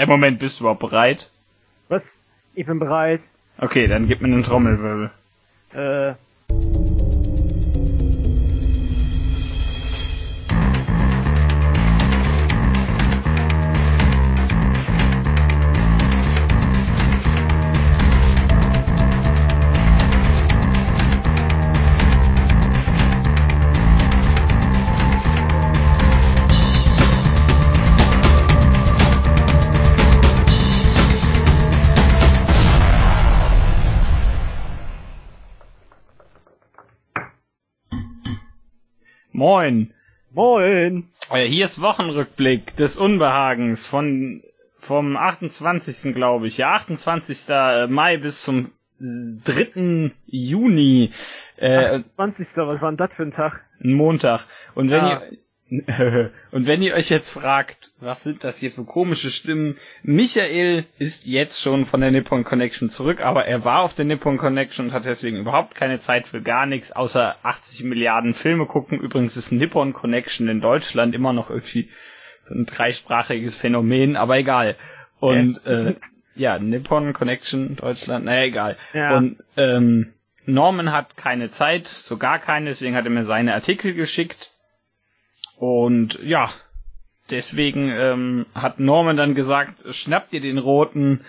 Äh, 0.00 0.06
Moment, 0.06 0.38
bist 0.38 0.58
du 0.58 0.62
überhaupt 0.64 0.80
bereit? 0.80 1.28
Was? 1.90 2.22
Ich 2.54 2.64
bin 2.64 2.78
bereit. 2.78 3.20
Okay, 3.58 3.86
dann 3.86 4.08
gib 4.08 4.22
mir 4.22 4.28
einen 4.28 4.42
Trommelwirbel. 4.42 5.10
Äh. 5.74 6.14
Moin. 39.60 39.92
Moin. 40.32 41.08
Äh, 41.30 41.44
hier 41.46 41.66
ist 41.66 41.82
Wochenrückblick 41.82 42.76
des 42.76 42.96
Unbehagens 42.96 43.86
von 43.86 44.42
vom 44.78 45.18
28. 45.18 46.14
glaube 46.14 46.46
ich. 46.46 46.56
Ja, 46.56 46.72
28. 46.72 47.46
Mai 47.90 48.16
bis 48.16 48.42
zum 48.42 48.70
3. 49.00 50.12
Juni. 50.24 51.10
Äh, 51.58 52.00
20. 52.02 52.46
Was 52.56 52.80
war 52.80 52.90
denn 52.90 52.96
das 52.96 53.10
für 53.12 53.22
ein 53.24 53.32
Tag? 53.32 53.62
Ein 53.84 53.92
Montag. 53.92 54.46
Und 54.74 54.88
wenn 54.88 55.04
Ja. 55.04 55.20
ihr 55.24 55.38
und 56.50 56.66
wenn 56.66 56.82
ihr 56.82 56.94
euch 56.94 57.10
jetzt 57.10 57.30
fragt, 57.30 57.92
was 58.00 58.24
sind 58.24 58.42
das 58.42 58.58
hier 58.58 58.72
für 58.72 58.84
komische 58.84 59.30
Stimmen? 59.30 59.78
Michael 60.02 60.84
ist 60.98 61.26
jetzt 61.26 61.62
schon 61.62 61.84
von 61.84 62.00
der 62.00 62.10
Nippon 62.10 62.42
Connection 62.42 62.88
zurück, 62.88 63.20
aber 63.20 63.44
er 63.44 63.64
war 63.64 63.82
auf 63.82 63.94
der 63.94 64.04
Nippon 64.04 64.36
Connection 64.36 64.86
und 64.86 64.92
hat 64.92 65.04
deswegen 65.04 65.36
überhaupt 65.36 65.76
keine 65.76 66.00
Zeit 66.00 66.26
für 66.26 66.42
gar 66.42 66.66
nichts, 66.66 66.90
außer 66.90 67.36
80 67.44 67.84
Milliarden 67.84 68.34
Filme 68.34 68.66
gucken. 68.66 68.98
Übrigens 68.98 69.36
ist 69.36 69.52
Nippon 69.52 69.92
Connection 69.92 70.48
in 70.48 70.60
Deutschland 70.60 71.14
immer 71.14 71.32
noch 71.32 71.50
irgendwie 71.50 71.88
so 72.40 72.54
ein 72.54 72.66
dreisprachiges 72.66 73.56
Phänomen, 73.56 74.16
aber 74.16 74.38
egal. 74.38 74.76
Und 75.20 75.64
äh, 75.66 75.94
ja, 76.34 76.58
Nippon 76.58 77.12
Connection 77.12 77.76
Deutschland, 77.76 78.24
naja, 78.24 78.42
egal. 78.44 78.76
Ja. 78.92 79.16
Und 79.16 79.36
ähm, 79.56 80.14
Norman 80.46 80.90
hat 80.90 81.16
keine 81.16 81.48
Zeit, 81.48 81.86
so 81.86 82.16
gar 82.16 82.40
keine, 82.40 82.70
deswegen 82.70 82.96
hat 82.96 83.04
er 83.04 83.10
mir 83.10 83.24
seine 83.24 83.54
Artikel 83.54 83.94
geschickt. 83.94 84.50
Und 85.60 86.18
ja, 86.22 86.50
deswegen 87.28 87.90
ähm, 87.90 88.46
hat 88.54 88.80
Norman 88.80 89.18
dann 89.18 89.34
gesagt, 89.34 89.74
schnappt 89.94 90.32
ihr 90.32 90.40
den 90.40 90.56
roten. 90.56 91.20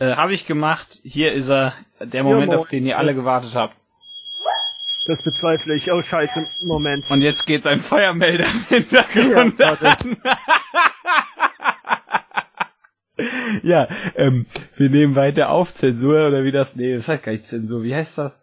Äh, 0.00 0.16
Habe 0.16 0.32
ich 0.32 0.46
gemacht. 0.46 0.98
Hier 1.04 1.32
ist 1.32 1.48
er, 1.48 1.74
der 2.00 2.24
Moment, 2.24 2.48
moin. 2.48 2.58
auf 2.58 2.68
den 2.68 2.84
ihr 2.86 2.98
alle 2.98 3.14
gewartet 3.14 3.54
habt. 3.54 3.76
Das 5.06 5.22
bezweifle 5.22 5.76
ich. 5.76 5.92
Oh, 5.92 6.02
scheiße. 6.02 6.44
Moment. 6.64 7.08
Und 7.08 7.22
jetzt 7.22 7.46
geht 7.46 7.62
sein 7.62 7.78
Feuermelder 7.78 8.46
im 8.46 8.64
Hintergrund 8.68 9.60
Ja, 9.60 9.74
an. 9.74 10.16
ja, 13.62 13.88
ähm, 14.16 14.46
wir 14.76 14.90
nehmen 14.90 15.14
weiter 15.14 15.50
auf 15.50 15.72
Zensur 15.72 16.26
oder 16.26 16.42
wie 16.42 16.50
das, 16.50 16.74
nee, 16.74 16.96
das 16.96 17.06
heißt 17.06 17.22
gar 17.22 17.30
nicht 17.30 17.46
Zensur, 17.46 17.84
wie 17.84 17.94
heißt 17.94 18.18
das? 18.18 18.40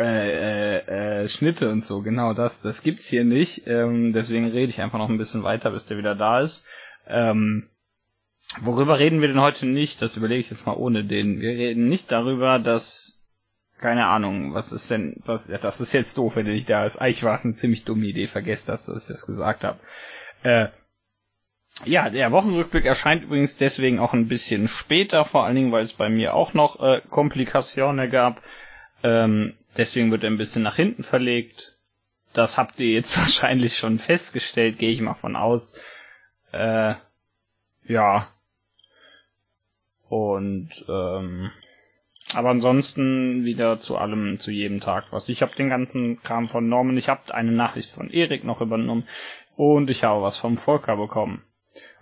Äh, 0.00 0.78
äh, 0.78 1.22
äh, 1.24 1.28
Schnitte 1.28 1.68
und 1.68 1.84
so, 1.84 2.00
genau 2.00 2.32
das, 2.32 2.62
das 2.62 2.82
gibt's 2.82 3.06
hier 3.06 3.22
nicht, 3.22 3.66
ähm, 3.66 4.14
deswegen 4.14 4.48
rede 4.48 4.70
ich 4.70 4.80
einfach 4.80 4.96
noch 4.96 5.10
ein 5.10 5.18
bisschen 5.18 5.42
weiter, 5.42 5.72
bis 5.72 5.84
der 5.84 5.98
wieder 5.98 6.14
da 6.14 6.40
ist. 6.40 6.64
Ähm, 7.06 7.68
worüber 8.62 8.98
reden 8.98 9.20
wir 9.20 9.28
denn 9.28 9.42
heute 9.42 9.66
nicht? 9.66 10.00
Das 10.00 10.16
überlege 10.16 10.40
ich 10.40 10.48
jetzt 10.48 10.64
mal 10.64 10.72
ohne 10.72 11.04
den. 11.04 11.42
Wir 11.42 11.50
reden 11.50 11.90
nicht 11.90 12.10
darüber, 12.10 12.58
dass, 12.58 13.20
keine 13.78 14.06
Ahnung, 14.06 14.54
was 14.54 14.72
ist 14.72 14.90
denn, 14.90 15.20
was, 15.26 15.48
ja, 15.48 15.58
das 15.58 15.82
ist 15.82 15.92
jetzt 15.92 16.16
doof, 16.16 16.34
wenn 16.34 16.46
er 16.46 16.54
nicht 16.54 16.70
da 16.70 16.86
ist. 16.86 16.96
Eigentlich 16.96 17.22
war 17.24 17.34
es 17.34 17.44
eine 17.44 17.56
ziemlich 17.56 17.84
dumme 17.84 18.06
Idee, 18.06 18.26
vergesst 18.26 18.70
das, 18.70 18.86
dass 18.86 19.02
ich 19.02 19.08
das 19.08 19.26
gesagt 19.26 19.64
habe. 19.64 19.80
Äh, 20.44 20.68
ja, 21.84 22.08
der 22.08 22.32
Wochenrückblick 22.32 22.86
erscheint 22.86 23.24
übrigens 23.24 23.58
deswegen 23.58 23.98
auch 23.98 24.14
ein 24.14 24.28
bisschen 24.28 24.66
später, 24.66 25.26
vor 25.26 25.44
allen 25.44 25.56
Dingen, 25.56 25.72
weil 25.72 25.84
es 25.84 25.92
bei 25.92 26.08
mir 26.08 26.32
auch 26.32 26.54
noch 26.54 26.80
äh, 26.80 27.02
Komplikationen 27.10 28.10
gab. 28.10 28.40
Ähm, 29.02 29.56
deswegen 29.80 30.10
wird 30.10 30.22
er 30.22 30.30
ein 30.30 30.36
bisschen 30.36 30.62
nach 30.62 30.76
hinten 30.76 31.02
verlegt. 31.02 31.76
Das 32.34 32.58
habt 32.58 32.78
ihr 32.78 32.92
jetzt 32.92 33.18
wahrscheinlich 33.18 33.76
schon 33.78 33.98
festgestellt, 33.98 34.78
gehe 34.78 34.90
ich 34.90 35.00
mal 35.00 35.14
von 35.14 35.34
aus. 35.34 35.80
Äh, 36.52 36.94
ja. 37.84 38.28
Und 40.08 40.84
ähm, 40.88 41.50
aber 42.34 42.50
ansonsten 42.50 43.44
wieder 43.44 43.78
zu 43.78 43.96
allem, 43.96 44.38
zu 44.38 44.50
jedem 44.50 44.80
Tag 44.80 45.06
was. 45.10 45.28
Ich 45.28 45.42
habe 45.42 45.56
den 45.56 45.70
ganzen 45.70 46.22
Kram 46.22 46.48
von 46.48 46.68
Norman, 46.68 46.96
ich 46.96 47.08
habe 47.08 47.34
eine 47.34 47.52
Nachricht 47.52 47.90
von 47.90 48.10
Erik 48.10 48.44
noch 48.44 48.60
übernommen 48.60 49.08
und 49.56 49.90
ich 49.90 50.04
habe 50.04 50.22
was 50.22 50.36
vom 50.36 50.58
Volker 50.58 50.96
bekommen. 50.96 51.42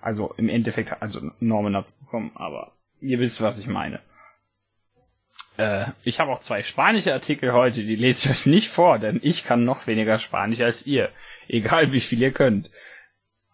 Also 0.01 0.35
im 0.37 0.49
Endeffekt, 0.49 1.01
also 1.01 1.21
Norman 1.41 1.77
hat's 1.77 1.93
bekommen, 1.93 2.33
aber 2.35 2.73
ihr 3.01 3.19
wisst, 3.21 3.41
was 3.41 3.59
ich 3.59 3.69
meine. 3.69 4.01
Äh, 5.57 5.87
ich 6.05 6.21
habe 6.21 6.31
auch 6.33 6.41
zwei 6.41 6.63
spanische 6.63 7.13
Artikel 7.13 7.53
heute, 7.53 7.83
die 7.83 7.97
lese 7.97 8.29
ich 8.29 8.31
euch 8.31 8.47
nicht 8.47 8.69
vor, 8.69 8.99
denn 8.99 9.21
ich 9.23 9.45
kann 9.45 9.65
noch 9.65 9.87
weniger 9.87 10.19
Spanisch 10.19 10.61
als 10.61 10.87
ihr. 10.87 11.11
Egal 11.49 11.93
wie 11.93 12.01
viel 12.01 12.23
ihr 12.23 12.33
könnt. 12.33 12.71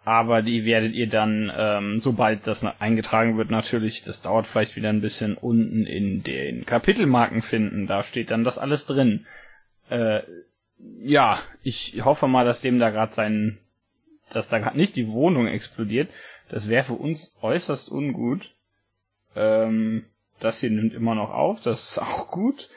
Aber 0.05 0.43
die 0.43 0.67
werdet 0.67 0.93
ihr 0.93 1.09
dann, 1.09 1.51
ähm, 1.57 1.99
sobald 1.99 2.47
das 2.47 2.63
eingetragen 2.65 3.39
wird, 3.39 3.51
natürlich, 3.51 4.03
das 4.03 4.21
dauert 4.21 4.47
vielleicht 4.47 4.77
wieder 4.77 4.91
ein 4.91 5.01
bisschen, 5.01 5.37
unten 5.37 5.87
in 5.87 6.23
den 6.23 6.67
Kapitelmarken 6.67 7.41
finden. 7.41 7.87
Da 7.87 8.03
steht 8.03 8.31
dann 8.31 8.45
das 8.45 8.59
alles 8.59 8.85
drin. 8.85 9.27
Äh, 9.89 10.21
ja, 11.03 11.39
ich 11.63 12.05
hoffe 12.05 12.29
mal, 12.29 12.45
dass 12.45 12.61
dem 12.61 12.79
da 12.79 12.91
gerade 12.91 13.15
sein, 13.15 13.59
dass 14.33 14.51
da 14.51 14.59
gerade 14.59 14.77
nicht 14.77 14.95
die 14.97 15.09
Wohnung 15.09 15.47
explodiert. 15.47 16.11
Das 16.51 16.69
wäre 16.69 16.85
für 16.85 16.95
uns 16.95 17.39
äußerst 17.41 17.91
ungut. 17.91 18.51
Ähm, 19.35 20.05
das 20.41 20.61
hier 20.61 20.71
nimmt 20.71 20.95
immer 20.95 21.15
noch 21.15 21.31
auf, 21.31 21.61
das 21.61 21.93
ist 21.93 21.99
auch 21.99 22.31
gut. 22.31 22.69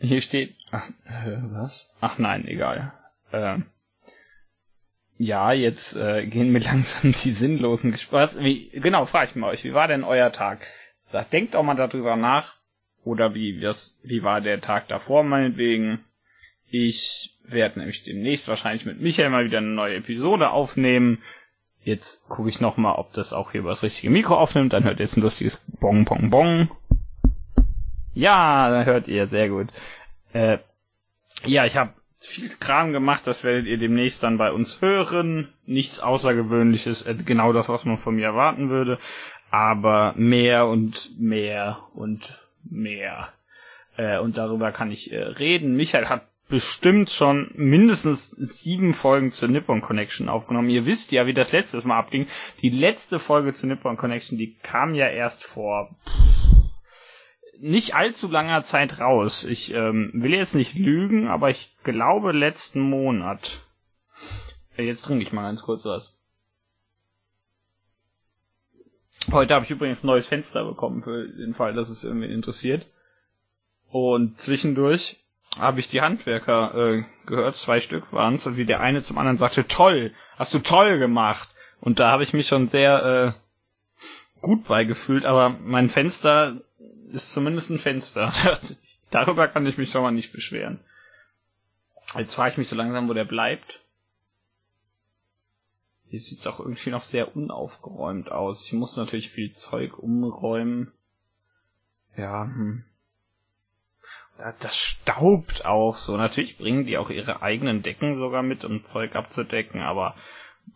Hier 0.00 0.20
steht, 0.20 0.54
ach, 0.70 0.88
äh, 1.06 1.38
was? 1.52 1.88
Ach 2.00 2.18
nein, 2.18 2.46
egal. 2.46 2.92
Ähm, 3.32 3.66
ja, 5.18 5.52
jetzt 5.52 5.96
äh, 5.96 6.26
gehen 6.26 6.50
mir 6.50 6.58
langsam 6.64 7.12
die 7.12 7.30
sinnlosen 7.30 7.92
Gespräche. 7.92 8.80
Genau, 8.80 9.06
frage 9.06 9.30
ich 9.30 9.36
mal 9.36 9.50
euch, 9.50 9.64
wie 9.64 9.74
war 9.74 9.88
denn 9.88 10.04
euer 10.04 10.32
Tag? 10.32 10.66
Sagt, 11.00 11.32
denkt 11.32 11.54
auch 11.54 11.62
mal 11.62 11.76
darüber 11.76 12.16
nach. 12.16 12.56
Oder 13.04 13.34
wie, 13.34 13.62
was, 13.62 14.00
wie 14.02 14.22
war 14.22 14.40
der 14.40 14.60
Tag 14.60 14.88
davor 14.88 15.24
meinetwegen? 15.24 16.02
Ich 16.70 17.36
werde 17.44 17.78
nämlich 17.78 18.02
demnächst 18.02 18.48
wahrscheinlich 18.48 18.86
mit 18.86 19.00
Michael 19.00 19.28
mal 19.28 19.44
wieder 19.44 19.58
eine 19.58 19.68
neue 19.68 19.96
Episode 19.96 20.50
aufnehmen. 20.50 21.22
Jetzt 21.84 22.26
gucke 22.28 22.48
ich 22.48 22.60
noch 22.60 22.78
mal, 22.78 22.94
ob 22.94 23.12
das 23.12 23.34
auch 23.34 23.52
hier 23.52 23.60
über 23.60 23.70
das 23.70 23.82
richtige 23.82 24.10
Mikro 24.10 24.36
aufnimmt. 24.36 24.72
Dann 24.72 24.84
hört 24.84 24.98
ihr 24.98 25.04
jetzt 25.04 25.18
ein 25.18 25.22
lustiges 25.22 25.64
Bong, 25.80 26.06
Bong, 26.06 26.30
Bong. 26.30 26.70
Ja, 28.14 28.70
da 28.70 28.84
hört 28.84 29.06
ihr, 29.06 29.26
sehr 29.26 29.50
gut. 29.50 29.68
Äh, 30.32 30.58
ja, 31.44 31.66
ich 31.66 31.76
habe 31.76 31.92
viel 32.20 32.48
Kram 32.48 32.92
gemacht, 32.92 33.26
das 33.26 33.44
werdet 33.44 33.66
ihr 33.66 33.76
demnächst 33.76 34.22
dann 34.22 34.38
bei 34.38 34.50
uns 34.50 34.80
hören. 34.80 35.52
Nichts 35.66 36.00
Außergewöhnliches, 36.00 37.06
äh, 37.06 37.14
genau 37.14 37.52
das, 37.52 37.68
was 37.68 37.84
man 37.84 37.98
von 37.98 38.16
mir 38.16 38.26
erwarten 38.26 38.70
würde. 38.70 38.98
Aber 39.50 40.14
mehr 40.16 40.66
und 40.66 41.10
mehr 41.18 41.80
und 41.94 42.40
mehr. 42.64 43.28
Äh, 43.96 44.18
und 44.18 44.38
darüber 44.38 44.72
kann 44.72 44.90
ich 44.90 45.12
äh, 45.12 45.20
reden. 45.20 45.76
Michael 45.76 46.06
hat 46.06 46.22
bestimmt 46.54 47.10
schon 47.10 47.50
mindestens 47.56 48.30
sieben 48.30 48.94
Folgen 48.94 49.32
zur 49.32 49.48
Nippon 49.48 49.80
Connection 49.80 50.28
aufgenommen. 50.28 50.70
Ihr 50.70 50.86
wisst 50.86 51.10
ja, 51.10 51.26
wie 51.26 51.34
das 51.34 51.50
letztes 51.50 51.82
Mal 51.82 51.98
abging. 51.98 52.28
Die 52.62 52.70
letzte 52.70 53.18
Folge 53.18 53.52
zur 53.52 53.70
Nippon 53.70 53.96
Connection, 53.96 54.38
die 54.38 54.54
kam 54.62 54.94
ja 54.94 55.08
erst 55.08 55.42
vor 55.42 55.90
nicht 57.58 57.96
allzu 57.96 58.28
langer 58.28 58.62
Zeit 58.62 59.00
raus. 59.00 59.42
Ich 59.42 59.74
ähm, 59.74 60.12
will 60.14 60.32
jetzt 60.32 60.54
nicht 60.54 60.76
lügen, 60.76 61.26
aber 61.26 61.50
ich 61.50 61.74
glaube 61.82 62.30
letzten 62.30 62.82
Monat. 62.82 63.60
Äh, 64.76 64.84
Jetzt 64.84 65.02
trinke 65.02 65.24
ich 65.24 65.32
mal 65.32 65.42
ganz 65.42 65.62
kurz 65.62 65.84
was. 65.84 66.16
Heute 69.32 69.54
habe 69.54 69.64
ich 69.64 69.72
übrigens 69.72 70.04
ein 70.04 70.06
neues 70.06 70.28
Fenster 70.28 70.64
bekommen 70.64 71.02
für 71.02 71.26
den 71.26 71.54
Fall, 71.54 71.74
dass 71.74 71.90
es 71.90 72.04
irgendwie 72.04 72.32
interessiert. 72.32 72.86
Und 73.90 74.38
zwischendurch 74.38 75.23
habe 75.58 75.80
ich 75.80 75.88
die 75.88 76.00
Handwerker 76.00 76.74
äh, 76.74 77.04
gehört, 77.26 77.56
zwei 77.56 77.80
Stück 77.80 78.12
waren 78.12 78.34
es, 78.34 78.46
und 78.46 78.56
wie 78.56 78.64
der 78.64 78.80
eine 78.80 79.02
zum 79.02 79.18
anderen 79.18 79.36
sagte, 79.36 79.66
toll, 79.66 80.14
hast 80.36 80.54
du 80.54 80.58
toll 80.58 80.98
gemacht. 80.98 81.48
Und 81.80 82.00
da 82.00 82.10
habe 82.10 82.22
ich 82.22 82.32
mich 82.32 82.48
schon 82.48 82.66
sehr 82.66 83.34
äh, 83.36 84.40
gut 84.40 84.64
beigefühlt, 84.64 85.24
aber 85.24 85.50
mein 85.50 85.88
Fenster 85.88 86.60
ist 87.08 87.32
zumindest 87.32 87.70
ein 87.70 87.78
Fenster. 87.78 88.32
Darüber 89.10 89.48
kann 89.48 89.66
ich 89.66 89.78
mich 89.78 89.90
schon 89.90 90.02
mal 90.02 90.10
nicht 90.10 90.32
beschweren. 90.32 90.80
Jetzt 92.16 92.34
frage 92.34 92.52
ich 92.52 92.58
mich 92.58 92.68
so 92.68 92.76
langsam, 92.76 93.08
wo 93.08 93.12
der 93.12 93.24
bleibt. 93.24 93.80
Hier 96.06 96.20
sieht's 96.20 96.46
auch 96.46 96.60
irgendwie 96.60 96.90
noch 96.90 97.04
sehr 97.04 97.36
unaufgeräumt 97.36 98.30
aus. 98.30 98.66
Ich 98.66 98.72
muss 98.72 98.96
natürlich 98.96 99.30
viel 99.30 99.52
Zeug 99.52 99.98
umräumen. 99.98 100.92
Ja, 102.16 102.44
hm. 102.44 102.84
Das 104.38 104.76
staubt 104.76 105.64
auch 105.64 105.96
so. 105.96 106.16
Natürlich 106.16 106.58
bringen 106.58 106.86
die 106.86 106.98
auch 106.98 107.10
ihre 107.10 107.42
eigenen 107.42 107.82
Decken 107.82 108.18
sogar 108.18 108.42
mit, 108.42 108.64
um 108.64 108.82
Zeug 108.82 109.14
abzudecken, 109.14 109.80
aber 109.80 110.16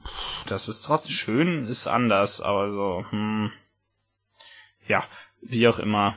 pff, 0.05 0.45
das 0.47 0.69
ist 0.69 0.83
trotzdem 0.83 1.13
schön, 1.13 1.67
ist 1.67 1.89
anders, 1.89 2.41
aber 2.41 2.71
so, 2.71 3.05
hm. 3.11 3.53
Ja, 4.87 5.05
wie 5.43 5.69
auch 5.69 5.79
immer. 5.79 6.17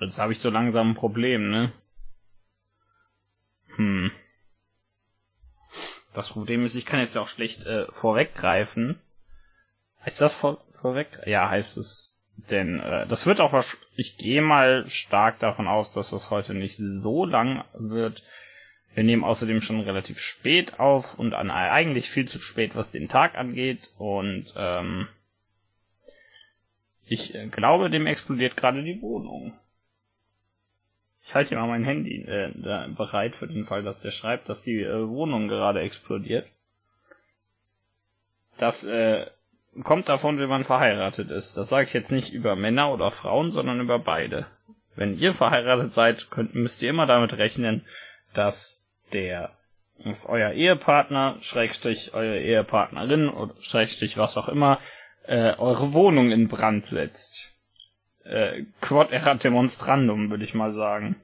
Jetzt 0.00 0.18
habe 0.18 0.32
ich 0.32 0.40
so 0.40 0.50
langsam 0.50 0.90
ein 0.90 0.94
Problem, 0.94 1.50
ne? 1.50 1.72
Hm. 3.76 4.10
Das 6.14 6.30
Problem 6.30 6.64
ist, 6.64 6.74
ich 6.76 6.86
kann 6.86 7.00
jetzt 7.00 7.14
ja 7.14 7.20
auch 7.20 7.28
schlecht 7.28 7.66
äh, 7.66 7.90
vorweggreifen. 7.92 8.98
Heißt 10.04 10.20
das 10.20 10.34
vor, 10.34 10.58
vorweg? 10.80 11.08
Ja, 11.26 11.50
heißt 11.50 11.76
es. 11.76 12.15
Denn 12.50 12.80
äh, 12.80 13.06
das 13.06 13.26
wird 13.26 13.40
auch, 13.40 13.64
ich 13.96 14.16
gehe 14.18 14.42
mal 14.42 14.86
stark 14.86 15.38
davon 15.40 15.66
aus, 15.66 15.92
dass 15.92 16.10
das 16.10 16.30
heute 16.30 16.54
nicht 16.54 16.76
so 16.76 17.24
lang 17.24 17.64
wird. 17.74 18.22
Wir 18.94 19.04
nehmen 19.04 19.24
außerdem 19.24 19.60
schon 19.60 19.80
relativ 19.80 20.20
spät 20.20 20.78
auf 20.80 21.18
und 21.18 21.34
an 21.34 21.50
eigentlich 21.50 22.08
viel 22.08 22.28
zu 22.28 22.38
spät, 22.38 22.74
was 22.74 22.92
den 22.92 23.08
Tag 23.08 23.36
angeht. 23.36 23.90
Und 23.98 24.52
ähm, 24.56 25.08
ich 27.06 27.34
äh, 27.34 27.46
glaube, 27.48 27.90
dem 27.90 28.06
explodiert 28.06 28.56
gerade 28.56 28.82
die 28.82 29.00
Wohnung. 29.02 29.52
Ich 31.24 31.34
halte 31.34 31.50
hier 31.50 31.58
mal 31.58 31.66
mein 31.66 31.84
Handy 31.84 32.22
äh, 32.22 32.52
bereit 32.96 33.34
für 33.34 33.48
den 33.48 33.66
Fall, 33.66 33.82
dass 33.82 34.00
der 34.00 34.12
schreibt, 34.12 34.48
dass 34.48 34.62
die 34.62 34.80
äh, 34.80 35.08
Wohnung 35.08 35.48
gerade 35.48 35.80
explodiert. 35.80 36.46
Das 38.58 38.84
äh, 38.84 39.26
kommt 39.82 40.08
davon, 40.08 40.38
wenn 40.38 40.48
man 40.48 40.64
verheiratet 40.64 41.30
ist. 41.30 41.56
Das 41.56 41.68
sage 41.68 41.86
ich 41.86 41.92
jetzt 41.92 42.10
nicht 42.10 42.32
über 42.32 42.56
Männer 42.56 42.92
oder 42.92 43.10
Frauen, 43.10 43.52
sondern 43.52 43.80
über 43.80 43.98
beide. 43.98 44.46
Wenn 44.94 45.18
ihr 45.18 45.34
verheiratet 45.34 45.92
seid, 45.92 46.30
könnt, 46.30 46.54
müsst 46.54 46.82
ihr 46.82 46.90
immer 46.90 47.06
damit 47.06 47.36
rechnen, 47.36 47.84
dass 48.32 48.84
der 49.12 49.50
dass 50.04 50.26
euer 50.26 50.52
Ehepartner, 50.52 51.36
Schrägstrich 51.40 52.12
eure 52.14 52.38
Ehepartnerin 52.38 53.28
oder 53.28 53.54
Schrägstrich 53.60 54.18
was 54.18 54.36
auch 54.36 54.48
immer, 54.48 54.78
äh, 55.24 55.54
eure 55.56 55.92
Wohnung 55.92 56.30
in 56.30 56.48
Brand 56.48 56.84
setzt. 56.84 57.52
Äh, 58.24 58.64
quod 58.80 59.10
erat 59.12 59.44
demonstrandum, 59.44 60.30
würde 60.30 60.44
ich 60.44 60.54
mal 60.54 60.72
sagen. 60.72 61.16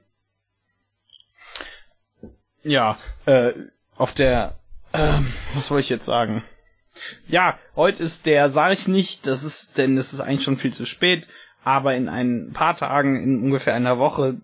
Ja, 2.63 2.97
äh, 3.25 3.53
auf 3.95 4.13
der, 4.13 4.57
äh, 4.93 5.19
was 5.53 5.67
soll 5.67 5.79
ich 5.79 5.89
jetzt 5.89 6.05
sagen? 6.05 6.43
Ja, 7.27 7.59
heute 7.75 8.03
ist 8.03 8.25
der, 8.25 8.49
sage 8.49 8.73
ich 8.73 8.87
nicht, 8.87 9.27
das 9.27 9.43
ist, 9.43 9.77
denn 9.77 9.97
es 9.97 10.13
ist 10.13 10.21
eigentlich 10.21 10.43
schon 10.43 10.57
viel 10.57 10.73
zu 10.73 10.85
spät, 10.85 11.27
aber 11.63 11.95
in 11.95 12.09
ein 12.09 12.51
paar 12.53 12.77
Tagen, 12.77 13.21
in 13.21 13.41
ungefähr 13.41 13.73
einer 13.73 13.97
Woche, 13.97 14.41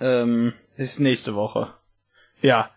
ähm, 0.00 0.52
ist 0.76 1.00
nächste 1.00 1.34
Woche. 1.34 1.74
Ja, 2.40 2.70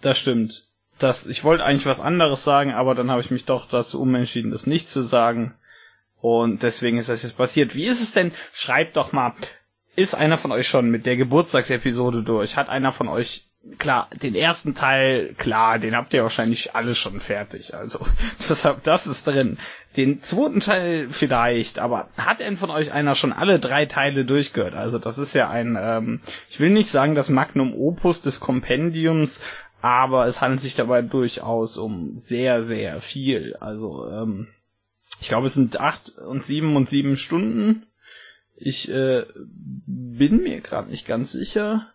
das 0.00 0.18
stimmt. 0.18 0.66
Das, 0.98 1.26
ich 1.26 1.42
wollte 1.42 1.64
eigentlich 1.64 1.86
was 1.86 2.00
anderes 2.00 2.44
sagen, 2.44 2.72
aber 2.72 2.94
dann 2.94 3.10
habe 3.10 3.20
ich 3.20 3.30
mich 3.30 3.44
doch 3.44 3.68
dazu 3.68 4.00
umentschieden, 4.00 4.50
das 4.50 4.66
nicht 4.66 4.88
zu 4.88 5.02
sagen. 5.02 5.54
Und 6.20 6.62
deswegen 6.62 6.98
ist 6.98 7.08
das 7.08 7.22
jetzt 7.22 7.36
passiert. 7.36 7.74
Wie 7.74 7.84
ist 7.86 8.00
es 8.00 8.12
denn? 8.12 8.32
Schreibt 8.52 8.96
doch 8.96 9.12
mal, 9.12 9.34
ist 9.96 10.14
einer 10.14 10.38
von 10.38 10.52
euch 10.52 10.68
schon 10.68 10.90
mit 10.90 11.04
der 11.06 11.16
Geburtstagsepisode 11.16 12.22
durch? 12.22 12.56
Hat 12.56 12.68
einer 12.68 12.92
von 12.92 13.08
euch 13.08 13.44
klar, 13.78 14.08
den 14.22 14.34
ersten 14.34 14.74
Teil, 14.74 15.34
klar, 15.34 15.78
den 15.78 15.96
habt 15.96 16.12
ihr 16.12 16.22
wahrscheinlich 16.22 16.74
alle 16.74 16.94
schon 16.94 17.20
fertig. 17.20 17.74
Also, 17.74 18.06
deshalb, 18.48 18.82
das 18.84 19.06
ist 19.06 19.26
drin. 19.26 19.58
Den 19.96 20.20
zweiten 20.20 20.60
Teil 20.60 21.08
vielleicht, 21.08 21.78
aber 21.78 22.08
hat 22.16 22.40
denn 22.40 22.56
von 22.56 22.70
euch 22.70 22.92
einer 22.92 23.14
schon 23.14 23.32
alle 23.32 23.58
drei 23.60 23.86
Teile 23.86 24.24
durchgehört? 24.24 24.74
Also, 24.74 24.98
das 24.98 25.18
ist 25.18 25.34
ja 25.34 25.48
ein, 25.48 25.78
ähm, 25.80 26.20
ich 26.50 26.60
will 26.60 26.70
nicht 26.70 26.90
sagen 26.90 27.14
das 27.14 27.28
Magnum 27.28 27.74
Opus 27.74 28.20
des 28.20 28.40
Kompendiums, 28.40 29.40
aber 29.80 30.26
es 30.26 30.40
handelt 30.40 30.62
sich 30.62 30.74
dabei 30.74 31.02
durchaus 31.02 31.76
um 31.76 32.14
sehr, 32.14 32.62
sehr 32.62 33.00
viel. 33.00 33.56
Also, 33.60 34.08
ähm, 34.10 34.48
ich 35.20 35.28
glaube, 35.28 35.46
es 35.46 35.54
sind 35.54 35.80
acht 35.80 36.10
und 36.18 36.44
sieben 36.44 36.76
und 36.76 36.88
sieben 36.88 37.16
Stunden. 37.16 37.86
Ich 38.56 38.90
äh, 38.90 39.24
bin 39.86 40.42
mir 40.42 40.60
gerade 40.60 40.90
nicht 40.90 41.06
ganz 41.06 41.32
sicher. 41.32 41.93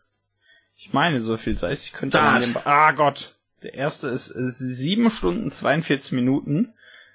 Ich 0.81 0.93
meine, 0.93 1.19
so 1.19 1.35
viel 1.35 1.57
sei 1.57 1.71
es. 1.71 1.83
Ich 1.83 1.93
könnte 1.93 2.17
mal 2.17 2.41
Ah 2.63 2.93
Gott. 2.93 3.35
Der 3.63 3.73
erste 3.73 4.07
ist, 4.07 4.29
ist 4.29 4.59
7 4.59 5.11
Stunden 5.11 5.51
42 5.51 6.13
Minuten. 6.13 6.73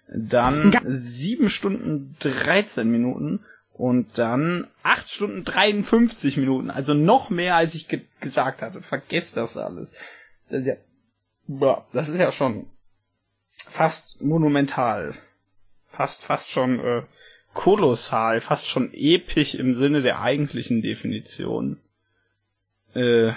Dann 0.08 0.72
ja. 0.72 0.80
7 0.84 1.48
Stunden 1.48 2.14
13 2.20 2.88
Minuten. 2.88 3.40
Und 3.72 4.18
dann 4.18 4.68
8 4.82 5.10
Stunden 5.10 5.44
53 5.44 6.36
Minuten. 6.36 6.70
Also 6.70 6.92
noch 6.92 7.30
mehr, 7.30 7.56
als 7.56 7.74
ich 7.74 7.88
ge 7.88 8.02
gesagt 8.20 8.60
hatte. 8.60 8.82
Vergesst 8.82 9.38
das 9.38 9.56
alles. 9.56 9.94
Das 10.50 12.08
ist 12.08 12.18
ja 12.18 12.30
schon 12.32 12.66
fast 13.48 14.20
monumental. 14.20 15.14
Fast, 15.90 16.22
fast 16.22 16.50
schon 16.50 16.80
äh, 16.80 17.02
kolossal. 17.54 18.42
Fast 18.42 18.68
schon 18.68 18.92
episch 18.92 19.54
im 19.54 19.74
Sinne 19.74 20.02
der 20.02 20.20
eigentlichen 20.20 20.82
Definition. 20.82 21.80
Äh, 22.94 23.32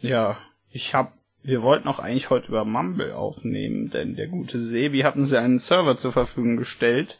ja, 0.00 0.38
ich 0.70 0.94
hab, 0.94 1.12
wir 1.42 1.62
wollten 1.62 1.88
auch 1.88 1.98
eigentlich 1.98 2.30
heute 2.30 2.48
über 2.48 2.64
Mumble 2.64 3.14
aufnehmen, 3.14 3.90
denn 3.90 4.16
der 4.16 4.28
gute 4.28 4.60
Sebi 4.60 5.00
hat 5.00 5.16
uns 5.16 5.30
ja 5.30 5.40
einen 5.40 5.58
Server 5.58 5.96
zur 5.96 6.12
Verfügung 6.12 6.56
gestellt, 6.56 7.18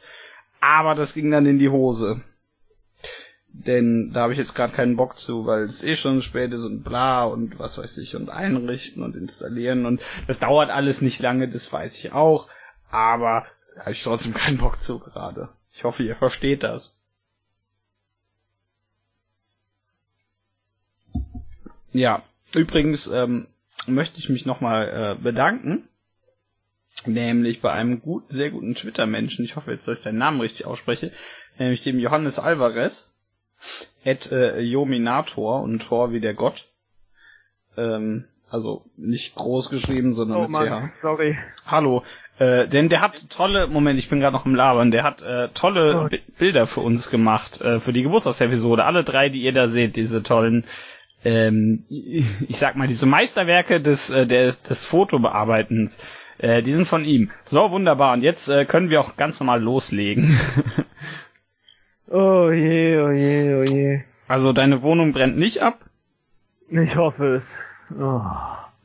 aber 0.61 0.95
das 0.95 1.15
ging 1.15 1.31
dann 1.31 1.47
in 1.47 1.59
die 1.59 1.71
Hose. 1.71 2.23
Denn 3.51 4.13
da 4.13 4.23
habe 4.23 4.33
ich 4.33 4.39
jetzt 4.39 4.55
gerade 4.55 4.75
keinen 4.75 4.97
Bock 4.97 5.17
zu, 5.17 5.47
weil 5.47 5.63
es 5.63 5.83
eh 5.83 5.97
schon 5.97 6.23
spät 6.23 6.53
ist 6.53 6.65
und 6.65 6.85
bla 6.85 7.25
und 7.25 7.59
was 7.59 7.79
weiß 7.79 7.99
ich 7.99 8.15
und 8.15 8.29
einrichten 8.29 9.03
und 9.03 9.17
installieren 9.17 9.87
und 9.87 10.01
das 10.27 10.39
dauert 10.39 10.71
alles 10.71 11.01
nicht 11.01 11.21
lange, 11.21 11.49
das 11.49 11.73
weiß 11.73 11.99
ich 11.99 12.13
auch, 12.13 12.49
aber 12.91 13.47
da 13.75 13.81
habe 13.83 13.93
ich 13.93 14.03
trotzdem 14.03 14.35
keinen 14.35 14.59
Bock 14.59 14.79
zu 14.79 14.99
gerade. 14.99 15.49
Ich 15.73 15.85
hoffe, 15.85 16.03
ihr 16.03 16.17
versteht 16.17 16.63
das. 16.63 16.97
Ja, 21.93 22.23
Übrigens 22.55 23.07
ähm, 23.09 23.47
möchte 23.87 24.19
ich 24.19 24.29
mich 24.29 24.47
nochmal 24.47 25.17
äh, 25.19 25.23
bedanken, 25.23 25.89
nämlich 27.07 27.61
bei 27.61 27.73
einem 27.73 28.01
guten, 28.01 28.33
sehr 28.33 28.51
guten 28.51 28.75
Twitter-Menschen, 28.75 29.45
ich 29.45 29.57
hoffe 29.57 29.73
jetzt, 29.73 29.87
dass 29.87 29.99
ich 29.99 30.05
deinen 30.05 30.19
Namen 30.19 30.41
richtig 30.41 30.67
ausspreche, 30.67 31.13
nämlich 31.59 31.83
dem 31.83 31.99
Johannes 31.99 32.39
Alvarez, 32.39 33.13
at 34.05 34.31
äh, 34.33 34.61
Jominator 34.61 35.63
und 35.63 35.81
Tor 35.81 36.13
wie 36.13 36.21
der 36.21 36.35
Gott. 36.35 36.67
Ähm, 37.77 38.25
also 38.51 38.87
nicht 38.97 39.35
groß 39.35 39.69
geschrieben, 39.69 40.15
sondern 40.15 40.39
oh, 40.39 40.43
mit 40.43 40.51
Mann, 40.51 40.91
sorry. 40.95 41.37
Hallo. 41.67 42.03
Äh, 42.39 42.67
denn 42.67 42.89
der 42.89 43.03
hat 43.03 43.29
tolle, 43.31 43.67
Moment, 43.67 43.99
ich 43.99 44.09
bin 44.09 44.21
gerade 44.21 44.35
noch 44.35 44.47
im 44.47 44.55
Labern, 44.55 44.91
der 44.91 45.03
hat 45.03 45.21
äh, 45.21 45.49
tolle 45.51 46.09
oh. 46.11 46.17
Bilder 46.39 46.67
für 46.67 46.81
uns 46.81 47.11
gemacht, 47.11 47.61
äh, 47.61 47.81
für 47.81 47.93
die 47.93 48.03
Geburtstagsepisode. 48.03 48.85
Alle 48.85 49.05
drei, 49.05 49.29
die 49.29 49.43
ihr 49.43 49.53
da 49.53 49.69
seht, 49.69 49.97
diese 49.97 50.23
tollen 50.23 50.65
ähm, 51.25 51.85
ich 51.89 52.57
sag 52.59 52.77
mal, 52.77 52.89
diese 52.89 53.07
Meisterwerke 53.07 53.81
des, 53.81 54.11
äh, 54.11 54.27
des, 54.27 54.63
des 54.63 54.87
Fotobearbeitens, 54.87 56.05
äh, 56.39 56.63
die 56.63 56.73
sind 56.73 56.87
von 56.87 57.05
ihm. 57.05 57.31
So 57.45 57.71
wunderbar. 57.71 58.13
Und 58.13 58.23
jetzt 58.23 58.49
äh, 58.49 58.65
können 58.65 58.91
wir 58.91 59.01
auch 59.01 59.17
ganz 59.17 59.41
normal 59.41 59.63
loslegen. 59.63 60.39
oh 62.09 62.51
je, 62.51 62.99
oh 62.99 63.11
je, 63.11 63.55
oh 63.55 63.63
je. 63.63 64.01
Also 64.29 64.53
deine 64.53 64.83
Wohnung 64.83 65.13
brennt 65.13 65.39
nicht 65.39 65.63
ab? 65.63 65.85
Ich 66.71 66.97
hoffe 66.97 67.37
es. 67.37 67.57
Oh. 67.99 68.21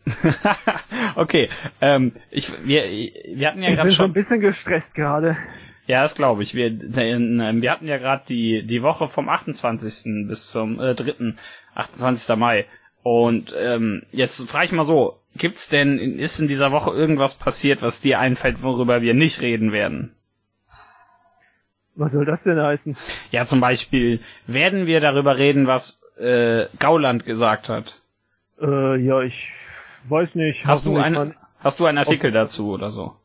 okay, 1.16 1.50
ähm, 1.82 2.14
ich, 2.30 2.52
wir, 2.66 2.84
wir 2.84 3.48
hatten 3.48 3.62
ja 3.62 3.70
gerade 3.70 3.92
schon... 3.92 4.08
Ich 4.10 4.14
bin 4.14 4.24
so 4.24 4.34
ein 4.36 4.40
bisschen 4.40 4.40
gestresst 4.40 4.96
gerade. 4.96 5.38
Ja, 5.86 6.04
das 6.04 6.16
glaube 6.16 6.44
ich. 6.44 6.56
Wir, 6.56 6.68
äh, 6.68 7.62
wir 7.62 7.72
hatten 7.72 7.88
ja 7.88 7.98
gerade 7.98 8.24
die, 8.28 8.66
die 8.66 8.84
Woche 8.84 9.08
vom 9.08 9.30
28. 9.30 10.28
bis 10.28 10.50
zum 10.50 10.80
äh, 10.80 10.96
3. 10.96 11.34
28. 11.76 12.36
Mai. 12.38 12.66
Und 13.04 13.54
ähm, 13.58 14.04
jetzt 14.12 14.50
frage 14.50 14.66
ich 14.66 14.72
mal 14.72 14.86
so, 14.86 15.20
gibt's 15.36 15.68
denn, 15.68 16.00
ist 16.00 16.40
in 16.40 16.48
dieser 16.48 16.72
Woche 16.72 16.92
irgendwas 16.92 17.36
passiert, 17.36 17.82
was 17.82 18.02
dir 18.02 18.20
einfällt, 18.20 18.64
worüber 18.64 19.02
wir 19.02 19.14
nicht 19.14 19.42
reden 19.42 19.72
werden? 19.74 20.16
Was 21.96 22.14
soll 22.14 22.26
das 22.26 22.44
denn 22.44 22.60
heißen? 22.60 22.98
Ja, 23.32 23.46
zum 23.46 23.60
Beispiel, 23.60 24.22
werden 24.48 24.88
wir 24.88 25.00
darüber 25.02 25.38
reden, 25.38 25.68
was 25.68 26.02
äh, 26.18 26.68
Gauland 26.80 27.26
gesagt 27.26 27.70
hat? 27.70 28.02
Äh, 28.60 28.96
ja, 28.98 29.22
ich 29.22 29.50
weiß 30.08 30.34
nicht. 30.36 30.66
Hast 30.66 30.86
du, 30.86 30.98
einen, 30.98 31.36
hast 31.60 31.80
du 31.80 31.86
einen 31.86 31.98
Artikel 31.98 32.32
dazu 32.32 32.72
oder 32.72 32.92
so? 32.92 33.16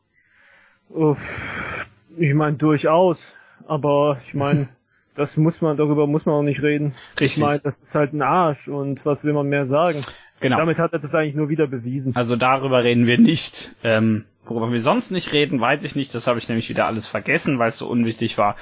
Ich 2.17 2.33
meine 2.33 2.57
durchaus, 2.57 3.19
aber 3.67 4.19
ich 4.25 4.33
meine, 4.33 4.69
das 5.15 5.37
muss 5.37 5.61
man, 5.61 5.77
darüber 5.77 6.07
muss 6.07 6.25
man 6.25 6.35
auch 6.35 6.43
nicht 6.43 6.61
reden. 6.61 6.95
Richtig. 7.19 7.37
Ich 7.37 7.37
meine, 7.37 7.59
das 7.59 7.79
ist 7.79 7.95
halt 7.95 8.13
ein 8.13 8.21
Arsch 8.21 8.67
und 8.67 9.05
was 9.05 9.23
will 9.23 9.33
man 9.33 9.47
mehr 9.47 9.65
sagen? 9.65 10.01
Genau. 10.39 10.57
Damit 10.57 10.79
hat 10.79 10.93
er 10.93 10.99
das 10.99 11.13
eigentlich 11.13 11.35
nur 11.35 11.49
wieder 11.49 11.67
bewiesen. 11.67 12.15
Also 12.15 12.35
darüber 12.35 12.83
reden 12.83 13.05
wir 13.05 13.17
nicht. 13.17 13.75
Ähm, 13.83 14.25
worüber 14.45 14.71
wir 14.71 14.79
sonst 14.79 15.11
nicht 15.11 15.33
reden, 15.33 15.59
weiß 15.59 15.83
ich 15.83 15.95
nicht. 15.95 16.15
Das 16.15 16.27
habe 16.27 16.39
ich 16.39 16.47
nämlich 16.47 16.69
wieder 16.69 16.85
alles 16.85 17.07
vergessen, 17.07 17.59
weil 17.59 17.69
es 17.69 17.77
so 17.77 17.89
unwichtig 17.89 18.37
war. 18.37 18.55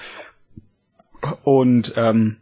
Und 1.44 1.94
ähm, 1.96 2.38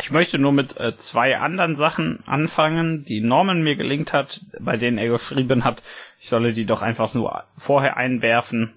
ich 0.00 0.10
möchte 0.10 0.38
nur 0.38 0.52
mit 0.52 0.78
äh, 0.78 0.94
zwei 0.94 1.36
anderen 1.38 1.76
Sachen 1.76 2.20
anfangen, 2.26 3.04
die 3.04 3.20
Norman 3.20 3.62
mir 3.62 3.76
gelingt 3.76 4.12
hat, 4.12 4.40
bei 4.58 4.76
denen 4.76 4.98
er 4.98 5.08
geschrieben 5.08 5.64
hat, 5.64 5.82
ich 6.18 6.28
solle 6.28 6.52
die 6.52 6.64
doch 6.64 6.82
einfach 6.82 7.08
so 7.08 7.30
vorher 7.56 7.96
einwerfen. 7.96 8.72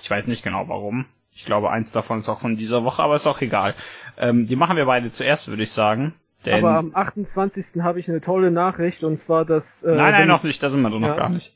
Ich 0.00 0.10
weiß 0.10 0.26
nicht 0.26 0.42
genau 0.42 0.68
warum. 0.68 1.06
Ich 1.34 1.44
glaube, 1.44 1.70
eins 1.70 1.92
davon 1.92 2.18
ist 2.18 2.28
auch 2.28 2.40
von 2.40 2.56
dieser 2.56 2.84
Woche, 2.84 3.02
aber 3.02 3.14
ist 3.14 3.26
auch 3.26 3.40
egal. 3.40 3.74
Ähm, 4.18 4.46
die 4.46 4.56
machen 4.56 4.76
wir 4.76 4.84
beide 4.86 5.10
zuerst, 5.10 5.48
würde 5.48 5.62
ich 5.62 5.70
sagen. 5.72 6.14
Aber 6.50 6.76
am 6.76 6.94
28. 6.94 7.82
habe 7.82 8.00
ich 8.00 8.08
eine 8.08 8.20
tolle 8.20 8.50
Nachricht 8.50 9.04
und 9.04 9.16
zwar 9.16 9.44
das. 9.44 9.82
Äh, 9.82 9.94
nein, 9.94 10.12
nein, 10.12 10.28
noch 10.28 10.42
nicht. 10.42 10.62
Da 10.62 10.68
sind 10.68 10.82
wir 10.82 10.90
doch 10.90 10.98
noch 10.98 11.08
Ja. 11.08 11.16
gar 11.16 11.28
nicht. 11.28 11.52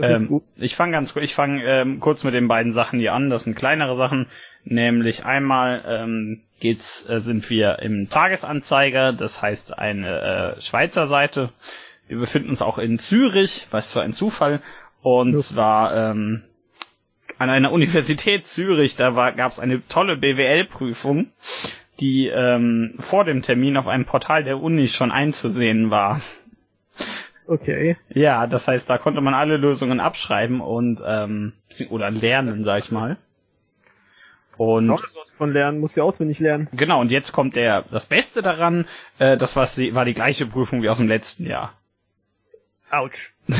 Ähm, 0.00 0.40
ich 0.56 0.76
fange 0.76 0.92
ganz 0.92 1.12
kurz, 1.12 1.24
ich 1.24 1.34
fange 1.34 1.64
ähm, 1.64 1.98
kurz 1.98 2.22
mit 2.22 2.32
den 2.32 2.46
beiden 2.46 2.72
Sachen 2.72 3.00
hier 3.00 3.12
an. 3.12 3.28
Das 3.28 3.42
sind 3.44 3.56
kleinere 3.56 3.96
Sachen, 3.96 4.26
nämlich 4.64 5.24
einmal 5.24 5.82
ähm, 5.86 6.42
geht's, 6.60 7.08
äh, 7.08 7.18
sind 7.18 7.50
wir 7.50 7.80
im 7.80 8.08
Tagesanzeiger, 8.08 9.12
das 9.12 9.42
heißt 9.42 9.78
eine 9.78 10.56
äh, 10.56 10.60
Schweizer 10.60 11.06
Seite. 11.08 11.50
Wir 12.06 12.18
befinden 12.18 12.50
uns 12.50 12.62
auch 12.62 12.78
in 12.78 12.98
Zürich, 12.98 13.66
was 13.72 13.92
für 13.92 14.02
ein 14.02 14.12
Zufall. 14.12 14.62
Und 15.02 15.32
Ja. 15.32 15.38
zwar 15.40 16.10
ähm, 16.12 16.44
an 17.40 17.50
einer 17.50 17.72
Universität 17.78 18.46
Zürich, 18.46 18.96
da 18.96 19.16
war, 19.16 19.32
gab 19.32 19.52
es 19.52 19.58
eine 19.58 19.84
tolle 19.88 20.16
BWL-Prüfung, 20.16 21.32
die 21.98 22.28
ähm, 22.28 22.94
vor 22.98 23.24
dem 23.24 23.42
Termin 23.42 23.76
auf 23.76 23.86
einem 23.88 24.04
Portal 24.04 24.44
der 24.44 24.60
Uni 24.60 24.88
schon 24.88 25.10
einzusehen 25.10 25.90
war. 25.90 26.20
Okay. 27.46 27.96
Ja, 28.10 28.46
das 28.46 28.68
heißt, 28.68 28.88
da 28.88 28.98
konnte 28.98 29.20
man 29.20 29.34
alle 29.34 29.56
Lösungen 29.56 29.98
abschreiben 29.98 30.60
und 30.60 31.00
ähm, 31.04 31.52
oder 31.88 32.10
lernen, 32.10 32.62
sag 32.64 32.78
ich 32.84 32.92
mal. 32.92 33.16
Und 34.56 34.86
Noch 34.86 35.02
was 35.02 35.30
von 35.30 35.52
lernen, 35.52 35.80
muss 35.80 35.96
ja 35.96 36.04
auswendig 36.04 36.38
lernen. 36.38 36.68
genau, 36.72 37.00
und 37.00 37.10
jetzt 37.10 37.32
kommt 37.32 37.56
der 37.56 37.82
das 37.90 38.06
Beste 38.06 38.42
daran, 38.42 38.86
äh, 39.18 39.36
das 39.38 39.56
war, 39.56 39.66
die- 39.66 39.94
war 39.94 40.04
die 40.04 40.14
gleiche 40.14 40.44
Prüfung 40.46 40.82
wie 40.82 40.90
aus 40.90 40.98
dem 40.98 41.08
letzten 41.08 41.46
Jahr. 41.46 41.72
Autsch. 42.90 43.32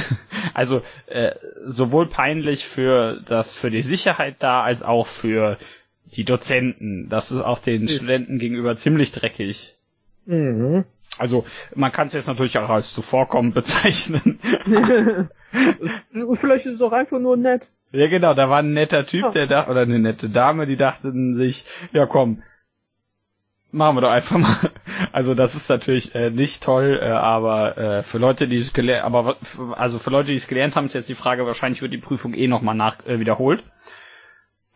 Also 0.54 0.82
äh, 1.06 1.32
sowohl 1.64 2.06
peinlich 2.08 2.64
für 2.64 3.20
das 3.26 3.54
für 3.54 3.70
die 3.70 3.82
Sicherheit 3.82 4.36
da 4.40 4.62
als 4.62 4.82
auch 4.82 5.06
für 5.06 5.58
die 6.16 6.24
Dozenten. 6.24 7.08
Das 7.08 7.30
ist 7.30 7.40
auch 7.40 7.58
den 7.60 7.84
Ist- 7.84 7.96
Studenten 7.96 8.38
gegenüber 8.38 8.74
ziemlich 8.74 9.12
dreckig. 9.12 9.76
Mhm. 10.26 10.84
Also 11.18 11.44
man 11.74 11.92
kann 11.92 12.08
es 12.08 12.14
jetzt 12.14 12.26
natürlich 12.26 12.58
auch 12.58 12.68
als 12.70 12.94
zuvorkommend 12.94 13.54
bezeichnen. 13.54 14.38
Vielleicht 16.40 16.66
ist 16.66 16.74
es 16.76 16.80
auch 16.80 16.92
einfach 16.92 17.18
nur 17.18 17.36
nett. 17.36 17.62
Ja, 17.92 18.06
genau, 18.08 18.34
da 18.34 18.48
war 18.48 18.60
ein 18.60 18.72
netter 18.72 19.06
Typ, 19.06 19.32
der 19.32 19.46
da, 19.46 19.68
oder 19.68 19.80
eine 19.82 19.98
nette 19.98 20.28
Dame, 20.30 20.66
die 20.66 20.76
dachten 20.76 21.36
sich, 21.36 21.64
ja 21.92 22.06
komm, 22.06 22.42
machen 23.72 23.96
wir 23.96 24.00
doch 24.02 24.10
einfach 24.10 24.38
mal. 24.38 24.70
Also 25.12 25.34
das 25.34 25.54
ist 25.54 25.68
natürlich 25.68 26.14
äh, 26.14 26.30
nicht 26.30 26.62
toll, 26.62 26.98
äh, 27.00 27.08
aber 27.08 27.78
äh, 27.78 28.02
für 28.02 28.18
Leute, 28.18 28.48
die 28.48 28.56
es 28.56 28.72
gelernt, 28.72 29.04
aber 29.04 29.36
also 29.76 29.98
für 29.98 30.10
Leute, 30.10 30.30
die 30.30 30.36
es 30.36 30.48
gelernt 30.48 30.76
haben, 30.76 30.86
ist 30.86 30.94
jetzt 30.94 31.08
die 31.08 31.14
Frage, 31.14 31.46
wahrscheinlich 31.46 31.82
wird 31.82 31.92
die 31.92 31.98
Prüfung 31.98 32.34
eh 32.34 32.48
nochmal 32.48 32.74
nach 32.74 33.04
äh, 33.06 33.18
wiederholt. 33.18 33.62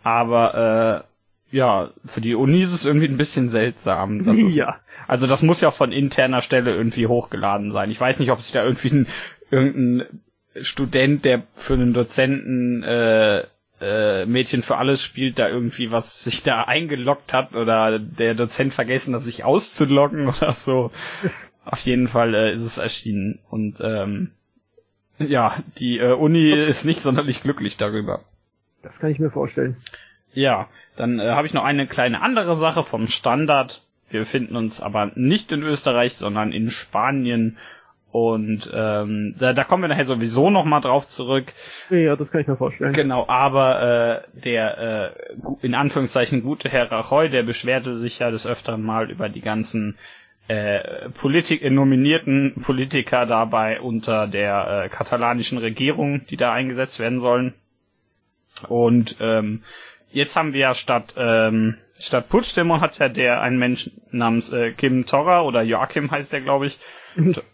Aber 0.02 1.04
äh, 1.52 1.56
ja, 1.56 1.90
für 2.04 2.20
die 2.20 2.34
Uni 2.34 2.62
ist 2.62 2.72
es 2.72 2.84
irgendwie 2.84 3.06
ein 3.06 3.16
bisschen 3.16 3.48
seltsam. 3.48 4.24
Das 4.24 4.38
ist, 4.38 4.54
ja. 4.56 4.80
also 5.06 5.26
das 5.26 5.42
muss 5.42 5.60
ja 5.60 5.70
von 5.70 5.92
interner 5.92 6.42
Stelle 6.42 6.74
irgendwie 6.74 7.06
hochgeladen 7.06 7.72
sein. 7.72 7.90
Ich 7.90 8.00
weiß 8.00 8.18
nicht, 8.18 8.30
ob 8.30 8.40
sich 8.40 8.52
da 8.52 8.64
irgendwie 8.64 8.90
ein, 8.90 9.06
irgendein 9.50 10.20
Student, 10.60 11.24
der 11.24 11.42
für 11.52 11.74
einen 11.74 11.92
Dozenten 11.92 12.82
äh, 12.82 13.44
äh, 13.81 14.25
Mädchen 14.26 14.62
für 14.62 14.76
alles 14.76 15.02
spielt, 15.02 15.38
da 15.38 15.49
irgendwie 15.49 15.90
was 15.90 16.23
sich 16.25 16.43
da 16.43 16.62
eingeloggt 16.62 17.33
hat 17.33 17.54
oder 17.54 17.99
der 17.99 18.35
Dozent 18.35 18.73
vergessen 18.75 19.14
hat, 19.14 19.23
sich 19.23 19.45
auszuloggen 19.45 20.28
oder 20.37 20.52
so. 20.52 20.90
Auf 21.64 21.81
jeden 21.81 22.09
Fall 22.09 22.35
äh, 22.35 22.52
ist 22.52 22.62
es 22.62 22.78
erschienen. 22.78 23.40
Und 23.50 23.81
ähm, 23.81 24.31
ja, 25.19 25.57
die 25.78 25.99
äh, 25.99 26.12
Uni 26.12 26.52
ist 26.52 26.85
nicht 26.85 27.00
sonderlich 27.00 27.43
glücklich 27.43 27.76
darüber. 27.76 28.21
Das 28.83 28.99
kann 28.99 29.11
ich 29.11 29.19
mir 29.19 29.31
vorstellen. 29.31 29.76
Ja, 30.33 30.69
dann 30.97 31.19
äh, 31.19 31.31
habe 31.31 31.47
ich 31.47 31.54
noch 31.54 31.64
eine 31.64 31.87
kleine 31.87 32.21
andere 32.21 32.57
Sache 32.57 32.85
vom 32.85 33.07
Standard. 33.07 33.83
Wir 34.11 34.21
befinden 34.21 34.57
uns 34.57 34.81
aber 34.81 35.12
nicht 35.14 35.50
in 35.52 35.62
Österreich, 35.62 36.14
sondern 36.14 36.52
in 36.52 36.71
Spanien. 36.71 37.57
Und 38.14 38.71
ähm, 38.73 39.35
da, 39.40 39.52
da 39.54 39.64
kommen 39.64 39.83
wir 39.83 39.88
nachher 39.88 40.04
sowieso 40.04 40.49
noch 40.49 40.64
mal 40.64 40.78
drauf 40.78 41.09
zurück. 41.09 41.47
Ja, 41.90 42.14
das 42.14 42.30
kann 42.30 42.42
ich 42.42 42.47
mir 42.47 42.56
vorstellen. 42.56 42.92
Genau, 42.92 43.26
aber 43.26 44.23
äh, 44.33 44.38
der 44.38 44.78
äh, 44.78 45.66
in 45.66 45.75
Anführungszeichen 45.75 46.44
gute 46.44 46.68
Herr 46.68 46.92
Rajoy, 46.92 47.28
der 47.28 47.42
beschwerte 47.42 47.99
sich 47.99 48.21
ja 48.21 48.30
des 48.30 48.47
Öfteren 48.47 48.83
mal 48.85 49.11
über 49.11 49.28
die 49.28 49.40
ganzen 49.40 49.99
äh, 50.47 51.09
Politik 51.09 51.62
äh, 51.62 51.71
nominierten 51.71 52.62
Politiker 52.62 53.26
dabei 53.26 53.80
unter 53.80 54.28
der 54.28 54.85
äh, 54.85 54.88
katalanischen 54.90 55.59
Regierung, 55.59 56.25
die 56.26 56.37
da 56.37 56.52
eingesetzt 56.52 57.00
werden 57.00 57.18
sollen. 57.18 57.52
Und 58.68 59.16
ähm, 59.18 59.64
jetzt 60.12 60.37
haben 60.37 60.52
wir 60.52 60.61
ja 60.61 60.75
statt 60.75 61.14
ähm, 61.16 61.78
statt 61.99 62.28
Puigdemont 62.28 62.80
hat 62.80 62.97
ja 63.00 63.09
der 63.09 63.40
ein 63.40 63.59
Mensch 63.59 63.90
namens 64.12 64.52
äh, 64.52 64.71
Kim 64.71 65.04
Torra 65.04 65.42
oder 65.42 65.62
Joachim 65.62 66.12
heißt 66.12 66.33
der 66.33 66.42
glaube 66.42 66.66
ich 66.66 66.78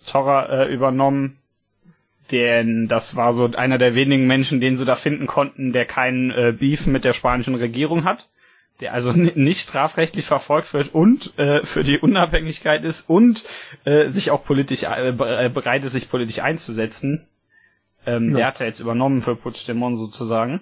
Torra 0.06 0.46
äh, 0.64 0.72
übernommen. 0.72 1.36
Denn 2.30 2.86
das 2.86 3.16
war 3.16 3.32
so 3.32 3.46
einer 3.46 3.78
der 3.78 3.94
wenigen 3.96 4.26
Menschen, 4.26 4.60
den 4.60 4.76
sie 4.76 4.84
da 4.84 4.94
finden 4.94 5.26
konnten, 5.26 5.72
der 5.72 5.84
keinen 5.84 6.30
äh, 6.30 6.54
Beef 6.56 6.86
mit 6.86 7.04
der 7.04 7.12
spanischen 7.12 7.56
Regierung 7.56 8.04
hat, 8.04 8.28
der 8.78 8.94
also 8.94 9.10
ni- 9.12 9.32
nicht 9.34 9.60
strafrechtlich 9.60 10.26
verfolgt 10.26 10.72
wird 10.72 10.94
und 10.94 11.36
äh, 11.38 11.62
für 11.62 11.82
die 11.82 11.98
Unabhängigkeit 11.98 12.84
ist 12.84 13.08
und 13.10 13.42
äh, 13.84 14.10
sich 14.10 14.30
auch 14.30 14.44
politisch 14.44 14.84
äh, 14.84 15.08
äh, 15.08 15.48
bereit 15.48 15.84
ist, 15.84 15.92
sich 15.92 16.08
politisch 16.08 16.38
einzusetzen. 16.38 17.26
Ähm, 18.06 18.30
Ja. 18.30 18.36
Der 18.38 18.46
hat 18.46 18.60
er 18.60 18.66
jetzt 18.68 18.80
übernommen 18.80 19.22
für 19.22 19.34
Puigdemont 19.34 19.98
sozusagen. 19.98 20.60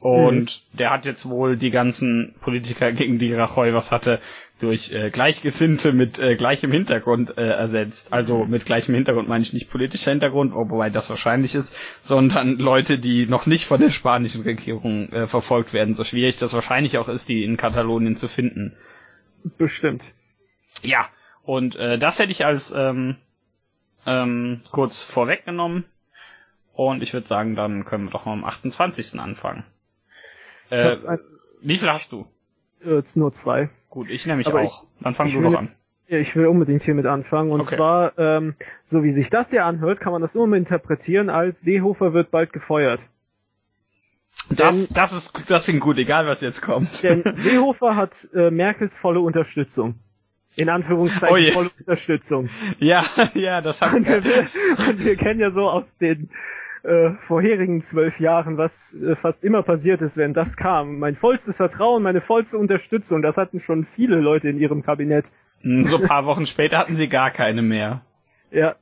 Und 0.00 0.62
der 0.72 0.90
hat 0.90 1.04
jetzt 1.04 1.28
wohl 1.28 1.56
die 1.58 1.70
ganzen 1.70 2.34
Politiker, 2.40 2.90
gegen 2.92 3.18
die 3.18 3.34
Rajoy 3.34 3.74
was 3.74 3.92
hatte, 3.92 4.20
durch 4.58 4.92
äh, 4.92 5.10
Gleichgesinnte 5.10 5.92
mit 5.92 6.18
äh, 6.18 6.36
gleichem 6.36 6.72
Hintergrund 6.72 7.36
äh, 7.36 7.48
ersetzt. 7.48 8.12
Also 8.12 8.44
mit 8.44 8.64
gleichem 8.64 8.94
Hintergrund 8.94 9.28
meine 9.28 9.42
ich 9.42 9.52
nicht 9.52 9.70
politischer 9.70 10.10
Hintergrund, 10.10 10.54
wobei 10.54 10.90
das 10.90 11.10
wahrscheinlich 11.10 11.54
ist, 11.54 11.76
sondern 12.00 12.56
Leute, 12.58 12.98
die 12.98 13.26
noch 13.26 13.46
nicht 13.46 13.66
von 13.66 13.80
der 13.80 13.90
spanischen 13.90 14.42
Regierung 14.42 15.10
äh, 15.12 15.26
verfolgt 15.26 15.72
werden, 15.72 15.94
so 15.94 16.04
schwierig 16.04 16.36
das 16.36 16.54
wahrscheinlich 16.54 16.98
auch 16.98 17.08
ist, 17.08 17.28
die 17.28 17.44
in 17.44 17.56
Katalonien 17.56 18.16
zu 18.16 18.28
finden. 18.28 18.76
Bestimmt. 19.58 20.04
Ja, 20.82 21.08
und 21.42 21.76
äh, 21.76 21.98
das 21.98 22.18
hätte 22.18 22.32
ich 22.32 22.44
als 22.44 22.72
ähm, 22.72 23.16
ähm, 24.06 24.62
kurz 24.70 25.02
vorweggenommen. 25.02 25.84
Und 26.72 27.02
ich 27.02 27.12
würde 27.12 27.26
sagen, 27.26 27.56
dann 27.56 27.84
können 27.84 28.04
wir 28.04 28.10
doch 28.10 28.24
mal 28.24 28.32
am 28.32 28.44
28. 28.44 29.18
anfangen. 29.18 29.64
Ich 30.70 30.76
Äh, 30.76 31.18
wie 31.62 31.76
viel 31.76 31.90
hast 31.90 32.12
du? 32.12 32.26
äh, 32.84 32.94
jetzt 32.96 33.16
nur 33.16 33.32
zwei. 33.32 33.70
Gut, 33.88 34.08
ich 34.10 34.24
nämlich 34.26 34.46
Aber 34.46 34.60
auch. 34.60 34.84
Dann 35.00 35.14
fang 35.14 35.26
ich 35.26 35.34
du 35.34 35.40
will 35.42 35.50
doch 35.50 35.58
an. 35.58 35.70
Ich 36.06 36.34
will 36.34 36.46
unbedingt 36.46 36.82
hiermit 36.82 37.06
anfangen. 37.06 37.50
Und 37.52 37.60
Okay. 37.62 37.76
zwar, 37.76 38.18
ähm, 38.18 38.54
so 38.84 39.02
wie 39.04 39.12
sich 39.12 39.30
das 39.30 39.50
hier 39.50 39.64
anhört, 39.64 40.00
kann 40.00 40.12
man 40.12 40.22
das 40.22 40.34
nur 40.34 40.52
interpretieren 40.54 41.30
als 41.30 41.60
Seehofer 41.60 42.12
wird 42.14 42.30
bald 42.30 42.52
gefeuert. 42.52 43.04
Das, 44.48 44.88
das 44.88 45.12
ist, 45.12 45.50
das 45.50 45.64
klingt 45.66 45.80
gut, 45.80 45.98
egal 45.98 46.26
was 46.26 46.40
jetzt 46.40 46.62
kommt. 46.62 47.02
Denn 47.02 47.22
Seehofer 47.34 47.94
hat 47.94 48.28
äh, 48.34 48.50
Merkels 48.50 48.96
volle 48.96 49.20
Unterstützung. 49.20 49.94
In 50.56 50.68
Anführungszeichen 50.68 51.50
Oh 51.50 51.52
volle 51.52 51.70
Unterstützung. 51.78 52.48
ja, 52.80 53.04
ja, 53.34 53.60
das 53.60 53.80
hat 53.80 53.94
Und 53.94 54.06
wir, 54.06 54.46
und 54.88 54.98
wir 55.04 55.16
kennen 55.16 55.38
ja 55.40 55.52
so 55.52 55.68
aus 55.70 55.96
den 55.98 56.30
äh, 56.82 57.10
vorherigen 57.26 57.82
zwölf 57.82 58.18
Jahren, 58.20 58.56
was 58.56 58.94
äh, 58.94 59.16
fast 59.16 59.44
immer 59.44 59.62
passiert 59.62 60.00
ist, 60.02 60.16
wenn 60.16 60.34
das 60.34 60.56
kam. 60.56 60.98
Mein 60.98 61.14
vollstes 61.16 61.56
Vertrauen, 61.56 62.02
meine 62.02 62.20
vollste 62.20 62.58
Unterstützung, 62.58 63.22
das 63.22 63.36
hatten 63.36 63.60
schon 63.60 63.84
viele 63.84 64.16
Leute 64.20 64.48
in 64.48 64.58
ihrem 64.58 64.82
Kabinett. 64.82 65.30
so 65.62 65.96
ein 65.98 66.08
paar 66.08 66.24
Wochen 66.26 66.46
später 66.46 66.78
hatten 66.78 66.96
sie 66.96 67.08
gar 67.08 67.30
keine 67.30 67.62
mehr. 67.62 68.00
Ja. 68.50 68.76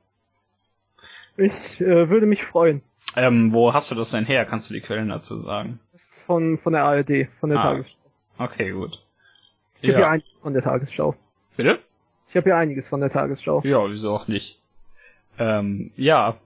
Ich 1.36 1.80
äh, 1.80 2.08
würde 2.08 2.26
mich 2.26 2.44
freuen. 2.44 2.82
Ähm, 3.16 3.52
wo 3.52 3.72
hast 3.72 3.90
du 3.90 3.94
das 3.94 4.10
denn 4.10 4.26
her? 4.26 4.44
Kannst 4.44 4.70
du 4.70 4.74
die 4.74 4.80
Quellen 4.80 5.08
dazu 5.08 5.40
sagen? 5.40 5.80
Von, 6.26 6.58
von 6.58 6.72
der 6.72 6.84
ARD, 6.84 7.28
von 7.40 7.50
der 7.50 7.58
Ah. 7.58 7.62
Tagesschau. 7.62 7.98
Okay, 8.38 8.70
gut. 8.72 9.02
Ich 9.80 9.88
habe 9.88 10.00
ja 10.00 10.06
Ja. 10.06 10.10
einiges 10.10 10.40
von 10.40 10.52
der 10.52 10.62
Tagesschau. 10.62 11.14
Bitte? 11.56 11.78
Ich 12.28 12.36
habe 12.36 12.48
ja 12.50 12.58
einiges 12.58 12.88
von 12.88 13.00
der 13.00 13.10
Tagesschau. 13.10 13.62
Ja, 13.64 13.88
wieso 13.90 14.10
auch 14.14 14.28
nicht? 14.28 14.60
Ähm, 15.38 15.90
ja. 15.96 16.36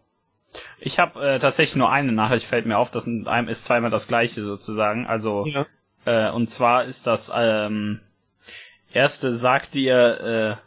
Ich 0.79 0.99
habe 0.99 1.21
äh, 1.21 1.39
tatsächlich 1.39 1.77
nur 1.77 1.91
eine 1.91 2.13
Nachricht, 2.13 2.47
fällt 2.47 2.67
mir 2.67 2.79
auf, 2.79 2.91
das 2.91 3.07
in 3.07 3.27
einem 3.27 3.49
ist 3.49 3.65
zweimal 3.65 3.91
das 3.91 4.09
gleiche 4.09 4.43
sozusagen. 4.43 5.07
Also, 5.07 5.47
Ja. 5.47 5.67
äh, 6.05 6.31
und 6.31 6.49
zwar 6.49 6.85
ist 6.85 7.07
das 7.07 7.33
ähm, 7.35 8.01
erste 8.93 9.33
sagt 9.35 9.75
dir, 9.75 10.59
äh, 10.59 10.63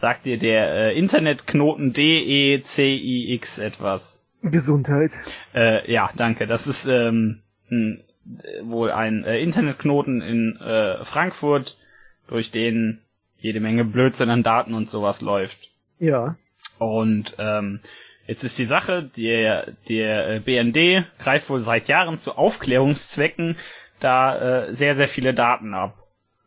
Sagt 0.00 0.24
dir 0.24 0.38
der 0.38 0.72
äh, 0.72 0.98
Internetknoten 0.98 1.92
DECIX 1.92 3.58
etwas? 3.58 4.26
Gesundheit. 4.42 5.12
Äh, 5.54 5.92
ja, 5.92 6.10
danke. 6.16 6.46
Das 6.46 6.66
ist 6.66 6.86
ähm, 6.86 7.42
ein, 7.70 8.02
äh, 8.42 8.64
wohl 8.64 8.92
ein 8.92 9.24
äh, 9.24 9.40
Internetknoten 9.42 10.22
in 10.22 10.56
äh, 10.56 11.04
Frankfurt, 11.04 11.76
durch 12.28 12.50
den 12.50 13.02
jede 13.40 13.60
Menge 13.60 13.84
Blödsinn 13.84 14.30
an 14.30 14.42
Daten 14.42 14.72
und 14.72 14.88
sowas 14.88 15.20
läuft. 15.20 15.58
Ja. 15.98 16.36
Und 16.78 17.34
ähm, 17.36 17.80
jetzt 18.30 18.44
ist 18.44 18.58
die 18.58 18.64
Sache, 18.64 19.10
der, 19.16 19.72
der 19.88 20.36
äh, 20.36 20.40
BND 20.40 21.04
greift 21.18 21.50
wohl 21.50 21.60
seit 21.60 21.88
Jahren 21.88 22.18
zu 22.18 22.38
Aufklärungszwecken 22.38 23.56
da 23.98 24.66
äh, 24.68 24.72
sehr, 24.72 24.96
sehr 24.96 25.08
viele 25.08 25.34
Daten 25.34 25.74
ab. 25.74 25.96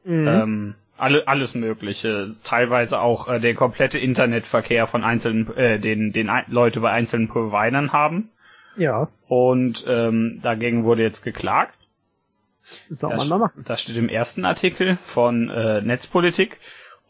Mhm. 0.05 0.27
Ähm, 0.27 0.75
alle, 0.97 1.27
alles 1.27 1.55
Mögliche. 1.55 2.35
Teilweise 2.43 2.99
auch 3.01 3.27
äh, 3.27 3.39
der 3.39 3.53
komplette 3.53 3.99
Internetverkehr 3.99 4.87
von 4.87 5.03
einzelnen, 5.03 5.55
äh, 5.55 5.79
den, 5.79 6.13
den 6.13 6.31
Leute 6.47 6.79
bei 6.79 6.91
einzelnen 6.91 7.27
Providern 7.27 7.91
haben. 7.91 8.29
ja. 8.77 9.09
Und 9.27 9.85
ähm, 9.87 10.39
dagegen 10.41 10.85
wurde 10.85 11.03
jetzt 11.03 11.21
geklagt. 11.21 11.77
Soll 12.89 13.09
Das, 13.09 13.19
man 13.19 13.27
mal 13.27 13.47
machen. 13.47 13.65
das 13.67 13.81
steht 13.81 13.97
im 13.97 14.07
ersten 14.07 14.45
Artikel 14.45 14.97
von 15.03 15.49
äh, 15.49 15.81
Netzpolitik. 15.81 16.57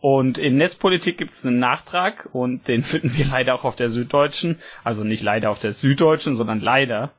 Und 0.04 0.38
in 0.38 0.58
Netzpolitik 0.58 1.18
gibt 1.18 1.32
es 1.32 1.46
einen 1.46 1.60
Nachtrag 1.60 2.28
und 2.34 2.68
den 2.68 2.84
finden 2.92 3.16
wir 3.16 3.26
leider 3.26 3.56
auch 3.56 3.64
auf 3.64 3.78
der 3.78 3.88
Süddeutschen. 3.88 4.60
Also 4.84 5.06
nicht 5.06 5.24
leider 5.24 5.50
auf 5.50 5.60
der 5.60 5.72
Süddeutschen, 5.72 6.36
sondern 6.36 6.60
leider. 6.60 7.14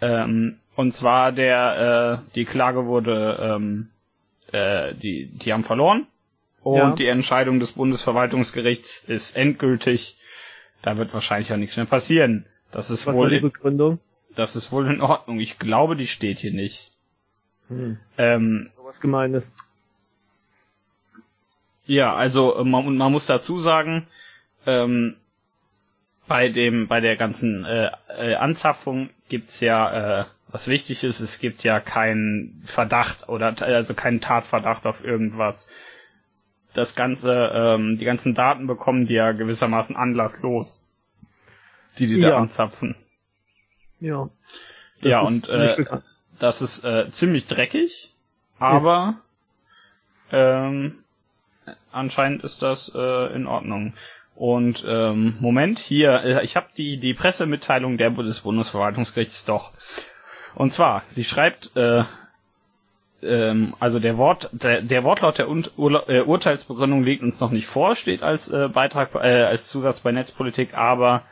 Ähm, 0.00 0.60
und 0.76 0.92
zwar 0.92 1.32
der, 1.32 2.22
äh, 2.28 2.32
die 2.36 2.44
Klage 2.44 2.86
wurde, 2.86 3.36
ähm, 3.42 3.88
äh, 4.52 4.94
die, 4.94 5.26
die 5.26 5.52
haben 5.52 5.64
verloren. 5.64 6.06
Und 6.62 6.76
Ja. 6.76 6.94
die 6.94 7.08
Entscheidung 7.08 7.58
des 7.58 7.72
Bundesverwaltungsgerichts 7.72 9.02
ist 9.08 9.36
endgültig. 9.36 10.16
Da 10.82 10.96
wird 10.96 11.12
wahrscheinlich 11.12 11.52
auch 11.52 11.56
nichts 11.56 11.76
mehr 11.76 11.86
passieren. 11.86 12.46
Das 12.70 12.90
ist 12.90 13.08
Was 13.08 13.16
war 13.16 13.22
wohl, 13.24 13.30
die 13.30 13.40
Begründung? 13.40 13.98
das 14.36 14.54
ist 14.54 14.70
wohl 14.70 14.86
in 14.88 15.00
Ordnung. 15.00 15.40
Ich 15.40 15.58
glaube, 15.58 15.96
die 15.96 16.06
steht 16.06 16.38
hier 16.38 16.52
nicht. 16.52 16.92
Hm. 17.66 17.98
Ähm, 18.18 18.68
Sowas 18.70 19.00
Gemeines. 19.00 19.52
Ja, 21.86 22.14
also 22.14 22.56
äh, 22.56 22.64
man, 22.64 22.86
und 22.86 22.96
man 22.96 23.12
muss 23.12 23.26
dazu 23.26 23.58
sagen, 23.58 24.06
ähm, 24.66 25.16
bei 26.26 26.48
dem, 26.48 26.86
bei 26.86 27.00
der 27.00 27.16
ganzen 27.16 27.64
äh, 27.64 27.90
äh, 28.08 28.34
Anzapfung 28.36 29.10
gibt's 29.28 29.60
ja, 29.60 30.20
äh, 30.20 30.24
was 30.48 30.68
wichtig 30.68 31.02
ist, 31.04 31.20
es 31.20 31.38
gibt 31.38 31.64
ja 31.64 31.80
keinen 31.80 32.62
Verdacht 32.64 33.28
oder 33.28 33.54
also 33.62 33.94
keinen 33.94 34.20
Tatverdacht 34.20 34.86
auf 34.86 35.04
irgendwas. 35.04 35.72
Das 36.74 36.94
ganze, 36.94 37.50
ähm, 37.52 37.98
die 37.98 38.04
ganzen 38.04 38.34
Daten 38.34 38.66
bekommen 38.68 39.06
die 39.06 39.14
ja 39.14 39.32
gewissermaßen 39.32 39.96
anlasslos, 39.96 40.86
die 41.98 42.06
die 42.06 42.20
da 42.20 42.28
Ja. 42.28 42.36
anzapfen. 42.38 42.94
Ja. 43.98 44.28
Ja, 45.00 45.22
ist 45.22 45.26
und, 45.26 45.48
äh. 45.48 45.84
Das 46.38 46.62
ist 46.62 46.84
äh, 46.84 47.10
ziemlich 47.10 47.46
dreckig, 47.46 48.14
aber 48.58 49.20
ähm, 50.32 51.04
anscheinend 51.92 52.44
ist 52.44 52.62
das 52.62 52.92
äh, 52.94 53.34
in 53.34 53.46
Ordnung. 53.46 53.94
Und 54.34 54.84
ähm, 54.88 55.36
Moment, 55.40 55.78
hier, 55.78 56.22
äh, 56.24 56.44
ich 56.44 56.56
habe 56.56 56.68
die, 56.76 56.98
die 56.98 57.14
Pressemitteilung 57.14 57.98
der, 57.98 58.10
des 58.10 58.40
Bundesverwaltungsgerichts 58.40 59.44
doch. 59.44 59.72
Und 60.54 60.72
zwar, 60.72 61.02
sie 61.04 61.24
schreibt, 61.24 61.76
äh, 61.76 62.04
ähm, 63.22 63.74
also 63.80 63.98
der 64.00 64.16
Wort, 64.16 64.48
der, 64.52 64.82
der 64.82 65.04
Wortlaut 65.04 65.38
der 65.38 65.48
Un 65.48 65.66
Urla 65.76 66.04
äh, 66.08 66.20
Urteilsbegründung 66.22 67.02
liegt 67.02 67.22
uns 67.22 67.40
noch 67.40 67.50
nicht 67.50 67.66
vor, 67.66 67.94
steht 67.96 68.22
als 68.22 68.50
äh, 68.50 68.68
Beitrag, 68.68 69.14
äh, 69.14 69.42
als 69.44 69.68
Zusatz 69.68 70.00
bei 70.00 70.12
Netzpolitik, 70.12 70.74
aber 70.74 71.22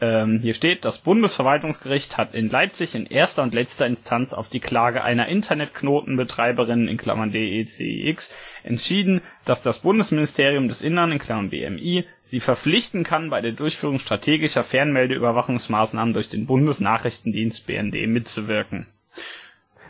ähm, 0.00 0.38
hier 0.40 0.54
steht, 0.54 0.84
das 0.84 0.98
Bundesverwaltungsgericht 0.98 2.16
hat 2.16 2.34
in 2.34 2.48
Leipzig 2.48 2.94
in 2.94 3.06
erster 3.06 3.42
und 3.42 3.52
letzter 3.52 3.86
Instanz 3.86 4.32
auf 4.32 4.48
die 4.48 4.60
Klage 4.60 5.02
einer 5.02 5.28
Internetknotenbetreiberin 5.28 6.86
in 6.86 6.96
Klammern 6.96 7.32
DECX 7.32 8.34
entschieden, 8.62 9.22
dass 9.44 9.62
das 9.62 9.80
Bundesministerium 9.80 10.68
des 10.68 10.82
Innern 10.82 11.12
in 11.12 11.18
Klammern 11.18 11.50
BMI 11.50 12.04
sie 12.20 12.40
verpflichten 12.40 13.02
kann, 13.02 13.30
bei 13.30 13.40
der 13.40 13.52
Durchführung 13.52 13.98
strategischer 13.98 14.62
Fernmeldeüberwachungsmaßnahmen 14.62 16.14
durch 16.14 16.28
den 16.28 16.46
Bundesnachrichtendienst 16.46 17.66
BND 17.66 18.06
mitzuwirken. 18.06 18.86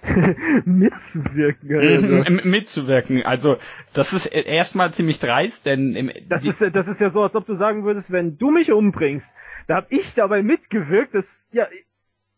Mitzuwirken. 0.65 1.77
Also. 1.77 2.33
mitzuwirken. 2.49 3.23
Also 3.25 3.57
das 3.95 4.13
ist 4.13 4.27
erstmal 4.27 4.93
ziemlich 4.93 5.19
dreist, 5.19 5.67
denn 5.67 5.95
im, 5.95 6.13
Das 6.29 6.45
ist, 6.47 6.65
das 6.73 6.89
ist 6.89 7.01
ja 7.01 7.11
so, 7.11 7.23
als 7.23 7.35
ob 7.35 7.47
du 7.47 7.55
sagen 7.55 7.85
würdest, 7.85 8.11
wenn 8.11 8.39
du 8.39 8.51
mich 8.51 8.73
umbringst, 8.73 9.33
da 9.69 9.77
hab 9.77 9.93
ich 9.93 10.15
dabei 10.15 10.43
mitgewirkt, 10.43 11.15
dass, 11.15 11.47
ja, 11.53 11.67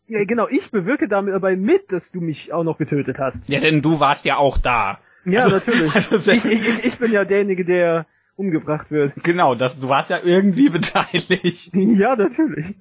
ja 0.07 0.23
genau, 0.25 0.47
ich 0.47 0.69
bewirke 0.69 1.07
dabei 1.07 1.55
mit, 1.55 1.91
dass 1.91 2.11
du 2.11 2.21
mich 2.21 2.53
auch 2.53 2.63
noch 2.63 2.77
getötet 2.77 3.17
hast. 3.17 3.49
ja, 3.49 3.59
denn 3.59 3.81
du 3.81 3.99
warst 3.99 4.25
ja 4.25 4.37
auch 4.37 4.57
da. 4.59 4.99
Ja, 5.25 5.41
Also- 5.41 5.55
natürlich. 5.55 5.93
also 5.95 6.31
ich, 6.31 6.45
ich, 6.45 6.85
ich, 6.85 6.97
bin 6.99 7.11
ja 7.11 7.23
derjenige, 7.25 7.63
der 7.65 8.05
umgebracht 8.35 8.89
wird. 8.91 9.13
Genau, 9.23 9.55
das, 9.55 9.79
du 9.79 9.87
warst 9.87 10.09
ja 10.09 10.19
irgendwie 10.23 10.69
beteiligt. 10.77 11.69
Ja, 11.73 12.15
natürlich. 12.15 12.75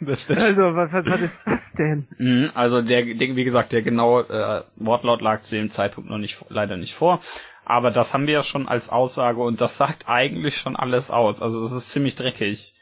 das, 0.00 0.26
das, 0.26 0.42
Also, 0.42 0.74
was, 0.74 0.92
was, 0.92 1.20
ist 1.20 1.46
das 1.46 1.72
denn? 1.74 2.08
Mhm, 2.18 2.50
also 2.54 2.80
der, 2.82 3.04
der, 3.04 3.36
wie 3.36 3.44
gesagt, 3.44 3.72
der 3.72 3.82
genaue 3.82 4.22
äh, 4.28 4.62
Wortlaut 4.82 5.20
lag 5.20 5.40
zu 5.40 5.54
dem 5.54 5.70
Zeitpunkt 5.70 6.08
noch 6.10 6.18
nicht, 6.18 6.38
leider 6.48 6.76
nicht 6.76 6.94
vor. 6.94 7.20
Aber 7.64 7.90
das 7.90 8.14
haben 8.14 8.26
wir 8.26 8.34
ja 8.34 8.42
schon 8.42 8.66
als 8.68 8.88
Aussage 8.88 9.40
und 9.42 9.60
das 9.60 9.76
sagt 9.76 10.08
eigentlich 10.08 10.56
schon 10.56 10.74
alles 10.76 11.10
aus. 11.10 11.42
Also 11.42 11.60
das 11.60 11.72
ist 11.72 11.90
ziemlich 11.90 12.14
dreckig. 12.16 12.72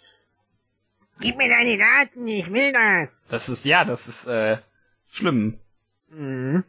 Gib 1.20 1.36
mir 1.36 1.48
deine 1.48 1.78
Daten, 1.78 2.26
ich 2.26 2.50
will 2.52 2.72
das. 2.72 3.22
Das 3.28 3.48
ist, 3.48 3.64
ja, 3.64 3.84
das 3.84 4.08
ist 4.08 4.26
äh, 4.26 4.58
schlimm. 5.12 5.58
Mhm. 6.10 6.64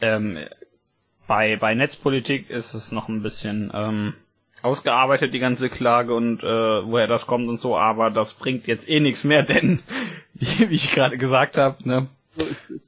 Ähm, 0.00 0.38
bei, 1.26 1.56
bei 1.56 1.74
Netzpolitik 1.74 2.50
ist 2.50 2.74
es 2.74 2.92
noch 2.92 3.08
ein 3.08 3.22
bisschen 3.22 3.70
ähm, 3.74 4.14
ausgearbeitet, 4.62 5.32
die 5.32 5.38
ganze 5.38 5.70
Klage 5.70 6.14
und 6.14 6.42
äh, 6.42 6.46
woher 6.46 7.06
das 7.06 7.26
kommt 7.26 7.48
und 7.48 7.60
so, 7.60 7.76
aber 7.76 8.10
das 8.10 8.34
bringt 8.34 8.66
jetzt 8.66 8.88
eh 8.88 9.00
nichts 9.00 9.24
mehr, 9.24 9.42
denn, 9.44 9.82
wie, 10.34 10.70
wie 10.70 10.74
ich 10.74 10.92
gerade 10.94 11.16
gesagt 11.18 11.56
habe, 11.56 11.88
ne? 11.88 12.08
So 12.36 12.44
ist 12.46 12.70
es. 12.70 12.80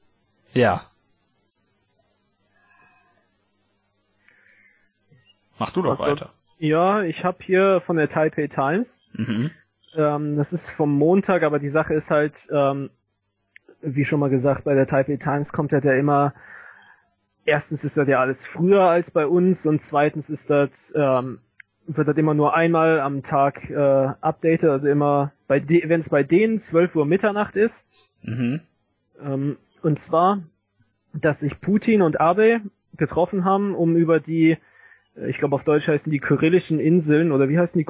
Ja. 0.53 0.89
Mach 5.59 5.71
du 5.71 5.83
doch 5.83 5.95
Ach, 5.95 6.01
weiter. 6.01 6.25
sonst- 6.27 6.39
Ja, 6.59 7.03
ich 7.03 7.25
habe 7.25 7.39
hier 7.43 7.81
von 7.87 7.97
der 7.97 8.09
Taipei 8.09 8.47
Times. 8.49 9.01
Mhm. 9.13 9.51
Ähm, 9.97 10.37
das 10.37 10.53
ist 10.53 10.71
vom 10.71 10.97
Montag, 10.97 11.43
aber 11.43 11.59
die 11.59 11.69
Sache 11.69 11.95
ist 11.95 12.11
halt, 12.11 12.49
ähm, 12.53 12.91
wie 13.81 14.05
schon 14.05 14.21
mal 14.21 14.31
gesagt, 14.31 14.65
bei 14.65 14.75
der 14.75 14.87
Taipei 14.87 15.17
Times 15.17 15.53
kommt 15.53 15.73
halt 15.73 15.85
ja 15.85 15.93
immer, 15.93 16.35
erstens 17.45 17.85
ist 17.85 17.97
das 17.97 18.09
ja 18.09 18.21
alles 18.21 18.47
früher 18.47 18.83
als 18.83 19.11
bei 19.11 19.27
uns 19.27 19.67
und 19.67 19.83
zweitens 19.83 20.31
ist 20.31 20.51
das, 20.51 20.93
ähm, 20.97 21.41
wird 21.87 22.09
das 22.09 22.17
immer 22.17 22.35
nur 22.35 22.55
einmal 22.55 23.01
am 23.01 23.23
Tag 23.23 23.69
äh, 23.71 24.09
updated, 24.21 24.71
also 24.71 24.89
immer 24.89 25.33
bei 25.47 25.61
de 25.61 25.89
wenn 25.89 26.01
es 26.01 26.09
bei 26.09 26.23
denen 26.23 26.59
12 26.59 26.97
Uhr 26.97 27.07
Mitternacht 27.07 27.57
ist. 27.57 27.87
Mhm. 28.23 28.61
Ähm, 29.23 29.59
und 29.83 29.99
zwar, 29.99 30.43
dass 31.13 31.41
sich 31.41 31.61
Putin 31.61 32.01
und 32.01 32.21
Abe 32.21 32.63
getroffen 32.97 33.45
haben, 33.45 33.75
um 33.75 33.97
über 33.97 34.19
die, 34.19 34.57
äh, 35.17 35.29
ich 35.29 35.39
glaube 35.39 35.57
auf 35.57 35.65
Deutsch 35.65 35.89
heißen 35.89 36.11
die 36.11 36.21
Kyrillischen 36.21 36.81
Inseln, 36.81 37.33
oder 37.33 37.49
wie 37.49 37.59
heißen 37.59 37.79
die 37.79 37.85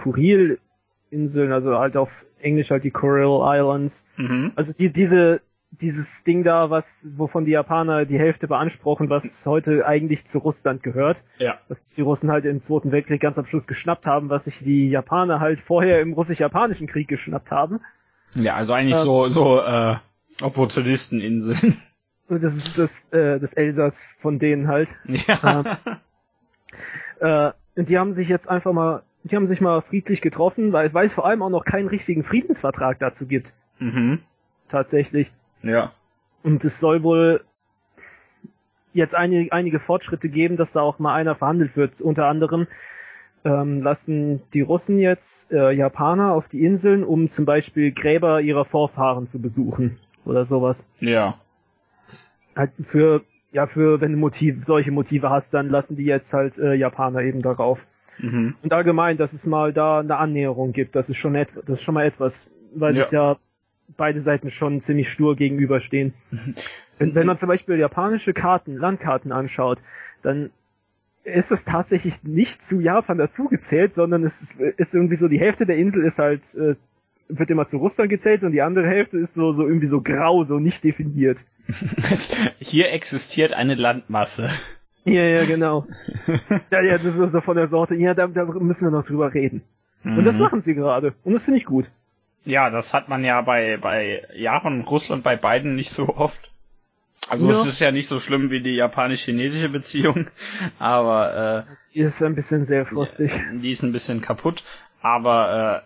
Kuril-Inseln, 1.15 1.53
also 1.53 1.79
halt 1.79 1.97
auf 1.97 2.11
Englisch 2.41 2.71
halt 2.71 2.85
die 2.85 2.91
Kuril 2.91 3.41
Islands. 3.43 4.07
Mhm. 4.17 4.53
Also 4.57 4.73
die, 4.73 4.93
diese, 4.93 5.41
dieses 5.71 6.25
Ding 6.25 6.45
da, 6.45 6.71
was, 6.71 7.09
wovon 7.17 7.45
die 7.45 7.53
Japaner 7.53 8.05
die 8.05 8.19
Hälfte 8.19 8.49
beanspruchen, 8.49 9.09
was 9.09 9.47
heute 9.47 9.87
eigentlich 9.87 10.27
zu 10.27 10.39
Russland 10.39 10.83
gehört. 10.83 11.23
Ja. 11.39 11.59
Was 11.69 11.89
die 11.89 12.03
Russen 12.03 12.31
halt 12.31 12.45
im 12.45 12.61
Zweiten 12.61 12.93
Weltkrieg 12.93 13.21
ganz 13.21 13.39
am 13.39 13.47
Schluss 13.47 13.67
geschnappt 13.67 14.07
haben, 14.07 14.29
was 14.29 14.45
sich 14.45 14.59
die 14.59 14.91
Japaner 14.91 15.41
halt 15.41 15.61
vorher 15.61 16.01
im 16.01 16.13
russisch-japanischen 16.13 16.87
Krieg 16.87 17.09
geschnappt 17.09 17.51
haben. 17.51 17.81
Ja, 18.35 18.55
also 18.55 18.73
eigentlich 18.73 18.99
Ähm. 18.99 19.05
so, 19.05 19.29
so, 19.29 19.61
äh, 19.61 19.97
Opportunisteninseln. 20.43 21.79
Das 22.27 22.57
ist 22.57 22.79
das, 22.79 23.13
äh, 23.13 23.39
das 23.39 23.53
Elsass 23.53 24.09
von 24.19 24.39
denen 24.39 24.67
halt. 24.67 24.89
ja. 25.05 25.79
Äh, 27.21 27.53
und 27.77 27.91
die 27.91 27.99
haben 27.99 28.15
sich 28.15 28.29
jetzt 28.29 28.49
einfach 28.49 28.73
mal, 28.73 29.03
die 29.25 29.37
haben 29.37 29.47
sich 29.47 29.61
mal 29.61 29.81
friedlich 29.81 30.21
getroffen, 30.21 30.73
weil, 30.73 30.95
es 31.05 31.15
vor 31.15 31.27
allem 31.27 31.43
auch 31.43 31.51
noch 31.51 31.65
keinen 31.65 31.89
richtigen 31.89 32.25
Friedensvertrag 32.25 32.99
dazu 32.99 33.27
gibt, 33.27 33.53
mhm. 33.79 34.21
tatsächlich. 34.69 35.33
Ja. 35.63 35.93
Und 36.43 36.63
es 36.65 36.79
soll 36.79 37.03
wohl 37.03 37.43
jetzt 38.93 39.15
einige, 39.15 39.51
einige 39.51 39.81
Fortschritte 39.81 40.29
geben, 40.29 40.57
dass 40.57 40.73
da 40.73 40.83
auch 40.83 40.99
mal 40.99 41.15
einer 41.15 41.35
verhandelt 41.35 41.75
wird. 41.75 42.03
Unter 42.03 42.27
anderem 42.27 42.67
ähm, 43.45 43.83
lassen 43.83 44.43
die 44.53 44.61
Russen 44.61 44.99
jetzt 44.99 45.51
äh, 45.51 45.73
Japaner 45.73 46.33
auf 46.33 46.49
die 46.49 46.63
Inseln, 46.63 47.03
um 47.03 47.29
zum 47.29 47.47
Beispiel 47.47 47.93
Gräber 47.93 48.43
ihrer 48.43 48.67
Vorfahren 48.67 49.27
zu 49.27 49.41
besuchen 49.41 49.99
oder 50.27 50.45
sowas. 50.45 50.85
Ja. 51.01 51.39
Halt 52.55 52.73
für 52.83 53.23
ja 53.53 53.67
für 53.67 54.01
wenn 54.03 54.13
du 54.13 54.19
Motiv, 54.19 54.65
solche 54.65 54.91
Motive 54.91 55.31
hast, 55.31 55.55
dann 55.55 55.71
lassen 55.71 55.97
die 55.97 56.05
jetzt 56.05 56.33
halt 56.35 56.59
äh, 56.59 56.75
Japaner 56.75 57.23
eben 57.23 57.41
darauf. 57.41 57.81
Mhm. 58.19 58.55
Und 58.63 58.73
allgemein, 58.73 59.17
dass 59.17 59.33
es 59.33 59.47
mal 59.47 59.73
da 59.73 60.01
eine 60.01 60.17
Annäherung 60.17 60.73
gibt, 60.73 60.95
das 60.97 61.09
ist 61.09 61.17
schon 61.19 61.35
etwas, 61.35 61.65
das 61.65 61.79
ist 61.79 61.85
schon 61.85 61.95
mal 61.95 62.07
etwas, 62.07 62.51
weil 62.75 62.97
Ja. 62.97 63.05
sich 63.05 63.13
ja 63.13 63.37
beide 63.97 64.21
Seiten 64.21 64.51
schon 64.51 64.81
ziemlich 64.81 65.11
stur 65.11 65.37
gegenüberstehen. 65.37 66.15
Wenn, 66.99 67.15
wenn 67.15 67.27
man 67.27 67.37
zum 67.39 67.49
Beispiel 67.49 67.77
japanische 67.79 68.33
Karten, 68.33 68.77
Landkarten 68.77 69.31
anschaut, 69.33 69.79
dann 70.23 70.51
ist 71.25 71.53
es 71.53 71.65
tatsächlich 71.65 72.23
nicht 72.23 72.63
zu 72.63 72.81
Japan 72.81 73.19
dazugezählt, 73.19 73.93
sondern 73.93 74.25
es 74.25 74.43
ist, 74.43 74.61
ist 74.61 74.95
irgendwie 74.95 75.17
so, 75.17 75.29
die 75.29 75.41
Hälfte 75.41 75.67
der 75.67 75.77
Insel 75.77 76.05
ist 76.05 76.19
halt, 76.19 76.55
äh, 76.55 76.77
wird 77.29 77.51
immer 77.51 77.67
zu 77.67 77.79
Russland 77.79 78.11
gezählt 78.11 78.43
und 78.43 78.53
die 78.53 78.61
andere 78.63 78.87
Hälfte 78.87 79.19
ist 79.19 79.35
so, 79.35 79.53
so 79.53 79.67
irgendwie 79.67 79.87
so 79.87 80.03
grau, 80.03 80.45
so 80.45 80.59
nicht 80.59 80.85
definiert. 80.85 81.45
Hier 82.59 82.93
existiert 82.93 83.55
eine 83.55 83.75
Landmasse. 83.75 84.51
Ja, 85.05 85.23
ja, 85.23 85.45
genau. 85.45 85.87
ja, 86.71 86.81
ja, 86.83 86.99
das 86.99 87.05
ist 87.17 87.33
so 87.33 87.41
von 87.41 87.57
der 87.57 87.67
Sorte, 87.67 87.95
ja, 87.97 88.15
da, 88.15 88.27
da 88.27 88.45
müssen 88.45 88.87
wir 88.87 88.91
noch 88.99 89.07
drüber 89.07 89.33
reden. 89.35 89.63
Und 90.05 90.25
das 90.25 90.35
Mhm. 90.37 90.41
machen 90.43 90.61
sie 90.61 90.75
gerade. 90.75 91.15
Und 91.25 91.33
das 91.35 91.45
finde 91.45 91.59
ich 91.61 91.67
gut. 91.67 91.89
Ja, 92.45 92.69
das 92.71 92.93
hat 92.95 93.09
man 93.09 93.25
ja 93.25 93.41
bei, 93.43 93.79
bei 93.79 94.23
Japan 94.35 94.81
und 94.81 94.91
Russland 94.91 95.23
bei 95.25 95.37
beiden 95.37 95.75
nicht 95.77 95.91
so 95.91 96.09
oft. 96.17 96.51
Also 97.31 97.47
Ja. 97.47 97.53
es 97.53 97.67
ist 97.67 97.81
ja 97.81 97.91
nicht 97.91 98.07
so 98.09 98.21
schlimm 98.21 98.51
wie 98.51 98.61
die 98.61 98.75
japanisch-chinesische 98.75 99.71
Beziehung, 99.71 100.27
aber 100.79 101.65
Die 101.95 102.01
ist 102.01 102.23
ein 102.23 102.35
bisschen 102.35 102.67
sehr 102.67 102.85
frostig. 102.85 103.33
äh, 103.33 103.59
die 103.59 103.71
ist 103.71 103.83
ein 103.83 103.93
bisschen 103.93 104.21
kaputt. 104.21 104.63
Aber 105.01 105.85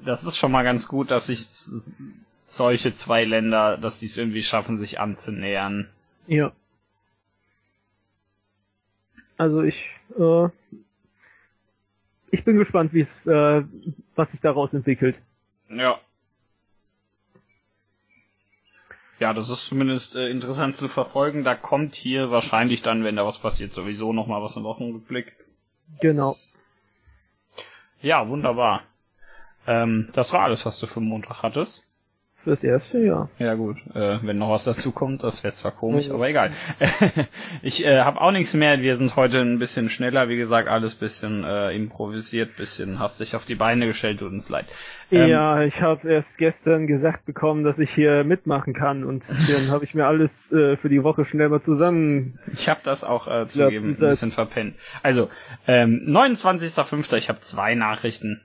äh, 0.00 0.04
das 0.04 0.22
ist 0.24 0.36
schon 0.36 0.52
mal 0.52 0.62
ganz 0.62 0.86
gut, 0.86 1.10
dass 1.10 1.26
sich 1.26 1.40
solche 2.42 2.92
zwei 2.94 3.24
Länder, 3.24 3.76
dass 3.76 3.98
die 4.00 4.06
es 4.06 4.16
irgendwie 4.18 4.42
schaffen, 4.42 4.78
sich 4.78 5.00
anzunähern. 5.00 5.88
Ja. 6.28 6.52
Also 9.38 9.62
ich, 9.62 9.88
äh, 10.18 10.48
ich 12.30 12.44
bin 12.44 12.58
gespannt, 12.58 12.92
wie 12.92 13.00
es, 13.00 13.26
äh, 13.26 13.62
was 14.14 14.32
sich 14.32 14.40
daraus 14.40 14.74
entwickelt. 14.74 15.16
Ja. 15.70 15.98
Ja, 19.20 19.32
das 19.32 19.48
ist 19.48 19.66
zumindest 19.66 20.16
äh, 20.16 20.28
interessant 20.28 20.76
zu 20.76 20.88
verfolgen. 20.88 21.44
Da 21.44 21.54
kommt 21.54 21.94
hier 21.94 22.30
wahrscheinlich 22.30 22.82
dann, 22.82 23.04
wenn 23.04 23.16
da 23.16 23.24
was 23.24 23.38
passiert, 23.38 23.72
sowieso 23.72 24.12
noch 24.12 24.26
mal 24.26 24.42
was 24.42 24.56
im 24.56 24.64
Wochenrückblick. 24.64 25.32
Genau. 26.00 26.36
Ja, 28.00 28.28
wunderbar. 28.28 28.82
Ähm, 29.66 30.08
das 30.12 30.32
war 30.32 30.42
alles, 30.42 30.66
was 30.66 30.78
du 30.78 30.86
für 30.86 31.00
Montag 31.00 31.42
hattest. 31.42 31.87
Fürs 32.48 32.64
erste, 32.64 32.98
ja. 33.00 33.28
Ja 33.38 33.56
gut, 33.56 33.76
äh, 33.94 34.20
wenn 34.22 34.38
noch 34.38 34.48
was 34.48 34.64
dazu 34.64 34.90
kommt, 34.90 35.22
das 35.22 35.44
wäre 35.44 35.52
zwar 35.52 35.70
komisch, 35.70 36.08
aber 36.08 36.30
egal. 36.30 36.52
ich 37.62 37.84
äh, 37.84 38.00
habe 38.00 38.18
auch 38.22 38.30
nichts 38.30 38.54
mehr. 38.54 38.80
Wir 38.80 38.96
sind 38.96 39.16
heute 39.16 39.42
ein 39.42 39.58
bisschen 39.58 39.90
schneller, 39.90 40.30
wie 40.30 40.38
gesagt, 40.38 40.66
alles 40.66 40.94
bisschen 40.94 41.44
äh, 41.44 41.76
improvisiert, 41.76 42.56
bisschen 42.56 43.00
hastig 43.00 43.36
auf 43.36 43.44
die 43.44 43.54
Beine 43.54 43.86
gestellt, 43.86 44.20
tut 44.20 44.32
uns 44.32 44.48
leid. 44.48 44.64
Ähm, 45.10 45.28
ja, 45.28 45.60
ich 45.60 45.82
habe 45.82 46.10
erst 46.10 46.38
gestern 46.38 46.86
gesagt 46.86 47.26
bekommen, 47.26 47.64
dass 47.64 47.78
ich 47.78 47.90
hier 47.92 48.24
mitmachen 48.24 48.72
kann 48.72 49.04
und 49.04 49.24
dann 49.52 49.70
habe 49.70 49.84
ich 49.84 49.94
mir 49.94 50.06
alles 50.06 50.50
äh, 50.50 50.78
für 50.78 50.88
die 50.88 51.04
Woche 51.04 51.26
schnell 51.26 51.50
mal 51.50 51.60
zusammen. 51.60 52.38
Ich 52.54 52.70
habe 52.70 52.80
das 52.82 53.04
auch 53.04 53.28
äh, 53.28 53.46
zugeben, 53.46 53.90
ein 53.90 53.98
bisschen 53.98 54.32
verpennt. 54.32 54.74
Also, 55.02 55.28
ähm, 55.66 56.06
29.05. 56.08 57.14
Ich 57.18 57.28
habe 57.28 57.40
zwei 57.40 57.74
Nachrichten. 57.74 58.40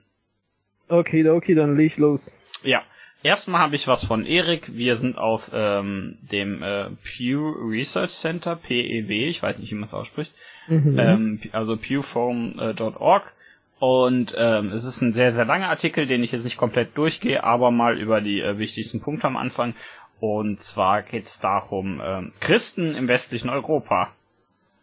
Okay, 0.88 1.26
okay, 1.26 1.54
dann 1.54 1.74
leg 1.74 1.86
ich 1.86 1.96
los. 1.96 2.30
Ja. 2.62 2.82
Erstmal 3.24 3.62
habe 3.62 3.74
ich 3.74 3.88
was 3.88 4.04
von 4.04 4.26
Erik. 4.26 4.76
Wir 4.76 4.96
sind 4.96 5.16
auf 5.16 5.50
ähm, 5.50 6.18
dem 6.30 6.62
äh, 6.62 6.90
Pew 7.02 7.52
Research 7.70 8.10
Center, 8.10 8.54
PEW, 8.54 9.28
ich 9.28 9.42
weiß 9.42 9.58
nicht, 9.58 9.70
wie 9.70 9.76
man 9.76 9.84
es 9.84 9.94
ausspricht. 9.94 10.30
Mhm. 10.68 10.98
ähm, 10.98 11.40
also 11.52 11.78
pewforum.org. 11.78 13.32
Und 13.78 14.34
ähm, 14.36 14.72
es 14.72 14.84
ist 14.84 15.00
ein 15.00 15.14
sehr, 15.14 15.30
sehr 15.30 15.46
langer 15.46 15.70
Artikel, 15.70 16.06
den 16.06 16.22
ich 16.22 16.32
jetzt 16.32 16.44
nicht 16.44 16.58
komplett 16.58 16.98
durchgehe, 16.98 17.42
aber 17.42 17.70
mal 17.70 17.98
über 17.98 18.20
die 18.20 18.40
äh, 18.40 18.58
wichtigsten 18.58 19.00
Punkte 19.00 19.26
am 19.26 19.38
Anfang. 19.38 19.74
Und 20.20 20.60
zwar 20.60 21.00
geht 21.02 21.24
es 21.24 21.40
darum, 21.40 22.02
ähm, 22.04 22.32
Christen 22.40 22.94
im 22.94 23.08
westlichen 23.08 23.48
Europa. 23.48 24.12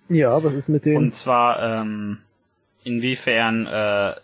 ja, 0.10 0.44
was 0.44 0.54
ist 0.54 0.68
mit 0.68 0.86
den? 0.86 0.98
Und 0.98 1.14
zwar 1.14 1.82
ähm, 1.82 2.18
inwiefern 2.84 3.68
äh, 3.68 4.16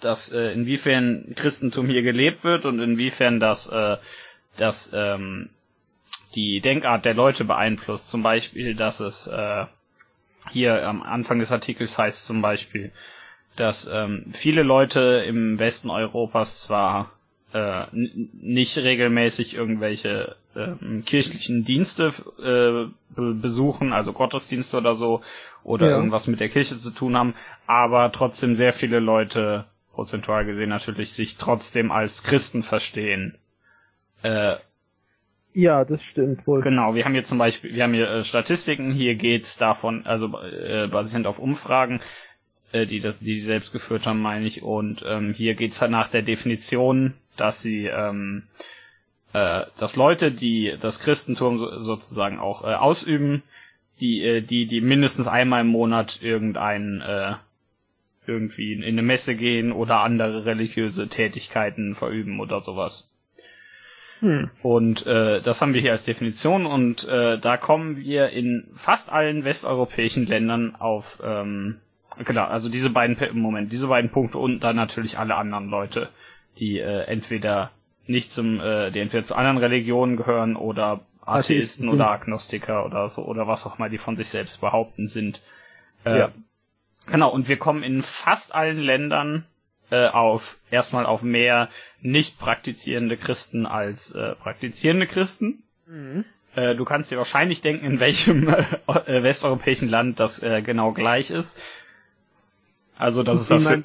das, 0.00 0.32
äh, 0.32 0.52
inwiefern 0.52 1.34
Christentum 1.36 1.86
hier 1.88 2.02
gelebt 2.02 2.44
wird 2.44 2.64
und 2.64 2.80
inwiefern 2.80 3.40
das, 3.40 3.68
äh, 3.68 3.96
das 4.56 4.90
ähm, 4.94 5.50
die 6.34 6.60
Denkart 6.60 7.04
der 7.04 7.14
Leute 7.14 7.44
beeinflusst. 7.44 8.08
Zum 8.10 8.22
Beispiel, 8.22 8.74
dass 8.74 9.00
es 9.00 9.26
äh, 9.26 9.66
hier 10.50 10.86
am 10.86 11.02
Anfang 11.02 11.38
des 11.38 11.52
Artikels 11.52 11.98
heißt 11.98 12.26
zum 12.26 12.42
Beispiel, 12.42 12.92
dass 13.56 13.86
ähm, 13.86 14.24
viele 14.32 14.62
Leute 14.62 15.24
im 15.26 15.58
Westen 15.58 15.90
Europas 15.90 16.62
zwar 16.62 17.12
äh, 17.52 17.84
nicht 17.92 18.76
regelmäßig 18.78 19.54
irgendwelche 19.54 20.36
ähm, 20.56 21.02
kirchlichen 21.04 21.64
Dienste 21.64 22.12
äh, 22.38 22.90
be 23.14 23.34
besuchen, 23.34 23.92
also 23.92 24.12
Gottesdienste 24.12 24.76
oder 24.78 24.94
so, 24.94 25.22
oder 25.64 25.88
Ja. 25.88 25.96
irgendwas 25.96 26.26
mit 26.26 26.40
der 26.40 26.48
Kirche 26.48 26.76
zu 26.76 26.90
tun 26.90 27.16
haben, 27.16 27.34
aber 27.66 28.10
trotzdem 28.12 28.54
sehr 28.56 28.72
viele 28.72 29.00
Leute, 29.00 29.66
prozentual 29.92 30.44
gesehen 30.46 30.70
natürlich, 30.70 31.12
sich 31.12 31.36
trotzdem 31.36 31.90
als 31.92 32.22
Christen 32.22 32.62
verstehen. 32.62 33.36
Äh, 34.22 34.56
Ja, 35.54 35.84
das 35.84 36.02
stimmt 36.02 36.46
wohl. 36.46 36.62
Genau, 36.62 36.94
wir 36.94 37.04
haben 37.04 37.12
hier 37.12 37.24
zum 37.24 37.38
Beispiel, 37.38 37.74
wir 37.74 37.82
haben 37.82 37.92
hier 37.94 38.08
äh, 38.10 38.24
Statistiken, 38.24 38.92
hier 38.92 39.14
geht's 39.16 39.58
davon, 39.58 40.06
also 40.06 40.26
äh, 40.40 40.88
basierend 40.88 41.26
auf 41.26 41.38
Umfragen, 41.38 42.00
äh, 42.72 42.86
die 42.86 43.00
das, 43.00 43.18
die, 43.18 43.34
die 43.34 43.40
selbst 43.40 43.72
geführt 43.72 44.06
haben, 44.06 44.20
meine 44.22 44.46
ich, 44.46 44.62
und 44.62 45.02
ähm, 45.06 45.34
hier 45.34 45.54
geht's 45.54 45.82
halt 45.82 45.90
nach 45.90 46.08
der 46.08 46.22
Definition, 46.22 47.14
dass 47.36 47.62
sie, 47.62 47.86
ähm, 47.86 48.44
äh, 49.32 49.64
dass 49.78 49.96
Leute, 49.96 50.32
die 50.32 50.76
das 50.80 51.00
Christentum 51.00 51.58
so, 51.58 51.82
sozusagen 51.82 52.38
auch 52.38 52.64
äh, 52.64 52.74
ausüben, 52.74 53.42
die, 54.00 54.24
äh, 54.24 54.40
die, 54.42 54.66
die 54.66 54.80
mindestens 54.80 55.26
einmal 55.26 55.62
im 55.62 55.68
Monat 55.68 56.20
irgendein 56.22 57.00
äh, 57.00 57.34
irgendwie 58.26 58.74
in 58.74 58.84
eine 58.84 59.02
Messe 59.02 59.34
gehen 59.34 59.72
oder 59.72 60.00
andere 60.00 60.44
religiöse 60.44 61.08
Tätigkeiten 61.08 61.94
verüben 61.94 62.40
oder 62.40 62.60
sowas. 62.60 63.10
Hm. 64.20 64.50
Und 64.62 65.04
äh, 65.06 65.42
das 65.42 65.60
haben 65.60 65.74
wir 65.74 65.80
hier 65.80 65.90
als 65.90 66.04
Definition 66.04 66.64
und 66.66 67.06
äh, 67.08 67.38
da 67.38 67.56
kommen 67.56 67.96
wir 67.96 68.28
in 68.30 68.68
fast 68.72 69.10
allen 69.10 69.44
westeuropäischen 69.44 70.26
Ländern 70.26 70.76
auf 70.76 71.20
ähm, 71.24 71.80
genau, 72.24 72.44
also 72.44 72.68
diese 72.68 72.90
beiden 72.90 73.16
im 73.18 73.38
Moment, 73.40 73.72
diese 73.72 73.88
beiden 73.88 74.10
Punkte 74.10 74.38
und 74.38 74.60
dann 74.60 74.76
natürlich 74.76 75.18
alle 75.18 75.34
anderen 75.34 75.68
Leute, 75.68 76.08
die 76.58 76.78
äh, 76.78 77.02
entweder 77.04 77.70
nicht 78.06 78.30
zum, 78.30 78.60
äh, 78.60 78.90
die 78.90 79.00
entweder 79.00 79.24
zu 79.24 79.34
anderen 79.34 79.58
Religionen 79.58 80.16
gehören 80.16 80.56
oder 80.56 81.00
Atheisten 81.24 81.56
Atheisten 81.56 81.88
oder 81.88 82.10
Agnostiker 82.10 82.84
oder 82.84 83.08
so 83.08 83.24
oder 83.24 83.46
was 83.46 83.66
auch 83.66 83.78
immer 83.78 83.88
die 83.88 83.98
von 83.98 84.16
sich 84.16 84.28
selbst 84.28 84.60
behaupten 84.60 85.06
sind. 85.06 85.40
Äh, 86.04 86.18
Ja. 86.18 86.32
Genau, 87.06 87.30
und 87.30 87.48
wir 87.48 87.58
kommen 87.58 87.82
in 87.82 88.00
fast 88.02 88.54
allen 88.54 88.78
Ländern 88.78 89.44
äh, 89.90 90.06
auf 90.08 90.58
erstmal 90.70 91.04
auf 91.04 91.22
mehr 91.22 91.68
nicht 92.00 92.38
praktizierende 92.38 93.16
Christen 93.16 93.66
als 93.66 94.12
äh, 94.14 94.34
praktizierende 94.36 95.06
Christen. 95.06 95.62
Mhm. 95.86 96.24
Äh, 96.54 96.74
du 96.76 96.84
kannst 96.84 97.10
dir 97.10 97.18
wahrscheinlich 97.18 97.60
denken, 97.60 97.84
in 97.86 98.00
welchem 98.00 98.48
äh, 98.86 99.22
westeuropäischen 99.22 99.88
Land 99.88 100.20
das 100.20 100.42
äh, 100.42 100.62
genau 100.62 100.92
gleich 100.92 101.30
ist. 101.30 101.60
Also 102.96 103.22
das 103.22 103.40
ist 103.42 103.50
das 103.50 103.66
für, 103.66 103.82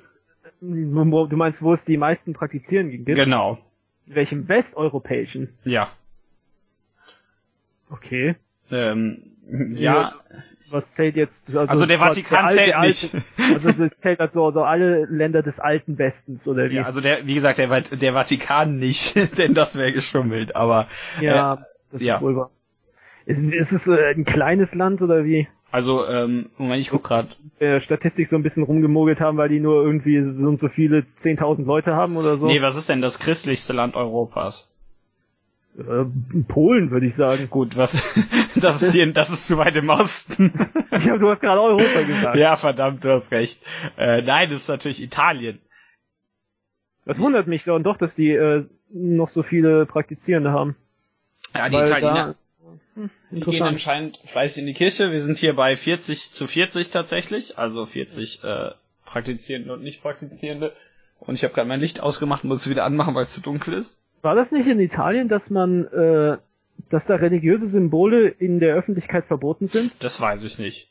Du 0.61 1.35
meinst, 1.35 1.61
wo 1.61 1.73
es 1.73 1.85
die 1.85 1.97
meisten 1.97 2.33
Praktizieren 2.33 2.89
gibt? 2.89 3.05
genau. 3.05 3.59
In 4.07 4.15
welchem 4.15 4.47
westeuropäischen? 4.47 5.49
Ja. 5.65 5.89
Okay. 7.89 8.35
Ähm, 8.71 9.31
ja, 9.75 9.93
Ja, 9.93 10.15
Was 10.69 10.93
zählt 10.93 11.15
jetzt? 11.15 11.55
also 11.55 11.85
der 11.85 11.99
was- 11.99 12.09
Vatikan 12.09 12.45
alte- 12.45 12.55
zählt 12.57 12.67
der 12.69 12.79
nicht. 12.81 13.13
Alte, 13.13 13.25
also 13.67 13.83
das 13.83 13.99
zählt 13.99 14.19
also, 14.19 14.45
also 14.45 14.63
alle 14.63 15.05
Länder 15.05 15.41
des 15.41 15.59
alten 15.59 15.97
Westens, 15.97 16.47
oder 16.47 16.69
wie? 16.69 16.75
Ja, 16.75 16.83
also 16.83 16.99
der, 17.01 17.25
wie 17.25 17.33
gesagt, 17.35 17.57
der, 17.59 17.81
der 17.81 18.13
Vatikan 18.13 18.77
nicht, 18.77 19.15
denn 19.37 19.53
das 19.53 19.77
wäre 19.77 19.93
geschummelt, 19.93 20.55
aber 20.55 20.87
Ja, 21.21 21.65
das 21.91 22.01
ja. 22.01 22.15
ist 22.15 22.21
wohl 22.21 22.35
wahr. 22.35 22.51
Ist, 23.25 23.41
ist 23.41 23.71
es 23.73 23.87
äh, 23.87 24.11
ein 24.15 24.25
kleines 24.25 24.73
Land 24.75 25.01
oder 25.01 25.23
wie? 25.25 25.47
Also, 25.71 26.05
ähm, 26.07 26.49
Moment, 26.57 26.81
ich 26.81 26.89
guck 26.89 27.03
grad. 27.03 27.27
Äh, 27.59 27.79
Statistik 27.79 28.27
so 28.27 28.35
ein 28.35 28.43
bisschen 28.43 28.63
rumgemogelt 28.63 29.19
haben, 29.19 29.37
weil 29.37 29.49
die 29.49 29.59
nur 29.59 29.83
irgendwie 29.83 30.23
so 30.23 30.47
und 30.47 30.59
so 30.59 30.69
viele 30.69 31.05
10.000 31.17 31.65
Leute 31.65 31.95
haben 31.95 32.17
oder 32.17 32.37
so? 32.37 32.47
Nee, 32.47 32.61
was 32.61 32.77
ist 32.77 32.89
denn 32.89 33.01
das 33.01 33.19
christlichste 33.19 33.73
Land 33.73 33.95
Europas? 33.95 34.73
äh, 35.77 36.05
Polen, 36.47 36.91
würde 36.91 37.05
ich 37.05 37.15
sagen. 37.15 37.49
Gut, 37.49 37.77
was, 37.77 37.93
das 38.55 38.81
ist 38.81 38.93
hier, 38.93 39.11
das 39.13 39.29
ist 39.29 39.47
zu 39.47 39.57
weit 39.57 39.75
im 39.75 39.89
Osten. 39.89 40.53
Ja, 40.89 41.15
du 41.15 41.29
hast 41.29 41.41
gerade 41.41 41.61
Europa 41.61 42.01
gesagt. 42.01 42.37
ja, 42.37 42.55
verdammt, 42.55 43.03
du 43.03 43.11
hast 43.11 43.31
recht. 43.31 43.61
Äh, 43.97 44.23
nein, 44.23 44.49
das 44.49 44.61
ist 44.61 44.67
natürlich 44.67 45.03
Italien. 45.03 45.59
Das 47.05 47.19
wundert 47.19 47.45
mich 47.45 47.65
dann 47.65 47.83
doch, 47.83 47.97
dass 47.97 48.15
die 48.15 48.31
äh, 48.31 48.65
noch 48.89 49.29
so 49.29 49.43
viele 49.43 49.85
Praktizierende 49.85 50.51
haben. 50.51 50.75
Ja, 51.53 51.69
die 51.69 51.75
Italiener, 51.75 52.35
die 53.31 53.41
gehen 53.41 53.63
anscheinend 53.63 54.19
fleißig 54.25 54.61
in 54.61 54.67
die 54.67 54.73
Kirche. 54.73 55.11
Wir 55.11 55.21
sind 55.21 55.37
hier 55.37 55.55
bei 55.55 55.75
40 55.75 56.31
zu 56.31 56.47
40 56.47 56.89
tatsächlich, 56.89 57.57
also 57.57 57.85
40 57.85 58.43
äh, 58.43 58.71
Praktizierende 59.05 59.73
und 59.73 59.83
Nicht-Praktizierende. 59.83 60.73
Und 61.19 61.35
ich 61.35 61.43
habe 61.43 61.53
gerade 61.53 61.67
mein 61.67 61.79
Licht 61.79 61.99
ausgemacht 61.99 62.43
und 62.43 62.49
muss 62.49 62.61
es 62.61 62.69
wieder 62.69 62.85
anmachen, 62.85 63.15
weil 63.15 63.23
es 63.23 63.33
zu 63.33 63.41
dunkel 63.41 63.73
ist. 63.73 64.03
War 64.21 64.35
das 64.35 64.51
nicht 64.51 64.67
in 64.67 64.79
Italien, 64.79 65.27
dass 65.27 65.49
man, 65.49 65.85
äh, 65.87 66.37
dass 66.89 67.07
da 67.07 67.15
religiöse 67.15 67.67
Symbole 67.69 68.27
in 68.27 68.59
der 68.59 68.75
Öffentlichkeit 68.75 69.25
verboten 69.25 69.67
sind? 69.67 69.91
Das 69.99 70.19
weiß 70.19 70.43
ich 70.43 70.57
nicht. 70.59 70.89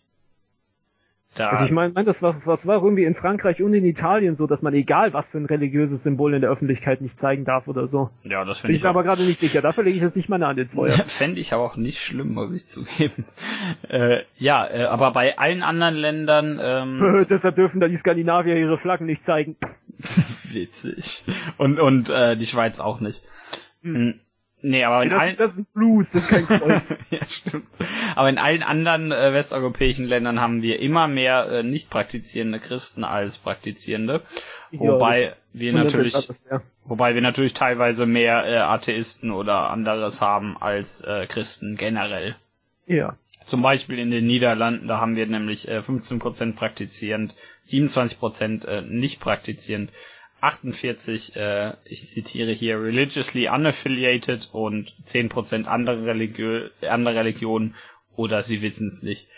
Da, 1.37 1.51
Also 1.51 1.64
ich 1.66 1.70
meine, 1.70 1.92
mein, 1.92 2.07
das 2.07 2.22
war, 2.22 2.40
was 2.46 2.66
war 2.66 2.83
irgendwie 2.83 3.05
in 3.05 3.14
Frankreich 3.14 3.62
und 3.62 3.75
in 3.75 3.85
Italien 3.85 4.35
so, 4.37 4.46
dass 4.46 4.62
man 4.62 4.72
egal 4.75 5.12
was 5.12 5.29
für 5.29 5.38
ein 5.38 5.46
religiöses 5.46 6.03
Symbol 6.03 6.35
in 6.35 6.40
der 6.40 6.51
Öffentlichkeit 6.51 7.01
nicht 7.03 7.18
zeigen 7.18 7.44
darf 7.44 7.68
oder 7.68 7.87
so. 7.87 8.11
ja, 8.22 8.44
das 8.44 8.59
Bin 8.59 8.62
finde 8.62 8.72
ich 8.72 8.79
ich 8.79 8.83
mir 8.83 8.88
aber 8.88 9.03
gerade 9.03 9.22
nicht 9.22 9.38
sicher. 9.38 9.61
Dafür 9.61 9.85
lege 9.85 9.96
ich 9.96 10.03
jetzt 10.03 10.16
nicht 10.16 10.29
meine 10.29 10.46
Hand 10.46 10.59
ins 10.59 10.75
Feuer. 10.75 10.92
fände 11.07 11.40
ich 11.40 11.53
aber 11.53 11.64
auch 11.64 11.77
nicht 11.77 12.01
schlimm, 12.01 12.35
muss 12.35 12.53
ich 12.55 12.66
zugeben. 12.66 13.25
Äh, 13.88 14.22
ja, 14.37 14.66
äh, 14.68 14.85
aber 14.85 15.12
bei 15.12 15.38
allen 15.38 15.62
anderen 15.62 15.94
Ländern 15.94 16.59
ähm, 16.61 17.27
Deshalb 17.31 17.57
dürfen 17.57 17.81
da 17.81 17.88
die 17.88 17.96
Skandinavier 17.96 18.57
ihre 18.57 18.79
Flaggen 18.79 19.07
nicht 19.07 19.22
zeigen. 19.22 19.57
witzig. 20.51 21.25
Und 21.59 21.79
und 21.79 22.11
äh, 22.11 22.37
die 22.37 22.46
Schweiz 22.46 22.81
auch 22.81 23.01
nicht. 23.01 23.22
Hm. 23.83 24.20
Nee, 24.69 24.83
aber 24.83 25.05
in 25.05 25.13
allen 25.13 25.37
Das, 25.37 25.53
ist 25.53 25.59
ein 25.61 25.67
Blues, 25.73 26.11
das 26.11 26.25
ist 26.25 26.29
kein 26.29 26.45
Kreuz. 26.45 26.97
ja, 27.11 27.25
stimmt. 27.29 27.69
Aber 28.17 28.29
in 28.29 28.37
allen 28.37 28.65
anderen 28.65 29.13
äh, 29.13 29.33
westeuropäischen 29.33 30.07
Ländern 30.07 30.41
haben 30.41 30.61
wir 30.61 30.81
immer 30.81 31.07
mehr 31.07 31.49
äh, 31.49 31.63
nicht 31.63 31.89
praktizierende 31.89 32.59
Christen 32.59 33.05
als 33.05 33.39
praktizierende. 33.39 34.23
Wobei 34.73 35.37
wir 35.53 35.71
Und 35.71 35.77
dann 35.77 35.87
natürlich, 35.87 36.15
wird 36.15 36.31
das, 36.31 36.45
ja. 36.51 36.63
wobei 36.85 37.15
wir 37.15 37.23
natürlich 37.23 37.55
teilweise 37.55 38.07
mehr 38.07 38.45
äh, 38.45 38.57
Atheisten 38.57 39.31
oder 39.31 39.71
anderes 39.71 40.21
haben 40.21 40.57
als 40.61 41.01
äh, 41.03 41.29
Christen 41.29 41.77
generell. 41.77 42.35
Ja. 42.89 43.17
Zum 43.45 43.63
Beispiel 43.63 44.01
in 44.01 44.11
den 44.11 44.27
Niederlanden, 44.27 44.89
da 44.89 44.99
haben 44.99 45.15
wir 45.15 45.29
nämlich 45.29 45.69
äh, 45.69 45.79
15% 45.79 46.57
praktizierend, 46.57 47.37
27% 47.63 48.65
äh, 48.65 48.83
nicht 48.83 49.21
praktizierend, 49.21 49.93
48, 50.47 51.37
äh, 51.37 51.75
ich 51.85 52.03
zitiere 52.09 52.53
hier, 52.53 52.81
religiously 52.81 53.49
unaffiliated 53.49 54.49
und 54.53 54.93
10% 55.05 55.65
andere, 55.65 56.05
Religio 56.07 56.69
andere 56.89 57.17
Religionen 57.17 57.75
oder 58.17 58.43
sie 58.43 58.63
wissen 58.63 58.89
es 58.89 59.03
nicht. 59.03 59.29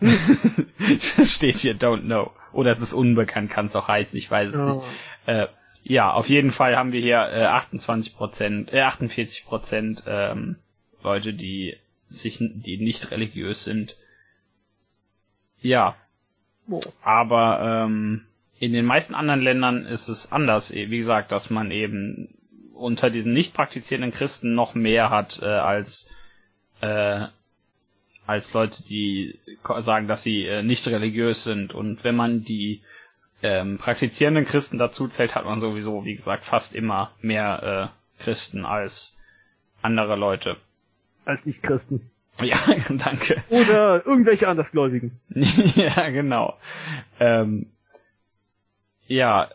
das 1.16 1.34
steht 1.34 1.56
hier, 1.56 1.74
don't 1.74 2.02
know. 2.02 2.32
Oder 2.52 2.70
es 2.72 2.80
ist 2.80 2.92
unbekannt, 2.92 3.50
kann 3.50 3.66
es 3.66 3.76
auch 3.76 3.88
heißen, 3.88 4.18
ich 4.18 4.30
weiß 4.30 4.48
es 4.48 4.54
Ja. 4.54 4.66
nicht. 4.74 4.84
Äh, 5.26 5.46
ja, 5.84 6.12
auf 6.12 6.28
jeden 6.28 6.50
Fall 6.50 6.76
haben 6.76 6.92
wir 6.92 7.00
hier 7.00 7.18
äh, 7.30 7.46
28%, 7.46 8.72
äh, 8.72 8.82
48% 8.82 10.02
ähm, 10.06 10.56
Leute, 11.02 11.32
die 11.32 11.76
sich, 12.08 12.38
die 12.40 12.78
nicht 12.78 13.10
religiös 13.10 13.64
sind. 13.64 13.96
Ja, 15.60 15.96
Oh. 16.68 16.80
aber 17.02 17.84
ähm, 17.86 18.26
in 18.58 18.72
den 18.72 18.84
meisten 18.84 19.14
anderen 19.14 19.40
Ländern 19.40 19.84
ist 19.86 20.08
es 20.08 20.32
anders. 20.32 20.70
eh, 20.72 20.90
Wie 20.90 20.98
gesagt, 20.98 21.32
dass 21.32 21.50
man 21.50 21.70
eben 21.70 22.34
unter 22.74 23.10
diesen 23.10 23.32
nicht 23.32 23.54
praktizierenden 23.54 24.12
Christen 24.12 24.54
noch 24.54 24.74
mehr 24.74 25.10
hat 25.10 25.40
äh, 25.42 25.46
als 25.46 26.10
äh, 26.80 27.26
als 28.26 28.52
Leute, 28.52 28.82
die 28.82 29.38
sagen, 29.80 30.08
dass 30.08 30.22
sie 30.22 30.44
äh, 30.46 30.62
nicht 30.62 30.86
religiös 30.88 31.44
sind. 31.44 31.72
Und 31.72 32.02
wenn 32.02 32.16
man 32.16 32.42
die 32.42 32.82
ähm, 33.42 33.78
praktizierenden 33.78 34.44
Christen 34.44 34.78
dazu 34.78 35.06
zählt, 35.08 35.34
hat 35.34 35.44
man 35.44 35.60
sowieso, 35.60 36.04
wie 36.04 36.14
gesagt, 36.14 36.44
fast 36.44 36.74
immer 36.74 37.12
mehr 37.20 37.92
äh, 38.18 38.22
Christen 38.22 38.64
als 38.64 39.16
andere 39.82 40.16
Leute. 40.16 40.56
Als 41.24 41.46
Nicht-Christen. 41.46 42.10
Ja, 42.42 42.58
danke. 42.90 43.42
Oder 43.48 44.04
irgendwelche 44.04 44.46
Andersgläubigen. 44.46 45.18
ja, 45.30 46.10
genau. 46.10 46.58
Ähm, 47.18 47.70
ja, 49.06 49.48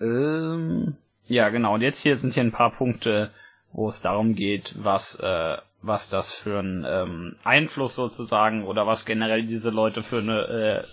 ähm, 0.00 0.96
ja, 1.26 1.48
genau. 1.50 1.74
Und 1.74 1.82
jetzt 1.82 2.02
hier 2.02 2.16
sind 2.16 2.34
hier 2.34 2.42
ein 2.42 2.52
paar 2.52 2.72
Punkte, 2.72 3.30
wo 3.72 3.88
es 3.88 4.00
darum 4.00 4.34
geht, 4.34 4.74
was, 4.78 5.18
äh, 5.20 5.56
was 5.82 6.08
das 6.08 6.32
für 6.32 6.58
ein 6.58 6.86
ähm, 6.88 7.36
Einfluss 7.44 7.94
sozusagen 7.94 8.64
oder 8.64 8.86
was 8.86 9.04
generell 9.04 9.44
diese 9.44 9.70
Leute 9.70 10.02
für 10.02 10.18
eine, 10.18 10.40
äh, 10.40 10.86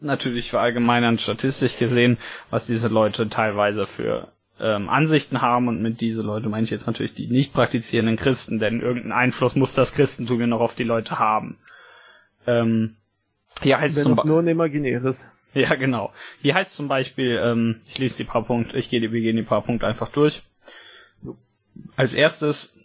natürlich 0.00 0.50
verallgemeinern 0.50 1.18
statistisch 1.18 1.76
gesehen, 1.78 2.18
was 2.50 2.66
diese 2.66 2.88
Leute 2.88 3.28
teilweise 3.28 3.86
für 3.86 4.28
ähm, 4.58 4.88
Ansichten 4.88 5.42
haben 5.42 5.68
und 5.68 5.82
mit 5.82 6.00
diese 6.00 6.22
Leute 6.22 6.48
meine 6.48 6.64
ich 6.64 6.70
jetzt 6.70 6.86
natürlich 6.86 7.14
die 7.14 7.26
nicht 7.26 7.52
praktizierenden 7.52 8.16
Christen, 8.16 8.58
denn 8.58 8.80
irgendeinen 8.80 9.12
Einfluss 9.12 9.54
muss 9.54 9.74
das 9.74 9.92
Christentum 9.92 10.40
ja 10.40 10.46
noch 10.46 10.60
auf 10.60 10.74
die 10.74 10.84
Leute 10.84 11.18
haben. 11.18 11.58
Ähm, 12.46 12.96
hier 13.62 13.78
heißt 13.80 13.96
es 13.96 14.04
Wenn 14.04 14.16
Beispiel 14.16 14.30
nur 14.30 14.42
ein 14.42 14.48
imaginäres. 14.48 15.22
ja, 15.60 15.74
genau. 15.74 16.12
Hier 16.42 16.54
heißt 16.54 16.74
zum 16.74 16.86
Beispiel, 16.86 17.40
ähm, 17.42 17.80
ich 17.86 17.98
lese 17.98 18.18
die 18.18 18.24
paar 18.24 18.44
Punkte, 18.44 18.76
ich 18.76 18.90
gehe 18.90 19.00
die, 19.00 19.10
wir 19.10 19.22
gehen 19.22 19.36
die 19.36 19.42
paar 19.42 19.62
Punkte 19.62 19.86
einfach 19.86 20.10
durch. 20.10 20.42
Als 21.96 22.12
erstes, 22.12 22.76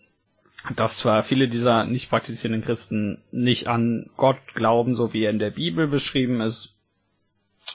dass 0.76 0.98
zwar 0.98 1.24
viele 1.24 1.50
dieser 1.50 1.86
nicht 1.86 2.10
praktizierenden 2.10 2.64
Christen 2.64 3.22
nicht 3.32 3.68
an 3.68 4.10
Gott 4.16 4.38
glauben, 4.54 4.96
so 4.96 5.12
wie 5.12 5.24
er 5.24 5.32
in 5.32 5.40
der 5.40 5.50
Bibel 5.50 5.88
beschrieben 5.88 6.40
ist, 6.40 6.78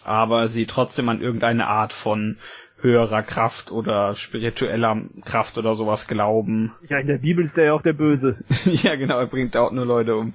aber 0.04 0.48
sie 0.48 0.64
trotzdem 0.64 1.10
an 1.10 1.20
irgendeine 1.20 1.66
Art 1.66 1.92
von 1.92 2.38
höherer 2.80 3.22
Kraft 3.22 3.72
oder 3.72 4.14
spiritueller 4.14 5.02
Kraft 5.24 5.58
oder 5.58 5.74
sowas 5.74 6.08
glauben. 6.08 6.74
Ja, 6.88 6.98
in 6.98 7.06
der 7.06 7.18
Bibel 7.18 7.44
ist 7.44 7.58
er 7.58 7.66
ja 7.66 7.72
auch 7.74 7.82
der 7.82 7.92
Böse. 7.92 8.42
ja, 8.64 8.94
genau, 8.94 9.18
er 9.18 9.26
bringt 9.26 9.58
auch 9.58 9.72
nur 9.72 9.84
Leute 9.84 10.16
um. 10.16 10.32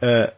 Äh, 0.00 0.28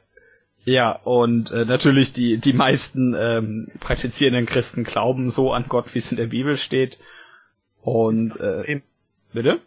ja, 0.67 0.91
und 0.91 1.53
äh, 1.53 1.65
natürlich 1.65 2.13
die, 2.13 2.39
die 2.39 2.53
meisten 2.53 3.15
ähm, 3.17 3.69
praktizierenden 3.79 4.47
Christen 4.47 4.83
glauben 4.83 5.31
so 5.31 5.53
an 5.53 5.67
Gott, 5.69 5.95
wie 5.95 5.99
es 5.99 6.11
in 6.11 6.17
der 6.17 6.27
Bibel 6.27 6.57
steht. 6.57 6.99
Und 7.83 8.39
äh, 8.41 8.81
bitte? 9.33 9.61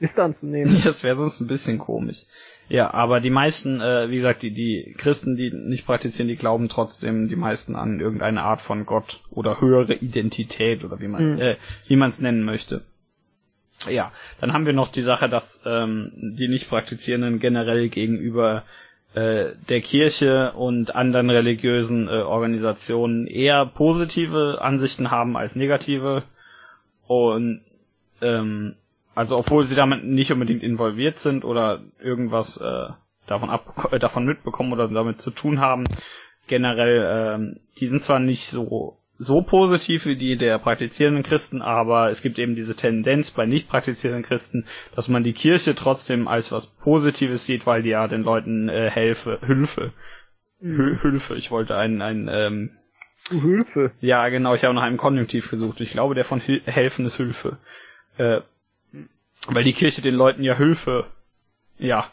Ist 0.00 0.18
anzunehmen. 0.18 0.76
Das 0.84 1.04
wäre 1.04 1.16
sonst 1.16 1.40
ein 1.40 1.46
bisschen 1.46 1.78
komisch. 1.78 2.24
Ja, 2.68 2.92
aber 2.92 3.20
die 3.20 3.30
meisten, 3.30 3.80
äh, 3.80 4.10
wie 4.10 4.16
gesagt, 4.16 4.42
die, 4.42 4.50
die 4.50 4.92
Christen, 4.98 5.36
die 5.36 5.52
nicht 5.52 5.86
praktizieren, 5.86 6.26
die 6.26 6.36
glauben 6.36 6.68
trotzdem 6.68 7.28
die 7.28 7.36
meisten 7.36 7.76
an 7.76 8.00
irgendeine 8.00 8.42
Art 8.42 8.60
von 8.60 8.86
Gott 8.86 9.20
oder 9.30 9.60
höhere 9.60 9.94
Identität 9.94 10.84
oder 10.84 10.98
wie 10.98 11.08
man 11.08 11.34
Mhm. 11.34 11.40
äh, 11.40 11.56
wie 11.86 11.96
man 11.96 12.08
es 12.08 12.20
nennen 12.20 12.42
möchte. 12.42 12.82
Ja, 13.88 14.12
dann 14.40 14.52
haben 14.52 14.66
wir 14.66 14.72
noch 14.72 14.88
die 14.88 15.00
Sache, 15.00 15.28
dass 15.28 15.62
ähm, 15.64 16.34
die 16.36 16.48
nicht 16.48 16.68
praktizierenden 16.68 17.38
generell 17.38 17.88
gegenüber 17.88 18.64
äh, 19.14 19.52
der 19.68 19.80
Kirche 19.80 20.52
und 20.52 20.94
anderen 20.94 21.30
religiösen 21.30 22.08
äh, 22.08 22.12
Organisationen 22.22 23.26
eher 23.26 23.66
positive 23.66 24.58
Ansichten 24.60 25.10
haben 25.10 25.36
als 25.36 25.56
negative. 25.56 26.22
Und 27.06 27.62
ähm, 28.22 28.76
also 29.14 29.36
obwohl 29.36 29.64
sie 29.64 29.74
damit 29.74 30.04
nicht 30.04 30.32
unbedingt 30.32 30.62
involviert 30.62 31.18
sind 31.18 31.44
oder 31.44 31.80
irgendwas 31.98 32.58
äh, 32.60 32.88
davon 33.26 33.50
ab 33.50 33.88
äh, 33.92 33.98
davon 33.98 34.24
mitbekommen 34.26 34.72
oder 34.72 34.86
damit 34.88 35.20
zu 35.20 35.30
tun 35.30 35.60
haben, 35.60 35.84
generell 36.46 37.06
ähm, 37.34 37.60
die 37.78 37.86
sind 37.88 38.02
zwar 38.02 38.20
nicht 38.20 38.46
so 38.46 38.99
so 39.22 39.42
positiv 39.42 40.06
wie 40.06 40.16
die 40.16 40.38
der 40.38 40.58
praktizierenden 40.58 41.22
Christen, 41.22 41.60
aber 41.60 42.08
es 42.08 42.22
gibt 42.22 42.38
eben 42.38 42.54
diese 42.54 42.74
Tendenz 42.74 43.30
bei 43.30 43.44
nicht 43.44 43.68
praktizierenden 43.68 44.24
Christen, 44.24 44.66
dass 44.94 45.08
man 45.08 45.24
die 45.24 45.34
Kirche 45.34 45.74
trotzdem 45.74 46.26
als 46.26 46.52
was 46.52 46.64
Positives 46.64 47.44
sieht, 47.44 47.66
weil 47.66 47.82
die 47.82 47.90
ja 47.90 48.08
den 48.08 48.22
Leuten 48.22 48.70
äh, 48.70 48.90
helfe, 48.90 49.38
Hilfe, 49.44 49.92
Hilfe. 50.58 51.34
Ich 51.34 51.50
wollte 51.50 51.76
einen, 51.76 52.00
einen 52.00 52.28
ähm, 52.28 52.70
Hilfe. 53.28 53.92
ja, 54.00 54.26
genau, 54.30 54.54
ich 54.54 54.64
habe 54.64 54.72
nach 54.72 54.84
einem 54.84 54.96
Konjunktiv 54.96 55.50
gesucht. 55.50 55.82
Ich 55.82 55.90
glaube, 55.90 56.14
der 56.14 56.24
von 56.24 56.40
Hil 56.40 56.62
helfen 56.64 57.04
ist 57.04 57.18
Hilfe. 57.18 57.58
Äh, 58.16 58.40
weil 59.48 59.64
die 59.64 59.74
Kirche 59.74 60.00
den 60.00 60.14
Leuten 60.14 60.42
ja 60.42 60.56
Hilfe. 60.56 61.04
Ja. 61.76 62.10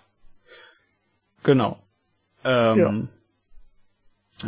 Genau. 1.44 1.82
Ähm, 2.44 3.08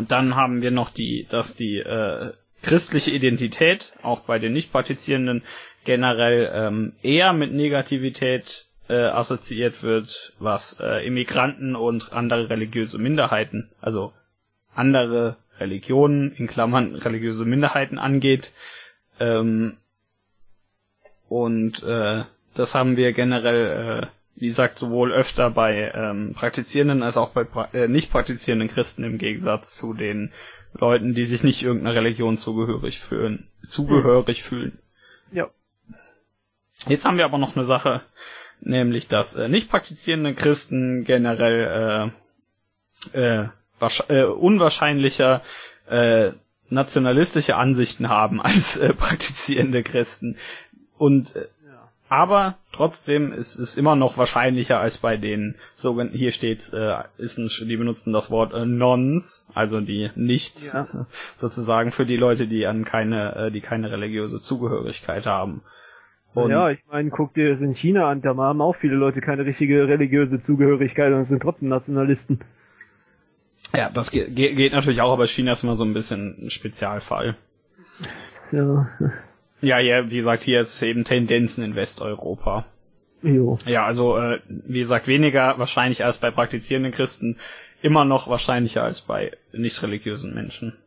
Dann 0.10 0.36
haben 0.36 0.62
wir 0.62 0.72
noch 0.72 0.89
die, 0.89 1.26
dass 1.30 1.56
die 1.56 1.78
äh, 1.78 2.34
christliche 2.62 3.12
Identität 3.12 3.93
auch 4.04 4.22
bei 4.22 4.39
den 4.39 4.54
Nicht-Praktizierenden 4.54 5.43
generell 5.86 6.52
ähm, 6.54 6.93
eher 7.02 7.34
mit 7.34 7.54
Negativität 7.54 8.67
äh, 8.89 8.95
assoziiert 9.06 9.84
wird, 9.84 10.34
was 10.39 10.80
äh, 10.80 11.06
Immigranten 11.06 11.76
und 11.76 12.12
andere 12.12 12.50
religiöse 12.50 12.98
Minderheiten, 12.98 13.69
also 13.82 14.13
andere 14.74 15.38
Religionen, 15.60 16.32
in 16.34 16.48
Klammern 16.48 16.95
religiöse 16.95 17.45
Minderheiten 17.45 17.98
angeht. 18.00 18.54
Ähm, 19.19 19.78
und 21.28 21.84
äh, 21.84 22.24
das 22.56 22.76
haben 22.76 22.98
wir 22.98 23.13
generell, 23.13 24.02
äh, 24.04 24.08
wie 24.36 24.48
gesagt, 24.48 24.80
sowohl 24.80 25.12
öfter 25.12 25.50
bei 25.52 25.91
ähm, 25.93 26.34
praktizierenden 26.34 27.04
als 27.04 27.17
auch 27.17 27.30
bei 27.30 27.43
pra 27.43 27.69
äh, 27.74 27.88
nicht 27.88 28.12
praktizierenden 28.12 28.69
Christen 28.69 29.04
im 29.04 29.17
Gegensatz 29.17 29.76
zu 29.78 29.93
den 29.93 30.32
Leuten, 30.73 31.13
die 31.13 31.25
sich 31.25 31.43
nicht 31.43 31.63
irgendeiner 31.63 31.95
Religion 31.95 32.38
zugehörig 32.38 32.99
fühlen. 32.99 33.47
Zugehörig 33.67 34.43
fühlen. 34.43 34.79
Ja. 35.32 35.49
Jetzt 36.88 37.05
haben 37.05 37.17
wir 37.17 37.25
aber 37.25 37.38
noch 37.38 37.55
eine 37.55 37.65
Sache, 37.65 38.01
nämlich 38.62 39.08
dass 39.08 39.36
äh, 39.36 39.49
nicht 39.49 39.69
praktizierende 39.69 40.34
Christen 40.34 41.03
generell 41.03 42.12
äh, 43.13 43.17
äh, 43.17 43.49
äh, 44.10 44.23
unwahrscheinlicher 44.23 45.41
äh, 45.89 46.32
nationalistische 46.69 47.55
Ansichten 47.55 48.10
haben 48.10 48.41
als 48.41 48.77
äh, 48.77 48.93
praktizierende 48.93 49.84
Christen. 49.84 50.38
Und 50.97 51.36
äh, 51.36 51.47
aber 52.10 52.58
trotzdem 52.72 53.32
ist 53.32 53.60
es 53.60 53.78
immer 53.78 53.95
noch 53.95 54.17
wahrscheinlicher 54.17 54.80
als 54.80 54.98
bei 54.98 55.15
den 55.15 55.56
sogenannten, 55.76 56.17
hier 56.17 56.32
steht's, 56.32 56.74
äh, 56.74 57.04
ist 57.17 57.38
ein, 57.38 57.50
die 57.67 57.78
benutzen 57.78 58.13
das 58.13 58.32
Wort 58.32 58.54
äh, 58.54 58.65
Nons, 58.65 59.48
also 59.54 59.80
die 59.80 60.10
Nichts, 60.15 60.74
Ja. 60.74 60.86
sozusagen 61.36 61.91
für 61.91 62.08
die 62.08 62.17
Leute, 62.17 62.48
die 62.48 62.65
an 62.65 62.84
keine, 62.84 63.36
äh, 63.36 63.52
die 63.52 63.62
keine 63.62 63.91
religiöse 63.91 64.39
Zugehörigkeit 64.39 65.28
haben. 65.28 65.62
Und 66.34 66.52
ja, 66.52 66.69
ich 66.69 66.80
meine, 66.91 67.10
guck 67.10 67.34
dir 67.34 67.52
das 67.52 67.62
in 67.62 67.74
China 67.74 68.10
an, 68.10 68.22
da 68.22 68.36
haben 68.36 68.62
auch 68.62 68.76
viele 68.76 68.95
Leute 68.95 69.22
keine 69.22 69.45
richtige 69.45 69.88
religiöse 69.88 70.39
Zugehörigkeit 70.39 71.13
und 71.13 71.26
sind 71.26 71.41
trotzdem 71.41 71.69
Nationalisten. 71.69 72.39
ja, 73.74 73.89
das 73.89 74.12
geht, 74.12 74.36
geht 74.36 74.56
geht 74.56 74.74
natürlich 74.74 75.02
auch, 75.02 75.13
aber 75.13 75.28
China 75.28 75.52
ist 75.52 75.63
immer 75.63 75.76
so 75.76 75.84
ein 75.84 75.93
bisschen 75.93 76.45
ein 76.45 76.50
Spezialfall. 76.50 77.36
Ja, 78.52 78.89
Ja, 79.62 79.80
ja, 79.80 80.10
wie 80.10 80.17
gesagt, 80.17 80.43
hier 80.43 80.60
ist 80.60 80.76
es 80.76 80.82
eben 80.82 81.04
Tendenzen 81.04 81.63
in 81.63 81.76
Westeuropa. 81.76 82.65
jo. 83.22 83.60
Ja, 83.65 83.86
also 83.86 84.17
äh, 84.17 84.39
wie 84.48 84.80
gesagt, 84.80 85.08
weniger 85.08 85.60
wahrscheinlich 85.60 86.06
als 86.06 86.17
bei 86.17 86.32
praktizierenden 86.32 86.93
Christen, 86.93 87.38
immer 87.82 88.06
noch 88.06 88.30
wahrscheinlicher 88.30 88.84
als 88.84 89.02
bei 89.02 89.32
nicht 89.52 89.82
religiösen 89.84 90.34
Menschen. 90.34 90.78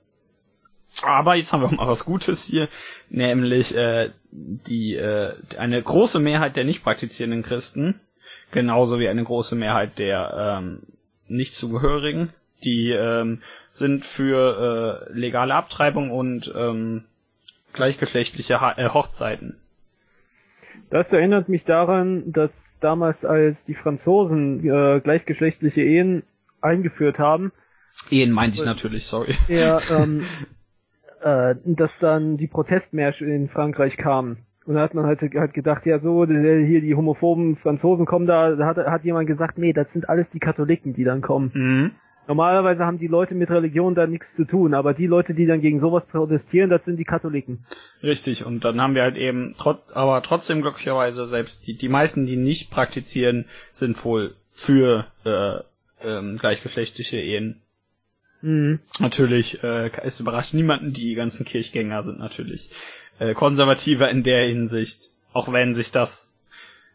Aber 1.03 1.37
jetzt 1.37 1.53
haben 1.53 1.63
wir 1.63 1.69
auch 1.69 1.73
mal 1.73 1.87
was 1.87 2.05
Gutes 2.05 2.45
hier, 2.45 2.69
nämlich 3.09 3.75
äh, 3.75 4.11
die 4.31 4.95
äh, 4.95 5.35
eine 5.59 5.83
große 5.83 6.21
Mehrheit 6.21 6.57
der 6.57 6.65
nicht 6.65 6.83
praktizierenden 6.83 7.43
Christen, 7.43 8.01
genauso 8.51 8.99
wie 8.99 9.09
eine 9.09 9.25
große 9.25 9.57
Mehrheit 9.57 9.99
der 9.99 10.59
ähm, 10.61 10.83
nicht 11.29 11.55
zugehörigen, 11.55 12.35
die 12.63 12.91
ähm, 12.91 13.43
sind 13.71 14.05
für 14.05 15.09
äh, 15.09 15.19
legale 15.19 15.55
Abtreibung 15.55 16.11
und 16.11 16.53
ähm, 16.55 17.05
gleichgeschlechtliche 17.73 18.61
ha 18.61 18.73
äh, 18.77 18.89
Hochzeiten. 18.89 19.59
Das 20.91 21.13
erinnert 21.13 21.49
mich 21.49 21.65
daran, 21.65 22.33
dass 22.33 22.79
damals, 22.81 23.25
als 23.25 23.65
die 23.65 23.75
Franzosen 23.75 24.61
äh, 24.65 25.01
gleichgeschlechtliche 25.01 25.83
Ehen 25.83 26.23
eingeführt 26.61 27.19
haben, 27.19 27.53
Ehen 28.11 28.33
meinte 28.33 28.59
ich 28.59 28.65
natürlich, 28.65 29.05
sorry. 29.07 29.35
ja, 29.49 29.81
ähm, 29.91 30.25
äh, 31.23 31.55
dass 31.65 31.99
dann 31.99 32.37
die 32.37 32.47
Protestmärsche 32.47 33.27
in 33.27 33.49
Frankreich 33.49 33.97
kamen. 33.97 34.39
Und 34.65 34.75
da 34.75 34.81
hat 34.81 34.95
man 34.95 35.07
halt, 35.07 35.21
halt 35.23 35.55
gedacht, 35.55 35.87
ja 35.87 35.99
so, 35.99 36.25
hier 36.25 36.81
die 36.81 36.95
homophoben 36.95 37.57
Franzosen 37.57 38.07
kommen 38.07 38.27
da, 38.27 38.55
da 38.55 38.67
hat, 38.67 38.77
hat 38.77 39.05
jemand 39.05 39.27
gesagt, 39.27 39.59
nee, 39.59 39.73
das 39.73 39.93
sind 39.93 40.09
alles 40.09 40.31
die 40.31 40.39
Katholiken, 40.39 40.95
die 40.95 41.05
dann 41.05 41.21
kommen. 41.21 41.51
Mhm. 41.53 41.91
Normalerweise 42.33 42.87
haben 42.87 42.99
die 42.99 43.09
Leute 43.09 43.35
mit 43.35 43.51
Religion 43.51 43.95
da 43.95 44.07
nichts 44.07 44.35
zu 44.35 44.47
tun, 44.47 44.73
aber 44.73 44.95
die 44.95 45.07
Leute, 45.07 45.35
die 45.35 45.45
dann 45.45 45.61
gegen 45.61 45.81
sowas 45.81 46.07
protestieren, 46.07 46.71
das 46.71 46.87
sind 46.87 46.97
die 46.97 47.05
Katholiken. 47.05 47.67
Richtig, 48.03 48.47
und 48.47 48.65
dann 48.65 48.81
haben 48.81 48.95
wir 48.95 49.03
halt 49.03 49.17
eben, 49.17 49.55
aber 49.93 50.23
trotzdem 50.23 50.63
glücklicherweise 50.63 51.27
selbst 51.27 51.67
die, 51.67 51.77
die 51.77 51.91
meisten, 51.91 52.25
die 52.25 52.39
nicht 52.39 52.71
praktizieren, 52.71 53.45
sind 53.71 54.03
wohl 54.03 54.35
für 54.51 55.09
äh, 55.27 55.59
ähm, 56.03 56.39
gleichgeschlechtliche 56.39 57.19
Ehen. 57.19 57.61
Mhm. 58.41 58.81
Natürlich, 58.99 59.63
äh, 59.63 59.91
es 60.03 60.19
überrascht 60.19 60.55
niemanden, 60.55 60.95
die 60.95 61.15
ganzen 61.15 61.45
Kirchgänger 61.45 62.03
sind 62.03 62.19
natürlich 62.19 62.71
äh, 63.19 63.35
konservativer 63.35 64.09
in 64.09 64.23
der 64.23 64.47
Hinsicht, 64.47 65.11
auch 65.35 65.53
wenn 65.53 65.75
sich 65.75 65.93
das, 65.93 66.41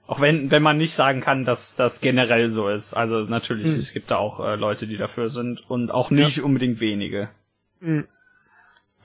auch 0.08 0.22
wenn, 0.22 0.50
wenn 0.52 0.64
man 0.64 0.78
nicht 0.78 0.94
sagen 0.94 1.22
kann, 1.22 1.46
dass 1.46 1.76
das 1.76 2.02
generell 2.02 2.50
so 2.50 2.70
ist. 2.70 2.94
Also 2.94 3.22
natürlich, 3.22 3.68
Mhm. 3.68 3.76
es 3.78 3.94
gibt 3.94 4.10
da 4.10 4.18
auch 4.18 4.40
äh, 4.40 4.56
Leute, 4.56 4.88
die 4.88 4.98
dafür 4.98 5.30
sind 5.30 5.70
und 5.70 5.92
auch 5.92 6.10
nicht 6.10 6.42
unbedingt 6.42 6.80
wenige. 6.80 7.30
Mhm. 7.80 8.08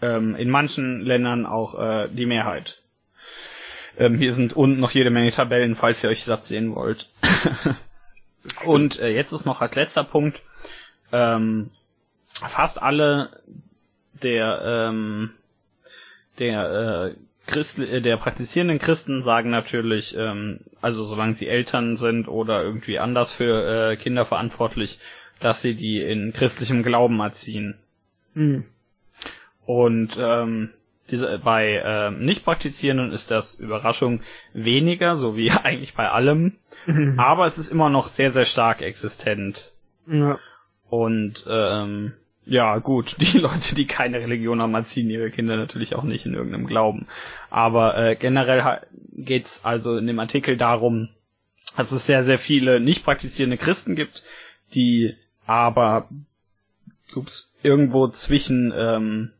ähm, 0.00 0.34
in 0.36 0.48
manchen 0.50 1.00
Ländern 1.02 1.44
auch 1.46 1.78
äh, 1.78 2.08
die 2.08 2.26
Mehrheit. 2.26 2.80
Ähm, 3.98 4.16
hier 4.18 4.32
sind 4.32 4.54
unten 4.54 4.80
noch 4.80 4.92
jede 4.92 5.10
Menge 5.10 5.30
Tabellen, 5.30 5.74
falls 5.76 6.02
ihr 6.02 6.08
euch 6.10 6.24
satt 6.24 6.44
sehen 6.46 6.74
wollt. 6.74 7.08
Und 8.64 8.98
äh, 8.98 9.10
jetzt 9.10 9.32
ist 9.32 9.44
noch 9.44 9.60
als 9.60 9.74
letzter 9.74 10.02
Punkt, 10.04 10.40
ähm, 11.12 11.70
fast 12.32 12.82
alle 12.82 13.40
der 14.22 14.62
ähm, 14.64 15.30
der 16.38 17.12
äh, 17.12 17.14
Christ, 17.46 17.78
äh, 17.78 18.00
der 18.00 18.16
praktizierenden 18.16 18.78
Christen 18.78 19.22
sagen 19.22 19.50
natürlich, 19.50 20.16
ähm, 20.16 20.60
also 20.80 21.02
solange 21.02 21.34
sie 21.34 21.48
Eltern 21.48 21.96
sind 21.96 22.28
oder 22.28 22.62
irgendwie 22.62 22.98
anders 22.98 23.32
für 23.32 23.92
äh, 23.92 23.96
Kinder 23.96 24.24
verantwortlich, 24.24 24.98
dass 25.40 25.62
sie 25.62 25.74
die 25.74 26.00
in 26.00 26.32
christlichem 26.32 26.82
Glauben 26.82 27.20
erziehen. 27.20 27.76
Mhm. 28.34 28.64
Und 29.66 30.16
ähm, 30.18 30.70
diese, 31.10 31.38
bei 31.38 31.82
ähm, 31.84 32.24
nicht 32.24 32.44
praktizierenden 32.44 33.12
ist 33.12 33.30
das 33.30 33.54
Überraschung 33.54 34.22
weniger, 34.52 35.16
so 35.16 35.36
wie 35.36 35.50
eigentlich 35.64 35.94
bei 35.94 36.08
allem. 36.08 36.56
Mhm. 36.86 37.18
Aber 37.18 37.46
es 37.46 37.58
ist 37.58 37.70
immer 37.70 37.90
noch 37.90 38.06
sehr, 38.08 38.30
sehr 38.30 38.46
stark 38.46 38.82
existent. 38.82 39.72
Ja. 40.06 40.38
Und 40.88 41.44
ähm, 41.48 42.12
ja, 42.44 42.78
gut, 42.78 43.16
die 43.20 43.38
Leute, 43.38 43.74
die 43.74 43.86
keine 43.86 44.18
Religion 44.20 44.60
haben, 44.60 44.74
erziehen 44.74 45.10
ihre 45.10 45.30
Kinder 45.30 45.56
natürlich 45.56 45.94
auch 45.94 46.02
nicht 46.04 46.26
in 46.26 46.34
irgendeinem 46.34 46.66
Glauben. 46.66 47.06
Aber 47.50 47.96
äh, 47.96 48.16
generell 48.16 48.80
geht's 49.12 49.64
also 49.64 49.96
in 49.96 50.06
dem 50.06 50.18
Artikel 50.18 50.56
darum, 50.56 51.08
dass 51.76 51.92
es 51.92 52.06
sehr, 52.06 52.24
sehr 52.24 52.38
viele 52.38 52.80
nicht 52.80 53.04
praktizierende 53.04 53.56
Christen 53.56 53.96
gibt, 53.96 54.22
die 54.74 55.14
aber 55.46 56.08
ups, 57.14 57.52
irgendwo 57.62 58.08
zwischen 58.08 58.72
ähm, 58.76 59.32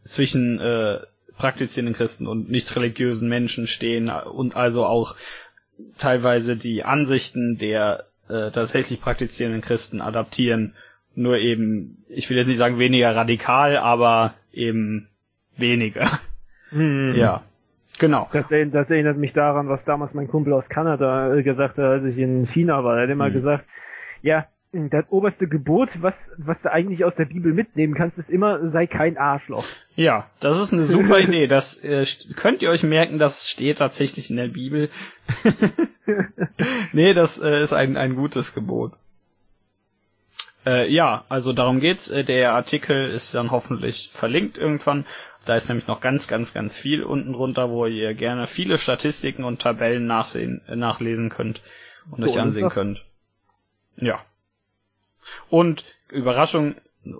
zwischen 0.00 0.58
äh, 0.60 1.00
praktizierenden 1.36 1.94
Christen 1.94 2.26
und 2.26 2.50
nicht 2.50 2.74
religiösen 2.76 3.28
Menschen 3.28 3.66
stehen 3.66 4.10
und 4.10 4.56
also 4.56 4.84
auch 4.84 5.16
teilweise 5.98 6.56
die 6.56 6.84
Ansichten 6.84 7.56
der 7.58 8.06
äh, 8.28 8.50
tatsächlich 8.50 9.00
praktizierenden 9.00 9.62
Christen 9.62 10.00
adaptieren, 10.00 10.74
nur 11.14 11.38
eben, 11.38 12.04
ich 12.08 12.28
will 12.30 12.36
jetzt 12.36 12.46
nicht 12.46 12.58
sagen 12.58 12.78
weniger 12.78 13.14
radikal, 13.14 13.76
aber 13.76 14.34
eben 14.52 15.08
weniger. 15.56 16.08
Mhm. 16.70 17.14
Ja, 17.16 17.42
genau. 17.98 18.28
Das, 18.32 18.48
das 18.48 18.90
erinnert 18.90 19.18
mich 19.18 19.32
daran, 19.32 19.68
was 19.68 19.84
damals 19.84 20.14
mein 20.14 20.28
Kumpel 20.28 20.52
aus 20.52 20.68
Kanada 20.68 21.34
äh, 21.34 21.42
gesagt 21.42 21.78
hat, 21.78 21.84
als 21.84 22.04
ich 22.04 22.18
in 22.18 22.46
China 22.46 22.82
war. 22.84 22.96
Er 22.96 23.02
hat 23.04 23.10
immer 23.10 23.28
Mhm. 23.28 23.34
gesagt, 23.34 23.64
ja, 24.22 24.46
das 24.74 25.04
oberste 25.10 25.48
Gebot, 25.48 26.00
was, 26.00 26.32
was 26.38 26.62
du 26.62 26.72
eigentlich 26.72 27.04
aus 27.04 27.16
der 27.16 27.26
Bibel 27.26 27.52
mitnehmen 27.52 27.92
kannst, 27.92 28.18
ist 28.18 28.30
immer, 28.30 28.66
sei 28.70 28.86
kein 28.86 29.18
Arschloch. 29.18 29.66
Ja, 29.96 30.30
das 30.40 30.58
ist 30.58 30.72
eine 30.72 30.84
super 30.84 31.20
Idee. 31.20 31.46
Das 31.46 31.84
äh, 31.84 32.06
könnt 32.36 32.62
ihr 32.62 32.70
euch 32.70 32.82
merken, 32.82 33.18
das 33.18 33.50
steht 33.50 33.78
tatsächlich 33.78 34.30
in 34.30 34.36
der 34.36 34.48
Bibel. 34.48 34.88
nee, 36.92 37.12
das 37.12 37.38
äh, 37.38 37.62
ist 37.62 37.74
ein, 37.74 37.98
ein 37.98 38.16
gutes 38.16 38.54
Gebot. 38.54 38.92
Äh, 40.64 40.88
ja, 40.92 41.24
also 41.28 41.52
darum 41.52 41.80
geht's. 41.80 42.10
Äh, 42.10 42.24
Der 42.24 42.54
Artikel 42.54 43.10
ist 43.10 43.34
dann 43.34 43.50
hoffentlich 43.50 44.10
verlinkt 44.12 44.56
irgendwann. 44.58 45.06
Da 45.44 45.56
ist 45.56 45.68
nämlich 45.68 45.88
noch 45.88 46.00
ganz, 46.00 46.28
ganz, 46.28 46.54
ganz 46.54 46.76
viel 46.78 47.02
unten 47.02 47.32
drunter, 47.32 47.68
wo 47.70 47.86
ihr 47.86 48.14
gerne 48.14 48.46
viele 48.46 48.78
Statistiken 48.78 49.42
und 49.44 49.60
Tabellen 49.60 50.06
nachsehen, 50.06 50.62
äh, 50.68 50.76
nachlesen 50.76 51.30
könnt 51.30 51.60
und 52.10 52.24
So, 52.24 52.30
euch 52.30 52.38
ansehen 52.40 52.62
doch- 52.62 52.74
könnt. 52.74 53.04
Ja. 53.96 54.20
Und 55.50 55.84
Überraschung, 56.10 56.76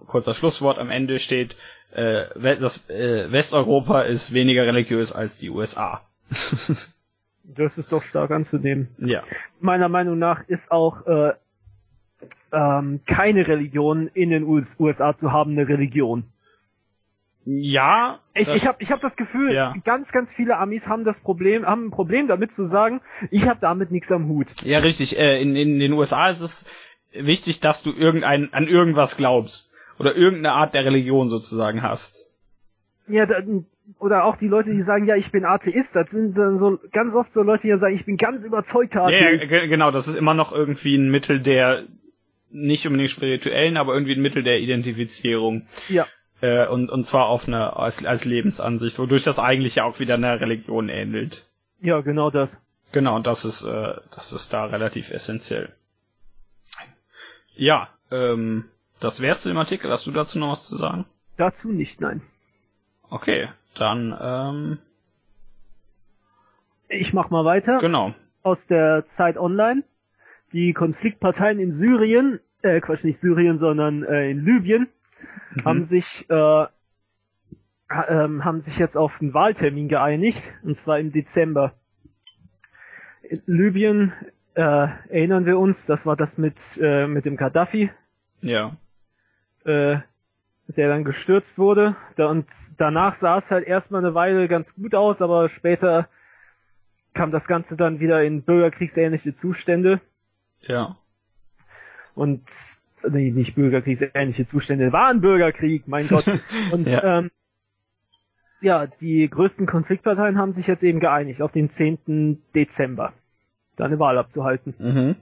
kurzer 0.06 0.34
Schlusswort 0.34 0.78
am 0.78 0.90
Ende 0.90 1.18
steht, 1.18 1.56
äh, 1.92 2.26
das 2.60 2.88
äh, 2.88 3.30
Westeuropa 3.32 4.02
ist 4.02 4.32
weniger 4.32 4.66
religiös 4.66 5.12
als 5.12 5.38
die 5.38 5.50
USA. 5.50 6.02
Das 7.44 7.76
ist 7.76 7.90
doch 7.90 8.04
stark 8.04 8.30
anzunehmen. 8.30 8.94
Ja. 8.98 9.24
Meiner 9.58 9.88
Meinung 9.88 10.16
nach 10.16 10.46
ist 10.48 10.70
auch 10.70 11.04
äh, 11.06 11.32
ähm, 12.52 13.00
keine 13.06 13.46
Religion 13.46 14.08
in 14.14 14.30
den 14.30 14.44
US 14.44 14.76
USA 14.78 15.16
zu 15.16 15.32
haben 15.32 15.52
eine 15.52 15.68
Religion. 15.68 16.24
Ja. 17.44 18.20
Ich, 18.34 18.52
ich 18.54 18.66
habe 18.68 18.76
ich 18.80 18.92
hab 18.92 19.00
das 19.00 19.16
Gefühl, 19.16 19.52
Ja. 19.52 19.74
ganz, 19.84 20.12
ganz 20.12 20.30
viele 20.32 20.58
Amis 20.58 20.86
haben 20.88 21.04
das 21.04 21.18
Problem, 21.18 21.66
haben 21.66 21.86
ein 21.86 21.90
Problem 21.90 22.28
damit 22.28 22.52
zu 22.52 22.66
sagen, 22.66 23.00
ich 23.30 23.48
habe 23.48 23.58
damit 23.60 23.90
nichts 23.90 24.12
am 24.12 24.28
Hut. 24.28 24.62
Ja, 24.62 24.78
richtig. 24.78 25.18
Äh, 25.18 25.40
in, 25.42 25.56
in 25.56 25.80
den 25.80 25.92
USA 25.92 26.28
ist 26.28 26.40
es 26.40 26.66
wichtig, 27.12 27.58
dass 27.60 27.82
du 27.82 27.92
irgendein, 27.92 28.52
an 28.52 28.68
irgendwas 28.68 29.16
glaubst. 29.16 29.72
Oder 29.98 30.14
irgendeine 30.14 30.52
Art 30.54 30.74
der 30.74 30.84
Religion 30.84 31.28
sozusagen 31.30 31.82
hast. 31.82 32.30
Ja, 33.08 33.26
da, 33.26 33.42
oder 33.98 34.24
auch 34.24 34.36
die 34.36 34.48
Leute, 34.48 34.72
die 34.72 34.80
sagen, 34.82 35.06
ja, 35.06 35.16
ich 35.16 35.32
bin 35.32 35.44
Atheist, 35.44 35.96
das 35.96 36.10
sind 36.12 36.34
so, 36.34 36.78
ganz 36.92 37.12
oft 37.14 37.32
so 37.32 37.42
Leute, 37.42 37.66
die 37.66 37.76
sagen, 37.78 37.94
ich 37.94 38.04
bin 38.04 38.16
ganz 38.16 38.44
überzeugter 38.44 39.08
Ja, 39.10 39.18
ja, 39.18 39.26
Atheist. 39.26 39.48
ge- 39.50 39.66
genau. 39.68 39.90
Das 39.90 40.06
ist 40.06 40.14
immer 40.14 40.34
noch 40.34 40.52
irgendwie 40.52 40.96
ein 40.96 41.10
Mittel 41.10 41.40
der, 41.40 41.82
nicht 42.52 42.86
unbedingt 42.86 43.10
spirituellen, 43.10 43.76
aber 43.76 43.94
irgendwie 43.94 44.14
ein 44.14 44.22
Mittel 44.22 44.42
der 44.42 44.58
Identifizierung. 44.60 45.66
Ja, 45.88 46.06
Äh, 46.40 46.66
und, 46.66 46.90
und 46.90 47.04
zwar 47.04 47.26
auf 47.28 47.46
eine, 47.46 47.76
als, 47.76 48.04
als 48.04 48.24
Lebensansicht, 48.24 48.98
wodurch 48.98 49.22
das 49.22 49.38
eigentlich 49.38 49.76
ja 49.76 49.84
auch 49.84 50.00
wieder 50.00 50.14
einer 50.14 50.40
Religion 50.40 50.88
ähnelt. 50.88 51.48
ja, 51.80 52.00
genau 52.00 52.30
das. 52.30 52.50
Genau, 52.92 53.16
und 53.16 53.26
das 53.26 53.44
ist, 53.44 53.62
äh, 53.62 53.94
das 54.14 54.32
ist 54.32 54.52
da 54.52 54.66
relativ 54.66 55.10
essentiell. 55.10 55.72
Ja, 57.54 57.88
ähm, 58.10 58.64
das 59.00 59.20
wär's 59.22 59.42
zu 59.42 59.48
dem 59.48 59.58
Artikel. 59.58 59.90
Hast 59.90 60.06
du 60.06 60.10
dazu 60.10 60.38
noch 60.38 60.50
was 60.52 60.66
zu 60.68 60.76
sagen? 60.76 61.06
Dazu 61.36 61.70
nicht, 61.72 62.00
nein. 62.00 62.22
Okay, 63.08 63.48
dann, 63.74 64.16
ähm, 64.20 64.78
Ich 66.88 67.12
mach 67.12 67.30
mal 67.30 67.44
weiter. 67.44 67.78
genau. 67.78 68.14
Aus 68.42 68.66
der 68.66 69.06
Zeit 69.06 69.36
Online. 69.38 69.84
Die 70.52 70.72
Konfliktparteien 70.72 71.58
in 71.58 71.72
Syrien, 71.72 72.40
äh, 72.62 72.80
Quatsch, 72.80 73.04
nicht 73.04 73.18
Syrien, 73.18 73.58
sondern 73.58 74.02
äh, 74.04 74.30
in 74.30 74.44
Libyen, 74.44 74.88
Mhm. 75.54 75.64
haben 75.64 75.84
sich 75.84 76.26
äh, 76.30 76.64
ähm, 78.08 78.44
haben 78.44 78.60
sich 78.62 78.78
jetzt 78.78 78.96
auf 78.96 79.20
einen 79.20 79.34
Wahltermin 79.34 79.88
geeinigt, 79.88 80.52
und 80.62 80.76
zwar 80.78 80.98
im 80.98 81.12
Dezember. 81.12 81.74
In 83.22 83.42
Libyen 83.46 84.12
äh, 84.54 84.60
erinnern 85.08 85.44
wir 85.46 85.58
uns, 85.58 85.86
das 85.86 86.06
war 86.06 86.16
das 86.16 86.38
mit 86.38 86.78
äh, 86.82 87.06
mit 87.06 87.24
dem 87.26 87.36
Gaddafi, 87.36 87.90
Ja. 88.40 88.76
äh, 89.64 89.98
der 90.68 90.88
dann 90.88 91.04
gestürzt 91.04 91.58
wurde. 91.58 91.96
Und 92.16 92.46
danach 92.78 93.14
sah 93.14 93.36
es 93.36 93.50
halt 93.50 93.66
erstmal 93.66 94.02
eine 94.04 94.14
Weile 94.14 94.48
ganz 94.48 94.74
gut 94.74 94.94
aus, 94.94 95.20
aber 95.22 95.48
später 95.50 96.08
kam 97.14 97.30
das 97.30 97.46
Ganze 97.46 97.76
dann 97.76 98.00
wieder 98.00 98.22
in 98.22 98.42
bürgerkriegsähnliche 98.42 99.34
Zustände. 99.34 100.00
Ja. 100.62 100.96
Und 102.14 102.42
nee, 103.08 103.30
nicht 103.30 103.54
bürgerkriegsähnliche 103.54 104.46
Zustände, 104.46 104.92
war 104.92 105.08
ein 105.08 105.20
Bürgerkrieg, 105.20 105.88
mein 105.88 106.08
Gott. 106.08 106.24
Und 106.72 106.86
Ja. 106.86 107.18
ähm, 107.18 107.30
ja, 108.60 108.86
die 108.86 109.28
größten 109.28 109.66
Konfliktparteien 109.66 110.38
haben 110.38 110.52
sich 110.52 110.68
jetzt 110.68 110.84
eben 110.84 111.00
geeinigt, 111.00 111.42
auf 111.42 111.50
den 111.50 111.68
10. 111.68 112.42
Dezember 112.54 113.12
da 113.76 113.84
eine 113.86 113.98
Wahl 113.98 114.18
abzuhalten. 114.18 114.74
Mhm. 114.78 115.16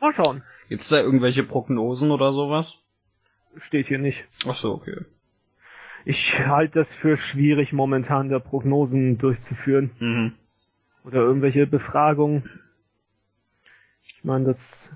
Mal 0.00 0.12
schauen. 0.12 0.42
Gibt's 0.68 0.88
da 0.88 1.00
irgendwelche 1.00 1.42
Prognosen 1.42 2.10
oder 2.10 2.32
sowas? 2.32 2.76
Steht 3.56 3.86
hier 3.86 3.98
nicht. 3.98 4.24
Ach 4.46 4.54
so, 4.54 4.74
okay. 4.74 5.04
Ich 6.04 6.38
halte 6.46 6.80
das 6.80 6.92
für 6.92 7.16
schwierig, 7.16 7.72
momentan 7.72 8.28
da 8.28 8.40
Prognosen 8.40 9.18
durchzuführen. 9.18 9.90
Mhm. 10.00 10.32
Oder 11.04 11.20
irgendwelche 11.20 11.66
Befragungen. 11.66 12.48
Ich 14.06 14.24
meine, 14.24 14.44
das, 14.44 14.88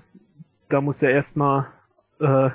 da 0.69 0.81
muss 0.81 1.01
ja 1.01 1.09
erstmal 1.09 1.67
äh, 2.19 2.49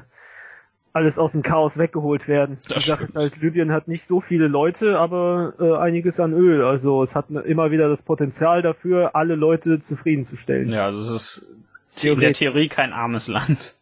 alles 0.92 1.18
aus 1.18 1.32
dem 1.32 1.42
Chaos 1.42 1.78
weggeholt 1.78 2.28
werden. 2.28 2.58
Das 2.68 2.84
Die 2.84 2.90
Sache 2.90 3.04
ist 3.04 3.16
halt, 3.16 3.36
Libyen 3.38 3.72
hat 3.72 3.88
nicht 3.88 4.06
so 4.06 4.20
viele 4.20 4.48
Leute, 4.48 4.98
aber 4.98 5.54
äh, 5.58 5.76
einiges 5.76 6.20
an 6.20 6.32
Öl. 6.32 6.64
Also 6.64 7.02
es 7.02 7.14
hat 7.14 7.30
immer 7.30 7.70
wieder 7.70 7.88
das 7.88 8.02
Potenzial 8.02 8.62
dafür, 8.62 9.14
alle 9.14 9.34
Leute 9.34 9.80
zufriedenzustellen. 9.80 10.70
Ja, 10.70 10.86
also 10.86 11.00
es 11.00 11.10
ist 11.10 11.42
in 11.42 11.54
der 11.54 11.96
Theoretisch. 11.96 12.38
Theorie 12.38 12.68
kein 12.68 12.92
armes 12.92 13.28
Land. 13.28 13.74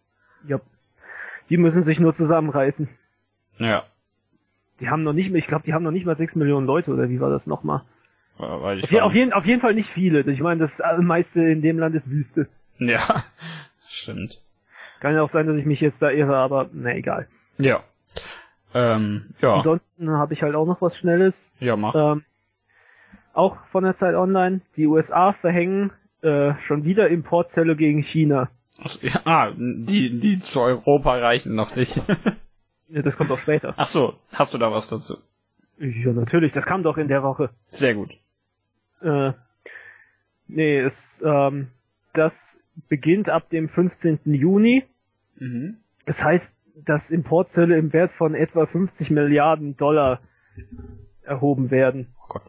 Ja. 0.47 0.61
Die 1.49 1.57
müssen 1.57 1.83
sich 1.83 1.99
nur 1.99 2.13
zusammenreißen. 2.13 2.89
Ja. 3.59 3.85
Die 4.79 4.89
haben 4.89 5.03
noch 5.03 5.13
nicht 5.13 5.31
mehr, 5.31 5.39
ich 5.39 5.47
glaube, 5.47 5.65
die 5.65 5.75
haben 5.75 5.83
noch 5.83 5.91
nicht 5.91 6.07
mal 6.07 6.17
sechs 6.17 6.35
Millionen 6.35 6.67
Leute, 6.67 6.93
oder 6.93 7.11
wie 7.11 7.21
war 7.21 7.31
das 7.31 7.47
nochmal? 7.47 7.83
Auf, 8.39 8.91
je, 8.91 9.01
auf, 9.01 9.15
jeden, 9.15 9.33
auf 9.35 9.45
jeden 9.45 9.61
Fall 9.61 9.75
nicht 9.75 9.91
viele. 9.91 10.21
Ich 10.21 10.41
meine, 10.41 10.61
das 10.61 10.81
meiste 11.01 11.43
in 11.43 11.61
dem 11.61 11.79
Land 11.79 11.95
ist 11.95 12.09
Wüste. 12.09 12.47
Ja. 12.81 13.25
Stimmt. 13.89 14.39
Kann 15.01 15.15
ja 15.15 15.23
auch 15.23 15.29
sein, 15.29 15.47
dass 15.47 15.57
ich 15.57 15.67
mich 15.67 15.81
jetzt 15.81 16.03
da 16.03 16.11
irre, 16.11 16.37
aber 16.37 16.69
na 16.73 16.95
egal. 16.95 17.29
Ja. 17.59 17.83
Ähm, 18.75 19.35
ja. 19.41 19.55
Ansonsten 19.57 20.11
habe 20.11 20.35
ich 20.35 20.43
halt 20.43 20.55
auch 20.55 20.67
noch 20.67 20.81
was 20.83 20.97
Schnelles. 20.97 21.55
Ja, 21.61 21.77
mach. 21.77 21.95
Ähm, 21.95 22.25
auch 23.33 23.57
von 23.71 23.85
der 23.85 23.95
Zeit 23.95 24.15
Online. 24.15 24.61
Die 24.77 24.87
USA 24.87 25.33
verhängen 25.33 25.93
äh, 26.23 26.55
schon 26.61 26.85
wieder 26.85 27.09
Importzölle 27.09 27.77
gegen 27.77 28.03
China. 28.03 28.51
Ja, 29.03 29.21
ah, 29.25 29.53
die, 29.57 30.19
die 30.21 30.41
zu 30.41 30.61
Europa 30.63 31.17
reichen 31.17 31.55
noch 31.55 31.77
nicht. 31.77 32.01
Ja, 32.93 33.03
Das 33.03 33.17
kommt 33.17 33.31
auch 33.31 33.39
später. 33.39 33.73
Ach 33.77 33.87
so, 33.87 34.15
hast 34.33 34.53
du 34.53 34.59
da 34.59 34.73
was 34.73 34.89
dazu? 34.89 35.19
Ja, 35.79 36.13
natürlich. 36.13 36.51
Das 36.51 36.67
kam 36.67 36.83
doch 36.83 36.97
in 36.97 37.07
der 37.07 37.23
Woche. 37.23 37.51
Sehr 37.69 37.95
gut. 37.95 38.11
Äh, 39.01 39.33
nee, 40.49 40.81
es, 40.81 41.23
ähm, 41.25 41.69
das 42.15 42.60
beginnt 42.89 43.29
ab 43.29 43.51
dem 43.51 43.69
15. 43.69 44.21
Juni. 44.25 44.85
Mhm. 45.37 45.79
Das 46.07 46.25
heißt, 46.25 46.59
dass 46.85 47.11
Importzölle 47.11 47.77
im 47.79 47.93
Wert 47.93 48.13
von 48.13 48.35
etwa 48.35 48.67
50 48.67 49.11
Milliarden 49.11 49.77
Dollar 49.77 50.21
erhoben 51.23 51.71
werden. 51.71 52.15
Oh 52.25 52.29
Gott. 52.29 52.43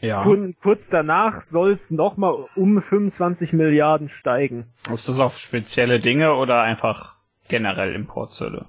Ja. 0.00 0.22
Kur 0.22 0.52
kurz 0.62 0.88
danach 0.88 1.42
soll 1.42 1.72
es 1.72 1.90
nochmal 1.90 2.46
um 2.56 2.80
25 2.80 3.52
Milliarden 3.52 4.08
steigen. 4.08 4.66
Ist 4.92 5.08
das 5.08 5.20
auf 5.20 5.38
spezielle 5.38 6.00
Dinge 6.00 6.34
oder 6.34 6.62
einfach 6.62 7.16
generell 7.48 7.94
Importzölle? 7.94 8.66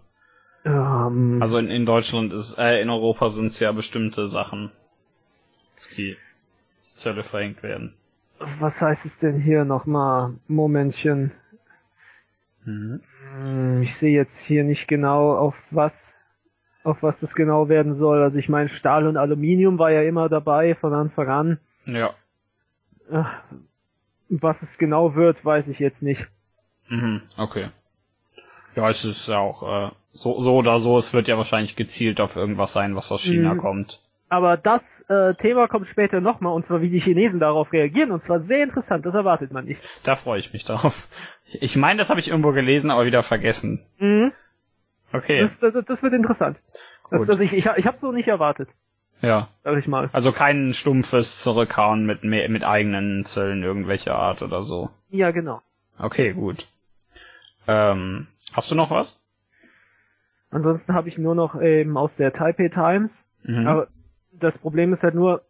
Ähm, 0.66 1.40
Also 1.42 1.58
in, 1.58 1.70
in 1.70 1.86
Deutschland 1.86 2.34
ist, 2.34 2.58
äh, 2.58 2.82
in 2.82 2.90
Europa 2.90 3.30
sind 3.30 3.48
es 3.48 3.60
ja 3.60 3.72
bestimmte 3.72 4.28
Sachen, 4.28 4.72
die 5.98 6.18
Zölle 6.96 7.24
verhängt 7.24 7.64
werden. 7.64 7.96
Was 8.60 8.82
heißt 8.82 9.06
es 9.06 9.20
denn 9.20 9.40
hier 9.40 9.66
nochmal? 9.66 10.34
Momentchen. 10.48 11.32
Mhm. 12.66 13.02
Hm, 13.36 13.82
Ich 13.82 13.96
sehe 13.96 14.14
jetzt 14.16 14.40
hier 14.40 14.64
nicht 14.64 14.88
genau 14.88 15.36
auf 15.36 15.56
was, 15.72 16.16
auf 16.84 17.02
was 17.04 17.20
das 17.20 17.36
genau 17.36 17.70
werden 17.70 17.96
soll. 17.96 18.22
Also 18.22 18.38
ich 18.38 18.50
meine, 18.50 18.70
Stahl 18.70 19.08
und 19.08 19.18
Aluminium 19.18 19.80
war 19.80 19.92
ja 19.92 20.02
immer 20.02 20.30
dabei 20.30 20.76
von 20.76 20.94
Anfang 20.94 21.30
an. 21.30 21.60
Ja. 21.86 22.14
Was 24.30 24.62
es 24.62 24.78
genau 24.78 25.16
wird, 25.16 25.44
weiß 25.44 25.68
ich 25.68 25.80
jetzt 25.80 26.02
nicht. 26.04 26.30
Mhm. 26.88 27.22
Okay. 27.38 27.70
Ja, 28.76 28.90
es 28.90 29.04
ist 29.04 29.28
ja 29.28 29.40
auch 29.40 29.64
äh, 29.64 29.92
so, 30.14 30.42
so 30.42 30.56
oder 30.56 30.80
so, 30.80 30.98
es 30.98 31.14
wird 31.14 31.28
ja 31.28 31.38
wahrscheinlich 31.38 31.76
gezielt 31.76 32.22
auf 32.22 32.36
irgendwas 32.38 32.72
sein, 32.74 32.96
was 32.96 33.12
aus 33.12 33.22
China 33.22 33.54
Mhm. 33.56 33.58
kommt. 33.58 34.02
Aber 34.32 34.56
das 34.56 35.02
äh, 35.10 35.36
Thema 35.36 35.68
kommt 35.68 35.88
später 35.88 36.22
nochmal, 36.22 36.54
und 36.54 36.64
zwar 36.64 36.82
wie 36.82 36.90
die 36.90 37.02
Chinesen 37.02 37.42
darauf 37.42 37.74
reagieren, 37.74 38.12
und 38.12 38.22
zwar 38.22 38.40
sehr 38.40 38.64
interessant, 38.64 39.06
das 39.06 39.14
erwartet 39.14 39.52
man 39.52 39.66
nicht. 39.66 39.82
Da 40.04 40.16
freue 40.16 40.40
ich 40.40 40.54
mich 40.54 40.64
drauf. 40.64 41.10
Ich 41.48 41.76
meine, 41.76 41.98
das 42.00 42.10
habe 42.10 42.22
ich 42.22 42.30
irgendwo 42.30 42.54
gelesen, 42.54 42.92
aber 42.92 43.06
wieder 43.06 43.24
vergessen. 43.24 43.86
Mhm. 44.00 44.32
Okay. 45.12 45.42
Das, 45.42 45.60
das, 45.60 45.84
das 45.84 46.02
wird 46.02 46.14
interessant. 46.14 46.58
Das, 47.10 47.20
Gut. 47.20 47.30
das 47.30 47.42
ich 47.42 47.52
ich, 47.52 47.66
ich 47.76 47.86
habe 47.86 47.98
so 48.00 48.14
nicht 48.14 48.30
erwartet, 48.30 48.70
ja. 49.22 49.50
sag 49.66 49.78
ich 49.78 49.88
mal. 49.90 50.10
Also 50.14 50.32
kein 50.32 50.74
stumpfes 50.74 51.40
Zurückhauen 51.44 52.06
mit, 52.06 52.24
mehr- 52.24 52.48
mit 52.48 52.64
eigenen 52.64 53.26
Zöllen 53.26 53.64
irgendwelcher 53.64 54.16
Art 54.16 54.42
oder 54.42 54.62
so. 54.62 54.92
Ja, 55.10 55.32
genau. 55.32 55.62
Okay, 56.00 56.32
gut. 56.32 56.66
Ähm, 57.68 58.28
hast 58.54 58.72
du 58.72 58.76
noch 58.76 58.92
was? 58.92 59.22
Ansonsten 60.52 60.94
habe 60.94 61.10
ich 61.10 61.18
nur 61.18 61.36
noch 61.36 61.62
eben 61.62 61.98
aus 61.98 62.16
der 62.16 62.32
Taipei 62.32 62.70
Times. 62.70 63.26
Mhm. 63.44 63.68
Aber 63.68 63.88
das 64.32 64.58
Problem 64.58 64.94
ist 64.94 65.04
halt 65.04 65.16
nur, 65.16 65.42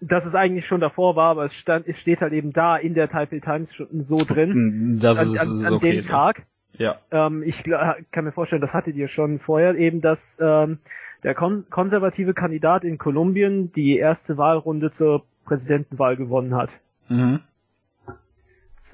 dass 0.00 0.24
es 0.24 0.34
eigentlich 0.34 0.66
schon 0.66 0.80
davor 0.80 1.14
war, 1.16 1.30
aber 1.30 1.44
es, 1.44 1.54
stand, 1.54 1.86
es 1.86 1.98
steht 1.98 2.22
halt 2.22 2.32
eben 2.32 2.52
da 2.52 2.76
in 2.76 2.94
der 2.94 3.08
Taipei 3.08 3.40
Times 3.40 3.74
schon 3.74 4.04
so 4.04 4.18
drin. 4.18 4.98
das 5.00 5.18
an, 5.18 5.24
ist 5.26 5.38
an, 5.38 5.66
an 5.66 5.74
okay. 5.74 5.92
dem 5.92 6.02
so. 6.02 6.10
Tag. 6.10 6.42
Ja. 6.78 6.96
Ähm, 7.10 7.42
ich 7.42 7.64
kann 7.64 8.24
mir 8.24 8.32
vorstellen, 8.32 8.62
das 8.62 8.72
hattet 8.72 8.96
ihr 8.96 9.08
schon 9.08 9.38
vorher, 9.38 9.74
eben, 9.74 10.00
dass 10.00 10.38
ähm, 10.40 10.78
der 11.22 11.34
kon 11.34 11.66
konservative 11.68 12.32
Kandidat 12.32 12.84
in 12.84 12.96
Kolumbien 12.96 13.72
die 13.72 13.98
erste 13.98 14.38
Wahlrunde 14.38 14.90
zur 14.90 15.24
Präsidentenwahl 15.44 16.16
gewonnen 16.16 16.54
hat. 16.54 16.80
Mhm. 17.08 17.40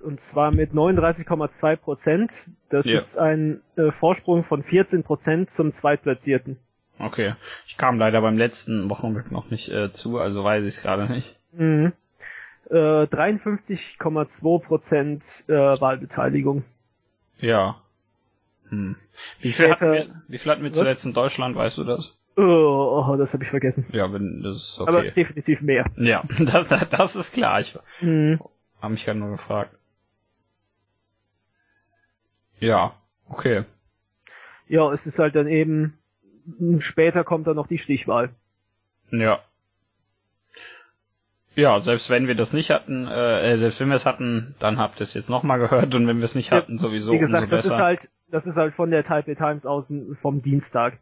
Und 0.02 0.20
zwar 0.20 0.52
mit 0.52 0.72
39,2 0.72 1.76
Prozent. 1.76 2.42
Das 2.68 2.84
Ja. 2.86 2.96
ist 2.96 3.16
ein 3.18 3.60
äh, 3.76 3.92
Vorsprung 3.92 4.42
von 4.44 4.62
14 4.62 5.04
Prozent 5.04 5.50
zum 5.50 5.72
Zweitplatzierten. 5.72 6.58
Okay. 6.98 7.34
Ich 7.66 7.76
kam 7.76 7.98
leider 7.98 8.20
beim 8.20 8.38
letzten 8.38 8.88
Wochenblick 8.88 9.30
noch 9.30 9.50
nicht 9.50 9.68
äh, 9.68 9.90
zu, 9.92 10.18
also 10.18 10.42
weiß 10.44 10.62
ich 10.62 10.76
es 10.76 10.82
gerade 10.82 11.10
nicht. 11.12 11.36
Mhm. 11.52 11.92
Äh, 12.70 12.74
53,2 13.04 14.58
Prozent 14.62 15.44
äh, 15.48 15.52
Wahlbeteiligung. 15.52 16.64
Ja. 17.38 17.80
Hm. 18.70 18.96
Wie 19.40 19.52
viel, 19.52 19.66
Später- 19.68 19.70
hatten 19.90 19.92
wir, 20.08 20.22
wie 20.28 20.38
viel 20.38 20.50
hatten 20.52 20.62
wir 20.62 20.70
Was? 20.70 20.78
zuletzt 20.78 21.04
in 21.06 21.12
Deutschland, 21.14 21.54
weißt 21.54 21.78
du 21.78 21.84
das? 21.84 22.18
Oh, 22.36 22.42
oh 23.08 23.16
das 23.16 23.32
habe 23.32 23.44
ich 23.44 23.50
vergessen. 23.50 23.86
Ja, 23.92 24.12
wenn 24.12 24.42
das 24.42 24.56
ist 24.56 24.80
okay. 24.80 24.90
Aber 24.90 25.02
definitiv 25.04 25.60
mehr. 25.62 25.86
ja, 25.96 26.24
das, 26.40 26.66
das, 26.68 26.88
das 26.88 27.16
ist 27.16 27.32
klar. 27.34 27.60
Ich 27.60 27.78
Mhm. 28.00 28.40
habe 28.82 28.92
mich 28.94 29.06
halt 29.06 29.18
nur 29.18 29.30
gefragt. 29.30 29.74
Ja, 32.58 32.94
okay. 33.28 33.64
Ja, 34.68 34.92
es 34.92 35.06
ist 35.06 35.18
halt 35.18 35.36
dann 35.36 35.46
eben, 35.46 35.96
später 36.78 37.24
kommt 37.24 37.46
dann 37.46 37.56
noch 37.56 37.66
die 37.66 37.78
Stichwahl. 37.78 38.30
Ja. 39.10 39.40
Ja, 41.54 41.80
selbst 41.80 42.10
wenn 42.10 42.26
wir 42.26 42.34
das 42.34 42.52
nicht 42.52 42.70
hatten, 42.70 43.06
äh, 43.06 43.52
äh, 43.52 43.56
selbst 43.56 43.80
wenn 43.80 43.88
wir 43.88 43.94
es 43.96 44.04
hatten, 44.04 44.54
dann 44.58 44.78
habt 44.78 45.00
ihr 45.00 45.04
es 45.04 45.14
jetzt 45.14 45.30
nochmal 45.30 45.58
gehört 45.58 45.94
und 45.94 46.06
wenn 46.06 46.18
wir 46.18 46.24
es 46.24 46.34
nicht 46.34 46.50
Ja, 46.50 46.58
hatten, 46.58 46.76
sowieso 46.78 47.12
Wie 47.12 47.18
gesagt, 47.18 47.50
das 47.50 47.62
besser. 47.62 47.74
ist 47.74 47.80
halt, 47.80 48.08
das 48.28 48.46
ist 48.46 48.56
halt 48.56 48.74
von 48.74 48.90
der 48.90 49.04
Taipei 49.04 49.34
Times 49.34 49.64
aus 49.64 49.92
vom 50.20 50.42
Dienstag. 50.42 50.98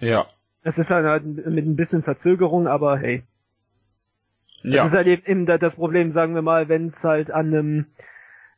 ja. 0.00 0.26
Es 0.62 0.76
ist 0.76 0.90
halt, 0.90 1.06
halt 1.06 1.24
mit 1.24 1.64
ein 1.64 1.74
bisschen 1.76 2.02
Verzögerung, 2.02 2.66
aber 2.66 2.98
hey. 2.98 3.22
Ja. 4.62 4.82
Das 4.82 4.88
ist 4.92 4.94
halt 4.96 5.06
eben 5.06 5.46
da- 5.46 5.56
das 5.56 5.76
Problem, 5.76 6.10
sagen 6.10 6.34
wir 6.34 6.42
mal, 6.42 6.68
wenn 6.68 6.88
es 6.88 7.02
halt 7.02 7.30
an 7.30 7.46
einem, 7.46 7.86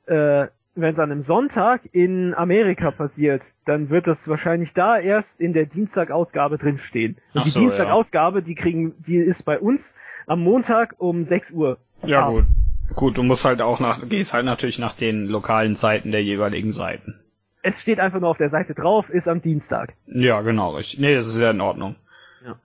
äh, 0.07 0.49
wenn 0.75 0.93
es 0.93 0.99
an 0.99 1.11
einem 1.11 1.23
Sonntag 1.23 1.83
in 1.93 2.35
Amerika 2.35 2.91
passiert, 2.91 3.53
dann 3.65 3.91
wird 3.91 4.07
das 4.07 4.27
wahrscheinlich 4.29 4.73
da 4.73 4.99
erst 4.99 5.41
in 5.41 5.53
der 5.53 5.67
Dienstagausgabe 5.67 6.59
drinstehen. 6.59 7.17
Und 7.35 7.41
Ach 7.41 7.45
die 7.45 7.51
so, 7.51 7.61
Dienstagausgabe, 7.61 8.43
die 8.43 8.55
kriegen, 8.55 8.95
die 9.03 9.17
ist 9.17 9.43
bei 9.45 9.59
uns 9.59 9.95
am 10.27 10.41
Montag 10.41 10.95
um 10.99 11.25
6 11.25 11.53
Uhr. 11.53 11.79
Ja, 12.05 12.27
gut. 12.29 12.39
abends. 12.39 12.63
Gut, 12.95 13.17
du 13.17 13.23
musst 13.23 13.45
halt 13.45 13.61
auch 13.61 13.81
nach, 13.81 14.07
gehst 14.09 14.35
halt 14.35 14.45
natürlich 14.45 14.79
nach 14.79 14.97
den 14.97 15.27
lokalen 15.27 15.77
Zeiten 15.77 16.11
der 16.11 16.23
jeweiligen 16.23 16.73
Seiten. 16.73 17.19
Es 17.63 17.81
steht 17.81 18.01
einfach 18.01 18.21
nur 18.21 18.29
auf 18.29 18.39
der 18.39 18.49
Seite 18.49 18.75
drauf, 18.75 19.09
ist 19.09 19.29
am 19.29 19.41
Dienstag. 19.41 19.95
Ja, 20.07 20.41
genau, 20.43 20.75
richtig. 20.75 20.99
Nee, 20.99 21.15
das 21.15 21.27
ist 21.27 21.41
ja 21.41 21.51
in 21.51 21.61
Ordnung. 21.61 21.97
Ja. 22.45 22.57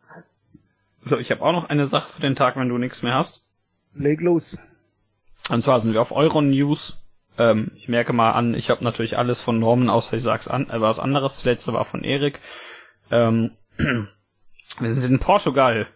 So, 1.04 1.18
ich 1.18 1.32
habe 1.32 1.42
auch 1.44 1.52
noch 1.52 1.70
eine 1.70 1.86
Sache 1.86 2.10
für 2.10 2.22
den 2.22 2.36
Tag, 2.36 2.58
wenn 2.58 2.68
du 2.68 2.78
nichts 2.78 3.04
mehr 3.04 3.14
hast. 3.14 3.44
Leg 3.94 4.22
los. 4.22 4.58
Und 5.50 5.62
zwar 5.62 5.80
sind 5.80 5.94
wir 5.94 6.02
auf 6.02 6.12
Euronews. 6.12 7.07
Ähm, 7.38 7.72
ich 7.76 7.88
merke 7.88 8.14
mal 8.14 8.32
an, 8.32 8.54
ich 8.54 8.70
habe 8.70 8.84
natürlich 8.84 9.18
alles 9.18 9.42
von 9.42 9.60
Norman, 9.60 9.90
außer 9.90 10.16
ich 10.18 10.24
sag's 10.24 10.48
an, 10.48 10.70
äh, 10.70 10.82
was 10.82 11.00
anderes. 11.00 11.36
Das 11.36 11.46
letzte 11.46 11.74
war 11.74 11.86
von 11.86 12.04
Erik. 12.04 12.40
Ähm, 13.12 13.52
wir 13.78 14.94
sind 14.94 15.04
in 15.04 15.20
Portugal. 15.20 15.88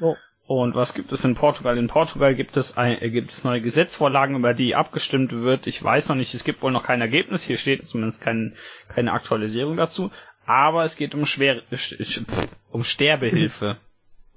Oh. 0.00 0.16
Und 0.46 0.74
was 0.74 0.94
gibt 0.94 1.12
es 1.12 1.24
in 1.24 1.36
Portugal? 1.36 1.78
In 1.78 1.86
Portugal 1.86 2.34
gibt 2.34 2.56
es 2.56 2.76
ein, 2.76 3.00
äh, 3.00 3.10
gibt 3.10 3.30
es 3.30 3.44
neue 3.44 3.60
Gesetzvorlagen, 3.60 4.36
über 4.36 4.54
die 4.54 4.74
abgestimmt 4.74 5.32
wird. 5.32 5.66
Ich 5.66 5.82
weiß 5.82 6.08
noch 6.08 6.16
nicht, 6.16 6.34
es 6.34 6.42
gibt 6.44 6.62
wohl 6.62 6.72
noch 6.72 6.84
kein 6.84 7.00
Ergebnis. 7.00 7.44
Hier 7.44 7.56
steht 7.58 7.88
zumindest 7.88 8.22
kein, 8.22 8.56
keine 8.88 9.12
Aktualisierung 9.12 9.76
dazu. 9.76 10.10
Aber 10.46 10.82
es 10.84 10.96
geht 10.96 11.14
um 11.14 11.26
schwer, 11.26 11.62
sch- 11.70 12.24
um 12.70 12.82
Sterbehilfe. 12.82 13.76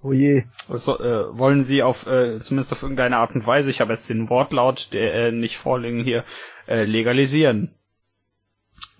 Oh 0.03 0.11
je. 0.11 0.43
Das 0.67 0.83
so, 0.83 0.99
äh, 0.99 1.37
wollen 1.37 1.63
sie 1.63 1.81
auf, 1.81 2.07
äh, 2.07 2.39
zumindest 2.41 2.73
auf 2.73 2.83
irgendeine 2.83 3.17
Art 3.17 3.33
und 3.35 3.47
Weise, 3.47 3.69
ich 3.69 3.79
habe 3.79 3.93
jetzt 3.93 4.09
den 4.09 4.29
Wortlaut, 4.29 4.89
der 4.91 5.13
äh, 5.13 5.31
nicht 5.31 5.57
vorliegen 5.57 6.03
hier, 6.03 6.25
äh, 6.67 6.83
legalisieren. 6.83 7.73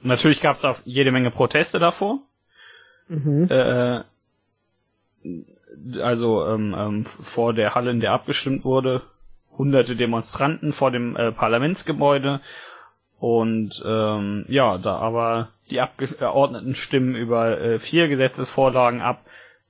Natürlich 0.01 0.39
gab 0.39 0.55
es 0.55 0.61
da 0.61 0.75
jede 0.85 1.11
Menge 1.11 1.29
Proteste 1.29 1.79
davor. 1.79 2.19
Mhm. 3.09 3.47
Äh, 3.49 4.03
also 6.01 6.45
ähm, 6.45 6.73
ähm, 6.77 7.05
vor 7.05 7.53
der 7.53 7.75
Halle, 7.75 7.91
in 7.91 7.99
der 7.99 8.13
abgestimmt 8.13 8.63
wurde, 8.63 9.01
hunderte 9.57 9.95
Demonstranten 9.97 10.71
vor 10.71 10.91
dem 10.91 11.17
äh, 11.17 11.31
Parlamentsgebäude. 11.33 12.39
Und 13.19 13.81
ähm, 13.85 14.45
ja, 14.47 14.77
da 14.77 14.97
aber 14.97 15.49
die 15.69 15.81
Abgeordneten 15.81 16.75
stimmen 16.75 17.15
über 17.15 17.59
äh, 17.59 17.79
vier 17.79 18.07
Gesetzesvorlagen 18.07 19.01
ab, 19.01 19.25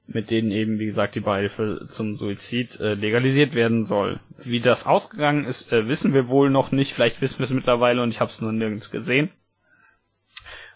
mit 0.05 0.29
denen 0.29 0.51
eben, 0.51 0.79
wie 0.79 0.85
gesagt, 0.85 1.15
die 1.15 1.21
Beihilfe 1.21 1.87
zum 1.89 2.15
Suizid 2.15 2.79
äh, 2.79 2.93
legalisiert 2.93 3.55
werden 3.55 3.83
soll. 3.83 4.19
Wie 4.37 4.59
das 4.59 4.85
ausgegangen 4.85 5.45
ist, 5.45 5.71
äh, 5.71 5.87
wissen 5.87 6.13
wir 6.13 6.27
wohl 6.27 6.49
noch 6.49 6.71
nicht. 6.71 6.93
Vielleicht 6.93 7.21
wissen 7.21 7.39
wir 7.39 7.45
es 7.45 7.53
mittlerweile 7.53 8.03
und 8.03 8.09
ich 8.09 8.19
habe 8.19 8.29
es 8.29 8.41
nur 8.41 8.51
nirgends 8.51 8.91
gesehen. 8.91 9.29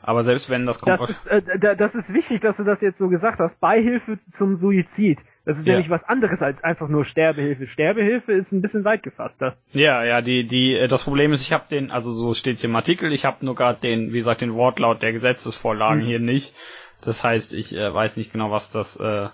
Aber 0.01 0.23
selbst 0.23 0.49
wenn 0.49 0.65
das 0.65 0.79
kommt, 0.79 0.99
Das 0.99 1.09
ist, 1.09 1.27
äh, 1.27 1.41
da- 1.59 1.75
das 1.75 1.95
ist 1.95 2.13
wichtig, 2.13 2.39
dass 2.39 2.57
du 2.57 2.63
das 2.63 2.81
jetzt 2.81 2.97
so 2.97 3.09
gesagt 3.09 3.39
hast. 3.39 3.59
Beihilfe 3.59 4.17
zum 4.19 4.55
Suizid. 4.55 5.19
Das 5.43 5.57
ist 5.57 5.65
Ja. 5.65 5.73
nämlich 5.73 5.89
was 5.89 6.03
anderes 6.03 6.41
als 6.41 6.63
einfach 6.63 6.87
nur 6.87 7.03
Sterbehilfe. 7.03 7.67
Sterbehilfe 7.67 8.31
ist 8.31 8.51
ein 8.53 8.61
bisschen 8.61 8.85
weit 8.85 9.03
gefasster. 9.03 9.57
Ja, 9.73 10.03
ja, 10.05 10.21
die, 10.21 10.45
die, 10.45 10.75
äh, 10.75 10.87
das 10.87 11.03
Problem 11.03 11.33
ist, 11.33 11.41
ich 11.41 11.51
habe 11.51 11.65
den, 11.69 11.91
also 11.91 12.11
so 12.11 12.33
steht's 12.33 12.63
im 12.63 12.75
Artikel, 12.75 13.11
ich 13.11 13.25
habe 13.25 13.43
nur 13.45 13.55
gerade 13.55 13.81
den, 13.81 14.13
wie 14.13 14.17
gesagt, 14.17 14.41
den 14.41 14.53
Wortlaut 14.53 15.01
der 15.01 15.11
Gesetzesvorlagen 15.11 16.03
Mhm. 16.03 16.07
hier 16.07 16.19
nicht. 16.19 16.53
Das 17.01 17.23
heißt, 17.23 17.53
ich 17.53 17.75
äh, 17.75 17.93
weiß 17.93 18.17
nicht 18.17 18.31
genau, 18.31 18.51
was 18.51 18.71
das, 18.71 18.99
äh, 18.99 19.29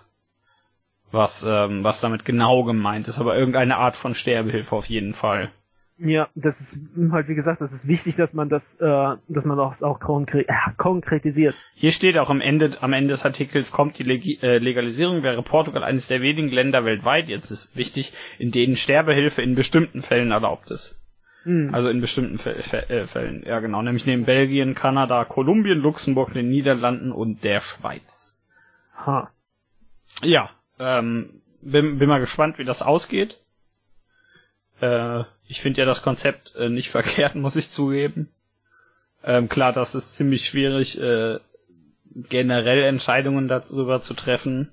was, 1.11 1.43
ähm, 1.47 1.84
was 1.84 2.01
damit 2.01 2.26
genau 2.26 2.64
gemeint 2.64 3.07
ist, 3.07 3.20
aber 3.20 3.38
irgendeine 3.38 3.78
Art 3.78 3.95
von 3.95 4.16
Sterbehilfe 4.16 4.76
auf 4.76 4.86
jeden 4.86 5.14
Fall. 5.14 5.51
Ja, 5.99 6.28
das 6.34 6.59
ist 6.59 6.78
halt 7.11 7.28
wie 7.28 7.36
gesagt, 7.36 7.61
das 7.61 7.72
ist 7.72 7.88
wichtig, 7.88 8.16
dass 8.16 8.34
man 8.34 8.49
das, 8.49 8.76
äh, 8.80 9.16
dass 9.28 9.45
man 9.45 9.57
das 9.57 9.84
auch 9.84 9.99
konkre 9.99 10.47
äh, 10.47 10.53
konkretisiert. 10.76 11.55
Hier 11.76 11.91
steht 11.91 12.18
auch 12.18 12.32
am 12.32 12.41
Ende, 12.41 12.82
am 12.82 12.93
Ende 12.93 13.11
des 13.11 13.26
Artikels 13.26 13.72
kommt 13.72 13.99
die 13.99 14.03
Legi 14.03 14.39
äh, 14.41 14.57
Legalisierung 14.57 15.22
wäre 15.22 15.41
Portugal 15.43 15.84
eines 15.84 16.07
der 16.07 16.22
wenigen 16.22 16.49
Länder 16.49 16.84
weltweit, 16.84 17.30
jetzt 17.30 17.51
ist 17.51 17.78
wichtig, 17.78 18.11
in 18.39 18.51
denen 18.51 18.76
Sterbehilfe 18.76 19.43
in 19.43 19.53
bestimmten 19.53 20.01
Fällen 20.01 20.32
erlaubt 20.32 20.72
ist. 20.72 21.03
Hm. 21.44 21.74
Also 21.74 21.89
in 21.89 22.00
bestimmten 22.00 22.39
äh, 22.48 23.06
Fällen, 23.06 23.44
ja 23.46 23.60
genau, 23.60 23.82
nämlich 23.82 24.06
neben 24.06 24.26
Belgien, 24.26 24.76
Kanada, 24.76 25.26
Kolumbien, 25.26 25.80
Luxemburg, 25.80 26.34
den 26.34 26.50
Niederlanden 26.50 27.12
und 27.12 27.44
der 27.44 27.62
Schweiz. 27.62 28.41
ha. 28.96 29.30
Ja, 30.22 30.50
ähm, 30.80 31.41
bin, 31.62 32.00
bin 32.00 32.10
mal 32.10 32.20
gespannt, 32.20 32.58
wie 32.60 32.66
das 32.66 32.82
ausgeht. 32.82 33.39
Äh, 34.80 35.24
ich 35.48 35.62
finde 35.62 35.82
ja 35.82 35.86
das 35.86 36.02
Konzept 36.02 36.56
äh, 36.56 36.70
nicht 36.70 36.89
verkehrt, 36.91 37.36
muss 37.36 37.56
ich 37.56 37.70
zugeben. 37.70 38.30
Ähm, 39.24 39.50
klar, 39.50 39.74
das 39.74 39.96
ist 39.96 40.16
ziemlich 40.16 40.46
schwierig, 40.46 41.00
äh, 41.00 41.39
generell 42.16 42.84
Entscheidungen 42.84 43.48
darüber 43.48 44.00
zu 44.00 44.14
treffen. 44.14 44.72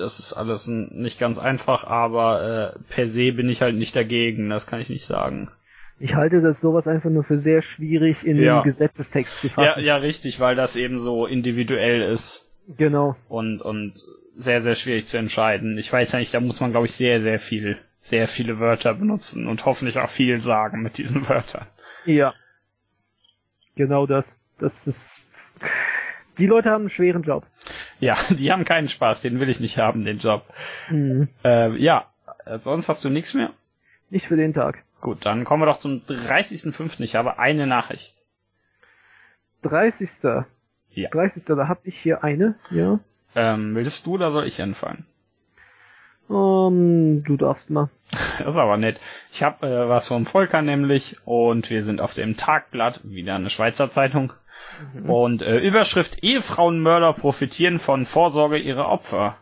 Das 0.00 0.18
ist 0.18 0.32
alles 0.32 0.66
nicht 0.66 1.18
ganz 1.18 1.38
einfach, 1.38 1.84
aber 1.84 2.74
äh, 2.76 2.78
per 2.92 3.06
se 3.06 3.32
bin 3.32 3.48
ich 3.48 3.62
halt 3.62 3.76
nicht 3.76 3.94
dagegen, 3.94 4.48
das 4.50 4.66
kann 4.66 4.80
ich 4.80 4.88
nicht 4.88 5.04
sagen. 5.04 5.50
Ich 5.98 6.14
halte 6.14 6.40
das 6.40 6.60
sowas 6.60 6.88
einfach 6.88 7.10
nur 7.10 7.24
für 7.24 7.38
sehr 7.38 7.60
schwierig 7.62 8.24
in 8.24 8.38
Ja. 8.38 8.60
den 8.60 8.64
Gesetzestext 8.64 9.40
zu 9.42 9.46
Ja, 9.48 9.52
fassen. 9.52 9.84
ja, 9.84 9.96
richtig, 9.96 10.40
weil 10.40 10.56
das 10.56 10.74
eben 10.76 10.98
so 10.98 11.26
individuell 11.26 12.02
ist 12.02 12.50
Genau. 12.76 13.16
und, 13.28 13.60
und 13.60 13.94
sehr, 14.34 14.62
sehr 14.62 14.74
schwierig 14.76 15.06
zu 15.06 15.18
entscheiden. 15.18 15.76
Ich 15.76 15.92
weiß 15.92 16.12
ja 16.12 16.18
nicht, 16.18 16.32
da 16.32 16.40
muss 16.40 16.60
man, 16.60 16.70
glaube 16.70 16.86
ich, 16.86 16.92
sehr, 16.92 17.20
sehr 17.20 17.38
viel, 17.38 17.76
sehr 17.98 18.28
viele 18.28 18.58
Wörter 18.60 18.94
benutzen 18.94 19.46
und 19.46 19.66
hoffentlich 19.66 19.98
auch 19.98 20.08
viel 20.08 20.40
sagen 20.40 20.82
mit 20.82 20.96
diesen 20.98 21.22
Wörtern. 21.28 21.66
Ja. 22.06 22.32
Genau 23.76 24.06
das. 24.06 24.36
Das 24.58 24.86
ist. 24.86 25.30
Die 26.38 26.46
Leute 26.46 26.70
haben 26.70 26.82
einen 26.82 26.90
schweren 26.90 27.22
Job. 27.22 27.46
Ja, 27.98 28.16
die 28.30 28.50
haben 28.52 28.64
keinen 28.64 28.88
Spaß, 28.88 29.20
den 29.20 29.40
will 29.40 29.48
ich 29.48 29.60
nicht 29.60 29.78
haben, 29.78 30.04
den 30.04 30.18
Job. 30.18 30.44
Mhm. 30.88 31.28
Äh, 31.44 31.76
ja, 31.76 32.06
sonst 32.62 32.88
hast 32.88 33.04
du 33.04 33.10
nichts 33.10 33.34
mehr? 33.34 33.50
Nicht 34.10 34.26
für 34.26 34.36
den 34.36 34.54
Tag. 34.54 34.82
Gut, 35.00 35.24
dann 35.24 35.44
kommen 35.44 35.62
wir 35.62 35.66
doch 35.66 35.78
zum 35.78 36.02
30.05. 36.06 37.00
Ich 37.00 37.16
habe 37.16 37.38
eine 37.38 37.66
Nachricht. 37.66 38.14
30. 39.62 40.08
Ja. 40.90 41.10
30. 41.10 41.44
Da 41.44 41.68
habe 41.68 41.80
ich 41.84 41.98
hier 41.98 42.24
eine, 42.24 42.56
ja. 42.70 42.98
Ähm, 43.34 43.74
willst 43.74 44.06
du 44.06 44.14
oder 44.14 44.32
soll 44.32 44.46
ich 44.46 44.60
anfangen? 44.60 45.06
Ähm, 46.28 47.24
du 47.24 47.36
darfst 47.36 47.70
mal. 47.70 47.90
Das 48.38 48.54
ist 48.54 48.56
aber 48.56 48.76
nett. 48.76 48.98
Ich 49.32 49.42
habe 49.42 49.66
äh, 49.66 49.88
was 49.88 50.08
vom 50.08 50.24
Volker 50.24 50.62
nämlich 50.62 51.18
und 51.26 51.68
wir 51.68 51.84
sind 51.84 52.00
auf 52.00 52.14
dem 52.14 52.36
Tagblatt, 52.36 53.00
wieder 53.04 53.34
eine 53.34 53.50
Schweizer 53.50 53.90
Zeitung. 53.90 54.32
Und 55.06 55.42
äh, 55.42 55.58
Überschrift 55.58 56.22
Ehefrauenmörder 56.22 57.12
profitieren 57.12 57.78
von 57.78 58.04
Vorsorge 58.04 58.58
ihrer 58.58 58.88
Opfer. 58.88 59.36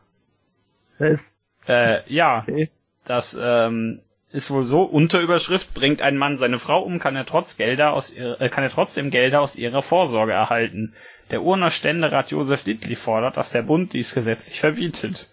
Fest. 0.96 1.38
Äh, 1.66 2.00
ja, 2.12 2.38
Okay. 2.40 2.70
das 3.04 3.38
ähm, 3.40 4.00
ist 4.32 4.50
wohl 4.50 4.64
so. 4.64 4.82
Unterüberschrift 4.82 5.74
bringt 5.74 6.02
ein 6.02 6.16
Mann 6.16 6.38
seine 6.38 6.58
Frau 6.58 6.82
um, 6.82 6.98
kann 6.98 7.16
er 7.16 7.24
trotz 7.26 7.56
Gelder 7.56 7.92
aus 7.92 8.12
ihrer, 8.12 8.40
äh, 8.40 8.48
kann 8.48 8.64
er 8.64 8.70
trotzdem 8.70 9.10
Gelder 9.10 9.40
aus 9.40 9.56
ihrer 9.56 9.82
Vorsorge 9.82 10.32
erhalten. 10.32 10.94
Der 11.30 11.42
Urner 11.42 11.70
Ständerat 11.70 12.30
Josef 12.30 12.64
Dittli 12.64 12.94
fordert, 12.96 13.36
dass 13.36 13.52
der 13.52 13.62
Bund 13.62 13.92
dies 13.92 14.14
gesetzlich 14.14 14.60
verbietet. 14.60 15.30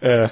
Äh, 0.00 0.28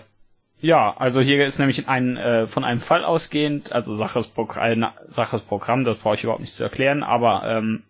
ja, 0.61 0.97
also 0.97 1.21
hier 1.21 1.45
ist 1.45 1.59
nämlich 1.59 1.89
ein, 1.89 2.17
äh, 2.17 2.47
von 2.47 2.63
einem 2.63 2.79
Fall 2.81 3.05
ausgehend, 3.05 3.73
also 3.73 3.95
Sache 3.97 4.21
ist, 4.21 4.35
Progr 4.35 4.65
äh, 4.65 4.77
na, 4.77 4.95
Sache 5.07 5.37
ist 5.37 5.49
Programm, 5.49 5.85
das 5.85 5.99
brauche 5.99 6.15
ich 6.15 6.23
überhaupt 6.23 6.41
nicht 6.41 6.55
zu 6.55 6.63
erklären, 6.63 7.03
aber 7.03 7.43
ähm, 7.45 7.83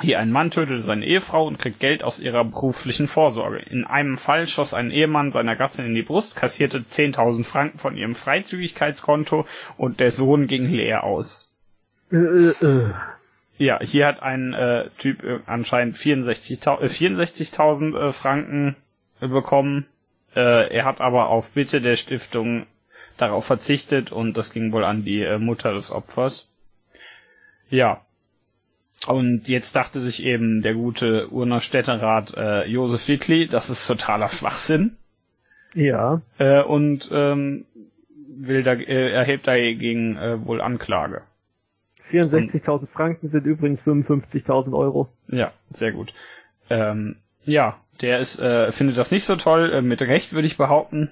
hier 0.00 0.18
ein 0.18 0.30
Mann 0.30 0.50
tötete 0.50 0.80
seine 0.80 1.04
Ehefrau 1.04 1.46
und 1.46 1.58
kriegt 1.58 1.78
Geld 1.78 2.02
aus 2.02 2.18
ihrer 2.18 2.44
beruflichen 2.44 3.08
Vorsorge. 3.08 3.58
In 3.58 3.84
einem 3.84 4.16
Fall 4.16 4.46
schoss 4.46 4.72
ein 4.72 4.90
Ehemann 4.90 5.32
seiner 5.32 5.54
Gattin 5.54 5.84
in 5.84 5.94
die 5.94 6.02
Brust, 6.02 6.34
kassierte 6.34 6.78
10.000 6.78 7.44
Franken 7.44 7.78
von 7.78 7.96
ihrem 7.96 8.14
Freizügigkeitskonto 8.14 9.46
und 9.76 10.00
der 10.00 10.10
Sohn 10.10 10.46
ging 10.46 10.66
leer 10.66 11.04
aus. 11.04 11.52
Ja, 13.58 13.80
hier 13.80 14.06
hat 14.06 14.22
ein 14.22 14.54
äh, 14.54 14.88
Typ 14.98 15.22
äh, 15.22 15.40
anscheinend 15.46 15.96
64.000 15.96 16.80
äh, 16.80 16.86
64.000 16.86 18.08
äh, 18.08 18.12
Franken 18.12 18.76
äh, 19.20 19.28
bekommen. 19.28 19.86
Äh, 20.34 20.74
er 20.74 20.84
hat 20.84 21.00
aber 21.00 21.28
auf 21.28 21.52
Bitte 21.52 21.80
der 21.80 21.96
Stiftung 21.96 22.66
darauf 23.18 23.44
verzichtet 23.44 24.10
und 24.10 24.36
das 24.38 24.52
ging 24.52 24.72
wohl 24.72 24.84
an 24.84 25.04
die 25.04 25.36
Mutter 25.38 25.74
des 25.74 25.92
Opfers. 25.92 26.50
Ja. 27.68 28.04
Und 29.06 29.48
jetzt 29.48 29.74
dachte 29.74 30.00
sich 30.00 30.24
eben 30.24 30.62
der 30.62 30.74
gute 30.74 31.28
Urner 31.30 31.60
Städterat 31.60 32.34
äh, 32.36 32.66
Josef 32.66 33.04
Dittli, 33.04 33.48
das 33.48 33.68
ist 33.68 33.86
totaler 33.86 34.28
Schwachsinn 34.28 34.96
Ja. 35.74 36.22
äh, 36.38 36.62
und 36.62 37.10
ähm, 37.12 37.64
will 38.28 38.62
da, 38.62 38.74
äh, 38.74 39.10
erhebt 39.10 39.48
dagegen 39.48 40.16
äh, 40.16 40.46
wohl 40.46 40.60
Anklage. 40.60 41.22
64.000 42.12 42.88
Franken 42.88 43.26
sind 43.28 43.46
übrigens 43.46 43.80
55.000 43.82 44.76
Euro. 44.76 45.08
Ja, 45.28 45.52
sehr 45.70 45.92
gut. 45.92 46.12
Ähm, 46.70 47.16
ja, 47.44 47.78
der 48.00 48.18
ist, 48.18 48.38
äh, 48.38 48.70
findet 48.70 48.96
das 48.96 49.10
nicht 49.10 49.24
so 49.24 49.36
toll, 49.36 49.72
äh, 49.72 49.82
mit 49.82 50.00
Recht 50.02 50.32
würde 50.32 50.46
ich 50.46 50.56
behaupten, 50.56 51.10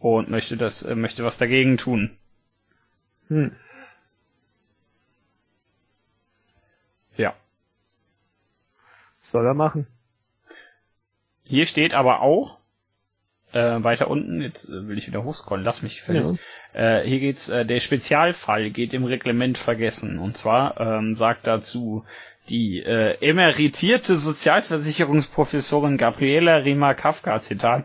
und 0.00 0.30
möchte 0.30 0.56
das, 0.56 0.82
äh, 0.82 0.94
möchte 0.94 1.24
was 1.24 1.38
dagegen 1.38 1.76
tun. 1.76 2.10
Hm. 3.28 3.52
Soll 9.30 9.46
er 9.46 9.54
machen. 9.54 9.86
Hier 11.44 11.66
steht 11.66 11.94
aber 11.94 12.20
auch, 12.20 12.58
äh, 13.52 13.82
weiter 13.82 14.08
unten, 14.08 14.40
jetzt 14.40 14.68
äh, 14.68 14.88
will 14.88 14.98
ich 14.98 15.06
wieder 15.06 15.24
hochscrollen, 15.24 15.64
lass 15.64 15.82
mich 15.82 15.98
gefälligst. 15.98 16.38
Ja. 16.74 16.98
Äh, 16.98 17.08
hier 17.08 17.20
geht's, 17.20 17.48
äh, 17.48 17.64
der 17.64 17.80
Spezialfall 17.80 18.70
geht 18.70 18.92
im 18.92 19.04
Reglement 19.04 19.58
vergessen. 19.58 20.18
Und 20.18 20.36
zwar 20.36 20.80
ähm, 20.80 21.14
sagt 21.14 21.46
dazu 21.46 22.04
die 22.48 22.80
äh, 22.80 23.16
emeritierte 23.20 24.16
Sozialversicherungsprofessorin 24.16 25.96
Gabriela 25.96 26.56
Rima 26.56 26.94
Kafka, 26.94 27.38
Zitat, 27.40 27.84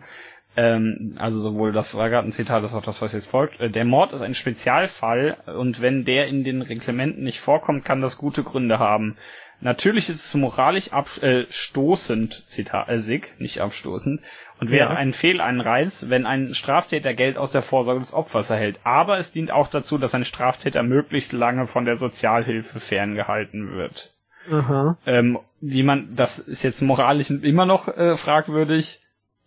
ähm, 0.56 1.16
also 1.18 1.38
sowohl 1.38 1.72
das 1.72 1.96
Ragaten-Zitat 1.96 2.62
als 2.62 2.74
auch 2.74 2.82
das, 2.82 3.02
was 3.02 3.12
jetzt 3.12 3.30
folgt. 3.30 3.60
Äh, 3.60 3.70
der 3.70 3.84
Mord 3.84 4.12
ist 4.12 4.22
ein 4.22 4.34
Spezialfall 4.34 5.36
und 5.46 5.80
wenn 5.80 6.04
der 6.04 6.26
in 6.26 6.44
den 6.44 6.62
Reglementen 6.62 7.24
nicht 7.24 7.40
vorkommt, 7.40 7.84
kann 7.84 8.00
das 8.00 8.18
gute 8.18 8.42
Gründe 8.42 8.78
haben. 8.78 9.16
Natürlich 9.60 10.08
ist 10.08 10.24
es 10.24 10.34
moralisch 10.34 10.92
abstoßend, 10.92 12.38
äh, 12.38 12.46
Zitat, 12.46 12.88
äh, 12.88 12.98
Sig, 12.98 13.28
nicht 13.38 13.60
abstoßend, 13.60 14.20
und 14.58 14.70
wäre 14.70 14.90
ja. 14.90 14.96
ein 14.96 15.12
Fehleinreiz, 15.12 16.08
wenn 16.08 16.26
ein 16.26 16.54
Straftäter 16.54 17.14
Geld 17.14 17.36
aus 17.36 17.50
der 17.50 17.62
Vorsorge 17.62 18.00
des 18.00 18.12
Opfers 18.12 18.50
erhält. 18.50 18.78
Aber 18.84 19.18
es 19.18 19.32
dient 19.32 19.50
auch 19.50 19.68
dazu, 19.68 19.98
dass 19.98 20.14
ein 20.14 20.24
Straftäter 20.24 20.82
möglichst 20.82 21.32
lange 21.32 21.66
von 21.66 21.84
der 21.84 21.96
Sozialhilfe 21.96 22.80
ferngehalten 22.80 23.72
wird. 23.72 24.14
Aha. 24.50 24.96
Ähm, 25.06 25.38
wie 25.60 25.82
man, 25.82 26.14
das 26.16 26.38
ist 26.38 26.62
jetzt 26.62 26.80
moralisch 26.80 27.30
immer 27.30 27.66
noch 27.66 27.88
äh, 27.88 28.16
fragwürdig. 28.16 29.00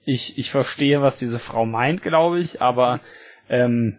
Ich, 0.05 0.37
ich 0.37 0.51
verstehe, 0.51 1.01
was 1.01 1.19
diese 1.19 1.39
Frau 1.39 1.65
meint, 1.65 2.01
glaube 2.01 2.39
ich, 2.39 2.61
aber 2.61 2.99
ähm, 3.47 3.97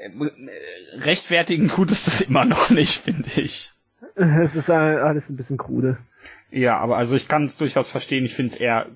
äh, 0.00 0.98
rechtfertigen 0.98 1.68
tut 1.68 1.90
es 1.90 2.04
das 2.04 2.20
immer 2.20 2.44
noch 2.44 2.70
nicht, 2.70 2.94
finde 3.04 3.28
ich. 3.36 3.72
Es 4.42 4.56
ist 4.56 4.70
alles 4.70 5.30
ein 5.30 5.36
bisschen 5.36 5.58
krude. 5.58 5.98
Ja, 6.50 6.78
aber 6.78 6.96
also 6.96 7.14
ich 7.14 7.28
kann 7.28 7.44
es 7.44 7.56
durchaus 7.56 7.90
verstehen. 7.90 8.24
Ich 8.24 8.34
finde 8.34 8.52
es 8.54 8.60
eher 8.60 8.86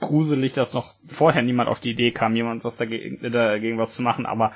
gruselig, 0.00 0.52
dass 0.52 0.72
noch 0.72 0.94
vorher 1.06 1.42
niemand 1.42 1.68
auf 1.68 1.80
die 1.80 1.90
Idee 1.90 2.12
kam, 2.12 2.36
jemand 2.36 2.64
was 2.64 2.76
dagegen, 2.76 3.20
dagegen 3.32 3.78
was 3.78 3.92
zu 3.92 4.02
machen. 4.02 4.24
Aber 4.24 4.52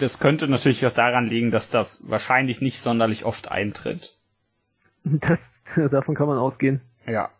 das 0.00 0.18
könnte 0.18 0.48
natürlich 0.48 0.84
auch 0.86 0.92
daran 0.92 1.28
liegen, 1.28 1.50
dass 1.50 1.70
das 1.70 2.02
wahrscheinlich 2.08 2.60
nicht 2.60 2.80
sonderlich 2.80 3.24
oft 3.24 3.50
eintritt. 3.50 4.16
Das, 5.04 5.64
davon 5.90 6.14
kann 6.14 6.28
man 6.28 6.38
ausgehen. 6.38 6.80
Ja. 7.06 7.30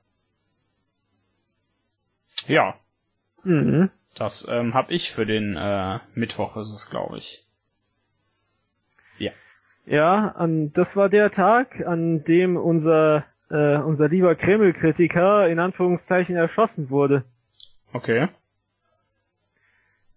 Ja. 2.46 2.74
Mhm. 3.44 3.90
Das 4.14 4.46
ähm, 4.48 4.74
habe 4.74 4.92
ich 4.92 5.10
für 5.10 5.24
den 5.24 5.56
äh, 5.56 5.98
Mittwoch, 6.14 6.56
ist 6.56 6.72
es, 6.72 6.90
glaube 6.90 7.18
ich. 7.18 7.44
Ja. 9.86 10.28
An, 10.28 10.72
das 10.72 10.96
war 10.96 11.08
der 11.08 11.30
Tag, 11.30 11.86
an 11.86 12.24
dem 12.24 12.56
unser 12.56 13.24
äh, 13.52 13.76
unser 13.76 14.08
lieber 14.08 14.34
Kreml-Kritiker 14.34 15.48
in 15.48 15.58
Anführungszeichen 15.58 16.36
erschossen 16.36 16.90
wurde. 16.90 17.24
Okay. 17.92 18.28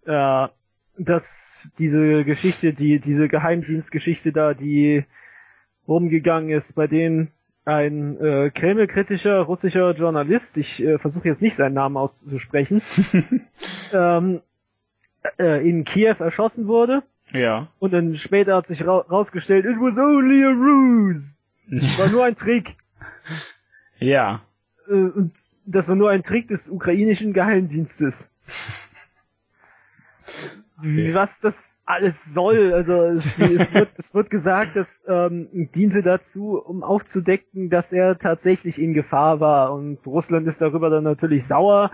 Ja, 0.06 0.50
dass 0.98 1.58
diese 1.78 2.24
Geschichte, 2.24 2.72
die, 2.72 2.98
diese 2.98 3.28
Geheimdienstgeschichte 3.28 4.32
da, 4.32 4.54
die 4.54 5.04
rumgegangen 5.86 6.50
ist, 6.50 6.74
bei 6.74 6.86
denen 6.86 7.32
ein 7.66 8.18
äh, 8.20 8.50
Kreml-kritischer 8.50 9.40
russischer 9.40 9.90
Journalist, 9.90 10.56
ich 10.56 10.82
äh, 10.82 10.98
versuche 10.98 11.28
jetzt 11.28 11.42
nicht 11.42 11.56
seinen 11.56 11.74
Namen 11.74 11.96
auszusprechen, 11.96 12.80
ähm, 13.92 14.40
äh, 15.38 15.68
in 15.68 15.84
Kiew 15.84 16.14
erschossen 16.20 16.68
wurde. 16.68 17.02
Ja. 17.32 17.68
Und 17.78 17.92
dann 17.92 18.14
später 18.16 18.56
hat 18.56 18.66
sich 18.66 18.86
ra 18.86 18.98
rausgestellt, 18.98 19.64
it 19.64 19.76
was 19.78 19.98
only 19.98 20.44
a 20.44 20.50
ruse. 20.50 21.38
Es 21.70 21.98
war 21.98 22.08
nur 22.08 22.24
ein 22.24 22.36
Trick. 22.36 22.76
Ja. 23.98 24.42
Äh, 24.88 24.92
und 24.92 25.32
das 25.64 25.88
war 25.88 25.96
nur 25.96 26.10
ein 26.10 26.22
Trick 26.22 26.48
des 26.48 26.68
ukrainischen 26.68 27.32
Geheimdienstes. 27.32 28.30
Okay. 30.78 31.14
Was 31.14 31.40
das 31.40 31.80
alles 31.84 32.34
soll, 32.34 32.72
also 32.72 33.04
es, 33.04 33.38
es, 33.38 33.74
wird, 33.74 33.90
es 33.96 34.14
wird 34.14 34.30
gesagt, 34.30 34.76
dass 34.76 35.06
ähm, 35.08 35.48
diente 35.74 36.02
dazu, 36.02 36.58
um 36.58 36.82
aufzudecken, 36.82 37.70
dass 37.70 37.92
er 37.92 38.18
tatsächlich 38.18 38.80
in 38.80 38.92
Gefahr 38.92 39.40
war 39.40 39.72
und 39.72 40.04
Russland 40.04 40.46
ist 40.48 40.60
darüber 40.60 40.90
dann 40.90 41.04
natürlich 41.04 41.46
sauer 41.46 41.92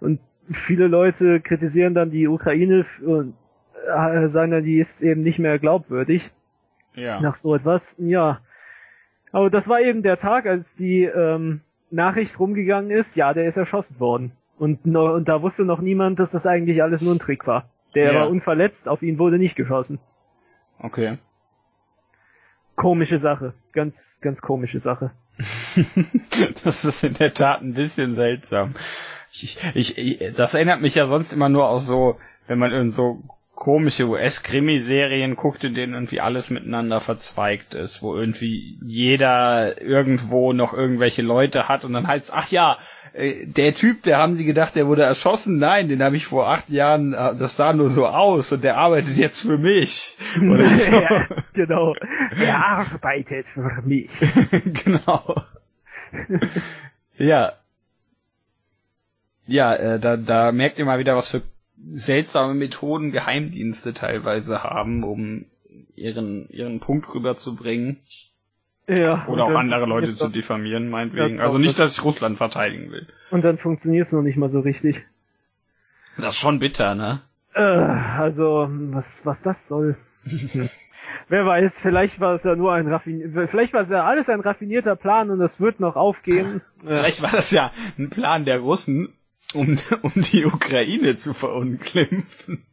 und 0.00 0.20
viele 0.50 0.86
Leute 0.86 1.40
kritisieren 1.40 1.94
dann 1.94 2.10
die 2.10 2.28
Ukraine 2.28 2.86
und 3.04 3.34
äh, 3.86 4.28
dann, 4.28 4.64
die 4.64 4.78
ist 4.78 5.02
eben 5.02 5.22
nicht 5.22 5.38
mehr 5.38 5.58
glaubwürdig. 5.58 6.30
Ja. 6.94 7.20
Nach 7.20 7.34
so 7.34 7.54
etwas. 7.54 7.94
Ja, 7.98 8.40
aber 9.32 9.48
das 9.48 9.66
war 9.66 9.80
eben 9.80 10.02
der 10.02 10.18
Tag, 10.18 10.46
als 10.46 10.76
die 10.76 11.04
ähm, 11.04 11.62
Nachricht 11.90 12.38
rumgegangen 12.38 12.90
ist, 12.90 13.16
ja, 13.16 13.32
der 13.32 13.46
ist 13.46 13.56
erschossen 13.56 13.98
worden. 13.98 14.32
Und, 14.58 14.84
und 14.84 15.24
da 15.26 15.42
wusste 15.42 15.64
noch 15.64 15.80
niemand, 15.80 16.20
dass 16.20 16.32
das 16.32 16.46
eigentlich 16.46 16.82
alles 16.82 17.00
nur 17.00 17.14
ein 17.14 17.18
Trick 17.18 17.46
war. 17.46 17.68
Der 17.94 18.12
ja. 18.12 18.20
war 18.20 18.28
unverletzt, 18.28 18.88
auf 18.88 19.02
ihn 19.02 19.18
wurde 19.18 19.38
nicht 19.38 19.56
geschossen. 19.56 19.98
Okay. 20.78 21.18
Komische 22.76 23.18
Sache. 23.18 23.54
Ganz, 23.72 24.18
ganz 24.20 24.40
komische 24.40 24.78
Sache. 24.78 25.12
das 26.64 26.84
ist 26.84 27.02
in 27.02 27.14
der 27.14 27.32
Tat 27.32 27.62
ein 27.62 27.74
bisschen 27.74 28.14
seltsam. 28.14 28.74
Ich, 29.30 29.58
ich, 29.74 29.98
ich, 29.98 30.34
das 30.34 30.54
erinnert 30.54 30.82
mich 30.82 30.94
ja 30.94 31.06
sonst 31.06 31.32
immer 31.32 31.48
nur 31.48 31.68
aus 31.68 31.86
so, 31.86 32.18
wenn 32.46 32.58
man 32.58 32.70
in 32.70 32.90
so 32.90 33.22
komische 33.54 34.08
US-Krimiserien 34.08 35.36
guckt, 35.36 35.62
in 35.62 35.74
denen 35.74 35.94
irgendwie 35.94 36.20
alles 36.20 36.50
miteinander 36.50 37.00
verzweigt 37.00 37.74
ist, 37.74 38.02
wo 38.02 38.16
irgendwie 38.16 38.78
jeder 38.84 39.80
irgendwo 39.80 40.52
noch 40.52 40.72
irgendwelche 40.72 41.22
Leute 41.22 41.68
hat 41.68 41.84
und 41.84 41.92
dann 41.92 42.06
heißt 42.06 42.30
es, 42.30 42.34
ach 42.34 42.50
ja, 42.50 42.78
äh, 43.12 43.46
der 43.46 43.74
Typ, 43.74 44.02
der 44.02 44.18
haben 44.18 44.34
sie 44.34 44.44
gedacht, 44.44 44.74
der 44.74 44.86
wurde 44.86 45.02
erschossen. 45.02 45.58
Nein, 45.58 45.88
den 45.88 46.02
habe 46.02 46.16
ich 46.16 46.26
vor 46.26 46.48
acht 46.48 46.68
Jahren, 46.70 47.12
äh, 47.12 47.36
das 47.36 47.56
sah 47.56 47.72
nur 47.72 47.90
so 47.90 48.06
aus 48.06 48.52
und 48.52 48.64
der 48.64 48.78
arbeitet 48.78 49.16
jetzt 49.16 49.42
für 49.42 49.58
mich. 49.58 50.16
Oder 50.40 50.64
so. 50.64 50.90
ja, 50.90 51.26
genau. 51.52 51.94
Der 52.40 52.66
arbeitet 52.66 53.46
für 53.48 53.82
mich. 53.84 54.10
genau. 54.84 55.42
ja. 57.18 57.52
Ja, 59.46 59.74
äh, 59.74 59.98
da, 59.98 60.16
da 60.16 60.52
merkt 60.52 60.78
ihr 60.78 60.84
mal 60.84 60.98
wieder, 60.98 61.16
was 61.16 61.28
für 61.28 61.42
seltsame 61.90 62.54
Methoden 62.54 63.12
Geheimdienste 63.12 63.94
teilweise 63.94 64.62
haben, 64.62 65.04
um 65.04 65.46
ihren, 65.94 66.48
ihren 66.48 66.80
Punkt 66.80 67.12
rüberzubringen. 67.14 67.98
Ja. 68.88 69.26
Oder 69.28 69.44
auch 69.44 69.54
andere 69.54 69.86
Leute 69.86 70.12
zu 70.12 70.28
diffamieren, 70.28 70.90
meinetwegen. 70.90 71.36
Ja, 71.36 71.44
also 71.44 71.58
nicht, 71.58 71.78
dass 71.78 71.96
ich 71.96 72.04
Russland 72.04 72.36
verteidigen 72.36 72.90
will. 72.90 73.06
Und 73.30 73.44
dann 73.44 73.58
funktioniert 73.58 74.06
es 74.06 74.12
noch 74.12 74.22
nicht 74.22 74.36
mal 74.36 74.50
so 74.50 74.60
richtig. 74.60 75.00
Das 76.16 76.34
ist 76.34 76.40
schon 76.40 76.58
bitter, 76.58 76.94
ne? 76.94 77.22
Äh, 77.54 77.60
also, 77.60 78.68
was, 78.68 79.24
was 79.24 79.42
das 79.42 79.68
soll. 79.68 79.96
Wer 81.28 81.46
weiß, 81.46 81.80
vielleicht 81.80 82.20
war 82.20 82.34
es 82.34 82.44
ja 82.44 82.54
nur 82.54 82.72
ein 82.72 82.86
raffin 82.86 83.32
vielleicht 83.50 83.72
war 83.72 83.82
es 83.82 83.90
ja 83.90 84.04
alles 84.04 84.28
ein 84.28 84.40
raffinierter 84.40 84.96
Plan 84.96 85.30
und 85.30 85.40
es 85.40 85.60
wird 85.60 85.80
noch 85.80 85.96
aufgehen. 85.96 86.62
vielleicht 86.84 87.22
war 87.22 87.30
das 87.30 87.50
ja 87.50 87.72
ein 87.98 88.08
Plan 88.08 88.44
der 88.44 88.60
Russen, 88.60 89.12
um, 89.54 89.78
um 90.02 90.12
die 90.14 90.44
Ukraine 90.44 91.16
zu 91.16 91.34
verunglimpfen. 91.34 92.64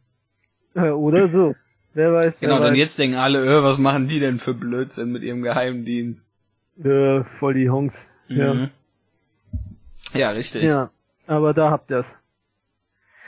Oder 0.74 1.28
so. 1.28 1.54
Wer 1.94 2.12
weiß. 2.12 2.40
Genau, 2.40 2.54
wer 2.54 2.66
denn 2.66 2.72
weiß. 2.72 2.78
jetzt 2.78 2.98
denken 2.98 3.16
alle, 3.16 3.44
äh, 3.44 3.62
was 3.62 3.78
machen 3.78 4.08
die 4.08 4.20
denn 4.20 4.38
für 4.38 4.54
Blödsinn 4.54 5.10
mit 5.10 5.22
ihrem 5.22 5.42
Geheimdienst? 5.42 6.28
Äh, 6.82 7.24
voll 7.38 7.54
die 7.54 7.68
Honks. 7.68 8.06
Mhm. 8.28 8.38
Ja. 8.38 8.68
ja, 10.14 10.30
richtig. 10.30 10.62
Ja, 10.62 10.90
aber 11.26 11.52
da 11.52 11.70
habt 11.70 11.90
ihr's. 11.90 12.16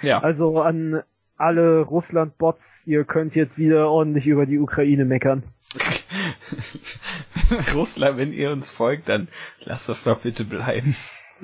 Ja. 0.00 0.20
Also 0.20 0.61
an 0.61 1.03
alle 1.36 1.80
Russland-Bots, 1.80 2.82
ihr 2.86 3.05
könnt 3.05 3.34
jetzt 3.34 3.59
wieder 3.59 3.88
ordentlich 3.88 4.26
über 4.26 4.46
die 4.46 4.59
Ukraine 4.59 5.05
meckern. 5.05 5.42
Russland, 7.74 8.16
wenn 8.16 8.32
ihr 8.32 8.53
uns 8.53 8.70
folgt, 8.70 9.09
dann 9.09 9.28
lasst 9.61 9.88
das 9.88 10.05
doch 10.05 10.20
bitte 10.20 10.44
bleiben. 10.44 10.94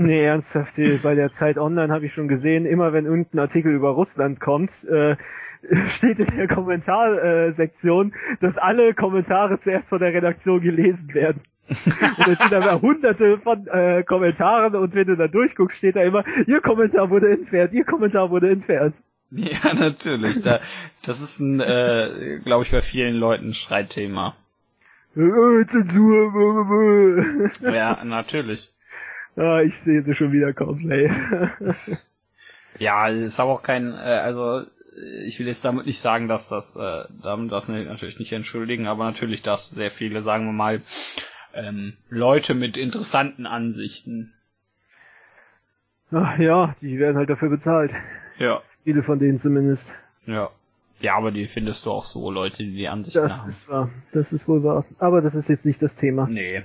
Nee, 0.00 0.24
ernsthaft, 0.24 0.76
bei 1.02 1.16
der 1.16 1.30
Zeit 1.30 1.58
online 1.58 1.92
habe 1.92 2.06
ich 2.06 2.14
schon 2.14 2.28
gesehen, 2.28 2.66
immer 2.66 2.92
wenn 2.92 3.04
irgendein 3.04 3.40
Artikel 3.40 3.74
über 3.74 3.90
Russland 3.90 4.38
kommt, 4.38 4.84
äh, 4.84 5.16
steht 5.88 6.20
in 6.20 6.36
der 6.36 6.46
Kommentarsektion, 6.46 8.14
dass 8.40 8.58
alle 8.58 8.94
Kommentare 8.94 9.58
zuerst 9.58 9.88
von 9.88 9.98
der 9.98 10.14
Redaktion 10.14 10.60
gelesen 10.60 11.12
werden. 11.14 11.42
und 11.68 12.28
es 12.28 12.38
sind 12.38 12.54
aber 12.54 12.80
hunderte 12.80 13.38
von 13.38 13.66
äh, 13.66 14.04
Kommentaren 14.04 14.76
und 14.76 14.94
wenn 14.94 15.08
du 15.08 15.16
da 15.16 15.26
durchguckst, 15.26 15.76
steht 15.76 15.96
da 15.96 16.02
immer, 16.02 16.24
ihr 16.46 16.60
Kommentar 16.60 17.10
wurde 17.10 17.32
entfernt, 17.32 17.72
ihr 17.72 17.84
Kommentar 17.84 18.30
wurde 18.30 18.50
entfernt. 18.50 18.94
Ja, 19.32 19.74
natürlich. 19.74 20.40
Da, 20.42 20.60
das 21.04 21.20
ist 21.20 21.40
ein, 21.40 21.60
äh, 21.60 22.38
glaube 22.44 22.64
ich, 22.64 22.70
bei 22.70 22.80
vielen 22.82 23.16
Leuten 23.16 23.48
ein 23.48 23.54
Streitthema. 23.54 24.36
Äh, 25.16 25.66
Zensur. 25.66 26.32
ja, 27.60 28.02
natürlich. 28.04 28.70
Ah, 29.38 29.60
ich 29.62 29.78
sehe 29.80 30.02
sie 30.02 30.14
schon 30.14 30.32
wieder 30.32 30.52
Cosplay. 30.52 31.08
ja, 32.78 33.08
es 33.08 33.22
ist 33.24 33.40
aber 33.40 33.52
auch 33.52 33.62
kein, 33.62 33.92
äh, 33.92 33.96
also 33.96 34.64
ich 35.24 35.38
will 35.38 35.46
jetzt 35.46 35.64
damit 35.64 35.86
nicht 35.86 36.00
sagen, 36.00 36.28
dass 36.28 36.48
das, 36.48 36.74
äh, 36.76 37.04
damit 37.22 37.52
das 37.52 37.68
natürlich 37.68 38.18
nicht 38.18 38.32
entschuldigen, 38.32 38.86
aber 38.86 39.04
natürlich, 39.04 39.42
dass 39.42 39.70
sehr 39.70 39.90
viele, 39.90 40.20
sagen 40.20 40.46
wir 40.46 40.52
mal, 40.52 40.82
ähm, 41.54 41.94
Leute 42.08 42.54
mit 42.54 42.76
interessanten 42.76 43.46
Ansichten. 43.46 44.32
Ach 46.10 46.38
ja, 46.38 46.74
die 46.80 46.98
werden 46.98 47.16
halt 47.16 47.30
dafür 47.30 47.50
bezahlt. 47.50 47.92
Ja. 48.38 48.62
Viele 48.84 49.02
von 49.02 49.18
denen 49.18 49.38
zumindest. 49.38 49.94
Ja. 50.26 50.50
Ja, 51.00 51.14
aber 51.16 51.30
die 51.30 51.46
findest 51.46 51.86
du 51.86 51.92
auch 51.92 52.04
so, 52.04 52.30
Leute, 52.30 52.56
die 52.58 52.72
die 52.72 52.88
Ansichten 52.88 53.22
Das 53.22 53.40
haben. 53.40 53.48
ist 53.48 53.68
wahr. 53.68 53.90
Das 54.12 54.32
ist 54.32 54.48
wohl 54.48 54.64
wahr. 54.64 54.84
Aber 54.98 55.20
das 55.20 55.34
ist 55.36 55.48
jetzt 55.48 55.64
nicht 55.64 55.80
das 55.80 55.94
Thema. 55.94 56.26
Nee. 56.28 56.64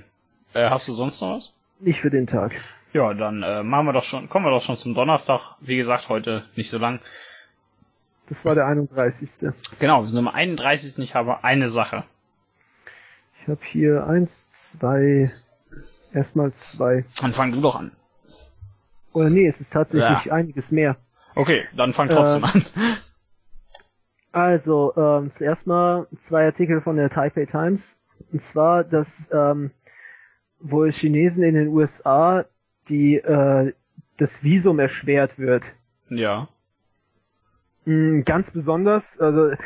Äh, 0.54 0.70
hast 0.70 0.88
du 0.88 0.92
sonst 0.92 1.20
noch 1.20 1.36
was? 1.36 1.53
Nicht 1.80 2.00
für 2.00 2.10
den 2.10 2.26
Tag. 2.26 2.52
Ja, 2.92 3.12
dann 3.14 3.42
äh, 3.42 3.62
machen 3.62 3.86
wir 3.86 3.92
doch 3.92 4.04
schon, 4.04 4.28
kommen 4.28 4.46
wir 4.46 4.50
doch 4.50 4.62
schon 4.62 4.76
zum 4.76 4.94
Donnerstag. 4.94 5.56
Wie 5.60 5.76
gesagt, 5.76 6.08
heute 6.08 6.44
nicht 6.54 6.70
so 6.70 6.78
lang. 6.78 7.00
Das 8.28 8.44
war 8.44 8.54
der 8.54 8.66
31. 8.66 9.50
Genau, 9.80 10.02
wir 10.02 10.06
sind 10.06 10.14
Nummer 10.16 10.34
31. 10.34 10.98
Ich 11.00 11.14
habe 11.14 11.42
eine 11.44 11.68
Sache. 11.68 12.04
Ich 13.42 13.48
habe 13.48 13.60
hier 13.64 14.06
eins, 14.06 14.48
zwei, 14.50 15.30
erstmal 16.14 16.52
zwei. 16.52 17.04
Dann 17.20 17.32
fang 17.32 17.52
du 17.52 17.60
doch 17.60 17.76
an. 17.76 17.92
Oder 19.12 19.28
nee, 19.28 19.46
es 19.46 19.60
ist 19.60 19.70
tatsächlich 19.70 20.24
Ja. 20.26 20.32
einiges 20.32 20.70
mehr. 20.70 20.96
Okay, 21.34 21.64
dann 21.76 21.92
fang 21.92 22.08
trotzdem 22.08 22.44
Äh, 22.44 22.46
an. 22.46 22.64
Also, 24.32 24.92
ähm, 24.96 25.30
zuerst 25.30 25.66
mal 25.66 26.06
zwei 26.16 26.44
Artikel 26.46 26.80
von 26.80 26.96
der 26.96 27.10
Taipei 27.10 27.44
Times. 27.46 28.00
Und 28.32 28.42
zwar, 28.42 28.82
dass 28.84 29.30
ähm, 29.32 29.70
wohl 30.64 30.90
Chinesen 30.90 31.44
in 31.44 31.54
den 31.54 31.68
USA 31.68 32.44
die 32.88 33.16
äh, 33.16 33.72
das 34.16 34.42
Visum 34.42 34.78
erschwert 34.78 35.38
wird. 35.38 35.72
Ja. 36.08 36.48
Mm, 37.84 38.22
Ganz 38.22 38.50
besonders, 38.50 39.20
also, 39.20 39.50
äh, 39.50 39.56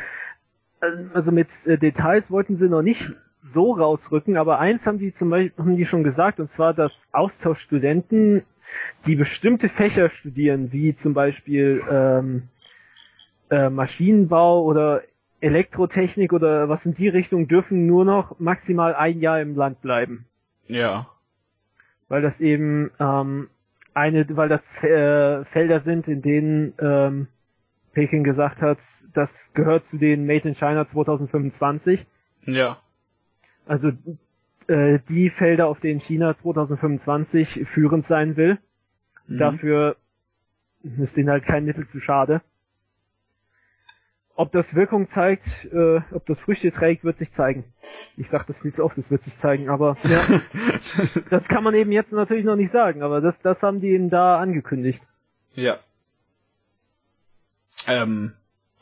also 1.13 1.31
mit 1.31 1.49
äh, 1.65 1.77
Details 1.77 2.31
wollten 2.31 2.55
sie 2.55 2.69
noch 2.69 2.81
nicht 2.81 3.11
so 3.41 3.73
rausrücken, 3.73 4.37
aber 4.37 4.59
eins 4.59 4.85
haben 4.85 4.99
die 4.99 5.13
zum 5.13 5.29
Beispiel 5.29 5.53
haben 5.57 5.77
die 5.77 5.85
schon 5.85 6.03
gesagt, 6.03 6.39
und 6.39 6.47
zwar, 6.47 6.73
dass 6.73 7.07
Austauschstudenten, 7.13 8.43
die 9.07 9.15
bestimmte 9.15 9.69
Fächer 9.69 10.09
studieren, 10.09 10.71
wie 10.71 10.93
zum 10.93 11.13
Beispiel 11.13 11.81
ähm, 11.89 12.49
äh, 13.49 13.69
Maschinenbau 13.69 14.63
oder 14.63 15.01
Elektrotechnik 15.41 16.33
oder 16.33 16.69
was 16.69 16.85
in 16.85 16.93
die 16.93 17.07
Richtung, 17.07 17.47
dürfen 17.47 17.87
nur 17.87 18.05
noch 18.05 18.39
maximal 18.39 18.93
ein 18.93 19.19
Jahr 19.21 19.41
im 19.41 19.55
Land 19.55 19.81
bleiben 19.81 20.28
Ja. 20.69 21.09
weil 22.07 22.21
das 22.21 22.41
eben 22.41 22.91
ähm, 22.99 23.49
eine, 23.93 24.25
weil 24.37 24.49
das 24.49 24.81
äh, 24.83 25.43
Felder 25.45 25.79
sind, 25.79 26.07
in 26.07 26.21
denen 26.21 26.73
ähm, 26.79 27.27
Peking 27.93 28.23
gesagt 28.23 28.61
hat, 28.61 28.79
das 29.13 29.53
gehört 29.53 29.85
zu 29.85 29.97
den 29.97 30.25
Made 30.25 30.47
in 30.47 30.55
China 30.55 30.85
2025. 30.85 32.05
Ja. 32.45 32.77
Also 33.65 33.91
äh, 34.67 34.99
die 35.09 35.29
Felder, 35.29 35.67
auf 35.67 35.79
denen 35.79 35.99
China 35.99 36.35
2025 36.35 37.67
führend 37.67 38.03
sein 38.05 38.37
will. 38.37 38.59
Mhm. 39.27 39.37
Dafür 39.37 39.95
ist 40.97 41.17
denen 41.17 41.29
halt 41.29 41.43
kein 41.43 41.65
Mittel 41.65 41.87
zu 41.87 41.99
schade. 41.99 42.41
Ob 44.35 44.51
das 44.51 44.75
Wirkung 44.75 45.07
zeigt, 45.07 45.65
äh, 45.73 46.01
ob 46.11 46.25
das 46.25 46.39
Früchte 46.39 46.71
trägt, 46.71 47.03
wird 47.03 47.17
sich 47.17 47.31
zeigen. 47.31 47.65
Ich 48.19 48.29
sag 48.29 48.45
das 48.47 48.59
viel 48.59 48.73
zu 48.73 48.83
oft, 48.83 48.97
das 48.97 49.09
wird 49.09 49.21
sich 49.23 49.37
zeigen, 49.37 49.69
aber 49.69 49.95
ja, 50.03 50.41
das 51.29 51.47
kann 51.47 51.63
man 51.63 51.73
eben 51.73 51.93
jetzt 51.93 52.11
natürlich 52.11 52.43
noch 52.43 52.57
nicht 52.57 52.69
sagen, 52.69 53.01
aber 53.01 53.21
das, 53.21 53.41
das 53.41 53.63
haben 53.63 53.79
die 53.79 53.87
eben 53.91 54.09
da 54.09 54.37
angekündigt. 54.39 55.01
Ja. 55.53 55.79
Ähm, 57.87 58.33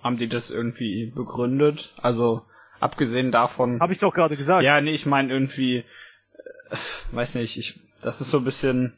haben 0.01 0.17
die 0.17 0.27
das 0.27 0.49
irgendwie 0.49 1.11
begründet? 1.13 1.93
Also, 2.01 2.41
abgesehen 2.79 3.31
davon. 3.31 3.79
Habe 3.79 3.93
ich 3.93 3.99
doch 3.99 4.11
gerade 4.11 4.38
gesagt. 4.38 4.63
ja, 4.63 4.81
nee, 4.81 4.91
ich 4.91 5.05
meine 5.05 5.31
irgendwie, 5.31 5.77
äh, 5.77 6.75
weiß 7.11 7.35
nicht, 7.35 7.57
ich, 7.57 7.79
das 8.01 8.21
ist 8.21 8.31
so 8.31 8.39
ein 8.39 8.43
bisschen, 8.43 8.97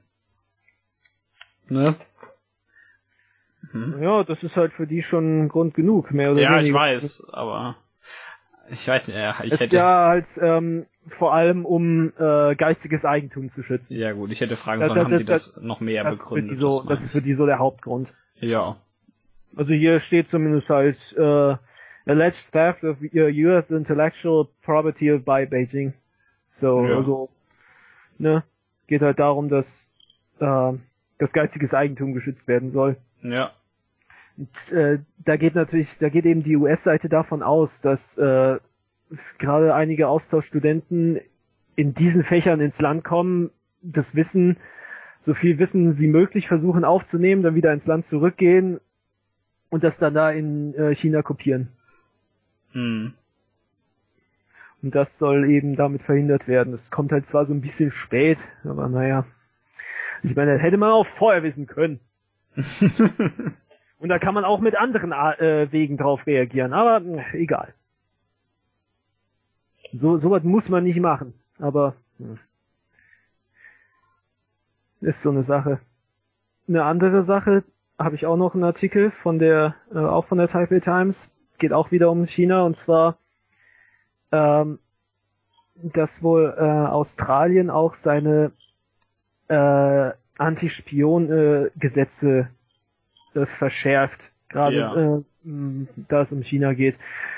ne? 1.67 1.95
Hm. 3.71 4.01
Ja, 4.01 4.23
das 4.23 4.41
ist 4.43 4.55
halt 4.55 4.71
für 4.71 4.87
die 4.87 5.03
schon 5.03 5.49
Grund 5.49 5.73
genug, 5.73 6.11
mehr 6.11 6.31
oder 6.31 6.39
Ja, 6.41 6.51
weniger. 6.51 6.65
ich 6.67 6.73
weiß, 6.73 7.29
aber 7.33 7.75
ich 8.71 8.87
weiß 8.87 9.07
nicht, 9.07 9.17
ja, 9.17 9.35
ich 9.43 9.53
Es 9.53 9.61
ist 9.61 9.67
hätte, 9.67 9.75
ja 9.77 10.07
halt 10.07 10.27
ähm, 10.41 10.85
vor 11.07 11.33
allem 11.33 11.65
um 11.65 12.13
äh, 12.19 12.55
geistiges 12.55 13.05
Eigentum 13.05 13.49
zu 13.49 13.63
schützen. 13.63 13.97
ja 13.97 14.11
gut, 14.13 14.31
ich 14.31 14.41
hätte 14.41 14.55
fragen 14.55 14.81
Das- 14.81 14.89
sollen, 14.89 14.99
das- 15.03 15.11
haben 15.11 15.17
die 15.17 15.25
das- 15.25 15.53
das 15.53 15.63
noch 15.63 15.79
mehr 15.79 16.03
das, 16.03 16.15
ist 16.15 16.23
begründet? 16.23 16.57
so, 16.59 16.79
das 16.79 16.87
das 16.87 17.03
ist 17.03 17.11
für 17.11 17.21
die 17.21 17.33
so 17.33 17.45
der 17.45 17.59
Hauptgrund. 17.59 18.13
ja, 18.35 18.77
Also 19.55 19.73
hier 19.73 19.99
steht 19.99 20.29
zumindest 20.29 20.69
halt 20.69 21.15
äh, 21.17 21.55
alleged 22.05 22.51
theft 22.51 22.83
of 22.83 22.97
US 23.01 23.71
intellectual 23.71 24.47
property 24.63 25.17
by 25.17 25.45
Beijing. 25.45 25.93
So, 26.49 26.85
Ja. 26.85 26.97
also 26.97 27.29
ne, 28.17 28.43
geht 28.87 29.01
halt 29.01 29.19
darum, 29.19 29.49
dass 29.49 29.91
äh, 30.39 30.73
das 31.17 31.33
geistiges 31.33 31.73
Eigentum 31.73 32.13
geschützt 32.13 32.47
werden 32.47 32.71
soll. 32.71 32.97
ja, 33.23 33.51
Und, 34.39 34.71
äh, 34.71 34.99
da 35.17 35.35
geht 35.35 35.53
natürlich, 35.53 35.97
da 35.97 36.07
geht 36.07 36.25
eben 36.25 36.43
die 36.43 36.55
US-Seite 36.55 37.09
davon 37.09 37.43
aus, 37.43 37.81
dass 37.81 38.17
äh, 38.17 38.57
gerade 39.37 39.75
einige 39.75 40.07
Austauschstudenten 40.07 41.19
in 41.75 41.93
diesen 41.93 42.23
Fächern 42.23 42.61
ins 42.61 42.79
Land 42.79 43.03
kommen, 43.03 43.51
das 43.81 44.15
Wissen, 44.15 44.55
so 45.19 45.33
viel 45.33 45.59
Wissen 45.59 45.99
wie 45.99 46.07
möglich 46.07 46.47
versuchen 46.47 46.85
aufzunehmen, 46.85 47.43
dann 47.43 47.55
wieder 47.55 47.73
ins 47.73 47.85
Land 47.85 48.05
zurückgehen 48.05 48.79
und 49.69 49.83
das 49.83 49.97
dann 49.97 50.13
da 50.13 50.31
in 50.31 50.73
äh, 50.73 50.95
China 50.95 51.21
kopieren. 51.21 51.67
hm. 52.71 53.13
Und 54.81 54.95
das 54.95 55.17
soll 55.17 55.49
eben 55.49 55.75
damit 55.75 56.01
verhindert 56.03 56.47
werden. 56.47 56.71
Das 56.71 56.89
kommt 56.89 57.11
halt 57.11 57.25
zwar 57.25 57.45
so 57.45 57.53
ein 57.53 57.59
bisschen 57.59 57.91
spät, 57.91 58.47
aber 58.63 58.87
naja. 58.87 59.25
Ich 60.23 60.33
meine, 60.33 60.53
das 60.53 60.61
hätte 60.61 60.77
man 60.77 60.91
auch 60.91 61.05
vorher 61.05 61.43
wissen 61.43 61.67
können. 61.67 61.99
Und 63.99 64.09
da 64.09 64.17
kann 64.17 64.33
man 64.33 64.45
auch 64.45 64.59
mit 64.59 64.77
anderen 64.77 65.11
äh, 65.11 65.71
Wegen 65.71 65.97
drauf 65.97 66.25
reagieren, 66.25 66.73
aber 66.73 67.01
mh, 67.01 67.33
egal. 67.33 67.73
So 69.93 70.17
sowas 70.17 70.43
muss 70.43 70.69
man 70.69 70.83
nicht 70.83 70.99
machen, 70.99 71.33
aber 71.59 71.95
mh. 72.17 72.37
ist 75.01 75.21
so 75.21 75.31
eine 75.31 75.43
Sache. 75.43 75.79
Eine 76.67 76.83
andere 76.83 77.23
Sache 77.23 77.63
habe 77.97 78.15
ich 78.15 78.25
auch 78.25 78.37
noch 78.37 78.53
einen 78.53 78.63
Artikel 78.63 79.11
von 79.11 79.39
der 79.39 79.75
äh, 79.93 79.97
auch 79.97 80.25
von 80.25 80.37
der 80.37 80.47
Taipei 80.47 80.79
Times, 80.79 81.29
geht 81.57 81.73
auch 81.73 81.91
wieder 81.91 82.09
um 82.09 82.25
China 82.25 82.63
und 82.63 82.77
zwar 82.77 83.17
ähm, 84.31 84.79
dass 85.81 86.21
wohl 86.23 86.55
äh, 86.57 86.61
Australien 86.61 87.69
auch 87.69 87.95
seine 87.95 88.53
äh, 89.47 90.11
Anti-Spion-Gesetze 90.37 92.49
äh, 93.35 93.45
verschärft, 93.45 94.31
gerade 94.49 94.75
Ja. 94.77 95.17
äh, 95.17 95.23
da 96.07 96.21
es 96.21 96.31
um 96.31 96.41
China 96.41 96.73
geht. 96.73 96.97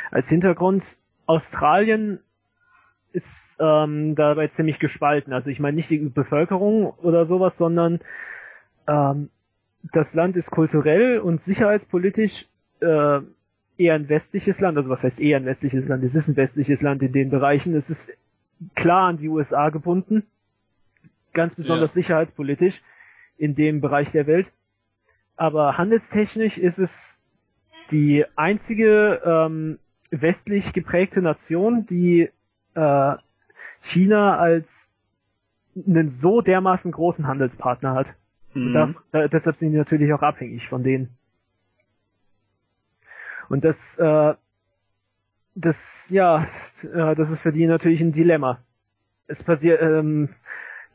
Als 0.09 0.27
Hintergrund, 0.29 0.97
Australien 1.25 2.19
ist 3.13 3.57
ähm, 3.59 4.15
dabei 4.15 4.47
ziemlich 4.47 4.79
gespalten. 4.79 5.33
Also 5.33 5.49
ich 5.49 5.59
meine 5.59 5.75
nicht 5.75 5.89
die 5.89 5.97
Bevölkerung 5.99 6.91
oder 7.01 7.25
sowas, 7.25 7.57
sondern 7.57 7.99
ähm, 8.87 9.29
das 9.91 10.13
Land 10.15 10.37
ist 10.37 10.51
kulturell 10.51 11.19
und 11.19 11.41
sicherheitspolitisch 11.41 12.47
äh, 12.81 13.19
eher 13.77 13.95
ein 13.95 14.09
westliches 14.09 14.61
Land. 14.61 14.77
Also 14.77 14.89
was 14.89 15.03
heißt 15.03 15.19
eher 15.21 15.37
ein 15.37 15.45
westliches 15.45 15.87
Land? 15.87 16.03
Es 16.03 16.15
ist 16.15 16.27
ein 16.29 16.37
westliches 16.37 16.81
Land 16.81 17.01
in 17.03 17.11
den 17.11 17.29
Bereichen. 17.29 17.75
Es 17.75 17.89
ist 17.89 18.11
klar 18.75 19.07
an 19.09 19.17
die 19.17 19.27
USA 19.29 19.69
gebunden, 19.69 20.23
ganz 21.33 21.55
besonders 21.55 21.93
sicherheitspolitisch 21.93 22.81
in 23.37 23.55
dem 23.55 23.81
Bereich 23.81 24.11
der 24.11 24.27
Welt. 24.27 24.47
Aber 25.41 25.75
handelstechnisch 25.75 26.59
ist 26.59 26.77
es 26.77 27.19
die 27.89 28.23
einzige 28.35 29.23
ähm, 29.25 29.79
westlich 30.11 30.71
geprägte 30.71 31.23
Nation, 31.23 31.87
die 31.87 32.29
äh, 32.75 33.15
China 33.79 34.37
als 34.37 34.91
einen 35.75 36.11
so 36.11 36.41
dermaßen 36.41 36.91
großen 36.91 37.25
Handelspartner 37.25 37.95
hat. 37.95 38.13
Mhm. 38.53 38.73
da, 38.73 38.93
da, 39.11 39.27
deshalb 39.29 39.57
sind 39.57 39.71
die 39.71 39.79
natürlich 39.79 40.13
auch 40.13 40.21
abhängig 40.21 40.69
von 40.69 40.83
denen. 40.83 41.17
Und 43.49 43.65
das, 43.65 43.97
äh, 43.97 44.35
das, 45.55 46.11
ja, 46.11 46.45
äh, 46.83 47.15
das 47.15 47.31
ist 47.31 47.41
für 47.41 47.51
die 47.51 47.65
natürlich 47.65 48.01
ein 48.01 48.11
Dilemma. 48.11 48.59
Es 49.25 49.43
passiert, 49.43 49.81
ähm, 49.81 50.29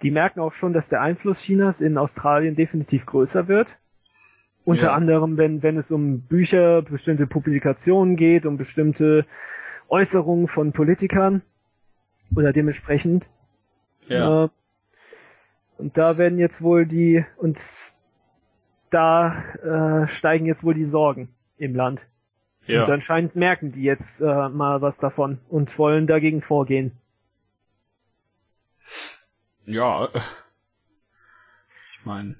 die 0.02 0.12
merken 0.12 0.38
auch 0.38 0.52
schon, 0.52 0.72
dass 0.72 0.88
der 0.88 1.00
Einfluss 1.00 1.40
Chinas 1.40 1.80
in 1.80 1.98
Australien 1.98 2.54
definitiv 2.54 3.06
größer 3.06 3.48
wird. 3.48 3.76
Unter 4.66 4.88
Ja. 4.88 4.92
anderem, 4.94 5.38
wenn, 5.38 5.62
wenn 5.62 5.78
es 5.78 5.90
um 5.92 6.22
Bücher, 6.22 6.82
bestimmte 6.82 7.26
Publikationen 7.28 8.16
geht, 8.16 8.44
um 8.44 8.56
bestimmte 8.58 9.24
Äußerungen 9.88 10.48
von 10.48 10.72
Politikern 10.72 11.40
oder 12.34 12.52
dementsprechend. 12.52 13.26
ja. 14.08 14.44
Äh, 14.44 14.48
und 15.78 15.96
da 15.96 16.18
werden 16.18 16.38
jetzt 16.38 16.62
wohl 16.62 16.84
die, 16.86 17.24
und 17.36 17.58
da 18.90 20.02
äh, 20.02 20.08
steigen 20.08 20.46
jetzt 20.46 20.64
wohl 20.64 20.74
die 20.74 20.86
Sorgen 20.86 21.28
im 21.58 21.74
Land. 21.76 22.08
ja. 22.66 22.84
Und 22.84 22.90
anscheinend 22.90 23.36
merken 23.36 23.70
die 23.72 23.82
jetzt 23.82 24.20
äh, 24.20 24.48
mal 24.48 24.80
was 24.82 24.98
davon 24.98 25.38
und 25.48 25.78
wollen 25.78 26.06
dagegen 26.08 26.42
vorgehen. 26.42 26.92
Ja, 29.64 30.08
ich 31.92 32.04
meine, 32.04 32.36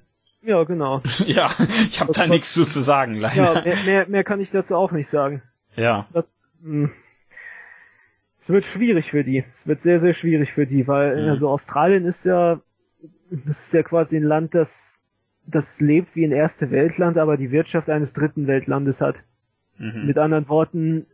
Ja, 0.47 0.63
genau. 0.65 1.03
ja, 1.27 1.51
ich 1.89 2.01
habe 2.01 2.13
da 2.13 2.27
nichts 2.27 2.55
zu, 2.55 2.65
zu 2.65 2.81
sagen, 2.81 3.17
Ja, 3.17 3.21
leider. 3.21 3.63
mehr, 3.65 3.77
mehr, 3.85 4.09
mehr 4.09 4.25
kann 4.25 4.41
ich 4.41 4.51
dazu 4.51 4.77
auch 4.77 4.93
nicht 4.93 5.09
sagen. 5.09 5.43
Ja, 5.75 6.07
Das, 6.13 6.49
mh, 6.63 6.91
es 8.41 8.49
wird 8.49 8.65
schwierig 8.65 9.11
für 9.11 9.25
die. 9.25 9.45
Es 9.55 9.67
wird 9.67 9.81
sehr, 9.81 9.99
sehr 10.01 10.13
schwierig 10.13 10.53
für 10.53 10.67
die, 10.67 10.87
weil 10.87 11.23
Mhm. 11.25 11.29
also 11.31 11.49
Australien 11.51 12.05
ist 12.07 12.25
ja, 12.25 12.61
das 13.31 13.61
ist 13.67 13.73
ja 13.75 13.83
quasi 13.83 14.17
ein 14.17 14.23
Land, 14.23 14.55
das, 14.55 15.03
das 15.47 15.81
lebt 15.81 16.15
wie 16.15 16.25
ein 16.25 16.33
erste 16.33 16.71
Weltland, 16.71 17.19
aber 17.19 17.37
die 17.37 17.51
Wirtschaft 17.51 17.91
eines 17.91 18.13
dritten 18.13 18.47
Weltlandes 18.47 19.01
hat. 19.01 19.25
mhm. 19.79 20.07
Mit 20.07 20.17
anderen 20.17 20.49
Worten, 20.49 21.07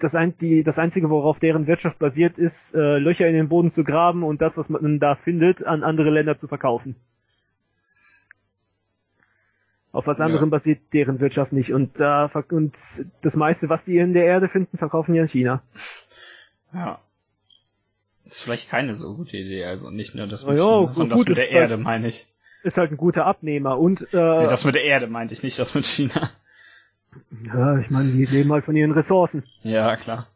das, 0.00 0.14
ein, 0.14 0.34
die, 0.38 0.62
das 0.62 0.78
einzige, 0.78 1.10
worauf 1.10 1.38
deren 1.38 1.66
Wirtschaft 1.66 1.98
basiert, 1.98 2.38
ist, 2.38 2.74
äh, 2.74 2.98
Löcher 2.98 3.28
in 3.28 3.34
den 3.34 3.48
Boden 3.50 3.70
zu 3.70 3.84
graben 3.84 4.22
und 4.24 4.40
das, 4.40 4.56
was 4.56 4.68
man 4.70 4.98
da 4.98 5.14
findet, 5.14 5.64
an 5.64 5.84
andere 5.84 6.10
Länder 6.10 6.38
zu 6.38 6.48
verkaufen. 6.48 6.96
Auf 9.94 10.06
was 10.08 10.18
Ja. 10.18 10.26
anderem 10.26 10.50
basiert 10.50 10.80
deren 10.92 11.20
Wirtschaft 11.20 11.52
nicht. 11.52 11.72
Und, 11.72 11.96
verk- 11.96 12.52
und 12.52 12.74
das 13.22 13.36
meiste, 13.36 13.68
was 13.68 13.84
sie 13.84 13.96
in 13.98 14.12
der 14.12 14.24
Erde 14.26 14.48
finden, 14.48 14.76
verkaufen 14.76 15.14
die 15.14 15.20
an 15.20 15.28
China. 15.28 15.62
ja. 16.74 16.98
Ist 18.24 18.42
vielleicht 18.42 18.70
keine 18.70 18.96
so 18.96 19.14
gute 19.16 19.36
Idee, 19.36 19.64
also 19.66 19.90
nicht 19.90 20.14
nur 20.14 20.26
das 20.26 20.46
mit 20.46 20.56
ja, 20.56 20.64
China, 20.64 20.86
gut, 20.86 20.94
sondern 20.94 21.10
das 21.10 21.18
gut, 21.20 21.28
mit 21.28 21.36
der 21.38 21.44
halt- 21.44 21.54
Erde, 21.54 21.76
meine 21.76 22.08
ich. 22.08 22.26
Ist 22.62 22.78
halt 22.78 22.90
ein 22.90 22.96
guter 22.96 23.26
Abnehmer. 23.26 23.78
Und 23.78 24.00
äh, 24.14 24.16
Nee, 24.16 24.46
das 24.48 24.64
mit 24.64 24.74
der 24.74 24.84
Erde 24.84 25.06
meinte 25.06 25.34
ich 25.34 25.42
nicht, 25.42 25.58
das 25.58 25.74
mit 25.74 25.84
China. 25.84 26.30
ja, 27.44 27.78
ich 27.78 27.90
meine, 27.90 28.10
die 28.10 28.24
leben 28.24 28.50
halt 28.52 28.64
von 28.64 28.74
ihren 28.74 28.92
Ressourcen. 28.92 29.44
Ja, 29.62 29.96
klar. 29.96 30.26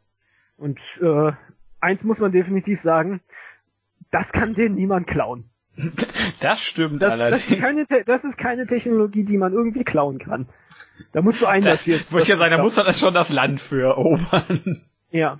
Und 0.59 0.79
äh, 1.01 1.33
eins 1.81 2.05
muss 2.05 2.21
man 2.21 2.31
definitiv 2.31 2.81
sagen, 2.83 3.21
das 4.11 4.33
kann 4.33 4.55
denen 4.55 4.75
niemand 4.75 5.07
klauen. 5.07 5.49
Das 6.41 6.61
stimmt 6.61 7.01
Das, 7.03 7.19
das, 7.19 7.41
ist 7.41 7.51
allerdings. 7.51 7.61
keine, 7.61 8.05
das 8.05 8.25
ist 8.25 8.37
keine 8.39 8.67
Technologie, 8.67 9.25
die 9.25 9.39
man 9.39 9.53
irgendwie 9.53 9.85
klauen 9.85 10.19
kann. 10.19 10.49
Da 11.13 11.23
musst 11.23 11.41
du 11.41 11.45
Da, 11.47 11.53
einmarschieren. 11.53 12.03
muss 12.11 12.23
ich 12.25 12.29
ja 12.29 12.37
sagen, 12.37 12.57
da 12.57 12.63
muss 12.63 12.77
man 12.77 12.87
dann 12.87 12.95
schon 12.95 13.15
das 13.15 13.31
Land 13.31 13.61
für 13.61 13.83
erobern. 13.83 14.83
Ja. 15.11 15.39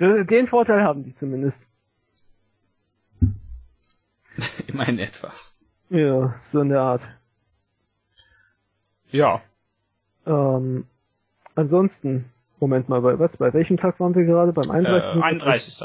Den 0.00 0.46
Vorteil 0.46 0.82
haben 0.82 1.04
die 1.04 1.12
zumindest. 1.12 1.68
Immerhin 4.66 4.98
etwas. 4.98 5.58
Ja, 5.90 6.34
so 6.50 6.60
in 6.60 6.68
der 6.70 6.80
Art. 6.80 7.06
Ja. 9.10 9.40
Ähm, 10.26 10.86
ansonsten, 11.54 12.26
Moment 12.58 12.88
mal, 12.88 13.00
bei 13.00 13.18
was? 13.18 13.36
Bei 13.36 13.52
welchem 13.54 13.76
Tag 13.76 14.00
waren 14.00 14.14
wir 14.14 14.24
gerade? 14.24 14.52
Beim 14.52 14.70
31. 14.70 15.16
Äh, 15.16 15.22
31. 15.22 15.82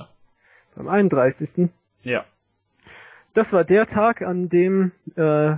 Beim 0.75 0.87
31. 0.87 1.69
Ja. 2.03 2.25
Das 3.34 3.53
war 3.53 3.63
der 3.63 3.86
Tag, 3.86 4.21
an 4.21 4.49
dem 4.49 4.91
äh, 5.15 5.55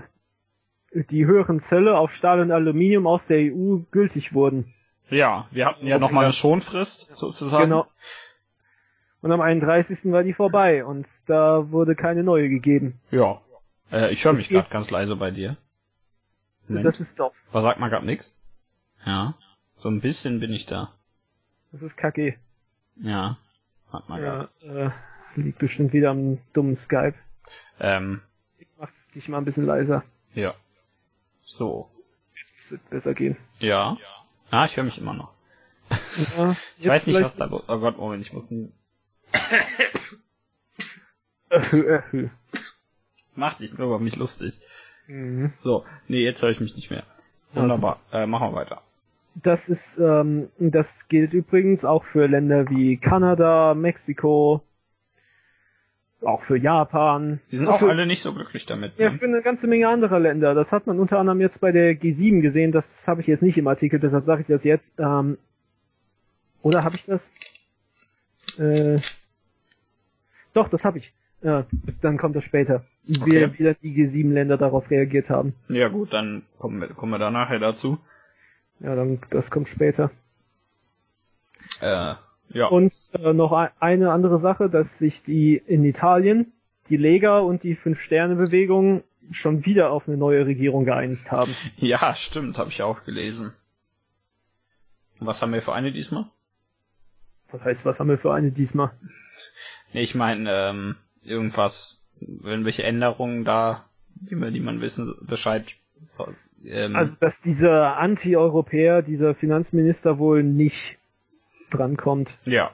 die 0.94 1.26
höheren 1.26 1.60
Zölle 1.60 1.98
auf 1.98 2.14
Stahl 2.14 2.40
und 2.40 2.52
Aluminium 2.52 3.08
aus 3.08 3.28
der 3.28 3.40
EU 3.40 3.78
gültig 3.92 4.34
wurden. 4.34 4.74
Ja, 5.10 5.48
wir 5.52 5.66
hatten 5.66 5.86
ja 5.88 6.00
nochmal 6.00 6.26
eine 6.26 6.34
Schonfrist, 6.34 7.16
sozusagen. 7.16 7.70
Genau. 7.70 7.88
Und 9.22 9.32
am 9.32 9.42
31. 9.42 10.12
war 10.12 10.24
die 10.24 10.34
vorbei 10.34 10.86
und 10.86 11.08
da 11.28 11.72
wurde 11.72 11.96
keine 11.96 12.24
neue 12.24 12.50
gegeben. 12.50 13.00
Ja. 13.10 13.42
Äh, 13.92 14.12
ich 14.12 14.26
höre 14.26 14.34
mich 14.34 14.50
gerade 14.50 14.70
ganz 14.70 14.90
leise 14.92 15.16
bei 15.16 15.32
dir. 15.32 15.58
Moment. 16.68 16.86
Das 16.86 17.00
ist 17.00 17.20
doof. 17.20 17.36
Was 17.52 17.64
sagt 17.64 17.80
man 17.80 17.90
gerade 17.90 18.06
nix? 18.06 18.38
Ja. 19.06 19.36
So 19.78 19.90
ein 19.90 20.02
bisschen 20.02 20.40
bin 20.40 20.54
ich 20.54 20.66
da. 20.66 20.94
Das 21.72 21.82
ist 21.82 21.98
kacke. 21.98 22.36
Ja. 22.96 23.38
Hat 23.92 24.10
man 24.10 24.22
Ja, 24.22 24.50
äh, 24.62 24.90
liegt 25.36 25.60
bestimmt 25.60 25.94
wieder 25.94 26.12
am 26.12 26.40
dummen 26.54 26.76
Skype. 26.76 27.16
Ähm, 27.80 28.22
Ich 28.60 28.68
mach 28.80 28.90
dich 29.16 29.28
mal 29.28 29.38
ein 29.40 29.46
bisschen 29.46 29.66
leiser. 29.66 30.04
ja. 30.34 30.54
So. 31.46 31.90
Jetzt 32.36 32.56
müsste 32.56 32.76
es 32.76 32.82
besser 32.90 33.14
gehen. 33.14 33.38
Ja. 33.60 33.98
Ah, 34.50 34.66
ich 34.66 34.76
höre 34.76 34.84
mich 34.86 34.98
immer 34.98 35.14
noch. 35.14 35.32
Ja, 36.36 36.56
Ich 36.80 36.88
weiß 36.88 37.06
nicht, 37.08 37.22
was 37.22 37.36
da 37.36 37.46
los 37.46 37.64
Oh 37.68 37.80
Gott, 37.80 37.98
Moment, 37.98 38.26
ich 38.26 38.34
muss. 38.34 38.50
Mach 43.36 43.54
dich 43.56 43.78
nur 43.78 43.88
über 43.88 44.00
mich 44.00 44.16
lustig. 44.16 44.60
Mhm. 45.08 45.52
So. 45.56 45.86
Nee, 46.08 46.24
jetzt 46.24 46.42
höre 46.42 46.52
ich 46.52 46.60
mich 46.60 46.76
nicht 46.76 46.90
mehr. 46.92 47.04
Wunderbar. 47.54 48.00
Äh, 48.12 48.26
machen 48.26 48.50
wir 48.52 48.56
weiter. 48.56 48.82
Das 49.36 49.70
ist, 49.70 49.98
ähm, 49.98 50.50
das 50.60 51.08
gilt 51.08 51.34
übrigens 51.34 51.86
auch 51.86 52.04
für 52.04 52.28
Länder 52.28 52.70
wie 52.70 52.98
Kanada, 52.98 53.74
Mexiko, 53.74 54.64
auch 56.26 56.42
für 56.44 56.58
Japan. 56.58 57.40
Die 57.52 57.58
sind 57.58 57.68
Und 57.68 57.74
auch 57.74 57.80
für, 57.80 57.90
alle 57.90 58.06
nicht 58.06 58.22
so 58.22 58.34
glücklich 58.34 58.66
damit. 58.66 58.98
Ja, 58.98 59.10
Ne? 59.12 59.18
für 59.20 59.26
eine 59.26 59.42
ganze 59.42 59.68
Menge 59.68 59.88
anderer 59.90 60.20
Länder. 60.20 60.54
Das 60.56 60.72
hat 60.72 60.88
man 60.88 61.00
unter 61.00 61.20
anderem 61.20 61.42
jetzt 61.42 61.60
bei 61.62 61.72
der 61.72 61.94
G7 61.94 62.42
gesehen. 62.42 62.72
Das 62.72 63.08
habe 63.08 63.22
ich 63.22 63.28
jetzt 63.28 63.44
nicht 63.44 63.58
im 63.58 63.68
Artikel, 63.68 64.00
deshalb 64.00 64.26
sage 64.26 64.42
ich 64.42 64.48
das 64.48 64.64
jetzt. 64.64 65.00
Ähm, 65.00 65.38
oder 66.62 66.84
habe 66.84 66.96
ich 66.96 67.06
das? 67.06 67.32
Äh, 68.58 69.00
doch, 70.54 70.70
das 70.70 70.86
habe 70.86 70.98
ich. 71.00 71.14
Ja, 71.42 71.66
dann 72.02 72.18
kommt 72.18 72.36
das 72.36 72.44
später. 72.46 72.86
Wie, 73.04 73.20
Okay. 73.22 73.52
wie 73.58 73.64
dann 73.66 73.76
die 73.82 73.94
G7-Länder 73.96 74.58
darauf 74.58 74.90
reagiert 74.90 75.30
haben. 75.30 75.54
Ja 75.68 75.90
gut, 75.90 76.14
dann 76.14 76.44
kommen 76.58 76.80
wir, 76.80 76.88
kommen 76.90 77.12
wir 77.12 77.20
da 77.20 77.32
nachher 77.32 77.60
dazu. 77.60 77.98
Ja, 78.80 78.96
dann 78.96 79.20
das 79.30 79.52
kommt 79.52 79.68
später. 79.68 80.10
Äh, 81.82 82.16
ja. 82.54 82.68
Und 82.68 82.94
äh, 83.14 83.34
noch 83.34 83.52
ein- 83.52 83.72
eine 83.80 84.12
andere 84.12 84.40
Sache, 84.40 84.70
dass 84.70 84.98
sich 84.98 85.24
die 85.24 85.56
in 85.56 85.84
Italien, 85.84 86.54
die 86.90 86.98
Lega 86.98 87.40
und 87.40 87.64
die 87.64 87.76
Fünf-Sterne-Bewegung 87.76 89.04
schon 89.32 89.66
wieder 89.66 89.92
auf 89.92 90.08
eine 90.08 90.18
neue 90.18 90.46
Regierung 90.46 90.86
geeinigt 90.86 91.32
haben. 91.32 91.54
Ja, 91.78 92.14
stimmt, 92.14 92.58
habe 92.58 92.70
ich 92.70 92.82
auch 92.82 93.04
gelesen. 93.06 93.54
Was 95.20 95.42
haben 95.42 95.54
wir 95.54 95.62
für 95.62 95.74
eine 95.74 95.92
diesmal? 95.92 96.26
Das 97.52 97.62
heißt, 97.64 97.86
was 97.86 98.00
haben 98.00 98.10
wir 98.10 98.18
für 98.18 98.34
eine 98.34 98.52
diesmal? 98.52 98.92
Nee, 99.94 100.02
ich 100.02 100.16
meine, 100.16 100.50
ähm, 100.52 100.96
irgendwas, 101.24 102.04
irgendwelche 102.20 102.84
Änderungen 102.84 103.46
da, 103.46 103.86
die, 104.16 104.36
wir, 104.36 104.52
die 104.52 104.60
man 104.60 104.82
wissen 104.82 105.14
Bescheid. 105.22 105.66
Ähm, 106.66 106.96
Also, 106.96 107.16
dass 107.20 107.42
dieser 107.42 107.98
Anti-Europäer, 107.98 109.02
dieser 109.04 109.36
Finanzminister 109.36 110.18
wohl 110.18 110.44
nicht 110.44 110.98
drankommt. 111.74 112.38
ja. 112.46 112.72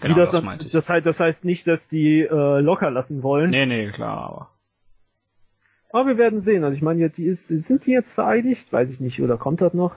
Genau, 0.00 0.14
das, 0.16 0.30
das, 0.30 0.44
meinte 0.44 0.66
ich. 0.66 0.72
das, 0.72 0.88
heißt, 0.88 1.06
das 1.06 1.18
heißt 1.18 1.44
nicht, 1.44 1.66
dass 1.66 1.88
die 1.88 2.20
äh, 2.20 2.60
locker 2.60 2.90
lassen 2.90 3.22
wollen. 3.22 3.50
Nee, 3.50 3.66
nee, 3.66 3.90
klar, 3.90 4.18
aber. 4.18 4.50
Aber 5.90 6.08
wir 6.08 6.18
werden 6.18 6.40
sehen. 6.40 6.64
Also 6.64 6.76
ich 6.76 6.82
meine, 6.82 7.08
die 7.08 7.24
ist, 7.24 7.48
sind 7.48 7.86
die 7.86 7.92
jetzt 7.92 8.12
vereidigt? 8.12 8.72
Weiß 8.72 8.90
ich 8.90 9.00
nicht. 9.00 9.20
Oder 9.22 9.38
kommt 9.38 9.60
das 9.60 9.72
noch? 9.72 9.94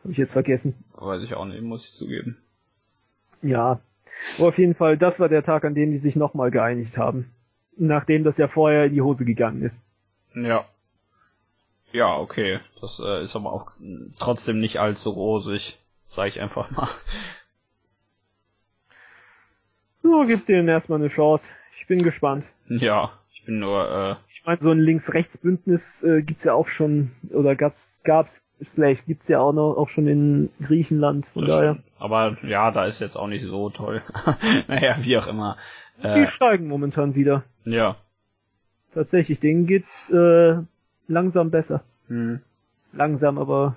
Habe 0.00 0.12
ich 0.12 0.18
jetzt 0.18 0.32
vergessen. 0.32 0.74
Weiß 0.94 1.22
ich 1.22 1.34
auch 1.34 1.46
nicht, 1.46 1.62
muss 1.62 1.86
ich 1.86 1.94
zugeben. 1.94 2.36
Ja. 3.42 3.80
Aber 4.36 4.48
auf 4.48 4.58
jeden 4.58 4.74
Fall, 4.74 4.98
das 4.98 5.20
war 5.20 5.28
der 5.28 5.42
Tag, 5.42 5.64
an 5.64 5.74
dem 5.74 5.90
die 5.90 5.98
sich 5.98 6.16
nochmal 6.16 6.50
geeinigt 6.50 6.96
haben. 6.96 7.30
Nachdem 7.76 8.24
das 8.24 8.36
ja 8.36 8.48
vorher 8.48 8.86
in 8.86 8.94
die 8.94 9.02
Hose 9.02 9.24
gegangen 9.24 9.62
ist. 9.62 9.82
Ja. 10.34 10.66
Ja, 11.92 12.16
okay. 12.18 12.60
Das 12.80 13.00
äh, 13.04 13.22
ist 13.22 13.34
aber 13.34 13.52
auch 13.52 13.70
trotzdem 14.18 14.60
nicht 14.60 14.78
allzu 14.80 15.10
rosig, 15.10 15.78
sag 16.08 16.28
ich 16.28 16.40
einfach 16.40 16.70
mal. 16.70 16.88
So, 20.02 20.24
gib 20.26 20.46
denen 20.46 20.68
erstmal 20.68 20.98
eine 20.98 21.08
Chance. 21.08 21.48
Ich 21.80 21.86
bin 21.86 22.02
gespannt. 22.02 22.44
Ja, 22.68 23.12
ich 23.32 23.44
bin 23.44 23.58
nur, 23.58 23.90
äh, 23.90 24.16
Ich 24.32 24.44
meine, 24.44 24.60
so 24.60 24.70
ein 24.70 24.78
Links-Rechts-Bündnis 24.78 26.02
äh, 26.02 26.22
gibt's 26.22 26.44
ja 26.44 26.54
auch 26.54 26.68
schon, 26.68 27.10
oder 27.30 27.56
gab's, 27.56 28.00
gab's, 28.04 28.42
slash 28.64 29.04
gibt's 29.06 29.28
ja 29.28 29.40
auch 29.40 29.52
noch, 29.52 29.74
auch 29.76 29.88
schon 29.88 30.06
in 30.06 30.50
Griechenland, 30.62 31.26
von 31.26 31.44
daher. 31.46 31.74
stimmt. 31.74 31.86
aber 31.98 32.36
ja, 32.44 32.70
da 32.70 32.86
ist 32.86 33.00
jetzt 33.00 33.16
auch 33.16 33.26
nicht 33.28 33.44
so 33.44 33.70
toll. 33.70 34.02
naja, 34.68 34.96
wie 35.00 35.18
auch 35.18 35.26
immer. 35.26 35.56
Die 36.02 36.06
Äh, 36.06 36.26
steigen 36.26 36.68
momentan 36.68 37.14
wieder. 37.14 37.44
ja. 37.64 37.96
Tatsächlich, 38.94 39.38
denen 39.38 39.66
geht's 39.66 40.10
äh, 40.10 40.56
langsam 41.08 41.50
besser. 41.50 41.82
Hm. 42.08 42.40
Langsam, 42.92 43.38
aber 43.38 43.76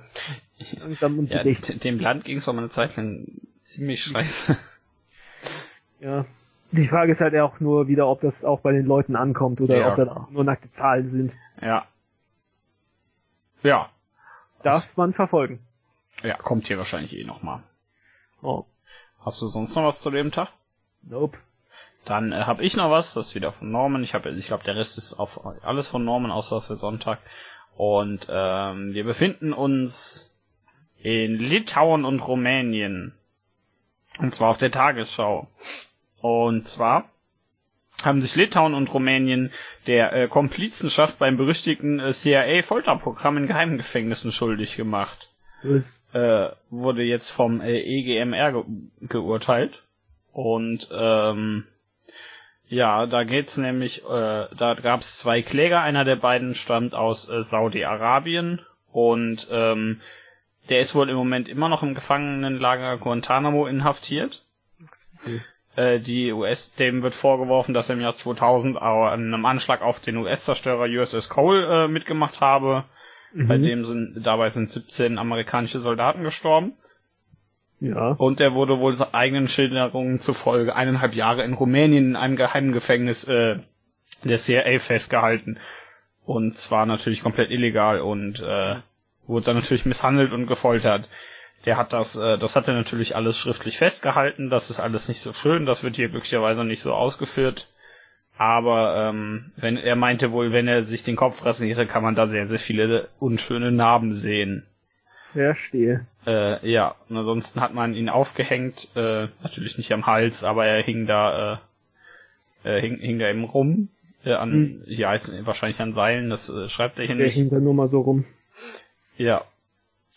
langsam 0.80 1.20
und 1.20 1.30
Ja, 1.30 1.44
dem 1.44 2.00
Land 2.00 2.26
ging 2.26 2.38
es 2.38 2.50
aber 2.50 2.60
eine 2.60 2.70
Zeit 2.70 2.96
lang 2.96 3.26
ziemlich 3.62 4.04
scheiße. 4.04 4.58
Ja. 6.00 6.26
Die 6.72 6.88
Frage 6.88 7.12
ist 7.12 7.22
halt 7.22 7.36
auch 7.36 7.60
nur 7.60 7.88
wieder, 7.88 8.08
ob 8.08 8.22
das 8.22 8.44
auch 8.44 8.62
bei 8.62 8.72
den 8.72 8.86
Leuten 8.88 9.16
ankommt 9.16 9.62
oder 9.62 9.78
Ja, 9.78 9.90
ob 9.90 9.96
das 9.98 10.10
nur 10.32 10.44
nackte 10.44 10.72
Zahlen 10.72 11.08
sind. 11.10 11.34
ja. 11.62 11.86
Ja. 13.64 13.90
Darf 14.64 14.96
man 14.98 15.14
verfolgen. 15.14 15.60
Ja, 16.24 16.36
kommt 16.38 16.68
hier 16.68 16.78
wahrscheinlich 16.80 17.16
eh 17.16 17.24
nochmal. 17.24 17.62
Oh. 18.42 18.66
Hast 19.20 19.42
du 19.42 19.48
sonst 19.48 19.76
noch 19.76 19.84
was 19.84 20.02
zu 20.02 20.10
dem 20.10 20.32
Tag? 20.32 20.50
Nope. 21.04 21.38
Dann 22.06 22.32
äh, 22.32 22.44
habe 22.46 22.64
ich 22.64 22.76
noch 22.76 22.90
was, 22.90 23.14
das 23.14 23.28
ist 23.30 23.36
wieder 23.36 23.52
von 23.52 23.70
Norman. 23.72 24.04
Ich 24.04 24.16
habe, 24.16 24.32
ich 24.32 24.48
glaube, 24.48 24.64
der 24.64 24.76
Rest 24.76 24.98
ist 24.98 25.14
auf 25.14 25.46
alles 25.64 25.88
von 25.88 26.04
Norman, 26.04 26.32
außer 26.32 26.62
für 26.62 26.76
Sonntag. 26.76 27.20
Und 27.76 28.26
ähm, 28.30 28.94
wir 28.94 29.04
befinden 29.04 29.54
uns 29.54 30.31
in 31.04 31.38
Litauen 31.38 32.06
und 32.06 32.20
Rumänien. 32.20 33.14
Und 34.20 34.36
zwar 34.36 34.50
auf 34.50 34.58
der 34.58 34.72
Tagesschau. 34.72 35.48
Und 36.22 36.68
zwar 36.68 37.10
haben 38.04 38.22
sich 38.22 38.36
Litauen 38.36 38.74
und 38.74 38.94
Rumänien 38.94 39.52
der 39.88 40.14
äh, 40.14 40.28
Komplizenschaft 40.28 41.20
beim 41.20 41.38
berüchtigten 41.38 42.00
äh, 42.00 42.12
CIA-Folterprogramm 42.12 43.38
in 43.38 43.48
Geheimgefängnissen 43.48 44.32
schuldig 44.32 44.76
gemacht. 44.76 45.30
Was? 45.64 46.02
Äh, 46.14 46.50
wurde 46.70 47.04
jetzt 47.04 47.30
vom 47.30 47.62
äh, 47.62 47.80
EGMR 47.80 48.52
ge 48.52 48.64
geurteilt. 49.08 49.84
Und 50.34 50.88
ähm, 50.92 51.66
ja, 52.68 53.06
da 53.06 53.24
geht's 53.24 53.58
nämlich, 53.58 54.04
äh, 54.04 54.08
da 54.08 54.78
gab's 54.82 55.18
zwei 55.18 55.42
Kläger, 55.42 55.82
einer 55.82 56.06
der 56.06 56.16
beiden 56.16 56.56
stammt 56.56 56.94
aus 56.96 57.30
äh, 57.30 57.44
Saudi-Arabien 57.44 58.62
und 58.92 59.48
ähm, 59.52 60.02
der 60.70 60.80
ist 60.80 60.96
wohl 60.96 61.10
im 61.10 61.16
Moment 61.16 61.50
immer 61.50 61.70
noch 61.70 61.84
im 61.84 61.96
Gefangenenlager 61.96 62.98
Guantanamo 62.98 63.68
inhaftiert. 63.68 64.44
Okay. 65.20 65.42
Äh, 65.76 66.00
die 66.00 66.32
US, 66.32 66.74
dem 66.76 67.02
wird 67.02 67.14
vorgeworfen, 67.14 67.74
dass 67.74 67.90
er 67.90 67.96
im 67.96 68.02
Jahr 68.02 68.14
2000 68.14 68.78
an 68.78 69.34
einem 69.34 69.46
Anschlag 69.46 69.82
auf 69.82 70.00
den 70.00 70.18
US-Zerstörer 70.18 70.86
USS 70.86 71.30
Cole 71.30 71.86
äh, 71.86 71.88
mitgemacht 71.88 72.42
habe. 72.42 72.86
Mhm. 73.34 73.48
Bei 73.48 73.58
dem 73.58 73.86
sind, 73.86 74.24
dabei 74.26 74.50
sind 74.50 74.70
17 74.70 75.18
amerikanische 75.18 75.80
Soldaten 75.80 76.24
gestorben. 76.24 76.74
Ja. 77.80 78.12
Und 78.12 78.40
er 78.40 78.54
wurde 78.54 78.80
wohl 78.80 78.94
seinen 78.94 79.14
eigenen 79.14 79.48
Schilderungen 79.48 80.20
zufolge 80.20 80.76
eineinhalb 80.76 81.16
Jahre 81.16 81.44
in 81.44 81.54
Rumänien 81.54 82.10
in 82.10 82.16
einem 82.16 82.36
geheimen 82.36 82.74
Gefängnis 82.74 83.24
äh, 83.28 83.58
der 84.24 84.38
CIA 84.38 84.78
festgehalten. 84.80 85.58
Und 86.26 86.56
zwar 86.56 86.86
natürlich 86.86 87.24
komplett 87.24 87.50
illegal 87.50 88.02
und 88.02 88.40
äh, 88.40 88.76
wurde 89.32 89.48
dann 89.48 89.56
natürlich 89.56 89.86
misshandelt 89.86 90.32
und 90.32 90.46
gefoltert. 90.48 91.10
Der 91.66 91.78
hat 91.78 91.94
das, 91.94 92.16
äh, 92.16 92.38
das 92.38 92.56
hat 92.56 92.68
er 92.68 92.74
natürlich 92.76 93.16
alles 93.16 93.38
schriftlich 93.38 93.78
festgehalten. 93.78 94.50
Das 94.50 94.70
ist 94.70 94.80
alles 94.80 95.08
nicht 95.08 95.22
so 95.22 95.34
schön. 95.34 95.66
Das 95.66 95.84
wird 95.84 95.96
hier 95.96 96.10
glücklicherweise 96.10 96.64
nicht 96.64 96.82
so 96.82 96.94
ausgeführt. 96.94 97.68
Aber 98.38 98.96
ähm, 99.10 99.52
wenn 99.58 99.78
er 99.78 99.96
meinte 99.96 100.32
wohl, 100.32 100.52
wenn 100.52 100.68
er 100.68 100.84
sich 100.84 101.04
den 101.04 101.16
Kopf 101.16 101.46
rasiere, 101.46 101.86
kann 101.86 102.02
man 102.04 102.16
da 102.16 102.26
sehr, 102.26 102.46
sehr 102.48 102.60
viele 102.60 103.10
unschöne 103.20 103.72
Narben 103.72 104.14
sehen. 104.14 104.66
Verstehe. 105.34 106.08
Äh, 106.26 106.68
ja, 106.70 106.96
und 107.08 107.18
ansonsten 107.18 107.62
hat 107.62 107.74
man 107.74 107.94
ihn 107.94 108.10
aufgehängt, 108.10 108.90
äh, 108.96 109.28
natürlich 109.44 109.78
nicht 109.78 109.92
am 109.94 110.06
Hals, 110.08 110.44
aber 110.44 110.66
er 110.66 110.82
hing 110.84 111.06
da, 111.08 111.62
äh, 112.64 112.78
äh, 112.78 112.82
hing, 112.82 112.98
hing 112.98 113.20
da 113.20 113.30
eben 113.30 113.44
rum, 113.44 113.90
äh, 114.26 114.34
an, 114.34 114.52
Hm. 114.52 114.84
hier 114.88 115.08
heißt 115.10 115.46
wahrscheinlich 115.46 115.80
an 115.80 115.94
Seilen, 115.94 116.30
das 116.30 116.50
äh, 116.50 116.68
schreibt 116.68 117.00
er 117.00 117.06
hier 117.06 117.16
Der 117.16 117.28
nicht. 117.28 117.36
hing 117.36 117.50
dann 117.50 117.64
nur 117.64 117.74
mal 117.74 117.88
so 117.88 118.02
rum. 118.02 118.26
Ja. 119.22 119.44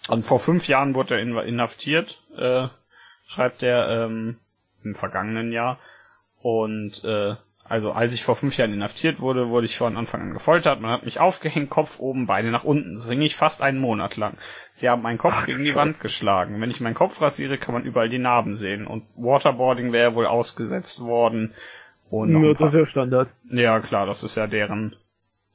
Und 0.08 0.24
vor 0.24 0.38
fünf 0.38 0.66
Jahren 0.66 0.94
wurde 0.94 1.14
er 1.14 1.20
in, 1.20 1.36
inhaftiert, 1.36 2.18
äh, 2.36 2.68
schreibt 3.26 3.62
er 3.62 3.88
ähm, 3.88 4.38
im 4.82 4.94
vergangenen 4.94 5.52
Jahr. 5.52 5.78
Und 6.40 7.04
äh, 7.04 7.34
also 7.66 7.92
als 7.92 8.12
ich 8.12 8.24
vor 8.24 8.36
fünf 8.36 8.56
Jahren 8.56 8.72
inhaftiert 8.72 9.20
wurde, 9.20 9.48
wurde 9.48 9.66
ich 9.66 9.76
von 9.78 9.96
Anfang 9.96 10.22
an 10.22 10.32
gefoltert. 10.32 10.80
Man 10.80 10.90
hat 10.90 11.04
mich 11.04 11.20
aufgehängt, 11.20 11.70
Kopf 11.70 11.98
oben, 11.98 12.26
Beine 12.26 12.50
nach 12.50 12.64
unten. 12.64 12.96
So 12.96 13.10
hing 13.10 13.22
ich 13.22 13.36
fast 13.36 13.62
einen 13.62 13.78
Monat 13.78 14.16
lang. 14.16 14.36
Sie 14.70 14.88
haben 14.88 15.02
meinen 15.02 15.18
Kopf 15.18 15.34
Ach, 15.36 15.46
gegen 15.46 15.60
die 15.64 15.72
Scheiße. 15.72 15.76
Wand 15.76 16.00
geschlagen. 16.00 16.60
Wenn 16.60 16.70
ich 16.70 16.80
meinen 16.80 16.94
Kopf 16.94 17.20
rasiere, 17.20 17.58
kann 17.58 17.74
man 17.74 17.84
überall 17.84 18.08
die 18.08 18.18
Narben 18.18 18.54
sehen. 18.54 18.86
Und 18.86 19.04
Waterboarding 19.16 19.92
wäre 19.92 20.14
wohl 20.14 20.26
ausgesetzt 20.26 21.02
worden. 21.02 21.54
Und 22.10 22.32
paar, 22.32 22.70
das 22.70 22.74
ist 22.74 22.78
ja 22.78 22.86
Standard. 22.86 23.28
ja 23.50 23.80
klar, 23.80 24.06
das 24.06 24.22
ist 24.22 24.34
ja 24.34 24.46
deren 24.46 24.96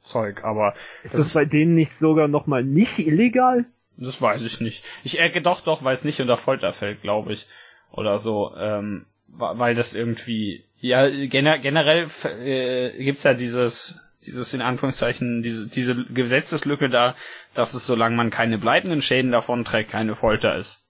Zeug. 0.00 0.44
Aber 0.44 0.74
Ist 1.02 1.14
Das 1.14 1.22
das, 1.22 1.34
bei 1.34 1.44
denen 1.44 1.74
nicht 1.74 1.92
sogar 1.92 2.28
nochmal 2.28 2.64
nicht 2.64 2.98
illegal? 2.98 3.64
Das 3.96 4.20
weiß 4.20 4.42
ich 4.44 4.60
nicht. 4.60 4.82
Ich 5.04 5.20
äh, 5.20 5.40
doch, 5.40 5.60
doch, 5.60 5.84
weil 5.84 5.94
es 5.94 6.04
nicht 6.04 6.20
unter 6.20 6.38
Folter 6.38 6.72
fällt, 6.72 7.02
glaube 7.02 7.34
ich. 7.34 7.46
Oder 7.92 8.18
so, 8.18 8.54
ähm, 8.56 9.06
weil 9.28 9.74
das 9.74 9.94
irgendwie, 9.94 10.64
ja, 10.78 11.08
gener 11.08 11.58
generell 11.58 12.08
äh, 12.24 13.04
gibt's 13.04 13.24
ja 13.24 13.34
dieses, 13.34 14.00
dieses 14.24 14.54
in 14.54 14.62
Anführungszeichen, 14.62 15.42
diese, 15.42 15.68
diese 15.68 16.04
Gesetzeslücke 16.04 16.88
da, 16.88 17.14
dass 17.54 17.74
es, 17.74 17.86
solange 17.86 18.16
man 18.16 18.30
keine 18.30 18.58
bleibenden 18.58 19.02
Schäden 19.02 19.32
davon 19.32 19.64
trägt, 19.64 19.90
keine 19.90 20.14
Folter 20.14 20.56
ist. 20.56 20.84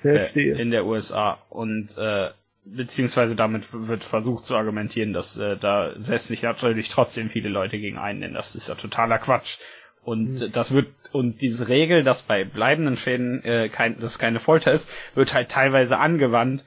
Verstehe. 0.00 0.56
Äh, 0.56 0.62
in 0.62 0.70
der 0.70 0.86
USA. 0.86 1.38
Und 1.48 1.96
äh, 1.98 2.30
beziehungsweise 2.64 3.34
damit 3.34 3.64
wird 3.72 4.04
versucht 4.04 4.44
zu 4.44 4.56
argumentieren, 4.56 5.12
dass 5.12 5.36
äh, 5.38 5.56
da 5.56 5.92
setzt 6.00 6.28
sich 6.28 6.42
natürlich 6.42 6.88
trotzdem 6.88 7.30
viele 7.30 7.48
Leute 7.48 7.78
gegen 7.78 7.98
ein, 7.98 8.20
denn 8.20 8.34
das 8.34 8.54
ist 8.54 8.68
ja 8.68 8.74
totaler 8.74 9.18
Quatsch. 9.18 9.58
Und 10.04 10.34
Mhm. 10.36 10.42
äh, 10.42 10.48
das 10.50 10.72
wird 10.74 10.88
und 11.12 11.40
diese 11.42 11.68
Regel, 11.68 12.04
dass 12.04 12.22
bei 12.22 12.42
bleibenden 12.44 12.96
Schäden 12.96 13.44
äh, 13.44 13.68
kein, 13.68 14.00
dass 14.00 14.18
keine 14.18 14.40
Folter 14.40 14.72
ist, 14.72 14.90
wird 15.14 15.34
halt 15.34 15.50
teilweise 15.50 15.98
angewandt 15.98 16.64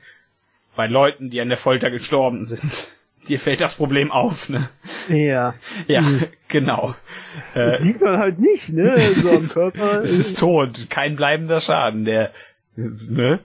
bei 0.75 0.85
Leuten, 0.87 1.29
die 1.31 1.41
an 1.41 1.49
der 1.49 1.57
Folter 1.57 1.89
gestorben 1.89 2.45
sind. 2.45 2.61
Dir 3.27 3.39
fällt 3.39 3.59
das 3.61 3.73
Problem 3.73 4.11
auf, 4.11 4.49
ne? 4.49 4.69
ja. 5.09 5.55
Ja, 5.87 6.01
Das- 6.19 6.47
genau. 6.47 6.93
Äh, 7.55 7.65
Das 7.65 7.79
sieht 7.79 7.99
man 8.01 8.19
halt 8.19 8.37
nicht, 8.37 8.69
ne? 8.69 8.95
So 9.15 9.31
am 9.31 9.47
Körper. 9.49 9.99
es 10.03 10.11
ist 10.19 10.39
tot, 10.39 10.89
kein 10.91 11.15
bleibender 11.15 11.59
Schaden, 11.59 12.05
der, 12.05 12.31
ne? 12.75 13.39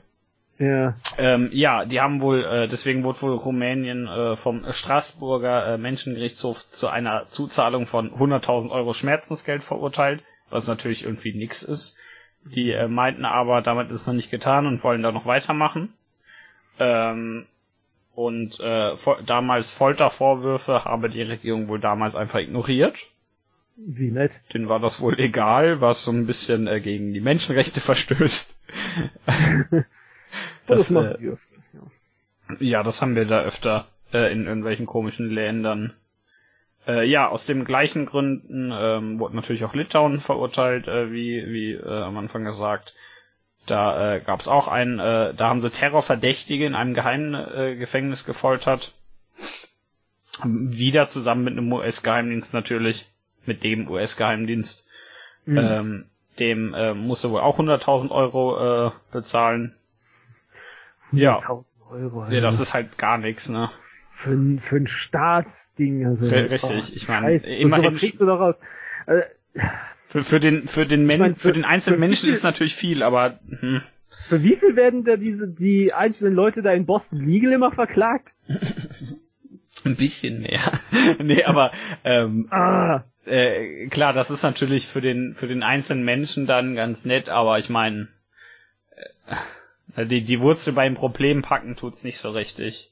Ja. 0.60 0.94
Ähm, 1.16 1.48
ja, 1.52 1.86
die 1.86 2.02
haben 2.02 2.20
wohl, 2.20 2.44
äh, 2.44 2.68
deswegen 2.68 3.02
wurde 3.02 3.22
wohl 3.22 3.34
Rumänien 3.34 4.06
äh, 4.06 4.36
vom 4.36 4.70
Straßburger 4.70 5.74
äh, 5.74 5.78
Menschengerichtshof 5.78 6.68
zu 6.68 6.88
einer 6.88 7.26
Zuzahlung 7.28 7.86
von 7.86 8.12
100.000 8.12 8.70
Euro 8.70 8.92
Schmerzensgeld 8.92 9.64
verurteilt, 9.64 10.22
was 10.50 10.68
natürlich 10.68 11.02
irgendwie 11.02 11.32
nix 11.32 11.62
ist. 11.62 11.96
Die 12.44 12.72
äh, 12.72 12.88
meinten 12.88 13.24
aber, 13.24 13.62
damit 13.62 13.88
ist 13.88 14.02
es 14.02 14.06
noch 14.06 14.12
nicht 14.12 14.30
getan 14.30 14.66
und 14.66 14.84
wollen 14.84 15.02
da 15.02 15.12
noch 15.12 15.24
weitermachen. 15.24 15.94
Ähm, 16.78 17.46
und 18.14 18.60
äh, 18.60 18.96
fol 18.96 19.22
damals 19.24 19.72
Foltervorwürfe 19.72 20.84
habe 20.84 21.08
die 21.08 21.22
Regierung 21.22 21.68
wohl 21.68 21.80
damals 21.80 22.16
einfach 22.16 22.38
ignoriert. 22.38 22.96
Wie 23.76 24.10
nett. 24.10 24.32
Denen 24.52 24.68
war 24.68 24.78
das 24.78 25.00
wohl 25.00 25.18
egal, 25.18 25.80
was 25.80 26.04
so 26.04 26.12
ein 26.12 26.26
bisschen 26.26 26.66
äh, 26.66 26.82
gegen 26.82 27.14
die 27.14 27.20
Menschenrechte 27.20 27.80
verstößt. 27.80 28.60
Das, 30.70 30.78
Das, 30.78 30.90
machen 30.90 31.12
äh, 31.12 31.18
die 31.18 31.28
öfter. 31.28 31.56
Ja. 31.72 32.56
Ja, 32.60 32.82
das 32.82 33.00
haben 33.00 33.14
wir 33.14 33.26
da 33.26 33.42
öfter 33.42 33.88
äh, 34.12 34.32
in 34.32 34.46
irgendwelchen 34.46 34.86
komischen 34.86 35.30
Ländern. 35.30 35.94
Äh, 36.86 37.06
ja, 37.08 37.28
aus 37.28 37.46
den 37.46 37.64
gleichen 37.64 38.06
Gründen 38.06 38.72
ähm, 38.74 39.18
wurde 39.18 39.36
natürlich 39.36 39.64
auch 39.64 39.74
Litauen 39.74 40.18
verurteilt, 40.18 40.88
äh, 40.88 41.12
wie, 41.12 41.44
wie 41.46 41.72
äh, 41.74 42.02
am 42.02 42.16
Anfang 42.16 42.44
gesagt. 42.44 42.94
Da 43.66 44.14
äh, 44.14 44.20
gab 44.20 44.40
es 44.40 44.48
auch 44.48 44.68
einen, 44.68 44.98
äh, 44.98 45.34
da 45.34 45.48
haben 45.48 45.60
sie 45.60 45.70
Terrorverdächtige 45.70 46.66
in 46.66 46.74
einem 46.74 46.94
geheimen 46.94 47.34
äh, 47.34 47.76
Gefängnis 47.76 48.24
gefoltert. 48.24 48.94
Wieder 50.42 51.06
zusammen 51.06 51.44
mit 51.44 51.52
einem 51.52 51.72
US-Geheimdienst 51.72 52.54
natürlich, 52.54 53.06
mit 53.44 53.62
dem 53.62 53.88
US-Geheimdienst. 53.88 54.88
Mhm. 55.44 55.58
Ähm, 55.58 56.04
dem 56.38 56.74
äh, 56.74 56.94
musste 56.94 57.30
wohl 57.30 57.40
auch 57.40 57.58
100.000 57.58 58.10
Euro 58.10 58.88
äh, 58.88 58.90
bezahlen. 59.12 59.74
Ja, 61.12 61.36
1000 61.38 61.84
Euro. 61.90 62.24
ja, 62.30 62.40
das 62.40 62.54
also. 62.54 62.62
ist 62.62 62.74
halt 62.74 62.98
gar 62.98 63.18
nichts, 63.18 63.48
ne? 63.48 63.70
für 64.12 64.32
ein, 64.32 64.58
für 64.60 64.76
ein 64.76 64.86
Staatsding. 64.86 66.06
Also, 66.06 66.26
richtig, 66.26 66.94
ich 66.94 67.08
meine, 67.08 67.36
immerhin- 67.36 67.84
sowas 67.90 68.00
kriegst 68.00 68.20
du 68.20 68.26
doch 68.26 68.38
raus. 68.38 68.56
Äh, 69.06 69.22
Für, 70.08 70.22
für 70.22 70.40
den 70.40 70.66
für 70.66 70.86
den 70.86 71.06
Men 71.06 71.18
mein, 71.20 71.34
für, 71.36 71.48
für- 71.48 71.52
den 71.54 71.64
einzelnen 71.64 71.96
für 71.96 72.00
Menschen 72.00 72.22
viel- 72.24 72.30
ist 72.30 72.38
es 72.38 72.42
natürlich 72.42 72.74
viel, 72.74 73.02
aber 73.02 73.40
hm, 73.48 73.80
für 74.28 74.42
wie 74.42 74.56
viel 74.56 74.76
werden 74.76 75.04
da 75.04 75.16
diese, 75.16 75.48
die 75.48 75.92
einzelnen 75.94 76.34
Leute 76.34 76.60
da 76.62 76.72
in 76.72 76.84
Boston 76.84 77.20
Legal 77.24 77.52
immer 77.52 77.72
verklagt? 77.72 78.34
ein 79.84 79.96
bisschen 79.96 80.42
mehr. 80.42 80.60
nee, 81.22 81.44
aber 81.44 81.72
ähm, 82.04 82.48
Ah, 82.50 83.04
äh, 83.24 83.86
klar, 83.86 84.12
das 84.12 84.30
ist 84.30 84.42
natürlich 84.42 84.86
für 84.86 85.00
den 85.00 85.34
für 85.34 85.46
den 85.46 85.62
einzelnen 85.62 86.04
Menschen 86.04 86.46
dann 86.46 86.74
ganz 86.74 87.04
nett, 87.06 87.28
aber 87.30 87.58
ich 87.58 87.70
meine, 87.70 88.08
äh, 89.26 89.36
die 90.06 90.22
die 90.22 90.40
Wurzel 90.40 90.72
beim 90.72 90.94
Problem 90.94 91.42
packen 91.42 91.76
tut's 91.76 92.04
nicht 92.04 92.18
so 92.18 92.30
richtig. 92.30 92.90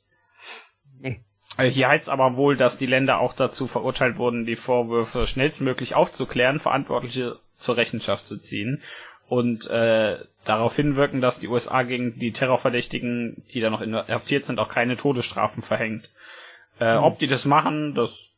nee. 1.00 1.20
Äh, 1.56 1.68
Hier 1.70 1.88
heißt 1.88 2.08
aber 2.10 2.36
wohl, 2.36 2.56
dass 2.56 2.78
die 2.78 2.86
Länder 2.86 3.18
auch 3.20 3.34
dazu 3.34 3.66
verurteilt 3.66 4.18
wurden, 4.18 4.44
die 4.46 4.56
Vorwürfe 4.56 5.26
schnellstmöglich 5.26 5.94
aufzuklären, 5.94 6.60
Verantwortliche 6.60 7.38
zur 7.54 7.76
Rechenschaft 7.76 8.26
zu 8.26 8.36
ziehen 8.36 8.82
und 9.28 9.66
äh, 9.66 10.18
darauf 10.44 10.76
hinwirken, 10.76 11.20
dass 11.20 11.40
die 11.40 11.48
USA 11.48 11.82
gegen 11.82 12.18
die 12.18 12.32
Terrorverdächtigen, 12.32 13.44
die 13.52 13.60
da 13.60 13.70
noch 13.70 13.80
inhaftiert 13.80 14.44
sind, 14.44 14.58
auch 14.58 14.68
keine 14.68 14.96
Todesstrafen 14.96 15.62
verhängt. 15.62 16.08
Äh, 16.80 16.96
Mhm. 16.98 17.04
Ob 17.04 17.18
die 17.18 17.26
das 17.26 17.44
machen, 17.44 17.94
das 17.94 18.34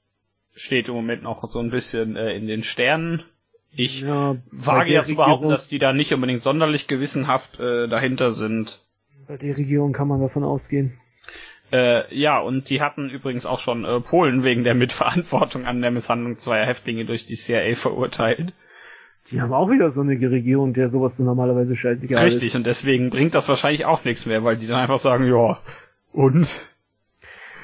steht 0.54 0.88
im 0.88 0.94
Moment 0.94 1.22
noch 1.22 1.48
so 1.50 1.58
ein 1.60 1.70
bisschen 1.70 2.16
äh, 2.16 2.32
in 2.34 2.46
den 2.46 2.62
Sternen. 2.62 3.22
Ich 3.72 4.02
Ja, 4.02 4.36
wage 4.50 4.92
ja 4.92 5.04
zu 5.04 5.14
behaupten, 5.14 5.48
dass 5.48 5.68
die 5.68 5.78
da 5.78 5.92
nicht 5.92 6.12
unbedingt 6.12 6.42
sonderlich 6.42 6.86
gewissenhaft 6.88 7.58
äh, 7.60 7.88
dahinter 7.88 8.32
sind. 8.32 8.84
Bei 9.28 9.36
der 9.36 9.56
Regierung 9.56 9.92
kann 9.92 10.08
man 10.08 10.20
davon 10.20 10.42
ausgehen. 10.42 10.98
Äh, 11.72 12.12
ja, 12.14 12.40
und 12.40 12.68
die 12.68 12.80
hatten 12.80 13.10
übrigens 13.10 13.46
auch 13.46 13.60
schon 13.60 13.84
äh, 13.84 14.00
Polen 14.00 14.42
wegen 14.42 14.64
der 14.64 14.74
Mitverantwortung 14.74 15.66
an 15.66 15.80
der 15.80 15.92
Misshandlung 15.92 16.36
zweier 16.36 16.66
Häftlinge 16.66 17.04
durch 17.04 17.26
die 17.26 17.36
CIA 17.36 17.74
verurteilt. 17.76 18.52
Die 19.30 19.40
haben 19.40 19.52
auch 19.52 19.70
wieder 19.70 19.92
so 19.92 20.00
eine 20.00 20.20
Regierung, 20.20 20.74
der 20.74 20.88
sowas 20.88 21.16
so 21.16 21.22
normalerweise 21.22 21.76
scheißegal 21.76 22.26
ist. 22.26 22.34
Richtig, 22.34 22.56
und 22.56 22.66
deswegen 22.66 23.10
bringt 23.10 23.36
das 23.36 23.48
wahrscheinlich 23.48 23.84
auch 23.84 24.04
nichts 24.04 24.26
mehr, 24.26 24.42
weil 24.42 24.56
die 24.56 24.66
dann 24.66 24.80
einfach 24.80 24.98
sagen, 24.98 25.26
ja, 25.26 25.60
und? 26.12 26.48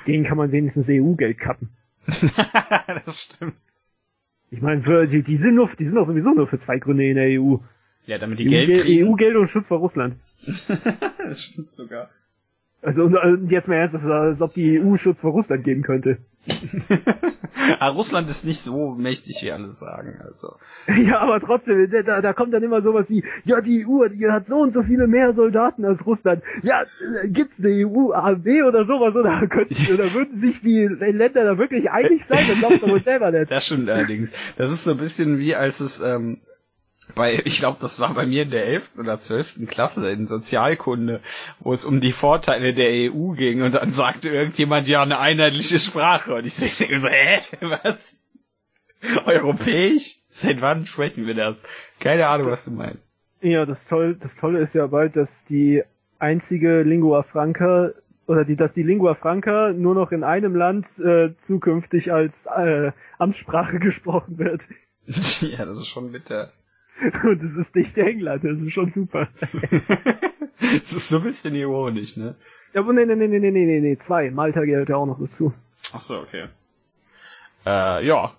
denen 0.07 0.25
kann 0.25 0.37
man 0.37 0.53
wenigstens 0.53 0.89
EU-Geld 0.89 1.39
kappen. 1.39 1.71
das 2.07 3.23
stimmt. 3.23 3.57
Ich 4.51 4.63
meine, 4.63 5.07
die, 5.09 5.23
die 5.23 5.37
sind 5.37 5.55
nur, 5.55 5.69
die 5.79 5.87
sind 5.87 5.97
doch 5.97 6.07
sowieso 6.07 6.31
nur 6.33 6.47
für 6.47 6.59
zwei 6.59 6.79
Gründe 6.79 7.05
in 7.09 7.17
der 7.17 7.41
EU. 7.41 7.57
Ja, 8.07 8.19
damit 8.19 8.39
die 8.39 8.45
Geld 8.45 8.83
kriegen. 8.83 9.09
EU-Geld 9.09 9.37
und 9.37 9.49
Schutz 9.49 9.67
vor 9.67 9.79
Russland. 9.79 10.17
das 11.19 11.43
stimmt 11.43 11.75
sogar. 11.75 12.11
Also 12.87 13.03
und, 13.03 13.17
und 13.17 13.51
jetzt 13.51 13.67
mal 13.67 13.75
ernst, 13.75 13.97
als 13.97 14.41
ob 14.41 14.55
die 14.55 14.81
EU 14.81 14.97
Schutz 14.97 15.19
vor 15.19 15.33
Russland 15.33 15.65
geben 15.65 15.83
könnte. 15.83 16.19
ah, 17.81 17.89
Russland 17.89 18.31
ist 18.31 18.45
nicht 18.45 18.61
so 18.61 18.95
mächtig, 18.95 19.43
wie 19.43 19.51
alle 19.51 19.73
sagen. 19.73 20.21
Also. 20.23 20.55
Ja, 21.03 21.19
aber 21.19 21.41
trotzdem, 21.41 21.91
da, 21.91 22.21
da 22.21 22.33
kommt 22.33 22.55
dann 22.55 22.63
immer 22.63 22.83
sowas 22.83 23.11
wie, 23.11 23.25
ja, 23.45 23.61
die 23.61 23.85
EU 23.85 24.07
die 24.07 24.29
hat 24.31 24.47
so 24.47 24.59
und 24.59 24.73
so 24.73 24.85
viele 24.85 25.09
mehr 25.09 25.33
Soldaten 25.33 25.85
als 25.85 26.07
Russland. 26.07 26.45
Ja, 26.63 26.85
gibt's 27.25 27.59
eine 27.59 27.75
EU-AW 27.89 28.63
oder 28.63 28.85
sowas 28.85 29.17
oder, 29.17 29.45
könnten, 29.49 29.75
oder 29.93 30.15
würden 30.15 30.37
sich 30.37 30.61
die 30.61 30.87
Länder 30.87 31.43
da 31.43 31.59
wirklich 31.59 31.91
einig 31.91 32.25
sein? 32.25 32.39
Das 32.47 32.59
glaubt 32.61 32.83
man 32.83 32.91
wohl 32.93 33.03
selber 33.03 33.33
nicht. 33.33 33.51
Das 33.51 33.67
stimmt 33.67 33.91
allerdings. 33.91 34.31
Das 34.57 34.71
ist 34.71 34.85
so 34.85 34.93
ein 34.93 34.99
bisschen 34.99 35.41
wie 35.41 35.57
als 35.57 35.81
es 35.81 36.01
ähm, 36.01 36.39
bei, 37.15 37.41
ich 37.45 37.59
glaube, 37.59 37.79
das 37.81 38.01
war 38.01 38.13
bei 38.15 38.27
mir 38.27 38.43
in 38.43 38.51
der 38.51 38.67
11. 38.67 38.99
oder 38.99 39.19
12. 39.19 39.67
Klasse 39.69 40.11
in 40.11 40.27
Sozialkunde, 40.27 41.21
wo 41.61 41.73
es 41.73 41.85
um 41.85 42.01
die 42.01 42.13
Vorteile 42.13 42.75
der 42.75 42.89
EU 43.13 43.33
ging 43.33 43.63
und 43.63 43.75
dann 43.75 43.93
sagte 43.93 44.29
irgendjemand, 44.29 44.89
ja, 44.89 45.03
eine 45.03 45.19
einheitliche 45.19 45.79
Sprache. 45.79 46.35
Und 46.35 46.47
ich 46.47 46.57
denke 46.57 47.01
so, 47.01 47.09
hä, 47.09 47.41
was? 47.61 48.17
Europäisch? 49.25 50.17
Seit 50.31 50.61
wann 50.61 50.87
sprechen 50.87 51.27
wir 51.27 51.35
das? 51.35 51.57
Keine 52.01 52.27
Ahnung, 52.27 52.51
was 52.51 52.65
du 52.65 52.73
meinst. 52.73 53.03
Ja, 53.41 53.65
das 53.65 53.87
Tolle, 53.87 54.17
das 54.17 54.37
Tolle 54.37 54.61
ist 54.61 54.75
ja 54.75 54.87
bald, 54.87 55.17
dass 55.17 55.45
die 55.45 55.83
einzige 56.19 56.83
Lingua 56.83 57.23
Franca 57.23 57.91
oder 58.27 58.45
die, 58.45 58.57
dass 58.57 58.73
die 58.73 58.83
Lingua 58.83 59.15
Franca 59.15 59.73
nur 59.73 59.95
noch 59.95 60.11
in 60.11 60.25
einem 60.25 60.57
Land 60.57 60.99
äh, 60.99 61.35
zukünftig 61.39 62.13
als 62.13 62.47
äh, 62.47 62.93
Amtssprache 63.19 63.79
gesprochen 63.81 64.39
wird. 64.39 64.69
ja, 65.07 65.65
das 65.65 65.79
ist 65.79 65.89
schon 65.89 66.13
bitter. 66.13 66.53
Und 67.25 67.43
es 67.43 67.57
ist 67.57 67.77
nicht 67.77 67.97
England, 67.99 68.45
das 68.45 68.59
ist 68.59 68.73
schon 68.73 68.91
super. 68.91 69.29
das 70.61 70.93
ist 70.93 71.09
so 71.09 71.19
ein 71.19 71.23
bisschen 71.23 71.55
ironisch, 71.55 72.17
ne? 72.17 72.37
Ja, 72.73 72.81
aber 72.81 72.93
nee, 72.93 73.05
nee, 73.05 73.15
nee, 73.15 73.29
nee, 73.29 73.39
nee, 73.39 73.51
nee, 73.51 73.81
nee, 73.81 73.97
zwei. 73.99 74.31
Malta 74.31 74.65
gehört 74.65 74.89
ja 74.89 74.97
auch 74.97 75.07
noch 75.07 75.19
dazu. 75.19 75.53
Ach 75.93 76.01
so, 76.01 76.19
okay. 76.19 76.47
Äh, 77.65 78.07
ja. 78.07 78.35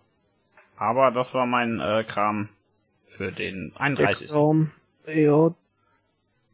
Aber 0.77 1.11
das 1.11 1.33
war 1.33 1.45
mein 1.45 1.79
äh, 1.79 2.03
Kram 2.03 2.49
für 3.07 3.31
den 3.31 3.73
31. 3.75 4.33
Um, 4.33 4.71
ja, 5.07 5.53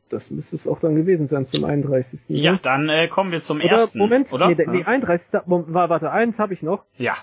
das 0.09 0.29
müsste 0.29 0.55
es 0.55 0.67
auch 0.67 0.79
dann 0.79 0.95
gewesen 0.95 1.27
sein 1.27 1.45
zum 1.45 1.65
31. 1.65 2.29
Ne? 2.29 2.37
Ja, 2.37 2.59
dann 2.61 2.87
äh, 2.87 3.07
kommen 3.07 3.31
wir 3.31 3.41
zum 3.41 3.57
oder, 3.57 3.69
ersten. 3.69 3.97
Moment, 3.97 4.31
oder? 4.31 4.49
Nee, 4.49 4.65
nee, 4.67 4.83
31. 4.83 5.41
War, 5.45 5.89
warte, 5.89 6.11
eins 6.11 6.39
habe 6.39 6.53
ich 6.53 6.61
noch. 6.61 6.85
Ja. 6.97 7.17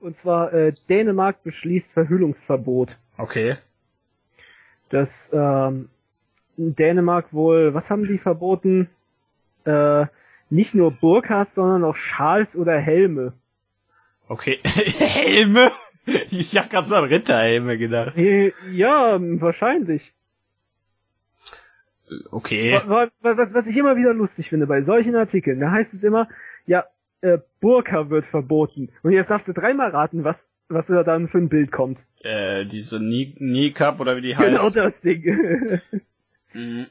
Und 0.00 0.16
zwar 0.16 0.52
äh, 0.52 0.74
Dänemark 0.90 1.42
beschließt 1.44 1.92
Verhüllungsverbot. 1.92 2.96
Okay 3.16 3.56
dass 4.94 5.30
ähm, 5.32 5.88
Dänemark 6.56 7.32
wohl, 7.32 7.74
was 7.74 7.90
haben 7.90 8.06
die 8.06 8.18
verboten? 8.18 8.88
Äh, 9.64 10.06
nicht 10.50 10.74
nur 10.74 10.92
Burkas, 10.92 11.54
sondern 11.54 11.84
auch 11.84 11.96
Schals 11.96 12.56
oder 12.56 12.78
Helme. 12.78 13.32
Okay, 14.28 14.60
Helme? 14.64 15.72
Ich 16.30 16.56
hab 16.56 16.70
grad 16.70 16.86
so 16.86 16.96
an 16.96 17.04
Ritterhelme 17.04 17.78
gedacht. 17.78 18.14
Ja, 18.16 19.18
wahrscheinlich. 19.20 20.12
Okay. 22.30 22.80
Was, 23.22 23.54
was 23.54 23.66
ich 23.66 23.76
immer 23.76 23.96
wieder 23.96 24.12
lustig 24.12 24.50
finde 24.50 24.66
bei 24.66 24.82
solchen 24.82 25.16
Artikeln, 25.16 25.60
da 25.60 25.70
heißt 25.70 25.94
es 25.94 26.04
immer, 26.04 26.28
ja, 26.66 26.84
äh, 27.22 27.38
Burka 27.60 28.10
wird 28.10 28.26
verboten. 28.26 28.90
Und 29.02 29.12
jetzt 29.12 29.30
darfst 29.30 29.48
du 29.48 29.54
dreimal 29.54 29.90
raten, 29.90 30.24
was 30.24 30.48
was 30.68 30.86
da 30.86 31.02
dann 31.02 31.28
für 31.28 31.38
ein 31.38 31.48
Bild 31.48 31.72
kommt. 31.72 32.04
Äh, 32.20 32.66
diese 32.66 32.98
Kneecap 32.98 34.00
oder 34.00 34.16
wie 34.16 34.22
die 34.22 34.34
genau 34.34 34.40
heißt. 34.40 34.56
Genau 34.56 34.70
das 34.70 35.00
Ding. 35.00 35.80
mhm. 36.52 36.86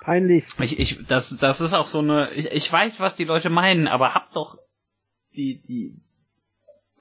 Peinlich. 0.00 0.46
Ich, 0.60 0.78
ich, 0.78 1.06
das, 1.06 1.36
das 1.36 1.60
ist 1.60 1.74
auch 1.74 1.86
so 1.86 1.98
eine, 1.98 2.30
ich, 2.32 2.50
ich 2.52 2.72
weiß, 2.72 3.00
was 3.00 3.16
die 3.16 3.24
Leute 3.24 3.50
meinen, 3.50 3.86
aber 3.86 4.14
hab 4.14 4.32
doch 4.32 4.58
die, 5.36 5.60
die, 5.60 5.94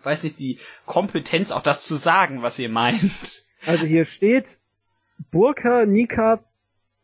weiß 0.03 0.23
nicht, 0.23 0.37
die 0.39 0.59
Kompetenz 0.85 1.51
auch 1.51 1.63
das 1.63 1.85
zu 1.85 1.95
sagen, 1.95 2.41
was 2.41 2.59
ihr 2.59 2.69
meint. 2.69 3.45
Also 3.65 3.85
hier 3.85 4.05
steht 4.05 4.59
Burka, 5.31 5.85
Nikab, 5.85 6.45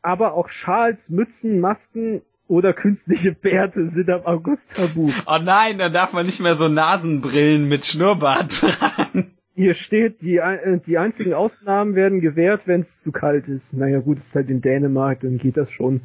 aber 0.01 0.34
auch 0.34 0.49
Schals, 0.49 1.09
Mützen, 1.09 1.59
Masken 1.59 2.22
oder 2.48 2.74
künstliche 2.74 3.32
Bärte 3.32 3.88
sind 3.89 4.10
am 4.10 4.26
August 4.26 4.76
tabu. 4.76 5.12
Oh 5.26 5.39
nein, 5.41 5.78
da 5.78 5.89
darf 5.89 6.14
man 6.14 6.26
nicht 6.26 6.39
mehr 6.39 6.56
so 6.56 6.68
Nasenbrillen 6.68 7.68
mit 7.68 7.86
Schnurrbart 7.86 8.52
tragen. 8.62 9.32
Hier 9.56 9.74
steht, 9.74 10.22
die, 10.22 10.38
äh, 10.38 10.80
die 10.86 10.98
einzigen 10.98 11.34
Ausnahmen 11.34 11.96
werden 11.96 12.20
gewährt, 12.20 12.68
wenn 12.68 12.82
es 12.82 13.02
zu 13.02 13.12
kalt 13.12 13.48
ist. 13.48 13.74
Naja 13.74 14.00
gut, 14.00 14.18
es 14.18 14.28
ist 14.28 14.36
halt 14.36 14.50
in 14.50 14.62
Dänemark, 14.62 15.22
dann 15.22 15.38
geht 15.38 15.58
das 15.58 15.72
schon. 15.72 16.02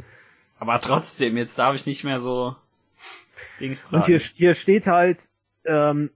Aber 0.58 0.78
trotzdem, 0.78 1.36
jetzt 1.36 1.58
darf 1.58 1.74
ich 1.74 1.84
nicht 1.84 2.04
mehr 2.04 2.20
so 2.20 2.54
Dings 3.58 3.82
tragen. 3.82 3.96
Und 3.96 4.06
hier, 4.06 4.18
hier 4.18 4.54
steht 4.54 4.86
halt, 4.86 5.28
ähm, 5.64 6.10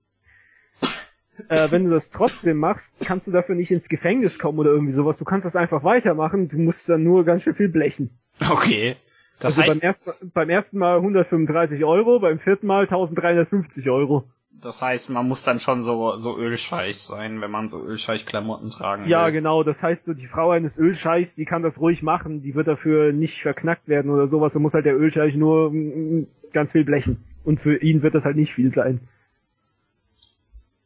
äh, 1.48 1.70
wenn 1.70 1.84
du 1.84 1.90
das 1.90 2.10
trotzdem 2.10 2.58
machst, 2.58 2.94
kannst 3.00 3.26
du 3.26 3.32
dafür 3.32 3.56
nicht 3.56 3.70
ins 3.70 3.88
Gefängnis 3.88 4.38
kommen 4.38 4.58
oder 4.58 4.70
irgendwie 4.70 4.92
sowas. 4.92 5.18
Du 5.18 5.24
kannst 5.24 5.44
das 5.44 5.56
einfach 5.56 5.82
weitermachen, 5.82 6.48
du 6.48 6.58
musst 6.58 6.88
dann 6.88 7.02
nur 7.02 7.24
ganz 7.24 7.42
schön 7.42 7.54
viel 7.54 7.68
blechen. 7.68 8.10
Okay. 8.40 8.96
Das 9.40 9.58
also 9.58 9.62
heißt, 9.62 9.80
beim, 9.80 9.80
ersten, 9.80 10.30
beim 10.32 10.50
ersten 10.50 10.78
Mal 10.78 10.96
135 10.96 11.84
Euro, 11.84 12.20
beim 12.20 12.38
vierten 12.38 12.66
Mal 12.66 12.82
1350 12.82 13.90
Euro. 13.90 14.24
Das 14.64 14.80
heißt, 14.80 15.10
man 15.10 15.28
muss 15.28 15.42
dann 15.42 15.60
schon 15.60 15.82
so, 15.82 16.16
so 16.16 16.38
Ölscheich 16.38 16.98
sein, 16.98 17.42
wenn 17.42 17.50
man 17.50 17.68
so 17.68 17.84
Ölscheich-Klamotten 17.84 18.70
tragen 18.70 19.02
ja, 19.02 19.06
will. 19.06 19.10
Ja, 19.10 19.30
genau. 19.30 19.62
Das 19.62 19.82
heißt, 19.82 20.06
so 20.06 20.14
die 20.14 20.26
Frau 20.26 20.52
eines 20.52 20.78
Ölscheichs, 20.78 21.34
die 21.34 21.44
kann 21.44 21.62
das 21.62 21.78
ruhig 21.78 22.02
machen. 22.02 22.40
Die 22.40 22.54
wird 22.54 22.66
dafür 22.66 23.12
nicht 23.12 23.42
verknackt 23.42 23.88
werden 23.88 24.10
oder 24.10 24.26
sowas. 24.26 24.54
Da 24.54 24.60
muss 24.60 24.72
halt 24.72 24.86
der 24.86 24.96
Ölscheich 24.96 25.34
nur 25.34 25.70
mm, 25.70 26.20
mm, 26.20 26.26
ganz 26.52 26.72
viel 26.72 26.84
blechen. 26.84 27.24
Und 27.44 27.60
für 27.60 27.76
ihn 27.76 28.02
wird 28.02 28.14
das 28.14 28.24
halt 28.24 28.36
nicht 28.36 28.54
viel 28.54 28.72
sein. 28.72 29.00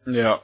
Ja. 0.06 0.40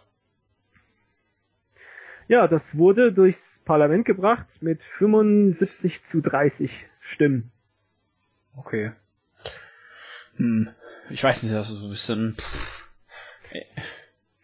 Ja, 2.28 2.46
das 2.46 2.78
wurde 2.78 3.12
durchs 3.12 3.60
Parlament 3.64 4.04
gebracht 4.04 4.46
mit 4.60 4.82
75 4.98 6.04
zu 6.04 6.20
30 6.20 6.86
Stimmen. 7.00 7.50
Okay. 8.56 8.92
Hm. 10.36 10.68
Ich 11.10 11.22
weiß 11.22 11.42
nicht, 11.42 11.54
das 11.54 11.70
ist 11.70 11.76
so 11.78 11.86
ein 11.86 11.90
bisschen. 11.90 12.34
Pff. 12.38 12.84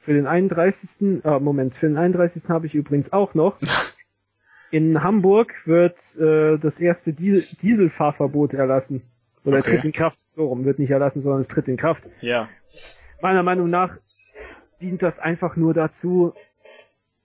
Für 0.00 0.14
den 0.14 0.26
31. 0.26 1.24
Ah, 1.24 1.38
Moment, 1.38 1.74
für 1.74 1.86
den 1.86 1.98
31. 1.98 2.48
habe 2.48 2.66
ich 2.66 2.74
übrigens 2.74 3.12
auch 3.12 3.34
noch. 3.34 3.58
In 4.70 5.02
Hamburg 5.02 5.54
wird 5.66 5.98
äh, 6.16 6.56
das 6.58 6.80
erste 6.80 7.12
Diesel 7.12 7.44
Dieselfahrverbot 7.60 8.54
erlassen. 8.54 9.02
Oder 9.44 9.58
okay. 9.58 9.72
tritt 9.72 9.84
in 9.84 9.92
Kraft. 9.92 10.18
So 10.36 10.44
rum, 10.44 10.64
wird 10.64 10.78
nicht 10.78 10.90
erlassen, 10.90 11.22
sondern 11.22 11.40
es 11.40 11.48
tritt 11.48 11.66
in 11.66 11.76
Kraft. 11.76 12.04
Ja. 12.20 12.48
Meiner 13.20 13.42
Meinung 13.42 13.68
nach 13.68 13.96
dient 14.80 15.02
das 15.02 15.18
einfach 15.18 15.56
nur 15.56 15.74
dazu, 15.74 16.34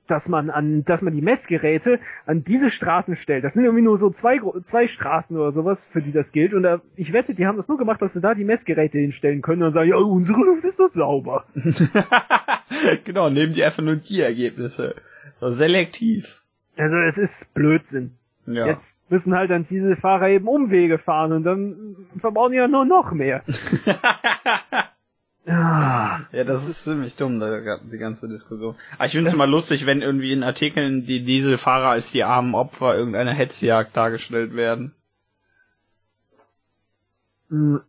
dass 0.08 0.28
man 0.30 0.50
an, 0.50 0.84
dass 0.86 1.02
man 1.02 1.14
die 1.14 1.22
Messgeräte 1.22 2.00
an 2.26 2.44
diese 2.44 2.70
Straßen 2.70 3.16
stellt. 3.16 3.44
Das 3.44 3.54
sind 3.54 3.66
irgendwie 3.66 3.84
nur 3.84 3.98
so 3.98 4.10
zwei, 4.10 4.40
zwei 4.62 4.88
Straßen 4.88 5.36
oder 5.38 5.52
sowas, 5.52 5.84
für 5.92 6.02
die 6.02 6.12
das 6.12 6.32
gilt. 6.32 6.54
Und 6.54 6.64
da, 6.64 6.82
ich 6.96 7.14
wette, 7.14 7.34
die 7.34 7.46
haben 7.46 7.58
das 7.58 7.68
nur 7.68 7.78
gemacht, 7.78 8.02
dass 8.02 8.14
sie 8.14 8.22
da 8.22 8.34
die 8.34 8.44
Messgeräte 8.44 8.98
hinstellen 8.98 9.42
können 9.42 9.64
und 9.64 9.74
sagen, 9.74 9.90
ja, 9.90 9.98
unsere 9.98 10.40
Luft 10.40 10.64
ist 10.64 10.80
doch 10.80 10.92
sauber. 10.92 11.46
genau, 13.04 13.30
nehmen 13.30 13.54
die 13.54 13.64
einfach 13.64 13.84
nur 13.84 13.96
die 13.96 14.22
Ergebnisse. 14.22 14.96
So 15.40 15.50
selektiv. 15.50 16.42
Also 16.78 16.98
es 16.98 17.18
ist 17.18 17.54
Blödsinn. 17.54 18.16
Ja. 18.48 18.68
Jetzt 18.68 19.10
müssen 19.10 19.34
halt 19.36 19.50
dann 19.50 19.66
diese 19.68 19.96
Fahrer 19.96 20.30
eben 20.30 20.48
Umwege 20.48 21.00
fahren 21.00 21.32
und 21.32 21.44
dann 21.44 21.96
verbauen 22.20 22.52
die 22.52 22.58
ja 22.58 22.68
nur 22.68 22.86
noch 22.86 23.12
mehr. 23.12 23.44
Ja, 25.48 26.26
ja, 26.32 26.44
das 26.44 26.68
ist 26.68 26.84
ziemlich 26.84 27.16
dumm, 27.16 27.40
die 27.40 27.98
ganze 27.98 28.28
Diskussion. 28.28 28.76
Aber 28.96 29.06
ich 29.06 29.12
finde 29.12 29.28
es 29.28 29.34
immer 29.34 29.46
lustig, 29.46 29.86
wenn 29.86 30.02
irgendwie 30.02 30.34
in 30.34 30.44
Artikeln 30.44 31.06
die 31.06 31.24
Dieselfahrer 31.24 31.90
als 31.90 32.12
die 32.12 32.24
armen 32.24 32.56
Opfer 32.56 32.96
irgendeiner 32.96 33.34
Hetzjagd 33.34 33.96
dargestellt 33.96 34.56
werden. 34.56 34.96
Hm. 37.50 37.82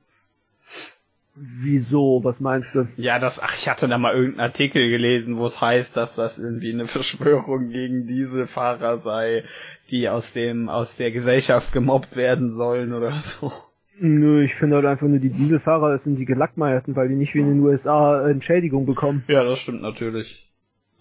Wieso? 1.34 2.24
Was 2.24 2.40
meinst 2.40 2.74
du? 2.74 2.88
Ja, 2.96 3.18
das, 3.18 3.42
ach, 3.42 3.54
ich 3.54 3.68
hatte 3.68 3.88
da 3.88 3.98
mal 3.98 4.14
irgendeinen 4.14 4.48
Artikel 4.48 4.90
gelesen, 4.90 5.36
wo 5.36 5.46
es 5.46 5.60
heißt, 5.60 5.96
dass 5.96 6.14
das 6.14 6.38
irgendwie 6.38 6.72
eine 6.72 6.86
Verschwörung 6.86 7.70
gegen 7.70 8.06
Dieselfahrer 8.06 8.98
sei, 8.98 9.44
die 9.90 10.08
aus 10.08 10.32
dem, 10.32 10.68
aus 10.68 10.96
der 10.96 11.10
Gesellschaft 11.10 11.72
gemobbt 11.72 12.16
werden 12.16 12.52
sollen 12.52 12.92
oder 12.92 13.12
so. 13.12 13.52
Nö, 13.98 14.42
ich 14.42 14.54
finde 14.54 14.76
halt 14.76 14.86
einfach 14.86 15.06
nur 15.06 15.18
die 15.18 15.30
Dieselfahrer, 15.30 15.92
das 15.92 16.04
sind 16.04 16.18
die 16.18 16.26
Gelackmeierten, 16.26 16.96
weil 16.96 17.08
die 17.08 17.14
nicht 17.14 17.34
wie 17.34 17.40
in 17.40 17.48
den 17.48 17.60
USA 17.60 18.28
Entschädigung 18.28 18.84
bekommen. 18.86 19.24
Ja, 19.28 19.42
das 19.44 19.58
stimmt 19.58 19.82
natürlich. 19.82 20.42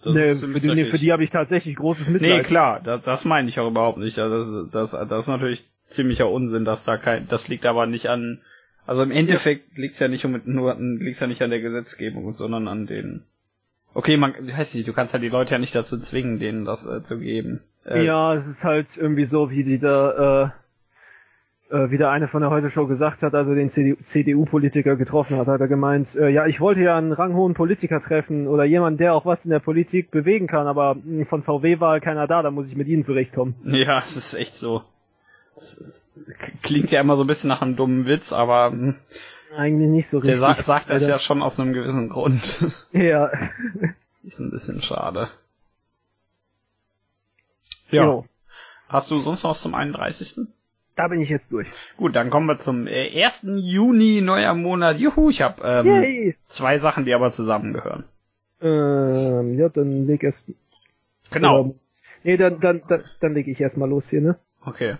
Das 0.02 0.14
nee, 0.14 0.34
für 0.34 0.60
die, 0.60 0.74
nee, 0.74 0.84
für 0.86 0.98
die 0.98 1.12
habe 1.12 1.24
ich 1.24 1.30
tatsächlich 1.30 1.76
großes 1.76 2.08
Mitleid. 2.08 2.30
Nee, 2.30 2.42
klar, 2.42 2.80
das, 2.82 3.04
das 3.04 3.24
meine 3.24 3.48
ich 3.48 3.58
auch 3.60 3.68
überhaupt 3.68 3.98
nicht. 3.98 4.16
Das, 4.18 4.54
das, 4.72 4.92
das 4.92 5.20
ist 5.20 5.28
natürlich 5.28 5.68
ziemlicher 5.82 6.30
Unsinn, 6.30 6.64
dass 6.64 6.84
da 6.84 6.96
kein, 6.96 7.28
das 7.28 7.48
liegt 7.48 7.66
aber 7.66 7.86
nicht 7.86 8.08
an, 8.08 8.40
Also 8.86 9.02
im 9.02 9.10
Endeffekt 9.10 9.76
liegt's 9.76 9.98
ja 9.98 10.08
nicht 10.08 10.24
um, 10.24 10.40
nur 10.44 10.76
liegt's 10.78 11.20
ja 11.20 11.26
nicht 11.26 11.42
an 11.42 11.50
der 11.50 11.60
Gesetzgebung, 11.60 12.32
sondern 12.32 12.68
an 12.68 12.86
den. 12.86 13.24
Okay, 13.94 14.16
man 14.16 14.34
heißt 14.34 14.74
nicht, 14.74 14.86
du 14.86 14.92
kannst 14.92 15.12
halt 15.12 15.22
die 15.22 15.28
Leute 15.28 15.52
ja 15.52 15.58
nicht 15.58 15.74
dazu 15.74 15.98
zwingen, 15.98 16.38
denen 16.38 16.64
das 16.64 16.86
äh, 16.86 17.02
zu 17.02 17.18
geben. 17.18 17.60
Äh, 17.84 18.04
ja, 18.04 18.34
es 18.34 18.46
ist 18.46 18.62
halt 18.62 18.96
irgendwie 18.96 19.24
so, 19.24 19.50
wie 19.50 19.64
dieser, 19.64 20.44
äh, 20.44 20.48
äh, 21.70 21.90
wie 21.90 21.98
der 21.98 22.10
eine 22.10 22.28
von 22.28 22.42
der 22.42 22.50
Heute 22.50 22.70
Show 22.70 22.86
gesagt 22.86 23.22
hat, 23.22 23.34
also 23.34 23.54
den 23.54 23.70
CDU-Politiker 23.70 24.96
getroffen 24.96 25.36
hat, 25.36 25.46
hat 25.46 25.60
er 25.60 25.68
gemeint, 25.68 26.14
äh, 26.14 26.28
ja, 26.28 26.46
ich 26.46 26.60
wollte 26.60 26.82
ja 26.82 26.96
einen 26.96 27.12
ranghohen 27.12 27.54
Politiker 27.54 28.00
treffen 28.00 28.46
oder 28.46 28.64
jemanden, 28.64 28.98
der 28.98 29.14
auch 29.14 29.26
was 29.26 29.44
in 29.44 29.50
der 29.50 29.60
Politik 29.60 30.10
bewegen 30.10 30.46
kann, 30.46 30.66
aber 30.66 30.94
mh, 30.94 31.02
hm, 31.04 31.26
von 31.26 31.42
VW 31.42 31.80
war 31.80 32.00
keiner 32.00 32.26
da, 32.26 32.42
da 32.42 32.50
muss 32.50 32.68
ich 32.68 32.76
mit 32.76 32.88
ihnen 32.88 33.02
zurechtkommen. 33.02 33.54
Ja, 33.64 34.00
das 34.00 34.16
ist 34.16 34.34
echt 34.34 34.54
so. 34.54 34.82
Das 35.54 36.12
klingt 36.62 36.90
ja 36.90 37.00
immer 37.00 37.16
so 37.16 37.24
ein 37.24 37.26
bisschen 37.26 37.48
nach 37.48 37.62
einem 37.62 37.76
dummen 37.76 38.06
Witz, 38.06 38.32
aber 38.32 38.70
hm, 38.70 38.94
eigentlich 39.56 39.90
nicht 39.90 40.08
so 40.08 40.18
richtig. 40.18 40.38
Der 40.38 40.54
sa 40.54 40.62
sagt 40.62 40.90
das 40.90 41.06
ja 41.06 41.18
schon 41.18 41.42
aus 41.42 41.58
einem 41.58 41.72
gewissen 41.72 42.08
Grund. 42.08 42.64
Ja. 42.92 43.30
Ist 44.22 44.40
ein 44.40 44.50
bisschen 44.50 44.82
schade. 44.82 45.30
Ja. 47.90 48.04
Jo. 48.04 48.26
Hast 48.88 49.10
du 49.10 49.20
sonst 49.20 49.42
noch 49.42 49.50
was 49.50 49.62
zum 49.62 49.74
31.? 49.74 50.48
Da 50.96 51.08
bin 51.08 51.20
ich 51.20 51.28
jetzt 51.28 51.52
durch. 51.52 51.68
Gut, 51.98 52.16
dann 52.16 52.30
kommen 52.30 52.46
wir 52.46 52.56
zum 52.56 52.86
1. 52.86 53.44
Äh, 53.44 53.50
Juni, 53.56 54.22
neuer 54.22 54.54
Monat. 54.54 54.98
Juhu, 54.98 55.28
ich 55.28 55.42
habe 55.42 55.62
ähm, 55.62 56.34
zwei 56.42 56.78
Sachen, 56.78 57.04
die 57.04 57.12
aber 57.12 57.30
zusammengehören. 57.30 58.04
Ähm, 58.62 59.58
ja, 59.58 59.68
dann 59.68 60.06
leg 60.06 60.22
erst. 60.22 60.50
Genau. 61.30 61.64
Ähm, 61.64 61.74
nee, 62.24 62.38
dann, 62.38 62.60
dann, 62.60 62.82
dann, 62.88 63.04
dann 63.20 63.34
leg 63.34 63.46
ich 63.46 63.60
erstmal 63.60 63.90
los 63.90 64.08
hier, 64.08 64.22
ne? 64.22 64.38
Okay. 64.64 64.96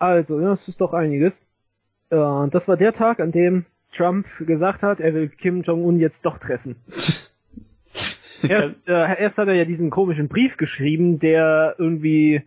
Also, 0.00 0.40
ja, 0.40 0.50
das 0.50 0.66
ist 0.66 0.80
doch 0.80 0.92
einiges. 0.92 1.38
Äh, 2.10 2.48
das 2.50 2.66
war 2.66 2.76
der 2.76 2.92
Tag, 2.92 3.20
an 3.20 3.30
dem 3.30 3.66
Trump 3.92 4.26
gesagt 4.40 4.82
hat, 4.82 4.98
er 4.98 5.14
will 5.14 5.28
Kim 5.28 5.62
Jong-un 5.62 6.00
jetzt 6.00 6.26
doch 6.26 6.38
treffen. 6.38 6.74
erst, 8.42 8.88
äh, 8.88 9.20
erst 9.22 9.38
hat 9.38 9.46
er 9.46 9.54
ja 9.54 9.64
diesen 9.64 9.90
komischen 9.90 10.26
Brief 10.26 10.56
geschrieben, 10.56 11.20
der 11.20 11.76
irgendwie 11.78 12.42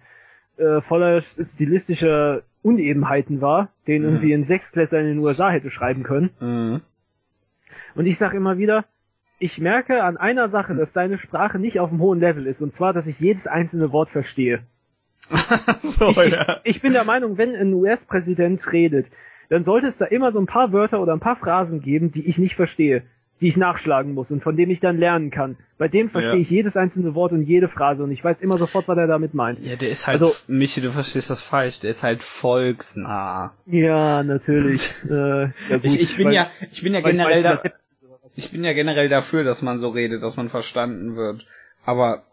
äh, 0.59 0.81
voller 0.81 1.21
stilistischer 1.21 2.43
Unebenheiten 2.61 3.41
war, 3.41 3.69
den 3.87 4.01
mhm. 4.01 4.07
irgendwie 4.09 4.33
ein 4.33 4.43
Sechsklässler 4.43 4.99
in 4.99 5.07
den 5.07 5.19
USA 5.19 5.49
hätte 5.49 5.71
schreiben 5.71 6.03
können. 6.03 6.29
Mhm. 6.39 6.81
Und 7.95 8.05
ich 8.05 8.17
sag 8.17 8.33
immer 8.33 8.57
wieder, 8.57 8.85
ich 9.39 9.59
merke 9.59 10.03
an 10.03 10.17
einer 10.17 10.49
Sache, 10.49 10.75
dass 10.75 10.93
seine 10.93 11.17
Sprache 11.17 11.59
nicht 11.59 11.79
auf 11.79 11.89
einem 11.89 12.01
hohen 12.01 12.19
Level 12.19 12.45
ist, 12.45 12.61
und 12.61 12.73
zwar, 12.73 12.93
dass 12.93 13.07
ich 13.07 13.19
jedes 13.19 13.47
einzelne 13.47 13.91
Wort 13.91 14.09
verstehe. 14.09 14.61
so, 15.83 16.09
ich, 16.09 16.31
ja. 16.31 16.59
ich, 16.63 16.75
ich 16.75 16.81
bin 16.81 16.93
der 16.93 17.05
Meinung, 17.05 17.37
wenn 17.37 17.55
ein 17.55 17.73
US-Präsident 17.73 18.71
redet, 18.71 19.07
dann 19.49 19.63
sollte 19.63 19.87
es 19.87 19.97
da 19.97 20.05
immer 20.05 20.31
so 20.31 20.39
ein 20.39 20.45
paar 20.45 20.73
Wörter 20.73 21.01
oder 21.01 21.13
ein 21.13 21.19
paar 21.19 21.35
Phrasen 21.35 21.81
geben, 21.81 22.11
die 22.11 22.27
ich 22.27 22.37
nicht 22.37 22.55
verstehe, 22.55 23.03
die 23.41 23.47
ich 23.47 23.57
nachschlagen 23.57 24.13
muss 24.13 24.31
und 24.31 24.43
von 24.43 24.57
dem 24.57 24.69
ich 24.69 24.79
dann 24.79 24.97
lernen 24.97 25.31
kann. 25.31 25.57
Bei 25.77 25.87
dem 25.87 26.09
verstehe 26.09 26.35
ja. 26.35 26.41
ich 26.41 26.49
jedes 26.49 26.75
einzelne 26.75 27.15
Wort 27.15 27.31
und 27.31 27.43
jede 27.43 27.67
Phrase 27.67 28.03
und 28.03 28.11
ich 28.11 28.23
weiß 28.23 28.41
immer 28.41 28.57
sofort, 28.57 28.87
was 28.87 28.97
er 28.97 29.07
damit 29.07 29.33
meint. 29.33 29.59
Ja, 29.59 29.75
der 29.75 29.89
ist 29.89 30.07
halt, 30.07 30.21
also, 30.21 30.35
Michi, 30.47 30.81
du 30.81 30.91
verstehst 30.91 31.29
das 31.29 31.41
falsch, 31.41 31.79
der 31.79 31.91
ist 31.91 32.03
halt 32.03 32.21
volksnah. 32.21 33.53
Ja, 33.65 34.23
natürlich. 34.23 34.91
äh, 35.09 35.43
ja 35.43 35.49
gut, 35.71 35.85
ich, 35.85 36.01
ich 36.01 36.17
bin 36.17 36.27
weil, 36.27 36.33
ja, 36.33 36.51
ich 36.71 36.81
bin 36.81 36.93
ja 36.93 37.01
generell 37.01 37.43
da, 37.43 37.61
ich 38.35 38.51
bin 38.51 38.63
ja 38.63 38.73
generell 38.73 39.09
dafür, 39.09 39.43
dass 39.43 39.61
man 39.61 39.79
so 39.79 39.89
redet, 39.89 40.21
dass 40.21 40.37
man 40.37 40.49
verstanden 40.49 41.15
wird. 41.15 41.45
Aber 41.85 42.23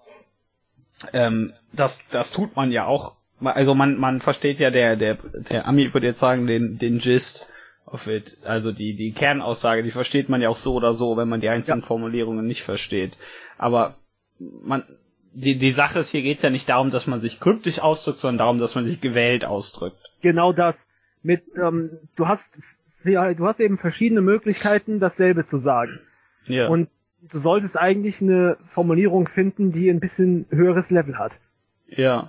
ähm, 1.12 1.52
das, 1.72 2.00
das 2.10 2.32
tut 2.32 2.56
man 2.56 2.72
ja 2.72 2.84
auch 2.84 3.16
also 3.40 3.74
man, 3.74 3.98
man 3.98 4.20
versteht 4.20 4.58
ja 4.58 4.70
der, 4.70 4.96
der, 4.96 5.18
der 5.50 5.66
Ami 5.66 5.92
würde 5.92 6.06
jetzt 6.06 6.18
sagen, 6.18 6.46
den, 6.46 6.78
den 6.78 6.98
Gist 6.98 7.46
of 7.86 8.06
it. 8.06 8.38
Also 8.44 8.72
die, 8.72 8.94
die 8.94 9.12
Kernaussage, 9.12 9.82
die 9.82 9.90
versteht 9.90 10.28
man 10.28 10.42
ja 10.42 10.48
auch 10.48 10.56
so 10.56 10.74
oder 10.74 10.92
so, 10.92 11.16
wenn 11.16 11.28
man 11.28 11.40
die 11.40 11.48
einzelnen 11.48 11.80
ja. 11.80 11.86
Formulierungen 11.86 12.46
nicht 12.46 12.62
versteht. 12.62 13.16
Aber 13.58 13.96
man, 14.38 14.84
die, 15.32 15.56
die 15.56 15.70
Sache 15.70 16.00
ist, 16.00 16.10
hier 16.10 16.22
geht's 16.22 16.42
ja 16.42 16.50
nicht 16.50 16.68
darum, 16.68 16.90
dass 16.90 17.06
man 17.06 17.20
sich 17.20 17.40
kryptisch 17.40 17.78
ausdrückt, 17.78 18.18
sondern 18.18 18.38
darum, 18.38 18.58
dass 18.58 18.74
man 18.74 18.84
sich 18.84 19.00
gewählt 19.00 19.44
ausdrückt. 19.44 19.98
Genau 20.22 20.52
das. 20.52 20.86
Mit, 21.22 21.42
ähm, 21.56 21.90
du 22.16 22.28
hast, 22.28 22.56
du 23.04 23.46
hast 23.46 23.60
eben 23.60 23.78
verschiedene 23.78 24.20
Möglichkeiten, 24.20 25.00
dasselbe 25.00 25.44
zu 25.44 25.58
sagen. 25.58 26.00
Ja. 26.46 26.68
Und 26.68 26.88
du 27.20 27.38
solltest 27.38 27.78
eigentlich 27.78 28.20
eine 28.20 28.56
Formulierung 28.70 29.28
finden, 29.28 29.72
die 29.72 29.90
ein 29.90 30.00
bisschen 30.00 30.46
höheres 30.50 30.90
Level 30.90 31.18
hat. 31.18 31.38
Ja. 31.88 32.28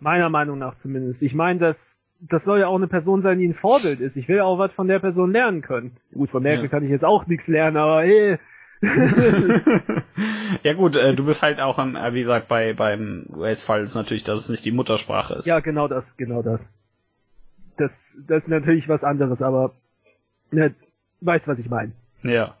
Meiner 0.00 0.28
Meinung 0.28 0.58
nach 0.58 0.76
zumindest. 0.76 1.22
Ich 1.22 1.34
meine, 1.34 1.58
das, 1.58 1.95
das 2.20 2.44
soll 2.44 2.60
ja 2.60 2.68
auch 2.68 2.76
eine 2.76 2.88
Person 2.88 3.22
sein, 3.22 3.38
die 3.38 3.46
ein 3.46 3.54
Vorbild 3.54 4.00
ist. 4.00 4.16
Ich 4.16 4.28
will 4.28 4.40
auch 4.40 4.58
was 4.58 4.72
von 4.72 4.88
der 4.88 4.98
Person 4.98 5.32
lernen 5.32 5.62
können. 5.62 5.96
Gut, 6.12 6.30
von 6.30 6.42
Merkel 6.42 6.64
ja. 6.64 6.70
kann 6.70 6.84
ich 6.84 6.90
jetzt 6.90 7.04
auch 7.04 7.26
nichts 7.26 7.48
lernen, 7.48 7.76
aber 7.76 8.04
eh. 8.04 8.38
ja 10.62 10.74
gut, 10.74 10.96
äh, 10.96 11.14
du 11.14 11.24
bist 11.24 11.42
halt 11.42 11.60
auch, 11.60 11.78
am, 11.78 11.96
äh, 11.96 12.12
wie 12.12 12.20
gesagt, 12.20 12.48
bei 12.48 12.74
beim 12.74 13.26
US-Fall 13.34 13.82
ist 13.82 13.94
natürlich, 13.94 14.24
dass 14.24 14.40
es 14.40 14.48
nicht 14.48 14.64
die 14.64 14.72
Muttersprache 14.72 15.34
ist. 15.34 15.46
Ja, 15.46 15.60
genau 15.60 15.88
das, 15.88 16.16
genau 16.16 16.42
das. 16.42 16.68
Das, 17.76 18.18
das 18.26 18.44
ist 18.44 18.48
natürlich 18.48 18.88
was 18.88 19.04
anderes, 19.04 19.40
aber 19.42 19.74
ne, 20.50 20.74
weißt, 21.20 21.48
was 21.48 21.58
ich 21.58 21.68
meine. 21.68 21.92
Ja. 22.22 22.56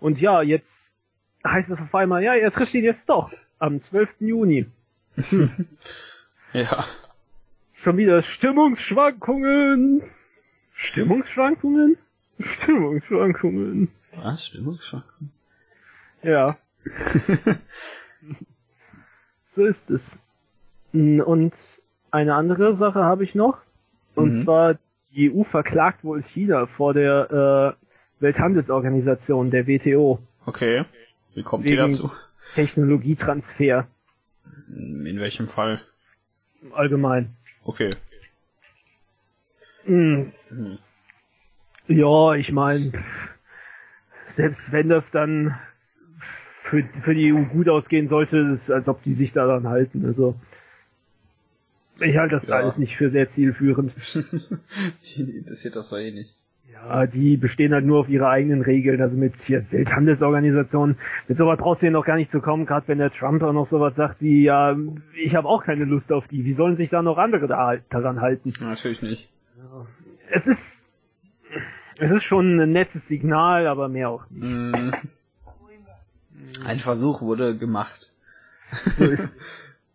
Und 0.00 0.20
ja, 0.20 0.42
jetzt 0.42 0.94
heißt 1.44 1.70
es 1.70 1.80
auf 1.80 1.94
einmal, 1.94 2.22
ja, 2.22 2.34
er 2.34 2.50
trifft 2.50 2.74
ihn 2.74 2.84
jetzt 2.84 3.08
doch 3.08 3.32
am 3.58 3.80
12. 3.80 4.08
Juni. 4.20 4.66
Ja. 6.52 6.86
Schon 7.86 7.98
wieder 7.98 8.20
Stimmungsschwankungen. 8.20 10.02
Stimmungsschwankungen? 10.72 11.96
Stimmungsschwankungen. 12.40 13.92
Was? 14.16 14.44
Stimmungsschwankungen? 14.44 15.30
Ja. 16.20 16.58
so 19.46 19.64
ist 19.64 19.90
es. 19.92 20.18
Und 20.92 21.52
eine 22.10 22.34
andere 22.34 22.74
Sache 22.74 23.04
habe 23.04 23.22
ich 23.22 23.36
noch. 23.36 23.58
Und 24.16 24.34
mhm. 24.34 24.42
zwar, 24.42 24.78
die 25.12 25.32
EU 25.32 25.44
verklagt 25.44 26.02
wohl 26.02 26.24
China 26.24 26.66
vor 26.66 26.92
der 26.92 27.76
äh, 28.18 28.20
Welthandelsorganisation, 28.20 29.52
der 29.52 29.68
WTO. 29.68 30.18
Okay. 30.44 30.86
Wie 31.36 31.44
kommt 31.44 31.64
ihr 31.64 31.76
dazu? 31.76 32.10
Technologietransfer. 32.56 33.86
In 34.66 35.20
welchem 35.20 35.46
Fall? 35.46 35.82
allgemein. 36.72 37.36
Okay. 37.66 37.90
Mhm. 39.84 40.32
Mhm. 40.50 40.78
Ja, 41.88 42.34
ich 42.34 42.52
meine, 42.52 42.92
selbst 44.26 44.70
wenn 44.72 44.88
das 44.88 45.10
dann 45.10 45.58
für, 46.18 46.84
für 47.02 47.14
die 47.14 47.32
EU 47.32 47.44
gut 47.44 47.68
ausgehen 47.68 48.08
sollte, 48.08 48.38
ist, 48.38 48.70
als 48.70 48.88
ob 48.88 49.02
die 49.02 49.14
sich 49.14 49.32
daran 49.32 49.68
halten. 49.68 50.04
Also 50.04 50.36
ich 52.00 52.16
halte 52.16 52.36
das 52.36 52.48
ja. 52.48 52.56
alles 52.56 52.78
nicht 52.78 52.96
für 52.96 53.10
sehr 53.10 53.28
zielführend. 53.28 53.94
die 55.16 55.36
interessiert 55.36 55.74
das 55.74 55.90
doch 55.90 55.98
eh 55.98 56.12
nicht. 56.12 56.34
Ja, 56.72 57.06
die 57.06 57.36
bestehen 57.36 57.72
halt 57.72 57.84
nur 57.84 58.00
auf 58.00 58.08
ihre 58.08 58.28
eigenen 58.28 58.62
Regeln, 58.62 59.00
also 59.00 59.16
mit 59.16 59.36
hier 59.36 59.70
Welthandelsorganisationen. 59.72 60.96
Mit 61.26 61.36
sowas 61.36 61.58
brauchst 61.58 61.82
du 61.82 61.86
ja 61.86 61.92
noch 61.92 62.04
gar 62.04 62.16
nicht 62.16 62.30
zu 62.30 62.40
kommen, 62.40 62.66
gerade 62.66 62.86
wenn 62.88 62.98
der 62.98 63.10
Trump 63.10 63.42
auch 63.42 63.52
noch 63.52 63.66
sowas 63.66 63.96
sagt 63.96 64.20
wie, 64.20 64.44
ja, 64.44 64.76
ich 65.14 65.34
habe 65.34 65.48
auch 65.48 65.64
keine 65.64 65.84
Lust 65.84 66.12
auf 66.12 66.28
die. 66.28 66.44
Wie 66.44 66.52
sollen 66.52 66.76
sich 66.76 66.90
da 66.90 67.02
noch 67.02 67.18
andere 67.18 67.48
da, 67.48 67.76
daran 67.90 68.20
halten? 68.20 68.52
Natürlich 68.60 69.02
nicht. 69.02 69.28
Ja. 69.56 69.86
Es 70.30 70.46
ist, 70.46 70.90
es 71.98 72.10
ist 72.10 72.24
schon 72.24 72.60
ein 72.60 72.72
nettes 72.72 73.08
Signal, 73.08 73.66
aber 73.66 73.88
mehr 73.88 74.10
auch 74.10 74.28
nicht. 74.30 74.44
Mm. 74.44 74.92
Ein 76.64 76.78
Versuch 76.78 77.22
wurde 77.22 77.56
gemacht. 77.56 78.12
So 78.98 79.04
ist 79.04 79.36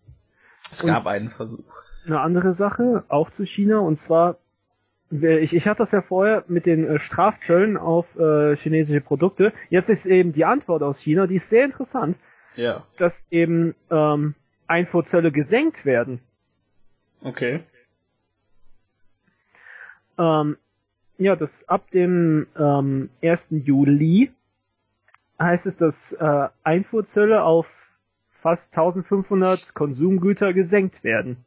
es 0.71 0.85
gab 0.85 1.05
und 1.05 1.11
einen 1.11 1.29
Versuch. 1.29 1.63
Eine 2.05 2.19
andere 2.19 2.53
Sache, 2.53 3.03
auch 3.09 3.29
zu 3.29 3.45
China, 3.45 3.79
und 3.79 3.97
zwar 3.97 4.37
ich, 5.11 5.53
ich 5.53 5.67
hatte 5.67 5.79
das 5.79 5.91
ja 5.91 6.01
vorher 6.01 6.43
mit 6.47 6.65
den 6.65 6.87
äh, 6.87 6.99
Strafzöllen 6.99 7.77
auf 7.77 8.07
äh, 8.17 8.55
chinesische 8.55 9.01
Produkte. 9.01 9.53
Jetzt 9.69 9.89
ist 9.89 10.05
eben 10.05 10.31
die 10.33 10.45
Antwort 10.45 10.83
aus 10.83 10.99
China, 10.99 11.27
die 11.27 11.35
ist 11.35 11.49
sehr 11.49 11.65
interessant. 11.65 12.17
Ja. 12.55 12.85
Dass 12.97 13.27
eben 13.31 13.75
ähm, 13.89 14.35
Einfuhrzölle 14.67 15.31
gesenkt 15.31 15.85
werden. 15.85 16.19
Okay. 17.21 17.61
Ähm, 20.17 20.57
ja, 21.17 21.35
das 21.35 21.67
ab 21.69 21.91
dem 21.91 22.47
ähm, 22.57 23.09
1. 23.21 23.49
Juli 23.51 24.31
heißt 25.39 25.65
es, 25.65 25.77
dass 25.77 26.13
äh, 26.13 26.47
Einfuhrzölle 26.63 27.43
auf 27.43 27.67
fast 28.41 28.75
1500 28.75 29.73
Konsumgüter 29.73 30.53
gesenkt 30.53 31.03
werden. 31.03 31.45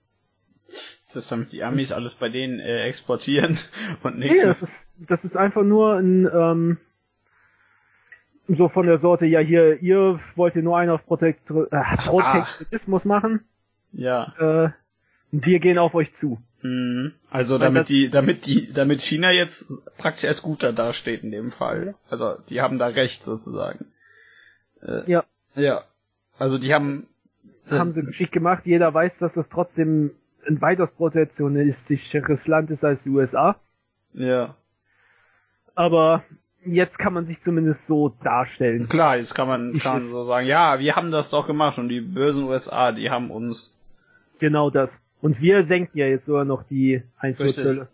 Ist 1.02 1.16
das 1.16 1.28
damit 1.28 1.52
die 1.52 1.62
Amis 1.62 1.92
alles 1.92 2.14
bei 2.14 2.28
denen 2.28 2.58
äh, 2.60 2.84
exportieren 2.84 3.56
und 4.02 4.18
nichts? 4.18 4.38
Nee, 4.38 4.44
das 4.46 4.62
ist, 4.62 4.92
das 4.98 5.24
ist 5.24 5.36
einfach 5.36 5.62
nur 5.62 5.94
ein, 5.96 6.28
ähm, 6.32 6.78
so 8.48 8.68
von 8.68 8.86
der 8.86 8.98
Sorte, 8.98 9.26
ja 9.26 9.40
hier, 9.40 9.80
ihr 9.82 10.20
wollt 10.34 10.56
ihr 10.56 10.62
nur 10.62 10.76
einen 10.76 10.90
auf 10.90 11.04
Protekt 11.06 11.50
äh, 11.50 11.96
Protektionismus 11.96 13.04
ah. 13.04 13.08
machen. 13.08 13.44
Ja. 13.92 14.34
Äh, 14.38 14.70
Und 15.32 15.46
wir 15.46 15.60
gehen 15.60 15.78
auf 15.78 15.94
euch 15.94 16.12
zu. 16.12 16.40
Mhm. 16.62 17.12
Also 17.30 17.58
damit 17.58 17.82
das- 17.82 17.86
die, 17.88 18.08
damit 18.10 18.46
die, 18.46 18.72
damit 18.72 19.02
China 19.02 19.30
jetzt 19.30 19.70
praktisch 19.98 20.24
als 20.28 20.42
guter 20.42 20.72
dasteht 20.72 21.22
in 21.22 21.30
dem 21.30 21.52
Fall. 21.52 21.94
Also 22.08 22.36
die 22.48 22.60
haben 22.60 22.78
da 22.78 22.86
recht 22.86 23.22
sozusagen. 23.24 23.86
Äh, 24.82 25.10
Ja. 25.10 25.24
Ja. 25.54 25.84
Also 26.38 26.58
die 26.58 26.74
haben. 26.74 27.06
Haben 27.70 27.92
sie 27.92 28.02
geschickt 28.02 28.32
gemacht. 28.32 28.66
Jeder 28.66 28.92
weiß, 28.92 29.18
dass 29.20 29.34
das 29.34 29.48
trotzdem 29.48 30.10
ein 30.46 30.60
weitaus 30.60 30.90
protektionistischeres 30.90 32.46
Land 32.46 32.70
ist 32.70 32.84
als 32.84 33.02
die 33.02 33.10
USA. 33.10 33.56
Ja. 34.12 34.54
Aber 35.74 36.22
jetzt 36.64 36.98
kann 36.98 37.12
man 37.12 37.24
sich 37.24 37.40
zumindest 37.40 37.86
so 37.86 38.10
darstellen. 38.22 38.88
Klar, 38.88 39.16
jetzt 39.16 39.34
kann 39.34 39.48
man, 39.48 39.78
kann 39.78 40.00
so 40.00 40.24
sagen, 40.24 40.46
ja, 40.46 40.78
wir 40.78 40.96
haben 40.96 41.10
das 41.10 41.30
doch 41.30 41.46
gemacht 41.46 41.78
und 41.78 41.88
die 41.88 42.00
bösen 42.00 42.44
USA, 42.44 42.92
die 42.92 43.10
haben 43.10 43.30
uns. 43.30 43.78
Genau 44.38 44.70
das. 44.70 45.00
Und 45.20 45.40
wir 45.40 45.64
senken 45.64 45.98
ja 45.98 46.06
jetzt 46.06 46.26
sogar 46.26 46.44
noch 46.44 46.62
die 46.64 47.02
Einfuhrzölle. 47.18 47.88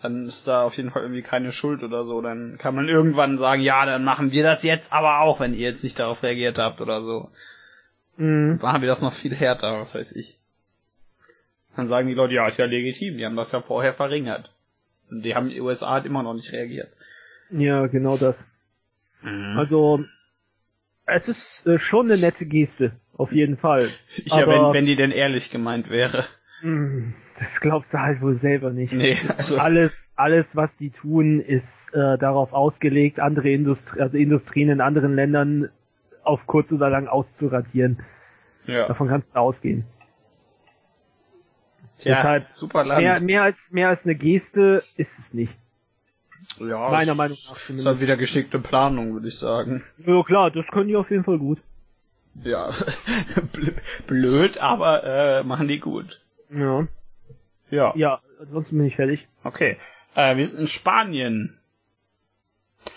Dann 0.00 0.24
ist 0.24 0.48
da 0.48 0.62
auf 0.62 0.76
jeden 0.76 0.90
Fall 0.90 1.02
irgendwie 1.02 1.22
keine 1.22 1.52
Schuld 1.52 1.84
oder 1.84 2.04
so. 2.04 2.20
Dann 2.20 2.58
kann 2.58 2.74
man 2.74 2.88
irgendwann 2.88 3.38
sagen, 3.38 3.62
ja, 3.62 3.86
dann 3.86 4.04
machen 4.04 4.32
wir 4.32 4.42
das 4.42 4.62
jetzt 4.64 4.92
aber 4.92 5.20
auch, 5.20 5.38
wenn 5.38 5.54
ihr 5.54 5.60
jetzt 5.60 5.84
nicht 5.84 5.98
darauf 5.98 6.22
reagiert 6.22 6.58
habt 6.58 6.80
oder 6.80 7.02
so. 7.02 7.30
Mhm. 8.16 8.58
machen 8.60 8.82
wir 8.82 8.88
das 8.88 9.00
noch 9.02 9.12
viel 9.12 9.34
härter, 9.34 9.80
was 9.80 9.94
weiß 9.94 10.12
ich. 10.12 10.38
Dann 11.76 11.88
sagen 11.88 12.08
die 12.08 12.14
Leute, 12.14 12.34
ja, 12.34 12.46
ist 12.48 12.58
ja 12.58 12.66
legitim, 12.66 13.16
die 13.18 13.24
haben 13.24 13.36
das 13.36 13.52
ja 13.52 13.60
vorher 13.62 13.94
verringert. 13.94 14.52
Und 15.10 15.22
die 15.22 15.34
haben, 15.34 15.48
die 15.48 15.60
USA 15.60 15.94
hat 15.94 16.06
immer 16.06 16.22
noch 16.22 16.34
nicht 16.34 16.52
reagiert. 16.52 16.88
Ja, 17.50 17.86
genau 17.86 18.16
das. 18.16 18.44
Mhm. 19.22 19.56
Also, 19.58 20.04
es 21.06 21.28
ist 21.28 21.66
äh, 21.66 21.78
schon 21.78 22.10
eine 22.10 22.20
nette 22.20 22.46
Geste, 22.46 22.92
auf 23.16 23.32
jeden 23.32 23.56
Fall. 23.56 23.88
ja, 24.24 24.42
aber- 24.42 24.68
wenn, 24.68 24.72
wenn 24.74 24.86
die 24.86 24.96
denn 24.96 25.10
ehrlich 25.10 25.50
gemeint 25.50 25.90
wäre. 25.90 26.26
Mm, 26.62 27.14
Das 27.38 27.60
glaubst 27.60 27.92
du 27.94 27.98
halt 27.98 28.20
wohl 28.20 28.34
selber 28.34 28.70
nicht. 28.70 28.92
Nee, 28.92 29.16
also. 29.36 29.58
Alles, 29.58 30.08
alles, 30.16 30.54
was 30.56 30.76
die 30.76 30.90
tun, 30.90 31.40
ist 31.40 31.92
äh, 31.94 32.18
darauf 32.18 32.52
ausgelegt, 32.52 33.18
andere 33.20 33.50
Industrie, 33.50 34.00
also 34.00 34.16
Industrien 34.18 34.68
in 34.68 34.80
anderen 34.80 35.14
Ländern 35.16 35.70
auf 36.22 36.46
kurz 36.46 36.70
oder 36.70 36.88
lang 36.88 37.08
auszuradieren. 37.08 38.00
Ja. 38.66 38.86
Davon 38.86 39.08
kannst 39.08 39.34
du 39.34 39.40
ausgehen. 39.40 39.84
Tja, 42.02 42.14
deshalb 42.14 42.52
super 42.52 42.84
Land. 42.84 43.02
Mehr, 43.02 43.20
mehr 43.20 43.42
als 43.42 43.70
mehr 43.70 43.88
als 43.88 44.04
eine 44.04 44.14
Geste 44.14 44.82
ist 44.96 45.18
es 45.18 45.34
nicht. 45.34 45.54
ja, 46.58 46.88
meiner 46.90 47.12
es 47.12 47.16
Meinung 47.18 47.36
nach 47.48 47.68
Ist 47.68 47.86
halt 47.86 48.00
wieder 48.00 48.16
geschickte 48.16 48.58
Planung, 48.58 49.14
würde 49.14 49.28
ich 49.28 49.38
sagen. 49.38 49.82
Ja 49.98 50.22
klar, 50.22 50.50
das 50.50 50.66
können 50.68 50.88
die 50.88 50.96
auf 50.96 51.10
jeden 51.10 51.24
Fall 51.24 51.38
gut. 51.38 51.58
Ja, 52.42 52.70
Bl- 53.52 53.74
blöd, 54.06 54.58
aber 54.62 55.04
äh, 55.04 55.44
machen 55.44 55.68
die 55.68 55.78
gut. 55.80 56.20
Ja. 56.50 56.86
Ja. 57.70 57.92
Ja, 57.96 58.20
ansonsten 58.40 58.76
bin 58.78 58.86
ich 58.86 58.96
fertig. 58.96 59.26
Okay. 59.44 59.76
Äh, 60.14 60.36
wir 60.36 60.46
sind 60.46 60.60
in 60.60 60.66
Spanien. 60.66 61.58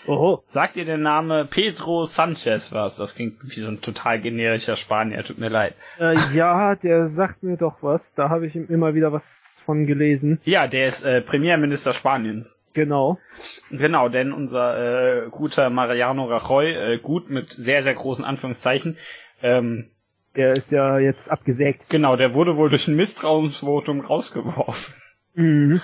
Oho. 0.06 0.38
Sagt 0.42 0.76
ihr 0.76 0.84
der 0.84 0.98
Name 0.98 1.44
Pedro 1.44 2.04
Sanchez 2.04 2.72
was? 2.72 2.96
Das 2.96 3.14
klingt 3.14 3.36
wie 3.42 3.60
so 3.60 3.68
ein 3.68 3.80
total 3.80 4.20
generischer 4.20 4.76
Spanier, 4.76 5.24
tut 5.24 5.38
mir 5.38 5.48
leid. 5.48 5.74
Äh, 5.98 6.16
ja, 6.34 6.74
der 6.74 7.08
sagt 7.08 7.42
mir 7.42 7.56
doch 7.56 7.82
was. 7.82 8.14
Da 8.14 8.28
habe 8.28 8.46
ich 8.46 8.54
ihm 8.54 8.66
immer 8.68 8.94
wieder 8.94 9.12
was 9.12 9.60
von 9.64 9.86
gelesen. 9.86 10.40
Ja, 10.44 10.66
der 10.68 10.86
ist 10.86 11.04
äh, 11.04 11.20
Premierminister 11.22 11.92
Spaniens. 11.92 12.60
Genau. 12.72 13.18
Genau, 13.70 14.08
denn 14.08 14.32
unser 14.32 15.24
äh, 15.24 15.28
guter 15.30 15.70
Mariano 15.70 16.24
Rajoy, 16.26 16.72
äh, 16.72 16.98
gut 16.98 17.30
mit 17.30 17.50
sehr, 17.52 17.82
sehr 17.82 17.94
großen 17.94 18.24
Anführungszeichen, 18.24 18.98
ähm, 19.42 19.86
Der 20.36 20.52
ist 20.52 20.70
ja 20.70 20.98
jetzt 20.98 21.30
abgesägt. 21.30 21.88
genau, 21.88 22.16
der 22.16 22.34
wurde 22.34 22.56
wohl 22.56 22.68
durch 22.68 22.86
ein 22.86 22.96
Misstrauensvotum 22.96 24.02
rausgeworfen. 24.02 24.94
Mhm. 25.34 25.80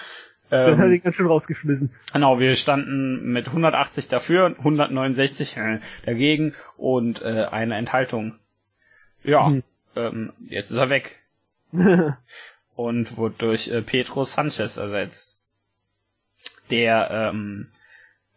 Das 0.65 0.79
hat 0.79 0.85
Ähm, 0.85 0.93
ihn 0.93 1.03
ganz 1.03 1.17
schön 1.17 1.27
rausgeschmissen. 1.27 1.91
genau, 2.13 2.39
wir 2.39 2.57
standen 2.57 3.33
mit 3.33 3.47
180 3.49 4.09
dafür, 4.09 4.55
169 4.59 5.57
äh, 5.57 5.81
dagegen 6.05 6.55
und 6.77 7.23
äh, 7.23 7.47
eine 7.51 7.77
Enthaltung. 7.77 8.35
Ja, 9.25 9.49
Mhm. 9.49 9.63
ähm, 9.97 10.33
jetzt 10.49 10.71
ist 10.71 10.77
er 10.77 10.91
weg 10.91 11.19
und 12.77 13.17
wurde 13.17 13.35
durch 13.39 13.69
äh, 13.69 13.83
Pedro 13.83 14.25
Sanchez 14.25 14.77
ersetzt. 14.77 15.43
Der 16.71 17.11
ähm, 17.33 17.69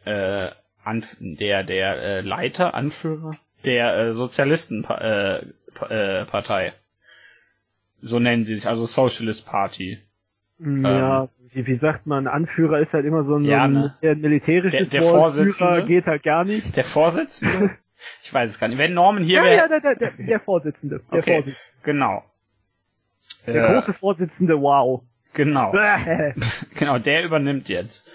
äh, 0.05 0.51
Anf 0.83 1.17
der 1.19 1.63
der 1.63 1.97
äh, 2.01 2.21
Leiter, 2.21 2.73
Anführer 2.75 3.31
der 3.65 3.97
äh, 3.97 4.13
Sozialistenpartei. 4.13 5.43
Äh, 5.89 6.21
äh, 6.21 6.25
Partei. 6.25 6.73
so 8.01 8.19
nennen 8.19 8.45
sie 8.45 8.55
sich, 8.55 8.67
also 8.67 8.85
Socialist 8.85 9.45
Party. 9.45 9.99
Ja, 10.59 11.27
wie, 11.51 11.67
wie 11.67 11.73
sagt 11.75 12.05
man, 12.07 12.27
Anführer 12.27 12.79
ist 12.79 12.93
halt 12.93 13.05
immer 13.05 13.23
so 13.23 13.35
ein, 13.35 13.43
Ähm. 13.45 13.49
Ja, 13.49 13.59
so 13.61 13.65
ein 13.65 13.73
ne? 13.73 13.97
der 14.01 14.15
militärisches 14.15 14.89
Der- 14.89 14.99
der 15.01 15.09
Wort. 15.09 15.15
Vorsitzende. 15.33 15.53
Führer 15.75 15.81
geht 15.87 16.07
halt 16.07 16.23
gar 16.23 16.43
nicht. 16.45 16.75
Der 16.77 16.83
Vorsitzende? 16.83 17.71
ich 18.23 18.33
weiß 18.33 18.51
es 18.51 18.59
gar 18.59 18.67
nicht. 18.67 18.77
Wenn 18.77 18.93
Norman 18.93 19.23
hier 19.23 19.37
Ja, 19.39 19.43
wäre. 19.43 19.55
ja, 19.57 19.67
der, 19.67 19.81
der, 19.81 19.95
der, 19.95 20.11
der 20.11 20.39
Vorsitzende. 20.39 21.01
Der 21.11 21.19
Okay. 21.19 21.33
Vorsitzende. 21.33 21.79
Genau. 21.83 22.23
Der 23.47 23.69
Äh, 23.69 23.73
große 23.73 23.93
Vorsitzende, 23.93 24.61
wow. 24.61 25.03
Genau. 25.33 25.73
Genau, 26.75 26.99
der 26.99 27.23
übernimmt 27.25 27.67
jetzt. 27.69 28.11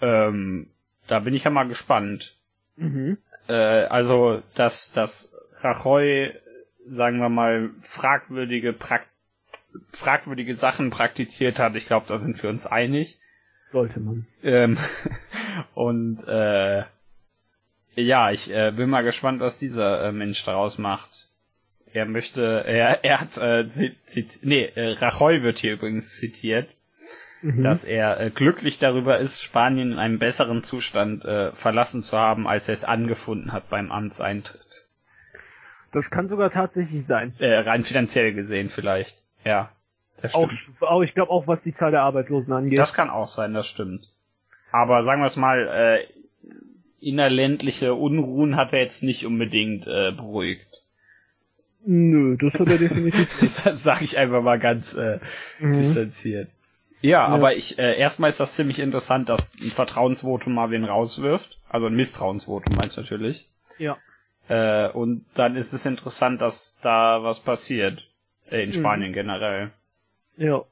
Ähm, 0.00 0.68
da 1.06 1.20
bin 1.20 1.34
ich 1.34 1.44
ja 1.44 1.50
mal 1.50 1.68
gespannt. 1.68 2.36
mhm. 2.76 3.18
Äh, 3.48 3.52
also, 3.54 4.42
dass, 4.56 4.92
dass 4.92 5.34
Rajoy, 5.62 6.32
sagen 6.86 7.18
wir 7.18 7.28
mal, 7.30 7.70
fragwürdige 7.80 8.72
Prak 8.74 9.06
fragwürdige 9.92 10.54
Sachen 10.54 10.90
praktiziert 10.90 11.58
hat, 11.58 11.74
ich 11.76 11.86
glaube, 11.86 12.06
da 12.08 12.18
sind 12.18 12.42
wir 12.42 12.50
uns 12.50 12.66
einig. 12.66 13.18
Sollte 13.70 14.00
man. 14.00 14.26
Ähm, 14.42 14.78
und 15.74 16.22
äh, 16.26 16.84
ja, 17.94 18.30
ich 18.30 18.50
äh, 18.50 18.72
bin 18.72 18.88
mal 18.90 19.02
gespannt, 19.02 19.40
was 19.40 19.58
dieser 19.58 20.04
äh, 20.04 20.12
Mensch 20.12 20.44
daraus 20.44 20.78
macht. 20.78 21.28
Er 21.92 22.04
möchte, 22.06 22.42
er, 22.42 23.04
er 23.04 23.20
hat, 23.20 23.36
äh, 23.38 23.66
nee, 24.42 24.64
äh, 24.74 24.92
Rajoy 24.92 25.42
wird 25.42 25.58
hier 25.58 25.72
übrigens 25.72 26.16
zitiert, 26.16 26.68
Mhm. 27.40 27.62
dass 27.62 27.84
er 27.84 28.18
äh, 28.20 28.30
glücklich 28.30 28.78
darüber 28.78 29.18
ist, 29.18 29.42
Spanien 29.42 29.92
in 29.92 29.98
einem 29.98 30.18
besseren 30.18 30.62
Zustand 30.62 31.24
äh, 31.24 31.52
verlassen 31.52 32.02
zu 32.02 32.18
haben, 32.18 32.48
als 32.48 32.68
er 32.68 32.74
es 32.74 32.84
angefunden 32.84 33.52
hat 33.52 33.68
beim 33.68 33.92
Amtseintritt. 33.92 34.86
das 35.92 36.10
kann 36.10 36.28
sogar 36.28 36.50
tatsächlich 36.50 37.06
sein. 37.06 37.34
Äh, 37.38 37.58
rein 37.58 37.84
finanziell 37.84 38.32
gesehen 38.34 38.70
vielleicht. 38.70 39.16
Ja, 39.44 39.70
das 40.20 40.34
Auch, 40.34 40.50
stimmt. 40.50 40.82
auch 40.82 41.02
ich 41.02 41.14
glaube 41.14 41.30
auch, 41.30 41.46
was 41.46 41.62
die 41.62 41.72
Zahl 41.72 41.90
der 41.90 42.02
Arbeitslosen 42.02 42.52
angeht. 42.52 42.78
Das 42.78 42.94
kann 42.94 43.10
auch 43.10 43.28
sein, 43.28 43.54
das 43.54 43.66
stimmt. 43.66 44.08
Aber 44.72 45.02
sagen 45.02 45.22
wir 45.22 45.26
es 45.26 45.36
mal, 45.36 45.66
äh, 45.68 46.06
innerländliche 47.00 47.94
Unruhen 47.94 48.56
hat 48.56 48.72
er 48.72 48.80
jetzt 48.80 49.02
nicht 49.02 49.24
unbedingt 49.24 49.86
äh, 49.86 50.12
beruhigt. 50.12 50.66
Nö, 51.86 52.36
das 52.36 52.52
hat 52.54 52.68
er 52.68 52.78
definitiv 52.78 53.40
nicht. 53.42 53.64
das 53.66 53.82
sage 53.82 54.04
ich 54.04 54.18
einfach 54.18 54.42
mal 54.42 54.58
ganz 54.58 54.94
äh, 54.94 55.20
Mhm. 55.60 55.74
distanziert. 55.74 56.50
Ja, 57.00 57.24
aber 57.26 57.54
ich 57.54 57.78
äh, 57.78 57.96
erstmal 57.96 58.28
ist 58.30 58.40
das 58.40 58.56
ziemlich 58.56 58.80
interessant, 58.80 59.28
dass 59.28 59.54
ein 59.54 59.70
Vertrauensvotum 59.70 60.52
mal 60.52 60.70
wen 60.72 60.84
rauswirft. 60.84 61.56
Also 61.68 61.86
ein 61.86 61.94
Misstrauensvotum 61.94 62.74
meint 62.76 62.96
natürlich. 62.96 63.46
Ja. 63.78 63.98
Äh, 64.48 64.90
und 64.90 65.24
dann 65.34 65.54
ist 65.54 65.72
es 65.72 65.86
interessant, 65.86 66.40
dass 66.42 66.76
da 66.82 67.22
was 67.22 67.38
passiert. 67.38 68.02
Äh, 68.50 68.62
in 68.62 68.68
Mhm. 68.70 68.74
Spanien 68.74 69.12
generell. 69.12 69.70
Ja. 70.36 70.64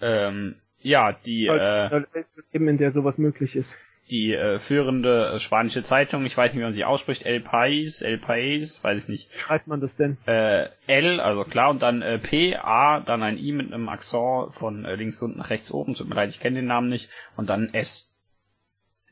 Ähm, 0.00 0.56
ja, 0.80 1.12
die, 1.12 1.48
Halt, 1.48 1.92
äh, 1.92 1.96
ein 1.96 2.06
Leben, 2.52 2.68
in 2.68 2.78
der 2.78 2.90
sowas 2.90 3.18
möglich 3.18 3.54
ist. 3.56 3.72
die 4.10 4.32
äh, 4.34 4.58
führende 4.58 5.32
äh, 5.34 5.38
spanische 5.40 5.82
Zeitung, 5.84 6.26
ich 6.26 6.36
weiß 6.36 6.52
nicht, 6.52 6.60
wie 6.60 6.64
man 6.64 6.74
sie 6.74 6.84
ausspricht, 6.84 7.24
El 7.24 7.40
País, 7.40 8.04
El 8.04 8.18
País, 8.18 8.82
weiß 8.82 9.02
ich 9.02 9.08
nicht, 9.08 9.32
Wie 9.32 9.38
schreibt 9.38 9.68
man 9.68 9.80
das 9.80 9.96
denn? 9.96 10.18
äh, 10.26 10.68
L, 10.88 11.20
also 11.20 11.44
klar, 11.44 11.70
und 11.70 11.80
dann 11.82 12.02
äh, 12.02 12.18
P, 12.18 12.56
A, 12.56 12.98
dann 13.00 13.22
ein 13.22 13.38
I 13.38 13.52
mit 13.52 13.72
einem 13.72 13.88
Akzent 13.88 14.52
von 14.52 14.84
äh, 14.84 14.96
links 14.96 15.22
unten 15.22 15.38
nach 15.38 15.50
rechts 15.50 15.70
oben, 15.72 15.94
tut 15.94 16.08
mir 16.08 16.16
leid, 16.16 16.30
ich 16.30 16.40
kenne 16.40 16.56
den 16.56 16.66
Namen 16.66 16.88
nicht, 16.88 17.08
und 17.36 17.48
dann 17.48 17.72
S. 17.74 18.12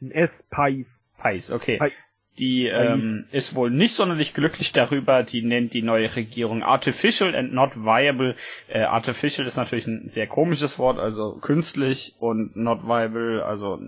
Ein 0.03 0.11
S-Pais. 0.11 1.05
País, 1.19 1.55
okay. 1.55 1.79
País. 1.79 1.93
Die 2.41 2.69
ähm, 2.69 3.27
ist 3.33 3.55
wohl 3.55 3.71
nicht 3.71 3.95
sonderlich 3.95 4.33
glücklich 4.33 4.73
darüber, 4.73 5.23
die 5.23 5.43
nennt 5.43 5.75
die 5.75 5.83
neue 5.83 6.17
Regierung 6.17 6.62
artificial 6.62 7.37
and 7.37 7.53
not 7.53 7.77
viable. 7.77 8.35
Äh, 8.67 8.81
artificial 8.81 9.47
ist 9.47 9.59
natürlich 9.59 9.87
ein 9.87 10.09
sehr 10.09 10.27
komisches 10.27 10.79
Wort, 10.79 10.99
also 10.99 11.35
künstlich 11.35 12.15
und 12.19 12.57
not 12.57 12.85
viable, 12.85 13.45
also 13.45 13.79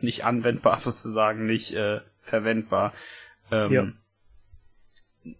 nicht 0.00 0.24
anwendbar 0.24 0.76
sozusagen, 0.78 1.44
nicht 1.44 1.74
äh, 1.74 2.00
verwendbar. 2.22 2.94
Ähm, 3.50 3.94
Ja. 5.20 5.32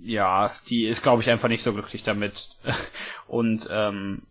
ja, 0.00 0.52
die 0.70 0.86
ist, 0.86 1.02
glaube 1.02 1.20
ich, 1.20 1.28
einfach 1.28 1.48
nicht 1.48 1.62
so 1.62 1.74
glücklich 1.74 2.02
damit. 2.02 2.48
Und 3.26 3.68
ähm, 3.70 4.22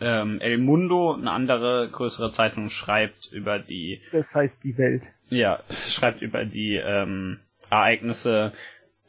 ähm, 0.00 0.38
El 0.42 0.58
Mundo, 0.58 1.14
eine 1.14 1.30
andere 1.30 1.88
größere 1.90 2.30
Zeitung, 2.30 2.68
schreibt 2.68 3.32
über 3.32 3.58
die 3.58 4.02
Das 4.12 4.34
heißt 4.34 4.62
die 4.62 4.76
Welt. 4.76 5.04
Ja, 5.28 5.60
schreibt 5.88 6.22
über 6.22 6.44
die 6.44 6.76
ähm, 6.76 7.40
Ereignisse, 7.70 8.52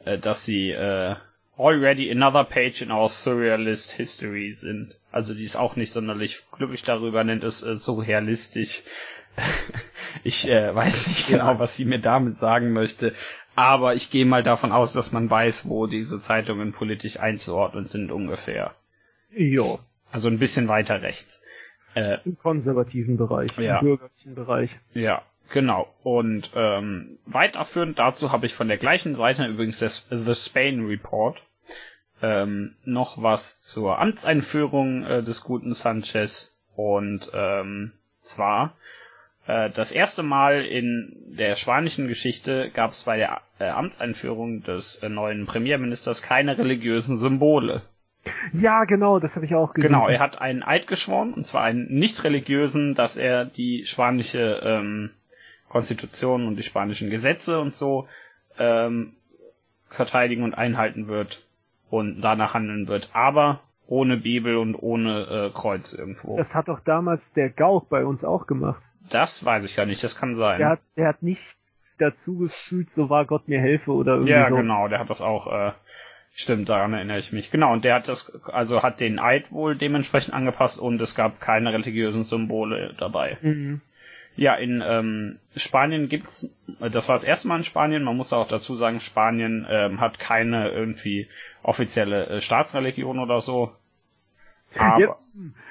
äh, 0.04 0.18
dass 0.18 0.44
sie 0.44 0.70
äh, 0.70 1.16
already 1.56 2.10
another 2.10 2.44
page 2.44 2.82
in 2.82 2.90
our 2.90 3.08
surrealist 3.08 3.92
history 3.92 4.52
sind. 4.52 4.94
Also 5.10 5.34
die 5.34 5.44
ist 5.44 5.56
auch 5.56 5.76
nicht 5.76 5.92
sonderlich 5.92 6.42
glücklich 6.52 6.82
darüber, 6.82 7.24
nennt 7.24 7.44
es 7.44 7.62
äh, 7.62 7.74
surrealistisch. 7.74 8.82
ich 10.24 10.48
äh, 10.48 10.74
weiß 10.74 11.08
nicht 11.08 11.28
genau, 11.28 11.58
was 11.58 11.76
sie 11.76 11.84
mir 11.84 12.00
damit 12.00 12.38
sagen 12.38 12.72
möchte, 12.72 13.14
aber 13.54 13.94
ich 13.94 14.10
gehe 14.10 14.24
mal 14.24 14.42
davon 14.42 14.72
aus, 14.72 14.92
dass 14.92 15.12
man 15.12 15.28
weiß, 15.28 15.68
wo 15.68 15.86
diese 15.86 16.20
Zeitungen 16.20 16.72
politisch 16.72 17.18
einzuordnen 17.18 17.86
sind 17.86 18.12
ungefähr. 18.12 18.74
Ja. 19.34 19.78
Also 20.10 20.28
ein 20.28 20.38
bisschen 20.38 20.68
weiter 20.68 21.02
rechts. 21.02 21.42
Äh, 21.94 22.18
Im 22.24 22.38
konservativen 22.38 23.16
Bereich, 23.16 23.50
ja. 23.58 23.78
im 23.78 23.86
bürgerlichen 23.86 24.34
Bereich. 24.34 24.70
Ja, 24.94 25.22
genau. 25.52 25.92
Und 26.02 26.50
ähm, 26.54 27.18
weiterführend 27.26 27.98
dazu 27.98 28.32
habe 28.32 28.46
ich 28.46 28.54
von 28.54 28.68
der 28.68 28.78
gleichen 28.78 29.14
Seite 29.14 29.46
übrigens 29.46 29.78
das 29.78 30.08
The 30.10 30.34
Spain 30.34 30.86
Report 30.86 31.40
ähm, 32.22 32.74
noch 32.84 33.22
was 33.22 33.62
zur 33.62 33.98
Amtseinführung 33.98 35.04
äh, 35.04 35.22
des 35.22 35.42
guten 35.42 35.74
Sanchez 35.74 36.56
und 36.74 37.30
ähm, 37.34 37.92
zwar 38.20 38.74
äh, 39.46 39.70
das 39.70 39.92
erste 39.92 40.22
Mal 40.22 40.64
in 40.64 41.16
der 41.36 41.56
spanischen 41.56 42.08
Geschichte 42.08 42.70
gab 42.74 42.90
es 42.90 43.04
bei 43.04 43.16
der 43.16 43.40
äh, 43.58 43.68
Amtseinführung 43.68 44.62
des 44.62 44.96
äh, 44.96 45.08
neuen 45.08 45.46
Premierministers 45.46 46.22
keine 46.22 46.58
religiösen 46.58 47.16
Symbole. 47.16 47.82
Ja, 48.52 48.84
genau, 48.84 49.20
das 49.20 49.36
habe 49.36 49.46
ich 49.46 49.54
auch 49.54 49.72
gesehen. 49.72 49.92
Genau, 49.92 50.08
er 50.08 50.18
hat 50.18 50.40
einen 50.40 50.62
Eid 50.62 50.86
geschworen, 50.86 51.32
und 51.32 51.46
zwar 51.46 51.62
einen 51.62 51.86
nicht 51.88 52.24
religiösen, 52.24 52.94
dass 52.94 53.16
er 53.16 53.46
die 53.46 53.84
spanische 53.86 54.60
ähm, 54.62 55.10
Konstitution 55.68 56.46
und 56.46 56.56
die 56.56 56.62
spanischen 56.62 57.10
Gesetze 57.10 57.60
und 57.60 57.74
so 57.74 58.08
ähm, 58.58 59.14
verteidigen 59.88 60.42
und 60.42 60.54
einhalten 60.54 61.08
wird 61.08 61.46
und 61.90 62.20
danach 62.20 62.54
handeln 62.54 62.88
wird, 62.88 63.10
aber 63.12 63.60
ohne 63.86 64.18
Bibel 64.18 64.56
und 64.56 64.74
ohne 64.74 65.50
äh, 65.52 65.58
Kreuz 65.58 65.94
irgendwo. 65.94 66.36
Das 66.36 66.54
hat 66.54 66.68
doch 66.68 66.80
damals 66.80 67.32
der 67.32 67.48
Gauch 67.48 67.86
bei 67.86 68.04
uns 68.04 68.22
auch 68.24 68.46
gemacht. 68.46 68.82
Das 69.10 69.44
weiß 69.44 69.64
ich 69.64 69.74
gar 69.74 69.86
nicht, 69.86 70.04
das 70.04 70.16
kann 70.16 70.34
sein. 70.34 70.58
Der 70.58 70.68
hat, 70.68 70.80
der 70.96 71.08
hat 71.08 71.22
nicht 71.22 71.42
dazu 71.98 72.36
gefühlt, 72.36 72.90
so 72.90 73.08
war 73.08 73.24
Gott 73.24 73.48
mir 73.48 73.60
helfe 73.60 73.92
oder 73.92 74.14
irgendwie 74.14 74.32
Ja, 74.32 74.48
so. 74.50 74.56
genau, 74.56 74.88
der 74.88 74.98
hat 74.98 75.08
das 75.08 75.22
auch, 75.22 75.46
äh, 75.50 75.72
stimmt, 76.32 76.68
daran 76.68 76.92
erinnere 76.92 77.18
ich 77.18 77.32
mich. 77.32 77.50
Genau, 77.50 77.72
und 77.72 77.84
der 77.84 77.94
hat 77.94 78.08
das, 78.08 78.30
also 78.46 78.82
hat 78.82 79.00
den 79.00 79.18
Eid 79.18 79.50
wohl 79.50 79.74
dementsprechend 79.76 80.34
angepasst 80.34 80.78
und 80.78 81.00
es 81.00 81.14
gab 81.14 81.40
keine 81.40 81.72
religiösen 81.72 82.24
Symbole 82.24 82.94
dabei. 82.98 83.38
Mhm. 83.40 83.80
Ja, 84.38 84.54
in 84.54 84.84
ähm, 84.86 85.40
Spanien 85.56 86.08
gibt's, 86.08 86.48
das 86.78 87.08
war 87.08 87.16
das 87.16 87.24
erste 87.24 87.48
Mal 87.48 87.56
in 87.56 87.64
Spanien, 87.64 88.04
man 88.04 88.16
muss 88.16 88.32
auch 88.32 88.46
dazu 88.46 88.76
sagen, 88.76 89.00
Spanien 89.00 89.66
ähm, 89.68 90.00
hat 90.00 90.20
keine 90.20 90.70
irgendwie 90.70 91.28
offizielle 91.64 92.26
äh, 92.28 92.40
Staatsreligion 92.40 93.18
oder 93.18 93.40
so. 93.40 93.72
Aber, 94.76 95.00
Ja, 95.00 95.16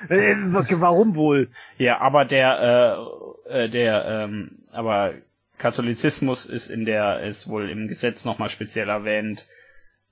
äh, 0.09 0.35
warum 0.81 1.15
wohl? 1.15 1.49
ja, 1.77 1.99
aber 2.01 2.25
der, 2.25 2.99
äh, 3.47 3.63
äh, 3.63 3.69
der, 3.69 4.05
ähm, 4.05 4.59
aber 4.73 5.13
Katholizismus 5.59 6.45
ist 6.45 6.67
in 6.69 6.83
der, 6.83 7.21
ist 7.21 7.47
wohl 7.47 7.69
im 7.69 7.87
Gesetz 7.87 8.25
nochmal 8.25 8.49
speziell 8.49 8.89
erwähnt, 8.89 9.47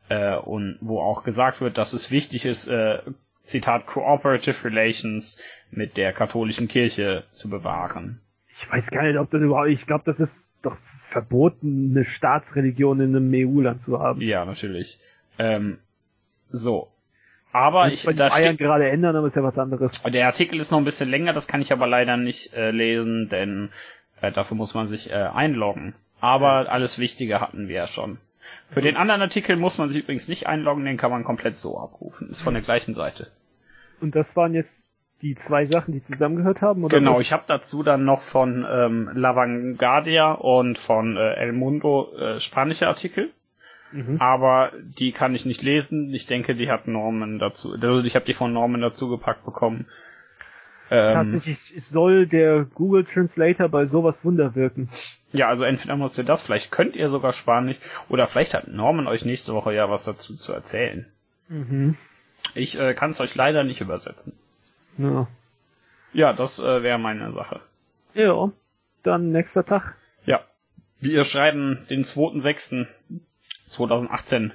äh, 0.08 0.38
und 0.38 0.78
wo 0.80 1.02
auch 1.02 1.24
gesagt 1.24 1.60
wird, 1.60 1.78
dass 1.78 1.92
es 1.92 2.10
wichtig 2.10 2.46
ist, 2.46 2.70
äh, 2.70 3.00
Zitat, 3.42 3.86
cooperative 3.86 4.64
relations 4.64 5.42
mit 5.72 5.98
der 5.98 6.14
katholischen 6.14 6.70
Kirche 6.70 7.26
zu 7.32 7.50
bewahren. 7.50 8.22
Ich 8.58 8.72
weiß 8.72 8.90
gar 8.92 9.04
nicht, 9.04 9.18
ob 9.18 9.30
das 9.30 9.42
überhaupt, 9.42 9.70
ich 9.70 9.86
glaube, 9.86 10.04
das 10.06 10.20
ist 10.20 10.52
doch 10.62 10.78
verboten, 11.10 11.92
eine 11.92 12.06
Staatsreligion 12.06 13.00
in 13.00 13.16
einem 13.16 13.32
EU-Land 13.34 13.82
zu 13.82 14.00
haben. 14.00 14.22
Ja, 14.22 14.46
natürlich. 14.46 14.98
Ähm, 15.38 15.80
so. 16.50 16.90
Aber 17.52 17.90
ich, 17.90 18.04
den 18.04 18.18
da 18.18 18.30
Bayern 18.30 18.56
steht, 18.56 18.58
gerade 18.60 18.90
ändern, 18.90 19.16
aber 19.16 19.28
ist 19.28 19.36
ja 19.36 19.44
was 19.44 19.58
anderes. 19.58 20.02
der 20.04 20.26
Artikel 20.26 20.60
ist 20.60 20.72
noch 20.72 20.78
ein 20.78 20.86
bisschen 20.86 21.10
länger, 21.10 21.34
das 21.34 21.48
kann 21.48 21.62
ich 21.62 21.72
aber 21.72 21.88
leider 21.88 22.18
nicht 22.18 22.54
äh, 22.54 22.72
lesen, 22.72 23.30
denn 23.30 23.70
äh, 24.22 24.32
dafür 24.32 24.58
muss 24.58 24.74
man 24.74 24.88
sich 24.88 25.10
äh, 25.10 25.14
einloggen. 25.14 25.96
Aber 26.20 26.70
alles 26.70 27.00
Wichtige 27.00 27.40
hatten 27.40 27.68
wir 27.68 27.76
ja 27.76 27.88
schon. 27.88 28.20
Für 28.72 28.82
den 28.82 28.98
anderen 28.98 29.22
Artikel 29.22 29.56
muss 29.56 29.78
man 29.78 29.90
sich 29.90 30.04
übrigens 30.04 30.28
nicht 30.28 30.48
einloggen, 30.48 30.86
den 30.86 30.98
kann 30.98 31.12
man 31.12 31.24
komplett 31.24 31.56
so 31.56 31.80
abrufen. 31.80 32.28
Ist 32.28 32.42
von 32.42 32.54
der 32.54 32.64
gleichen 32.64 32.94
Seite. 32.94 33.32
Und 34.02 34.16
das 34.16 34.36
waren 34.36 34.54
jetzt 34.54 34.90
die 35.26 35.36
zwei 35.36 35.66
Sachen, 35.66 35.92
die 35.94 36.02
zusammengehört 36.02 36.62
haben? 36.62 36.84
Oder 36.84 37.00
Genau, 37.00 37.16
was? 37.16 37.22
ich 37.22 37.34
habe 37.34 37.44
dazu 37.48 37.84
dann 37.84 38.06
noch 38.06 38.22
von 38.22 38.66
ähm, 38.70 39.10
La 39.14 39.36
Vanguardia 39.36 40.32
und 40.34 40.78
von 40.78 41.18
äh, 41.18 41.34
El 41.34 41.52
Mundo 41.52 42.14
äh, 42.18 42.40
spanische 42.40 42.88
Artikel. 42.88 43.32
Mhm. 43.92 44.18
aber 44.20 44.72
die 45.00 45.12
kann 45.14 45.36
ich 45.36 45.46
nicht 45.46 45.62
lesen. 45.62 46.14
Ich 46.14 46.26
denke, 46.28 46.56
die 46.56 46.70
hat 46.70 46.88
Norman 46.88 47.40
dazu, 47.40 47.74
also 47.74 48.04
ich 48.04 48.16
habe 48.16 48.26
die 48.26 48.34
von 48.34 48.52
Norman 48.52 48.82
dazu 48.82 49.08
gepackt 49.10 49.46
bekommen. 49.46 49.86
Ähm, 50.92 51.14
Tatsächlich 51.14 51.58
soll 51.86 52.28
der 52.28 52.66
Google 52.66 53.06
Translator 53.06 53.70
bei 53.70 53.86
sowas 53.86 54.24
Wunder 54.26 54.54
wirken. 54.56 54.90
ja, 55.32 55.48
also 55.48 55.64
entweder 55.64 55.96
müsst 55.96 56.18
ihr 56.18 56.24
das, 56.26 56.42
vielleicht 56.44 56.72
könnt 56.72 56.96
ihr 56.96 57.10
sogar 57.10 57.32
Spanisch, 57.32 57.78
oder 58.10 58.28
vielleicht 58.28 58.54
hat 58.54 58.68
Norman 58.68 59.08
euch 59.08 59.24
nächste 59.24 59.54
Woche 59.54 59.74
ja 59.74 59.90
was 59.90 60.04
dazu 60.04 60.36
zu 60.36 60.52
erzählen. 60.52 61.06
Mhm. 61.48 61.96
Ich 62.54 62.78
äh, 62.80 62.94
kann 62.96 63.12
es 63.12 63.22
euch 63.22 63.34
leider 63.36 63.64
nicht 63.64 63.82
übersetzen. 63.82 64.34
Ja. 64.98 65.28
Ja, 66.14 66.34
das 66.34 66.60
äh, 66.60 66.84
wäre 66.84 66.98
meine 66.98 67.32
Sache. 67.32 67.62
ja, 68.14 68.52
dann 69.04 69.32
nächster 69.32 69.66
Tag. 69.66 69.96
Ja. 70.26 70.42
Wir 71.00 71.24
schreiben 71.26 71.86
den 71.90 72.04
2.6.2018. 72.04 74.52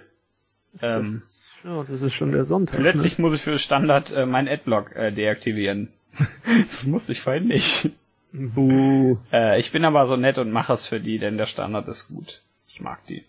Das 0.72 0.82
Ähm, 0.82 1.16
ist, 1.18 1.48
ja, 1.64 1.82
das 1.84 2.00
ist 2.02 2.14
schon 2.14 2.32
der 2.32 2.44
Sonntag. 2.44 2.78
Plötzlich 2.80 3.18
muss 3.18 3.34
ich 3.34 3.42
für 3.42 3.58
Standard 3.58 4.10
äh, 4.12 4.26
meinen 4.26 4.48
Adblock 4.48 4.94
äh, 4.96 5.10
deaktivieren. 5.12 5.88
das 6.66 6.84
musste 6.86 7.12
ich 7.12 7.20
vorhin 7.20 7.46
nicht. 7.48 7.90
Ne? 8.32 8.48
Buh. 8.48 9.18
Äh, 9.32 9.58
ich 9.60 9.72
bin 9.72 9.84
aber 9.84 10.06
so 10.06 10.16
nett 10.16 10.38
und 10.38 10.50
mache 10.52 10.72
es 10.72 10.86
für 10.86 11.00
die, 11.00 11.18
denn 11.18 11.36
der 11.36 11.46
Standard 11.46 11.86
ist 11.88 12.08
gut. 12.08 12.42
Ich 12.68 12.80
mag 12.80 13.04
die. 13.06 13.24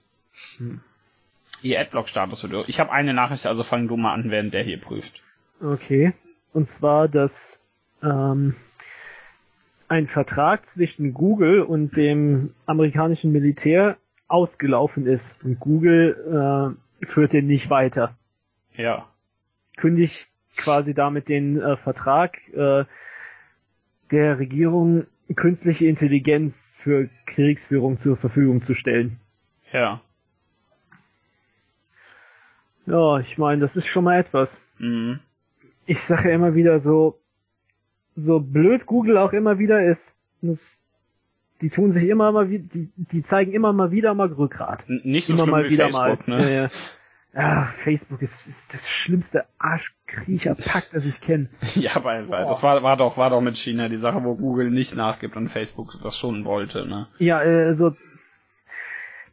Hm. 0.58 0.82
Ihr 1.64 1.80
Adblock-Status 1.80 2.50
wird. 2.50 2.70
Ich 2.70 2.80
habe 2.80 2.92
eine 2.92 3.14
Nachricht, 3.14 3.46
also 3.46 3.62
fang 3.64 3.88
du 3.88 3.98
mal 3.98 4.14
an, 4.14 4.32
während 4.32 4.54
der 4.54 4.64
hier 4.64 4.80
prüft. 4.80 5.22
Okay. 5.62 6.14
Und 6.54 6.68
zwar, 6.68 7.08
dass 7.08 7.62
ähm, 8.04 8.56
ein 9.88 10.08
Vertrag 10.08 10.66
zwischen 10.66 11.14
Google 11.14 11.62
und 11.62 11.98
dem 11.98 12.54
amerikanischen 12.66 13.32
Militär 13.32 13.98
ausgelaufen 14.28 15.06
ist. 15.06 15.44
Und 15.44 15.60
Google 15.60 16.76
äh, 17.02 17.06
führt 17.06 17.34
den 17.34 17.48
nicht 17.48 17.70
weiter. 17.70 18.16
Ja. 18.76 19.08
Kündigt 19.76 20.28
quasi 20.56 20.94
damit 20.94 21.28
den 21.28 21.60
äh, 21.62 21.76
Vertrag 21.78 22.38
äh, 22.54 22.86
der 24.12 24.40
Regierung 24.40 25.08
künstliche 25.36 25.86
Intelligenz 25.88 26.76
für 26.80 27.10
Kriegsführung 27.26 27.98
zur 27.98 28.18
Verfügung 28.18 28.62
zu 28.62 28.74
stellen. 28.74 29.20
Ja. 29.72 30.02
Ja, 32.86 33.20
ich 33.20 33.38
meine, 33.38 33.62
das 33.62 33.76
ist 33.76 33.88
schon 33.88 34.04
mal 34.04 34.20
etwas. 34.20 34.60
Mhm. 34.78 35.20
Ich 35.86 36.02
sage 36.02 36.30
ja 36.30 36.36
immer 36.36 36.56
wieder 36.56 36.80
so, 36.80 37.20
so 38.16 38.40
blöd 38.40 38.86
Google 38.86 39.18
auch 39.18 39.34
immer 39.34 39.60
wieder 39.60 39.86
ist, 39.86 40.16
das, 40.42 40.84
die 41.62 41.70
tun 41.70 41.92
sich 41.92 42.08
immer 42.08 42.32
mal 42.32 42.50
wieder, 42.50 42.66
die, 42.74 42.90
die 42.96 43.24
zeigen 43.24 43.52
immer 43.54 43.74
mal 43.74 43.92
wieder 43.92 44.14
mal 44.14 44.28
Rückgrat. 44.28 44.86
Nicht 44.88 45.28
so 45.28 45.34
immer 45.34 45.44
schlimm 45.44 45.52
mal 45.52 45.66
wie 45.66 45.70
wieder 45.72 45.90
Facebook, 45.90 46.28
mal. 46.28 46.42
ne? 46.42 46.54
Ja, 46.54 46.62
ja. 46.64 46.70
Ah, 47.34 47.68
Facebook 47.78 48.22
ist, 48.22 48.46
ist 48.48 48.74
das 48.74 48.90
schlimmste 48.90 49.46
Arschkriecherpack, 49.58 50.90
das 50.92 51.06
ich 51.06 51.20
kenne. 51.22 51.50
Ja, 51.76 52.04
weil, 52.04 52.28
weil 52.28 52.44
das 52.44 52.62
war, 52.62 52.84
war 52.84 52.98
doch, 52.98 53.16
war 53.16 53.30
doch 53.30 53.40
mit 53.40 53.58
China 53.58 53.88
die 53.88 53.96
Sache, 53.98 54.22
wo 54.26 54.36
Google 54.36 54.70
nicht 54.70 54.98
nachgibt 54.98 55.38
und 55.38 55.48
Facebook 55.48 55.94
das 56.04 56.18
schon 56.18 56.44
wollte, 56.44 56.86
ne? 56.86 57.08
Ja, 57.20 57.42
äh, 57.42 57.74
so 57.74 57.96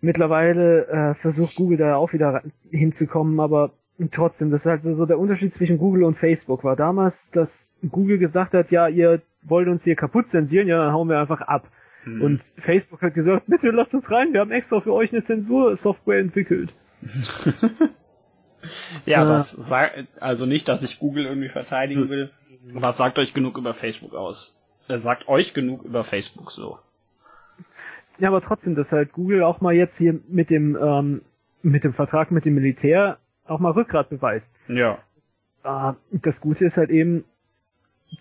mittlerweile 0.00 0.86
äh, 0.86 1.14
versucht 1.14 1.56
Google 1.56 1.78
da 1.78 1.96
auch 1.96 2.12
wieder 2.12 2.42
hinzukommen, 2.70 3.40
aber 3.40 3.72
trotzdem, 4.12 4.50
das 4.50 4.62
ist 4.62 4.66
halt 4.66 4.82
so, 4.82 5.06
der 5.06 5.18
Unterschied 5.18 5.52
zwischen 5.52 5.78
Google 5.78 6.04
und 6.04 6.16
Facebook 6.16 6.64
war 6.64 6.76
damals, 6.76 7.30
dass 7.30 7.76
Google 7.90 8.18
gesagt 8.18 8.54
hat, 8.54 8.70
ja, 8.70 8.88
ihr 8.88 9.22
wollt 9.42 9.68
uns 9.68 9.84
hier 9.84 9.96
kaputt 9.96 10.26
zensieren, 10.26 10.68
ja, 10.68 10.78
dann 10.78 10.92
hauen 10.92 11.08
wir 11.08 11.18
einfach 11.18 11.40
ab. 11.40 11.68
Hm. 12.04 12.22
Und 12.22 12.42
Facebook 12.58 13.02
hat 13.02 13.14
gesagt, 13.14 13.44
bitte 13.48 13.70
lasst 13.70 13.94
uns 13.94 14.10
rein, 14.10 14.32
wir 14.32 14.40
haben 14.40 14.52
extra 14.52 14.80
für 14.80 14.92
euch 14.92 15.12
eine 15.12 15.22
Zensursoftware 15.22 16.20
entwickelt. 16.20 16.72
Ja, 19.06 19.24
Äh. 19.24 19.28
das 19.28 19.52
sagt, 19.52 20.08
also 20.20 20.46
nicht, 20.46 20.68
dass 20.68 20.82
ich 20.82 20.98
Google 20.98 21.26
irgendwie 21.26 21.48
verteidigen 21.48 22.08
will, 22.08 22.30
aber 22.74 22.92
sagt 22.92 23.18
euch 23.18 23.34
genug 23.34 23.56
über 23.56 23.74
Facebook 23.74 24.14
aus. 24.14 24.58
Es 24.88 25.02
sagt 25.02 25.28
euch 25.28 25.54
genug 25.54 25.84
über 25.84 26.04
Facebook 26.04 26.50
so. 26.50 26.78
Ja, 28.18 28.28
aber 28.28 28.40
trotzdem, 28.40 28.74
dass 28.74 28.90
halt 28.90 29.12
Google 29.12 29.44
auch 29.44 29.60
mal 29.60 29.74
jetzt 29.74 29.96
hier 29.96 30.18
mit 30.28 30.50
dem, 30.50 30.76
ähm, 30.76 31.22
mit 31.62 31.84
dem 31.84 31.92
Vertrag 31.92 32.30
mit 32.30 32.44
dem 32.44 32.54
Militär 32.54 33.18
auch 33.48 33.60
mal 33.60 33.72
Rückgrat 33.72 34.10
beweist. 34.10 34.54
Ja. 34.68 34.98
Äh, 35.64 35.92
das 36.12 36.40
Gute 36.40 36.64
ist 36.64 36.76
halt 36.76 36.90
eben, 36.90 37.24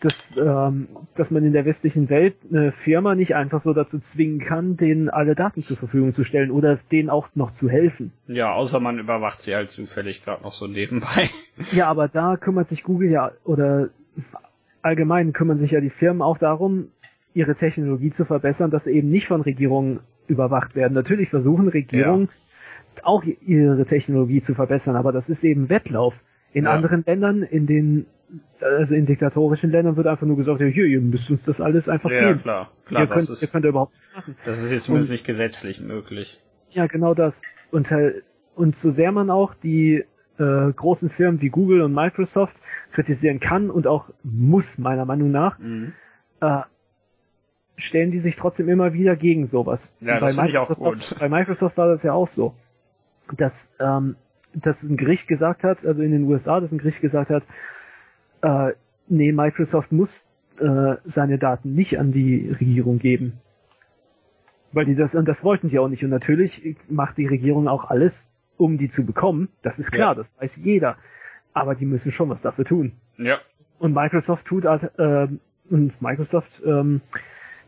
dass, 0.01 0.29
ähm, 0.37 0.89
dass 1.15 1.31
man 1.31 1.45
in 1.45 1.53
der 1.53 1.65
westlichen 1.65 2.09
Welt 2.09 2.35
eine 2.51 2.71
Firma 2.71 3.15
nicht 3.15 3.35
einfach 3.35 3.61
so 3.61 3.73
dazu 3.73 3.99
zwingen 3.99 4.39
kann, 4.39 4.75
denen 4.75 5.09
alle 5.09 5.33
Daten 5.33 5.63
zur 5.63 5.77
Verfügung 5.77 6.11
zu 6.11 6.23
stellen 6.23 6.51
oder 6.51 6.77
denen 6.91 7.09
auch 7.09 7.29
noch 7.35 7.51
zu 7.51 7.69
helfen. 7.69 8.11
Ja, 8.27 8.51
außer 8.53 8.79
man 8.79 8.99
überwacht 8.99 9.41
sie 9.41 9.55
halt 9.55 9.69
zufällig 9.69 10.23
gerade 10.23 10.43
noch 10.43 10.53
so 10.53 10.67
nebenbei. 10.67 11.29
Ja, 11.71 11.87
aber 11.87 12.07
da 12.07 12.37
kümmert 12.37 12.67
sich 12.67 12.83
Google 12.83 13.09
ja 13.09 13.31
oder 13.43 13.89
allgemein 14.83 15.33
kümmern 15.33 15.57
sich 15.57 15.71
ja 15.71 15.81
die 15.81 15.89
Firmen 15.89 16.21
auch 16.21 16.37
darum, 16.37 16.89
ihre 17.33 17.55
Technologie 17.55 18.11
zu 18.11 18.25
verbessern, 18.25 18.69
dass 18.69 18.83
sie 18.83 18.91
eben 18.91 19.09
nicht 19.09 19.27
von 19.27 19.41
Regierungen 19.41 20.01
überwacht 20.27 20.75
werden. 20.75 20.93
Natürlich 20.93 21.29
versuchen 21.29 21.67
Regierungen 21.67 22.25
ja. 22.25 22.46
Auch 23.05 23.23
ihre 23.23 23.85
Technologie 23.85 24.41
zu 24.41 24.55
verbessern, 24.55 24.95
aber 24.95 25.11
das 25.11 25.29
ist 25.29 25.43
eben 25.43 25.69
Wettlauf. 25.69 26.13
In 26.53 26.65
ja. 26.65 26.71
anderen 26.71 27.03
Ländern, 27.05 27.43
in 27.43 27.67
den 27.67 28.05
also 28.59 28.95
in 28.95 29.05
diktatorischen 29.05 29.71
Ländern 29.71 29.95
wird 29.95 30.07
einfach 30.07 30.25
nur 30.27 30.37
gesagt, 30.37 30.59
ja, 30.59 30.67
hier, 30.67 30.85
ihr 30.85 31.01
müsst 31.01 31.29
uns 31.29 31.43
das 31.43 31.61
alles 31.61 31.87
einfach 31.87 32.11
ja, 32.11 32.27
geben. 32.27 32.41
klar, 32.41 32.71
klar. 32.85 33.03
Ihr 33.03 33.07
könnt, 33.07 33.29
ist, 33.29 33.41
ihr 33.41 33.47
könnt 33.47 33.65
da 33.65 33.69
überhaupt 33.69 33.93
nicht 33.93 34.15
machen. 34.15 34.35
Das 34.45 34.61
ist 34.61 34.71
jetzt 34.71 34.85
zumindest 34.85 35.11
nicht 35.11 35.25
gesetzlich 35.25 35.79
möglich. 35.79 36.41
Ja, 36.71 36.87
genau 36.87 37.13
das. 37.13 37.41
Und, 37.71 37.93
und 38.55 38.75
so 38.75 38.91
sehr 38.91 39.11
man 39.11 39.29
auch 39.29 39.53
die 39.53 40.03
äh, 40.39 40.71
großen 40.73 41.09
Firmen 41.09 41.41
wie 41.41 41.49
Google 41.49 41.81
und 41.81 41.93
Microsoft 41.93 42.57
kritisieren 42.91 43.39
kann 43.39 43.69
und 43.69 43.87
auch 43.87 44.09
muss, 44.23 44.77
meiner 44.77 45.05
Meinung 45.05 45.31
nach, 45.31 45.57
mhm. 45.59 45.93
äh, 46.41 46.61
stellen 47.77 48.11
die 48.11 48.19
sich 48.19 48.35
trotzdem 48.35 48.69
immer 48.69 48.93
wieder 48.93 49.15
gegen 49.15 49.47
sowas. 49.47 49.91
Ja, 50.01 50.19
bei 50.19 50.27
das 50.27 50.37
Microsoft, 50.37 50.71
ich 50.71 50.77
auch 50.77 50.77
gut. 50.77 51.15
Bei 51.19 51.29
Microsoft 51.29 51.77
war 51.77 51.87
das 51.87 52.03
ja 52.03 52.13
auch 52.13 52.27
so, 52.27 52.53
dass, 53.35 53.71
ähm, 53.79 54.15
dass 54.53 54.83
ein 54.83 54.97
Gericht 54.97 55.27
gesagt 55.27 55.63
hat, 55.63 55.85
also 55.85 56.01
in 56.01 56.11
den 56.11 56.23
USA, 56.23 56.59
dass 56.59 56.71
ein 56.71 56.77
Gericht 56.77 57.01
gesagt 57.01 57.29
hat, 57.29 57.43
äh, 58.41 58.73
nee, 59.07 59.31
Microsoft 59.31 59.91
muss 59.91 60.29
äh, 60.59 60.95
seine 61.05 61.37
Daten 61.37 61.73
nicht 61.73 61.99
an 61.99 62.11
die 62.11 62.49
Regierung 62.51 62.99
geben. 62.99 63.39
Weil 64.71 64.85
die 64.85 64.95
das, 64.95 65.15
und 65.15 65.27
das 65.27 65.43
wollten 65.43 65.69
die 65.69 65.79
auch 65.79 65.87
nicht. 65.87 66.03
Und 66.03 66.09
natürlich 66.09 66.75
macht 66.89 67.17
die 67.17 67.27
Regierung 67.27 67.67
auch 67.67 67.85
alles, 67.89 68.29
um 68.57 68.77
die 68.77 68.89
zu 68.89 69.05
bekommen. 69.05 69.49
Das 69.61 69.79
ist 69.79 69.91
klar, 69.91 70.11
ja. 70.11 70.15
das 70.15 70.35
weiß 70.39 70.57
jeder. 70.57 70.97
Aber 71.53 71.75
die 71.75 71.85
müssen 71.85 72.11
schon 72.11 72.29
was 72.29 72.41
dafür 72.41 72.65
tun. 72.65 72.93
Ja. 73.17 73.39
Und 73.79 73.93
Microsoft 73.93 74.45
tut 74.45 74.65
äh, 74.65 75.27
und 75.69 76.01
Microsoft 76.01 76.61
ähm, 76.65 77.01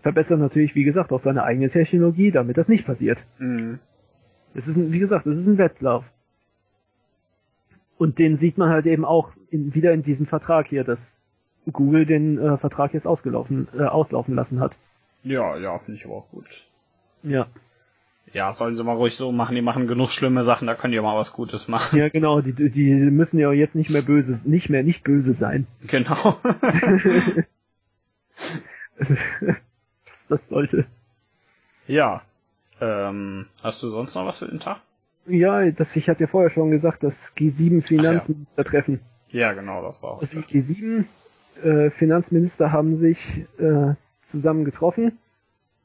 verbessert 0.01 0.39
natürlich, 0.39 0.75
wie 0.75 0.83
gesagt, 0.83 1.11
auch 1.11 1.19
seine 1.19 1.43
eigene 1.43 1.69
Technologie, 1.69 2.31
damit 2.31 2.57
das 2.57 2.67
nicht 2.67 2.85
passiert. 2.85 3.25
Mhm. 3.37 3.79
Es 4.53 4.67
ist, 4.67 4.77
ein, 4.77 4.91
wie 4.91 4.99
gesagt, 4.99 5.25
es 5.25 5.37
ist 5.37 5.47
ein 5.47 5.57
Wettlauf. 5.57 6.05
Und 7.97 8.19
den 8.19 8.37
sieht 8.37 8.57
man 8.57 8.69
halt 8.69 8.85
eben 8.85 9.05
auch 9.05 9.31
in, 9.49 9.73
wieder 9.73 9.91
in 9.93 10.03
diesem 10.03 10.25
Vertrag 10.25 10.67
hier, 10.67 10.83
dass 10.83 11.19
Google 11.71 12.05
den 12.05 12.37
äh, 12.37 12.57
Vertrag 12.57 12.93
jetzt 12.93 13.05
ausgelaufen, 13.05 13.67
äh, 13.77 13.83
auslaufen 13.83 14.35
lassen 14.35 14.59
hat. 14.59 14.77
Ja, 15.23 15.57
ja, 15.57 15.77
finde 15.79 15.99
ich 15.99 16.05
aber 16.05 16.15
auch 16.15 16.29
gut. 16.29 16.45
Ja. 17.23 17.47
Ja, 18.31 18.53
sollen 18.53 18.75
sie 18.75 18.83
mal 18.83 18.95
ruhig 18.95 19.15
so 19.15 19.31
machen, 19.31 19.55
die 19.55 19.61
machen 19.61 19.87
genug 19.87 20.11
schlimme 20.11 20.43
Sachen, 20.43 20.67
da 20.67 20.75
können 20.75 20.91
die 20.91 20.99
auch 20.99 21.03
mal 21.03 21.17
was 21.17 21.33
Gutes 21.33 21.67
machen. 21.67 21.97
Ja, 21.97 22.09
genau, 22.09 22.41
die, 22.41 22.53
die 22.53 22.93
müssen 22.93 23.39
ja 23.39 23.51
jetzt 23.51 23.75
nicht 23.75 23.89
mehr 23.89 24.03
böse, 24.03 24.39
nicht 24.47 24.69
mehr 24.69 24.83
nicht 24.83 25.03
böse 25.03 25.33
sein. 25.33 25.65
Genau. 25.87 26.37
das 30.29 30.47
sollte. 30.47 30.85
Ja. 31.87 32.21
Ähm, 32.81 33.47
hast 33.61 33.83
du 33.83 33.89
sonst 33.89 34.15
noch 34.15 34.25
was 34.25 34.37
für 34.37 34.47
den 34.47 34.59
Tag? 34.59 34.81
Ja, 35.27 35.69
das, 35.69 35.95
ich 35.95 36.09
hatte 36.09 36.21
ja 36.21 36.27
vorher 36.27 36.49
schon 36.49 36.71
gesagt, 36.71 37.03
das 37.03 37.35
G7 37.35 37.83
treffen. 38.63 39.01
Ja. 39.29 39.39
ja. 39.39 39.53
genau, 39.53 39.83
das 39.83 40.01
war 40.01 40.11
auch. 40.11 40.19
Das 40.19 40.35
G7 40.35 41.05
äh, 41.63 41.89
Finanzminister 41.91 42.71
haben 42.71 42.95
sich 42.95 43.45
äh, 43.59 43.93
zusammen 44.23 44.65
getroffen 44.65 45.17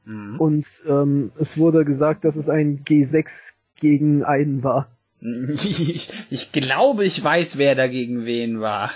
mhm. 0.05 0.39
und 0.39 0.66
ähm, 0.89 1.33
es 1.39 1.59
wurde 1.59 1.85
gesagt, 1.85 2.25
dass 2.25 2.37
es 2.37 2.49
ein 2.49 2.85
G6 2.85 3.55
gegen 3.77 4.25
einen 4.25 4.62
war. 4.62 4.89
Ich, 5.21 6.12
ich 6.31 6.53
glaube, 6.53 7.05
ich 7.05 7.23
weiß, 7.23 7.59
wer 7.59 7.75
dagegen 7.75 8.25
wen 8.25 8.61
war. 8.61 8.91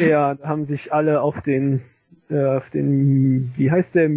Ja, 0.00 0.34
da 0.34 0.48
haben 0.48 0.64
sich 0.64 0.92
alle 0.92 1.20
auf 1.20 1.42
den, 1.42 1.82
äh, 2.30 2.44
auf 2.44 2.70
den, 2.70 3.52
wie 3.56 3.70
heißt 3.70 3.94
der, 3.94 4.08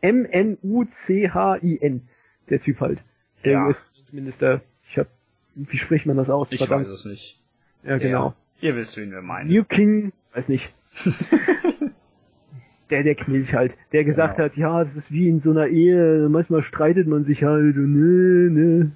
M-N-U-C-H-I-N, 0.00 2.02
der 2.50 2.60
Typ 2.60 2.80
halt. 2.80 3.02
Der 3.44 3.52
ja. 3.52 3.66
US-Finanzminister. 3.66 4.60
Ich 4.88 4.98
hab, 4.98 5.08
wie 5.54 5.76
spricht 5.76 6.06
man 6.06 6.16
das 6.16 6.30
aus? 6.30 6.52
Ich 6.52 6.58
Verdammt. 6.58 6.86
weiß 6.86 6.94
es 6.94 7.04
nicht. 7.04 7.38
Ja, 7.84 7.98
genau. 7.98 8.34
Ja, 8.60 8.68
ihr 8.68 8.76
wisst, 8.76 8.96
wen 8.96 9.10
wir 9.10 9.22
meinen. 9.22 9.50
New 9.50 9.64
King, 9.64 10.12
weiß 10.34 10.48
nicht. 10.48 10.72
der, 12.90 13.02
der 13.02 13.14
Knilch 13.14 13.54
halt, 13.54 13.76
der 13.92 14.04
gesagt 14.04 14.36
genau. 14.36 14.46
hat, 14.46 14.56
ja, 14.56 14.82
das 14.82 14.96
ist 14.96 15.12
wie 15.12 15.28
in 15.28 15.38
so 15.38 15.50
einer 15.50 15.68
Ehe, 15.68 16.28
manchmal 16.28 16.62
streitet 16.62 17.06
man 17.06 17.22
sich 17.22 17.44
halt 17.44 17.76
und 17.76 17.92
ne, 17.92 18.50
ne. 18.50 18.90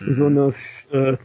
Mhm. 0.00 0.14
So 0.14 0.26
eine, 0.26 0.54
äh, 0.92 1.16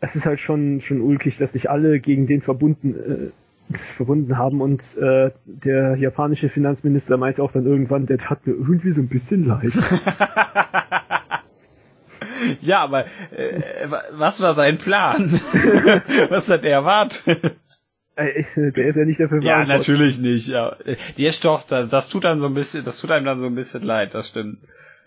es 0.00 0.16
ist 0.16 0.26
halt 0.26 0.40
schon, 0.40 0.80
schon 0.80 1.00
ulkig, 1.00 1.38
dass 1.38 1.52
sich 1.52 1.70
alle 1.70 2.00
gegen 2.00 2.26
den 2.26 2.42
verbunden, 2.42 2.94
äh, 2.94 3.30
verbunden 3.74 4.38
haben 4.38 4.60
und 4.60 4.96
äh, 4.96 5.32
der 5.44 5.96
japanische 5.96 6.48
Finanzminister 6.48 7.16
meinte 7.16 7.42
auch 7.42 7.52
dann 7.52 7.66
irgendwann, 7.66 8.06
der 8.06 8.18
tat 8.18 8.46
mir 8.46 8.52
irgendwie 8.52 8.92
so 8.92 9.00
ein 9.00 9.08
bisschen 9.08 9.44
leid. 9.44 9.72
ja, 12.60 12.80
aber 12.80 13.06
äh, 13.32 13.88
was 14.12 14.40
war 14.40 14.54
sein 14.54 14.78
Plan? 14.78 15.40
was 16.30 16.48
hat 16.48 16.64
er 16.64 16.72
erwartet? 16.72 17.56
Äh, 18.14 18.44
der 18.56 18.86
ist 18.86 18.96
ja 18.96 19.04
nicht 19.04 19.20
dafür 19.20 19.42
Ja, 19.42 19.64
natürlich 19.64 20.18
nicht, 20.18 20.48
ja. 20.48 20.76
Die 21.16 21.26
ist 21.26 21.44
doch, 21.44 21.66
das 21.66 22.08
tut 22.08 22.24
einem 22.24 22.40
so 22.40 22.46
ein 22.46 22.54
bisschen, 22.54 22.84
das 22.84 22.98
tut 22.98 23.10
einem 23.10 23.26
dann 23.26 23.40
so 23.40 23.46
ein 23.46 23.54
bisschen 23.54 23.82
leid, 23.82 24.14
das 24.14 24.28
stimmt. 24.28 24.58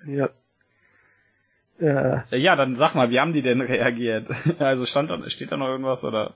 Ja. 0.06 0.30
Ja, 1.80 2.26
ja 2.32 2.56
dann 2.56 2.76
sag 2.76 2.96
mal, 2.96 3.10
wie 3.10 3.20
haben 3.20 3.34
die 3.34 3.42
denn 3.42 3.62
reagiert? 3.62 4.28
Also 4.60 4.86
stand 4.86 5.10
da, 5.10 5.30
steht 5.30 5.52
da 5.52 5.58
noch 5.58 5.68
irgendwas 5.68 6.04
oder? 6.04 6.36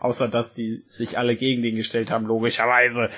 Außer, 0.00 0.28
dass 0.28 0.54
die 0.54 0.82
sich 0.86 1.18
alle 1.18 1.36
gegen 1.36 1.62
den 1.62 1.76
gestellt 1.76 2.10
haben, 2.10 2.26
logischerweise. 2.26 3.10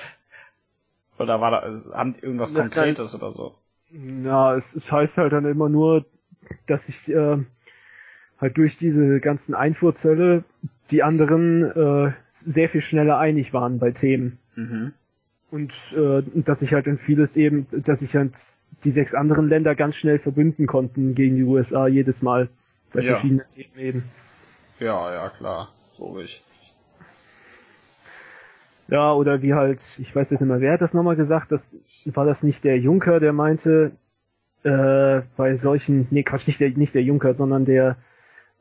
Oder 1.17 1.41
war 1.41 1.51
da, 1.51 1.93
haben 1.93 2.13
die 2.13 2.21
irgendwas 2.21 2.53
Konkretes 2.53 3.15
oder 3.15 3.31
so? 3.31 3.55
Ja, 3.91 4.55
es, 4.55 4.73
es 4.75 4.91
heißt 4.91 5.17
halt 5.17 5.33
dann 5.33 5.45
immer 5.45 5.69
nur, 5.69 6.05
dass 6.67 6.87
sich 6.87 7.09
äh, 7.09 7.37
halt 8.39 8.57
durch 8.57 8.77
diese 8.77 9.19
ganzen 9.19 9.55
Einfuhrzölle 9.55 10.43
die 10.91 11.03
anderen 11.03 11.63
äh, 11.63 12.11
sehr 12.35 12.69
viel 12.69 12.81
schneller 12.81 13.17
einig 13.17 13.53
waren 13.53 13.79
bei 13.79 13.91
Themen. 13.91 14.39
Mhm. 14.55 14.93
Und 15.51 15.73
äh, 15.95 16.23
dass 16.41 16.59
sich 16.59 16.73
halt 16.73 16.87
in 16.87 16.97
vieles 16.97 17.37
eben, 17.37 17.67
dass 17.71 17.99
sich 17.99 18.15
halt 18.15 18.35
die 18.83 18.91
sechs 18.91 19.13
anderen 19.13 19.47
Länder 19.47 19.75
ganz 19.75 19.95
schnell 19.95 20.19
verbünden 20.19 20.67
konnten 20.67 21.15
gegen 21.15 21.35
die 21.35 21.43
USA 21.43 21.87
jedes 21.87 22.21
Mal 22.21 22.49
bei 22.91 23.01
ja. 23.01 23.13
verschiedenen 23.13 23.47
Themen 23.47 23.77
eben. 23.77 24.03
Ja, 24.79 25.13
ja, 25.13 25.29
klar, 25.29 25.69
logisch. 25.97 26.41
Ja, 28.87 29.13
oder 29.13 29.41
wie 29.41 29.53
halt, 29.53 29.81
ich 29.97 30.15
weiß 30.15 30.29
jetzt 30.29 30.41
nicht 30.41 30.49
mehr, 30.49 30.59
wer 30.59 30.73
hat 30.73 30.81
das 30.81 30.93
nochmal 30.93 31.15
gesagt, 31.15 31.51
das 31.51 31.75
war 32.05 32.25
das 32.25 32.43
nicht 32.43 32.63
der 32.63 32.77
Juncker, 32.77 33.19
der 33.19 33.33
meinte, 33.33 33.91
äh, 34.63 35.21
bei 35.37 35.55
solchen, 35.57 36.07
nee, 36.11 36.23
Quatsch, 36.23 36.47
nicht 36.47 36.59
der, 36.59 36.69
nicht 36.71 36.93
der 36.93 37.03
Juncker, 37.03 37.33
sondern 37.33 37.65
der, 37.65 37.97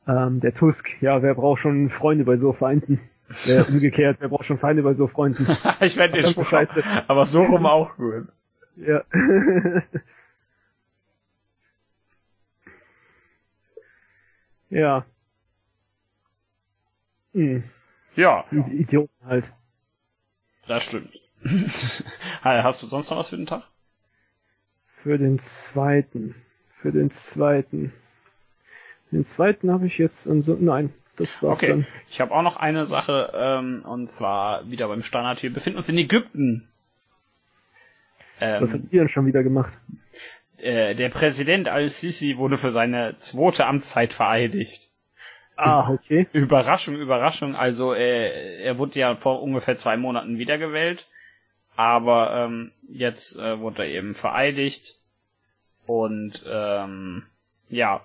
ähm, 0.07 0.41
der 0.41 0.55
Tusk, 0.55 0.89
ja, 1.01 1.23
wer 1.23 1.35
braucht 1.35 1.61
schon 1.61 1.91
Freunde 1.91 2.25
bei 2.25 2.37
so 2.37 2.53
Feinden? 2.53 3.01
Äh, 3.47 3.63
umgekehrt, 3.69 4.19
wer 4.21 4.29
braucht 4.29 4.45
schon 4.45 4.59
Feinde 4.59 4.83
bei 4.83 4.95
so 4.95 5.07
Freunden? 5.07 5.47
ich 5.81 5.97
werde 5.97 6.21
den 6.21 6.31
Spruch, 6.31 6.47
scheiße. 6.47 6.83
aber 7.09 7.27
so 7.27 7.43
rum 7.43 7.67
auch 7.67 7.97
gut. 7.97 8.29
Ja. 8.77 9.05
ja. 14.71 15.05
Hm. 17.33 17.65
Ja. 18.17 18.45
Idioten 18.51 19.27
halt. 19.27 19.53
Das 20.67 20.85
stimmt. 20.85 21.13
Hast 22.43 22.83
du 22.83 22.87
sonst 22.87 23.11
noch 23.11 23.19
was 23.19 23.29
für 23.29 23.37
den 23.37 23.47
Tag? 23.47 23.65
Für 25.03 25.19
den 25.19 25.39
zweiten. 25.39 26.35
Für 26.81 26.93
den 26.93 27.11
zweiten. 27.11 27.93
Den 29.11 29.25
zweiten 29.25 29.71
habe 29.71 29.87
ich 29.87 29.99
jetzt, 29.99 30.27
nein, 30.27 30.93
das 31.17 31.43
war's 31.43 31.59
okay. 31.59 31.69
dann. 31.69 31.87
Ich 32.11 32.21
habe 32.21 32.33
auch 32.33 32.43
noch 32.43 32.57
eine 32.57 32.87
Sache, 32.87 33.33
ähm, 33.35 33.83
und 33.85 34.09
zwar 34.09 34.71
wieder 34.71 34.89
beim 34.89 35.03
Standard. 35.03 35.43
Wir 35.43 35.53
befinden 35.53 35.79
uns 35.79 35.89
in 35.89 35.99
Ägypten. 35.99 36.69
Ähm, 38.43 38.63
Was 38.63 38.75
habt 38.75 38.93
ihr 38.93 39.01
denn 39.01 39.09
schon 39.09 39.27
wieder 39.27 39.43
gemacht? 39.45 39.79
Äh, 40.59 40.95
der 40.97 41.11
Präsident 41.11 41.69
al-Sisi 41.69 42.37
wurde 42.39 42.57
für 42.57 42.73
seine 42.73 43.15
zweite 43.17 43.67
Amtszeit 43.67 44.13
vereidigt. 44.13 44.91
Ah, 45.57 45.89
okay. 45.91 46.27
Überraschung, 46.33 46.97
Überraschung. 46.97 47.55
Also 47.55 47.95
äh, 47.95 48.63
er 48.63 48.79
wurde 48.79 48.99
ja 48.99 49.15
vor 49.15 49.43
ungefähr 49.43 49.77
zwei 49.77 49.97
Monaten 49.97 50.39
wiedergewählt, 50.39 51.07
aber 51.77 52.33
ähm, 52.47 52.73
jetzt 52.89 53.39
äh, 53.39 53.61
wurde 53.61 53.85
er 53.85 53.91
eben 53.91 54.15
vereidigt 54.15 54.99
und 55.87 56.43
ähm, 56.47 57.25
ja, 57.69 58.01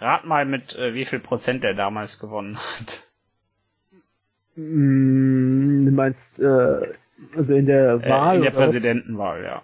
rat 0.00 0.24
mal 0.24 0.46
mit 0.46 0.74
äh, 0.76 0.94
wie 0.94 1.04
viel 1.04 1.18
Prozent 1.20 1.64
er 1.64 1.74
damals 1.74 2.18
gewonnen 2.18 2.56
hat. 2.58 3.04
Mm, 4.56 5.84
Du 5.86 5.92
meinst, 5.92 6.40
äh, 6.40 6.92
also 7.36 7.54
in 7.54 7.66
der 7.66 8.02
Wahl? 8.08 8.34
Äh, 8.34 8.36
in 8.36 8.42
der 8.42 8.52
oder 8.52 8.60
was? 8.62 8.64
Präsidentenwahl, 8.66 9.42
ja. 9.44 9.62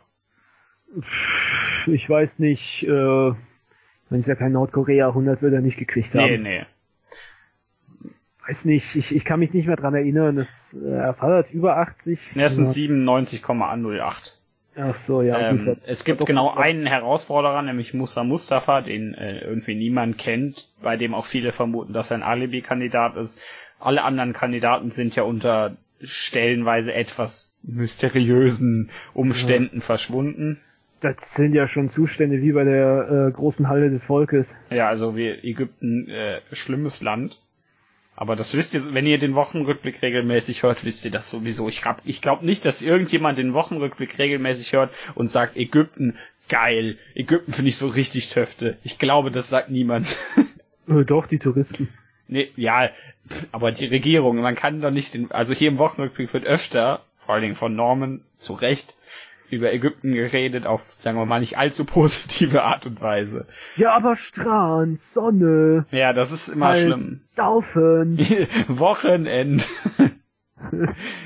Ich 1.86 2.08
weiß 2.08 2.38
nicht, 2.38 2.82
äh, 2.84 2.88
wenn 2.88 4.20
es 4.20 4.26
ja 4.26 4.34
kein 4.34 4.52
Nordkorea, 4.52 5.08
100 5.08 5.42
wird 5.42 5.54
er 5.54 5.60
nicht 5.60 5.78
gekriegt 5.78 6.14
haben. 6.14 6.24
Nee, 6.24 6.38
nee. 6.38 6.66
Weiß 8.46 8.64
nicht, 8.64 8.96
ich, 8.96 9.14
ich 9.14 9.24
kann 9.24 9.40
mich 9.40 9.52
nicht 9.52 9.66
mehr 9.66 9.76
dran 9.76 9.94
erinnern, 9.94 10.36
das, 10.36 10.74
äh, 10.74 10.88
er 10.88 11.14
fordert 11.14 11.52
über 11.52 11.76
80. 11.76 12.18
Es 12.34 12.56
sind 12.56 12.66
Ja. 12.66 12.72
97,08. 12.72 14.32
Ach 14.80 14.94
so, 14.94 15.22
ja. 15.22 15.50
ähm, 15.50 15.64
gut, 15.66 15.78
es 15.86 16.04
gibt 16.04 16.24
genau 16.24 16.54
einen 16.54 16.86
Herausforderer, 16.86 17.62
nämlich 17.62 17.94
Musa 17.94 18.22
Mustafa, 18.22 18.80
den 18.80 19.12
äh, 19.12 19.40
irgendwie 19.40 19.74
niemand 19.74 20.18
kennt, 20.18 20.68
bei 20.80 20.96
dem 20.96 21.14
auch 21.14 21.26
viele 21.26 21.52
vermuten, 21.52 21.92
dass 21.92 22.10
er 22.10 22.18
ein 22.18 22.22
Alibi-Kandidat 22.22 23.16
ist. 23.16 23.42
Alle 23.80 24.02
anderen 24.04 24.32
Kandidaten 24.32 24.88
sind 24.88 25.16
ja 25.16 25.24
unter 25.24 25.76
stellenweise 26.00 26.94
etwas 26.94 27.58
mysteriösen 27.64 28.90
Umständen 29.14 29.80
verschwunden. 29.80 30.60
Das 31.00 31.34
sind 31.34 31.54
ja 31.54 31.68
schon 31.68 31.88
Zustände 31.88 32.42
wie 32.42 32.52
bei 32.52 32.64
der 32.64 33.28
äh, 33.28 33.32
großen 33.32 33.68
Halle 33.68 33.90
des 33.90 34.04
Volkes. 34.04 34.52
Ja, 34.70 34.88
also 34.88 35.16
wie 35.16 35.28
Ägypten, 35.28 36.08
äh, 36.08 36.40
schlimmes 36.52 37.00
Land. 37.02 37.38
Aber 38.16 38.34
das 38.34 38.56
wisst 38.56 38.74
ihr, 38.74 38.92
wenn 38.94 39.06
ihr 39.06 39.18
den 39.18 39.36
Wochenrückblick 39.36 40.02
regelmäßig 40.02 40.64
hört, 40.64 40.84
wisst 40.84 41.04
ihr 41.04 41.12
das 41.12 41.30
sowieso. 41.30 41.68
Ich 41.68 41.82
glaube 41.82 42.00
ich 42.04 42.20
glaub 42.20 42.42
nicht, 42.42 42.64
dass 42.64 42.82
irgendjemand 42.82 43.38
den 43.38 43.54
Wochenrückblick 43.54 44.18
regelmäßig 44.18 44.72
hört 44.72 44.90
und 45.14 45.28
sagt, 45.28 45.56
Ägypten, 45.56 46.18
geil. 46.48 46.98
Ägypten 47.14 47.52
finde 47.52 47.68
ich 47.68 47.76
so 47.76 47.86
richtig 47.86 48.30
töfte. 48.30 48.76
Ich 48.82 48.98
glaube, 48.98 49.30
das 49.30 49.48
sagt 49.48 49.70
niemand. 49.70 50.16
Äh, 50.88 51.04
doch, 51.04 51.26
die 51.26 51.38
Touristen. 51.38 51.90
nee, 52.28 52.48
ja, 52.56 52.88
aber 53.52 53.72
die 53.72 53.84
Regierung, 53.84 54.38
man 54.38 54.54
kann 54.54 54.80
doch 54.80 54.90
nicht 54.90 55.12
den, 55.12 55.30
also 55.30 55.52
hier 55.52 55.68
im 55.68 55.76
Wochenrückblick 55.76 56.32
wird 56.32 56.46
öfter, 56.46 57.04
vor 57.18 57.34
allen 57.34 57.42
Dingen 57.42 57.56
von 57.56 57.76
Norman, 57.76 58.22
zu 58.32 58.54
Recht, 58.54 58.96
über 59.50 59.72
Ägypten 59.72 60.12
geredet 60.12 60.66
auf, 60.66 60.82
sagen 60.90 61.18
wir 61.18 61.26
mal, 61.26 61.40
nicht 61.40 61.58
allzu 61.58 61.84
positive 61.84 62.62
Art 62.62 62.86
und 62.86 63.00
Weise. 63.00 63.46
Ja, 63.76 63.94
aber 63.94 64.16
Strand, 64.16 64.98
Sonne, 64.98 65.86
Ja, 65.90 66.12
das 66.12 66.32
ist 66.32 66.48
immer 66.48 66.68
halt, 66.68 66.82
schlimm. 66.84 67.20
Saufen. 67.24 68.18
Wochenend. 68.68 69.68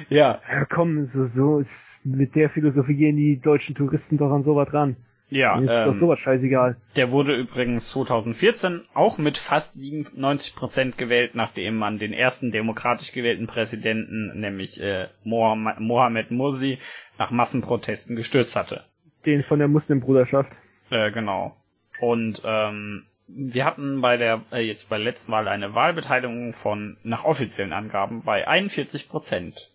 ja, 0.08 0.40
Ja, 0.50 0.64
komm, 0.68 1.04
so, 1.06 1.26
so, 1.26 1.62
mit 2.04 2.34
der 2.34 2.50
Philosophie 2.50 2.94
gehen 2.96 3.16
die 3.16 3.40
deutschen 3.40 3.74
Touristen 3.74 4.18
doch 4.18 4.30
an 4.32 4.42
sowas 4.42 4.72
ran. 4.72 4.96
ja. 5.30 5.56
Mir 5.56 5.64
ist 5.64 5.72
doch 5.72 5.86
Ähm, 5.86 5.92
sowas 5.94 6.18
scheißegal. 6.18 6.76
der 6.96 7.10
wurde 7.10 7.34
übrigens 7.36 7.88
2014 7.90 8.82
auch 8.94 9.18
mit 9.18 9.38
fast 9.38 9.72
97 9.74 10.54
Prozent 10.54 10.98
gewählt, 10.98 11.34
nachdem 11.34 11.76
man 11.76 11.98
den 11.98 12.12
ersten 12.12 12.50
demokratisch 12.52 13.12
gewählten 13.12 13.46
Präsidenten, 13.46 14.38
nämlich 14.38 14.80
äh, 14.80 15.08
Mohammed, 15.24 16.30
Mursi, 16.30 16.78
nach 17.22 17.30
Massenprotesten 17.30 18.16
gestürzt 18.16 18.56
hatte. 18.56 18.82
Den 19.24 19.44
von 19.44 19.60
der 19.60 19.68
Muslimbruderschaft. 19.68 20.50
Äh, 20.90 21.12
genau. 21.12 21.56
Und 22.00 22.42
ähm, 22.44 23.04
wir 23.28 23.64
hatten 23.64 24.00
bei 24.00 24.16
der 24.16 24.42
äh, 24.50 24.66
jetzt 24.66 24.90
bei 24.90 24.96
der 24.96 25.04
letzten 25.04 25.30
Wahl 25.30 25.46
eine 25.46 25.72
Wahlbeteiligung 25.72 26.52
von 26.52 26.96
nach 27.04 27.24
offiziellen 27.24 27.72
Angaben 27.72 28.22
bei 28.22 28.48
41 28.48 29.08
Prozent. 29.08 29.70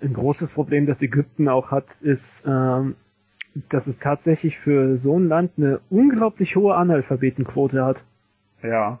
Ein 0.00 0.14
großes 0.14 0.48
Problem, 0.48 0.86
das 0.86 1.02
Ägypten 1.02 1.48
auch 1.48 1.70
hat, 1.70 1.84
ist, 2.00 2.46
ähm, 2.46 2.96
dass 3.68 3.86
es 3.86 3.98
tatsächlich 3.98 4.56
für 4.58 4.96
so 4.96 5.18
ein 5.18 5.28
Land 5.28 5.52
eine 5.58 5.80
unglaublich 5.90 6.56
hohe 6.56 6.74
Analphabetenquote 6.76 7.84
hat. 7.84 8.04
Ja. 8.62 9.00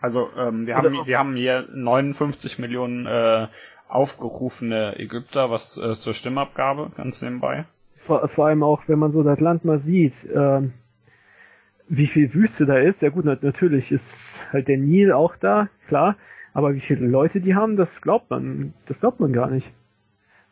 Also 0.00 0.30
ähm, 0.34 0.66
wir 0.66 0.78
Oder 0.78 0.90
haben 0.90 1.06
wir 1.06 1.18
haben 1.18 1.36
hier 1.36 1.68
59 1.74 2.58
Millionen 2.58 3.04
äh, 3.04 3.48
aufgerufene 3.88 4.98
Ägypter, 4.98 5.50
was 5.50 5.76
äh, 5.78 5.94
zur 5.94 6.14
Stimmabgabe 6.14 6.90
ganz 6.96 7.22
nebenbei. 7.22 7.64
Vor, 7.94 8.28
vor 8.28 8.46
allem 8.46 8.62
auch, 8.62 8.82
wenn 8.88 8.98
man 8.98 9.10
so 9.10 9.22
das 9.22 9.40
Land 9.40 9.64
mal 9.64 9.78
sieht, 9.78 10.26
ähm, 10.34 10.72
wie 11.88 12.06
viel 12.06 12.34
Wüste 12.34 12.66
da 12.66 12.78
ist. 12.78 13.00
Ja 13.02 13.10
gut, 13.10 13.24
nat 13.24 13.42
natürlich 13.42 13.92
ist 13.92 14.44
halt 14.52 14.68
der 14.68 14.78
Nil 14.78 15.12
auch 15.12 15.36
da, 15.36 15.68
klar. 15.86 16.16
Aber 16.52 16.74
wie 16.74 16.80
viele 16.80 17.06
Leute 17.06 17.40
die 17.40 17.54
haben, 17.54 17.76
das 17.76 18.00
glaubt 18.00 18.30
man, 18.30 18.72
das 18.86 19.00
glaubt 19.00 19.20
man 19.20 19.32
gar 19.32 19.50
nicht. 19.50 19.70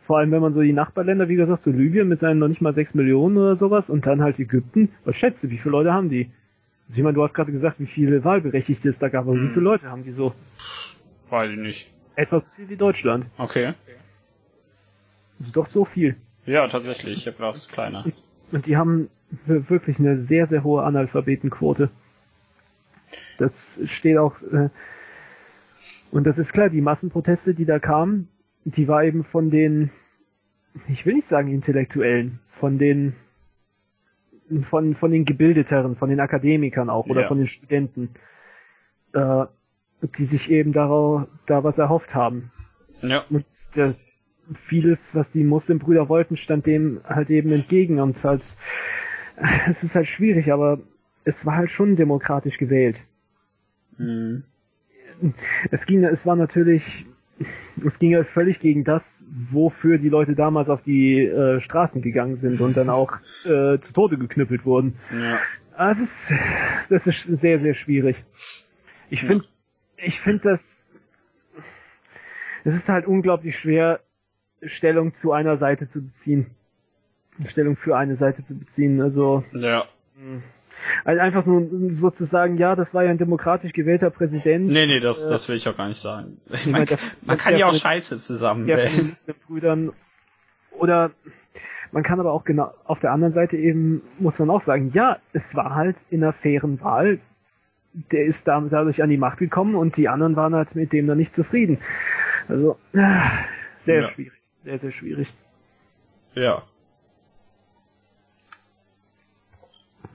Vor 0.06 0.18
allem, 0.18 0.30
wenn 0.32 0.42
man 0.42 0.52
so 0.52 0.60
die 0.60 0.74
Nachbarländer, 0.74 1.28
wie 1.28 1.34
gesagt, 1.36 1.62
so 1.62 1.70
Libyen 1.70 2.08
mit 2.08 2.18
seinen 2.18 2.38
noch 2.38 2.48
nicht 2.48 2.60
mal 2.60 2.74
sechs 2.74 2.92
Millionen 2.94 3.38
oder 3.38 3.56
sowas 3.56 3.88
und 3.88 4.06
dann 4.06 4.22
halt 4.22 4.38
Ägypten. 4.38 4.90
Was 5.06 5.16
schätzt 5.16 5.42
du, 5.42 5.50
wie 5.50 5.56
viele 5.56 5.72
Leute 5.72 5.94
haben 5.94 6.10
die? 6.10 6.30
Also 6.88 6.98
ich 6.98 7.02
meine, 7.02 7.14
du 7.14 7.22
hast 7.22 7.32
gerade 7.32 7.52
gesagt, 7.52 7.80
wie 7.80 7.86
viele 7.86 8.22
Wahlberechtigte 8.22 8.90
es 8.90 8.98
da 8.98 9.08
gab, 9.08 9.26
aber 9.26 9.36
wie 9.36 9.46
Hm. 9.46 9.52
viele 9.54 9.64
Leute 9.64 9.90
haben 9.90 10.04
die 10.04 10.12
so? 10.12 10.34
Weiß 11.30 11.50
ich 11.50 11.56
nicht. 11.58 11.93
Etwas 12.16 12.44
so 12.44 12.50
viel 12.56 12.68
wie 12.68 12.76
Deutschland. 12.76 13.26
Okay. 13.38 13.74
Ist 15.40 15.56
doch 15.56 15.66
so 15.66 15.84
viel. 15.84 16.16
Ja, 16.46 16.68
tatsächlich. 16.68 17.18
Ich 17.18 17.26
habe 17.26 17.38
das 17.38 17.68
kleiner. 17.68 18.04
Und 18.52 18.66
die 18.66 18.76
haben 18.76 19.08
wir- 19.46 19.68
wirklich 19.70 19.98
eine 19.98 20.18
sehr, 20.18 20.46
sehr 20.46 20.62
hohe 20.62 20.82
Analphabetenquote. 20.84 21.90
Das 23.38 23.80
steht 23.86 24.16
auch, 24.18 24.40
äh, 24.42 24.68
und 26.12 26.24
das 26.26 26.38
ist 26.38 26.52
klar, 26.52 26.68
die 26.70 26.80
Massenproteste, 26.80 27.54
die 27.54 27.64
da 27.64 27.78
kamen, 27.80 28.28
die 28.64 28.86
war 28.86 29.02
eben 29.04 29.24
von 29.24 29.50
den, 29.50 29.90
ich 30.88 31.04
will 31.04 31.14
nicht 31.14 31.26
sagen 31.26 31.48
Intellektuellen, 31.48 32.38
von 32.60 32.78
den, 32.78 33.16
von, 34.68 34.94
von 34.94 35.10
den 35.10 35.24
Gebildeteren, 35.24 35.96
von 35.96 36.10
den 36.10 36.20
Akademikern 36.20 36.90
auch, 36.90 37.06
oder 37.06 37.22
Ja. 37.22 37.28
von 37.28 37.38
den 37.38 37.48
Studenten, 37.48 38.10
äh, 39.14 39.46
die 40.02 40.24
sich 40.26 40.50
eben 40.50 40.72
darauf, 40.72 41.26
da 41.46 41.64
was 41.64 41.78
erhofft 41.78 42.14
haben. 42.14 42.50
Ja. 43.02 43.24
Und 43.30 43.44
der, 43.74 43.94
vieles, 44.52 45.14
was 45.14 45.32
die 45.32 45.44
Muslimbrüder 45.44 46.08
wollten, 46.08 46.36
stand 46.36 46.66
dem 46.66 47.00
halt 47.04 47.30
eben 47.30 47.52
entgegen 47.52 48.00
und 48.00 48.22
halt, 48.24 48.42
es 49.68 49.82
ist 49.82 49.94
halt 49.94 50.08
schwierig, 50.08 50.52
aber 50.52 50.80
es 51.24 51.46
war 51.46 51.56
halt 51.56 51.70
schon 51.70 51.96
demokratisch 51.96 52.58
gewählt. 52.58 53.00
Mhm. 53.98 54.44
Es 55.70 55.86
ging, 55.86 56.04
es 56.04 56.26
war 56.26 56.36
natürlich, 56.36 57.06
es 57.84 57.98
ging 57.98 58.14
halt 58.14 58.26
völlig 58.28 58.60
gegen 58.60 58.84
das, 58.84 59.24
wofür 59.50 59.98
die 59.98 60.08
Leute 60.08 60.34
damals 60.34 60.68
auf 60.68 60.82
die 60.82 61.20
äh, 61.24 61.60
Straßen 61.60 62.02
gegangen 62.02 62.36
sind 62.36 62.60
und 62.60 62.76
dann 62.76 62.90
auch 62.90 63.12
äh, 63.44 63.78
zu 63.80 63.92
Tode 63.92 64.18
geknüppelt 64.18 64.64
wurden. 64.66 64.96
Ja. 65.12 65.38
Ah, 65.76 65.90
Es 65.90 65.98
ist, 66.00 66.34
das 66.90 67.06
ist 67.06 67.24
sehr, 67.24 67.58
sehr 67.60 67.74
schwierig. 67.74 68.22
Ich 69.10 69.22
Ja. 69.22 69.28
finde, 69.28 69.44
ich 70.04 70.20
finde 70.20 70.50
das, 70.50 70.84
es 72.64 72.74
ist 72.74 72.88
halt 72.88 73.06
unglaublich 73.06 73.58
schwer, 73.58 74.00
Stellung 74.62 75.12
zu 75.14 75.32
einer 75.32 75.56
Seite 75.56 75.88
zu 75.88 76.02
beziehen. 76.02 76.46
Stellung 77.46 77.76
für 77.76 77.96
eine 77.96 78.16
Seite 78.16 78.44
zu 78.44 78.56
beziehen. 78.58 79.00
Also, 79.02 79.44
Ja. 79.52 79.84
also 81.04 81.20
einfach 81.20 81.42
so 81.44 81.68
sozusagen, 81.90 82.56
ja, 82.56 82.76
das 82.76 82.94
war 82.94 83.04
ja 83.04 83.10
ein 83.10 83.18
demokratisch 83.18 83.72
gewählter 83.72 84.10
Präsident. 84.10 84.68
Nee, 84.68 84.86
nee, 84.86 85.00
das, 85.00 85.24
Äh, 85.26 85.30
das 85.30 85.48
will 85.48 85.56
ich 85.56 85.68
auch 85.68 85.76
gar 85.76 85.88
nicht 85.88 86.00
sagen. 86.00 86.38
ich 86.50 86.64
Man, 86.66 86.72
meine, 86.72 86.86
der- 86.86 86.98
man 87.22 87.36
kann 87.36 87.56
ja 87.56 87.66
auch 87.66 87.74
Scheiße 87.74 88.16
zusammen. 88.18 88.68
ja, 88.68 88.76
wählen. 88.76 88.88
von 88.88 88.96
den 88.98 89.10
Muslimbrüdern. 89.10 89.92
Oder 90.70 91.10
man 91.92 92.02
kann 92.02 92.18
aber 92.20 92.32
auch 92.32 92.44
genau 92.44 92.72
auf 92.84 93.00
der 93.00 93.12
anderen 93.12 93.32
Seite 93.32 93.56
eben, 93.56 94.02
muss 94.18 94.38
man 94.38 94.50
auch 94.50 94.60
sagen, 94.62 94.90
ja, 94.94 95.18
es 95.32 95.54
war 95.54 95.74
halt 95.74 95.96
in 96.10 96.22
einer 96.22 96.32
fairen 96.32 96.80
Wahl. 96.80 97.18
Der 97.94 98.24
ist 98.24 98.48
da, 98.48 98.60
dadurch 98.60 99.02
an 99.02 99.08
die 99.10 99.16
Macht 99.16 99.38
gekommen 99.38 99.76
und 99.76 99.96
die 99.96 100.08
anderen 100.08 100.34
waren 100.34 100.54
halt 100.54 100.74
mit 100.74 100.92
dem 100.92 101.06
dann 101.06 101.18
nicht 101.18 101.32
zufrieden. 101.32 101.78
Also, 102.48 102.78
ah, 102.94 103.44
sehr 103.78 104.02
Ja. 104.02 104.10
schwierig. 104.10 104.32
Sehr, 104.64 104.78
sehr 104.80 104.92
schwierig. 104.92 105.32
Ja. 106.34 106.62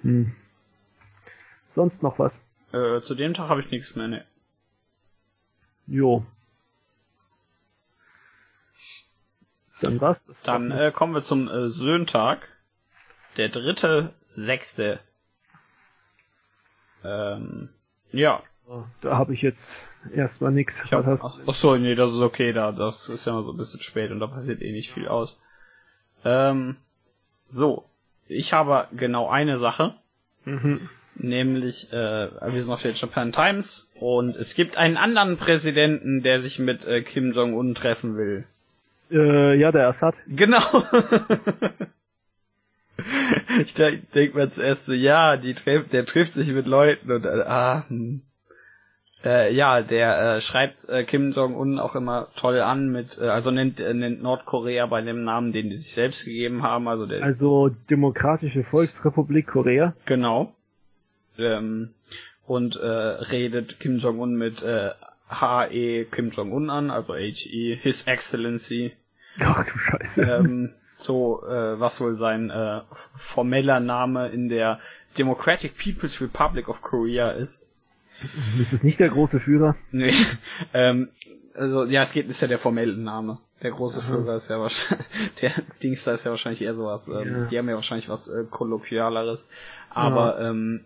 Hm. 0.01 0.33
Sonst 1.73 2.03
noch 2.03 2.19
was? 2.19 2.43
Äh, 2.73 2.99
zu 3.01 3.15
dem 3.15 3.33
Tag 3.33 3.47
habe 3.49 3.61
ich 3.61 3.71
nichts 3.71 3.95
mehr, 3.95 4.07
ne. 4.07 4.25
Jo. 5.87 6.25
Dann 9.81 10.01
war's 10.01 10.25
das. 10.25 10.41
Dann 10.43 10.71
äh, 10.71 10.91
kommen 10.93 11.13
wir 11.13 11.21
zum 11.21 11.47
äh, 11.47 11.69
Söhntag. 11.69 12.47
Der 13.37 13.49
dritte, 13.49 14.13
sechste. 14.21 14.99
Ähm, 17.03 17.69
ja. 18.11 18.41
da 19.01 19.17
habe 19.17 19.33
ich 19.33 19.41
jetzt 19.41 19.71
erstmal 20.13 20.51
nix. 20.51 20.83
Ich 20.85 20.91
hab, 20.93 21.07
ach 21.07 21.53
so, 21.53 21.75
nee, 21.75 21.95
das 21.95 22.13
ist 22.13 22.21
okay, 22.21 22.53
da, 22.53 22.71
das 22.71 23.09
ist 23.09 23.25
ja 23.25 23.33
mal 23.33 23.43
so 23.43 23.51
ein 23.51 23.57
bisschen 23.57 23.81
spät 23.81 24.11
und 24.11 24.19
da 24.19 24.27
passiert 24.27 24.61
eh 24.61 24.71
nicht 24.71 24.91
viel 24.91 25.07
aus. 25.07 25.39
Ähm, 26.25 26.75
so. 27.45 27.85
Ich 28.27 28.53
habe 28.53 28.87
genau 28.95 29.27
eine 29.29 29.57
Sache, 29.57 29.95
Mhm. 30.45 30.87
nämlich, 31.15 31.91
äh, 31.91 31.95
wir 32.53 32.61
sind 32.63 32.71
auf 32.71 32.81
der 32.81 32.91
Japan 32.93 33.31
Times 33.31 33.89
und 33.99 34.35
es 34.35 34.53
gibt 34.53 34.77
einen 34.77 34.97
anderen 34.97 35.37
Präsidenten, 35.37 36.21
der 36.21 36.39
sich 36.39 36.59
mit 36.59 36.85
äh, 36.85 37.01
Kim 37.01 37.33
Jong-un 37.33 37.73
treffen 37.75 38.15
will. 38.17 38.45
Äh, 39.11 39.55
ja, 39.57 39.71
der 39.71 39.87
Assad. 39.87 40.15
Genau. 40.27 40.61
ich 43.61 43.73
denk, 43.73 44.11
denk 44.11 44.35
mir 44.35 44.49
zuerst 44.49 44.85
so, 44.85 44.93
ja, 44.93 45.37
die 45.37 45.55
der 45.91 46.05
trifft 46.05 46.33
sich 46.33 46.51
mit 46.51 46.67
Leuten 46.67 47.11
und 47.11 47.25
äh, 47.25 47.43
ah, 47.45 47.85
hm. 47.87 48.21
Äh, 49.23 49.53
ja, 49.53 49.81
der 49.81 50.35
äh, 50.35 50.41
schreibt 50.41 50.87
äh, 50.87 51.03
Kim 51.03 51.33
Jong-un 51.33 51.77
auch 51.77 51.95
immer 51.95 52.29
toll 52.37 52.61
an 52.61 52.89
mit, 52.89 53.17
äh, 53.19 53.27
also 53.27 53.51
nennt, 53.51 53.81
äh, 53.81 53.93
nennt 53.93 54.21
Nordkorea 54.23 54.85
bei 54.85 55.01
dem 55.01 55.25
Namen, 55.25 55.51
den 55.51 55.69
die 55.69 55.75
sich 55.75 55.93
selbst 55.93 56.23
gegeben 56.23 56.63
haben, 56.63 56.87
also 56.87 57.05
der. 57.05 57.21
Also 57.21 57.69
Demokratische 57.89 58.63
Volksrepublik 58.63 59.47
Korea. 59.47 59.93
Genau. 60.05 60.55
Ähm, 61.37 61.89
und 62.47 62.77
äh, 62.77 62.87
redet 62.87 63.81
Kim 63.81 63.97
Jong-un 63.97 64.35
mit 64.35 64.63
äh, 64.63 64.91
H.E. 65.29 66.05
Kim 66.05 66.31
Jong-un 66.31 66.69
an, 66.69 66.89
also 66.89 67.13
H.E. 67.13 67.75
His 67.75 68.07
Excellency. 68.07 68.93
Ach 69.39 69.65
du 69.65 69.77
Scheiße. 69.77 70.23
Ähm, 70.23 70.73
so, 70.99 71.43
äh, 71.45 71.79
was 71.79 72.01
wohl 72.01 72.15
sein 72.15 72.49
äh, 72.49 72.81
formeller 73.15 73.79
Name 73.79 74.29
in 74.29 74.49
der 74.49 74.79
Democratic 75.17 75.77
People's 75.77 76.21
Republic 76.21 76.67
of 76.67 76.81
Korea 76.81 77.31
ist. 77.31 77.69
Ist 78.59 78.73
es 78.73 78.83
nicht 78.83 78.99
der 78.99 79.09
große 79.09 79.39
Führer? 79.39 79.75
Nee. 79.91 80.13
ähm, 80.73 81.09
also 81.55 81.85
ja, 81.85 82.01
es 82.01 82.11
geht 82.11 82.27
ist 82.27 82.41
ja 82.41 82.47
der 82.47 82.57
formelle 82.57 82.97
Name. 82.97 83.39
Der 83.63 83.71
große 83.71 84.01
Führer 84.01 84.35
ist 84.35 84.49
ja 84.49 84.59
wahrscheinlich 84.59 85.07
der 85.41 85.51
Dings 85.81 86.03
da 86.03 86.11
ist 86.11 86.25
ja 86.25 86.31
wahrscheinlich 86.31 86.61
eher 86.61 86.75
sowas. 86.75 87.07
Ähm, 87.07 87.27
Ja. 87.27 87.45
Die 87.45 87.57
haben 87.57 87.69
ja 87.69 87.75
wahrscheinlich 87.75 88.09
was 88.09 88.27
äh, 88.27 88.43
kolloquialeres. 88.49 89.49
Aber 89.89 90.39
ähm, 90.39 90.81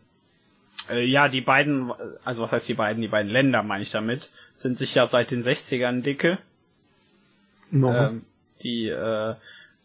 äh, 0.89 1.03
ja, 1.03 1.27
die 1.27 1.41
beiden, 1.41 1.91
also 2.23 2.43
was 2.43 2.51
heißt 2.51 2.69
die 2.69 2.75
beiden? 2.75 3.01
Die 3.01 3.07
beiden 3.07 3.31
Länder 3.31 3.63
meine 3.63 3.83
ich 3.83 3.91
damit, 3.91 4.29
sind 4.55 4.77
sich 4.77 4.93
ja 4.95 5.07
seit 5.07 5.31
den 5.31 5.41
60ern 5.41 6.01
dicke. 6.01 6.37
No. 7.71 7.91
Ähm, 7.91 8.25
die 8.61 8.87
äh, 8.87 9.35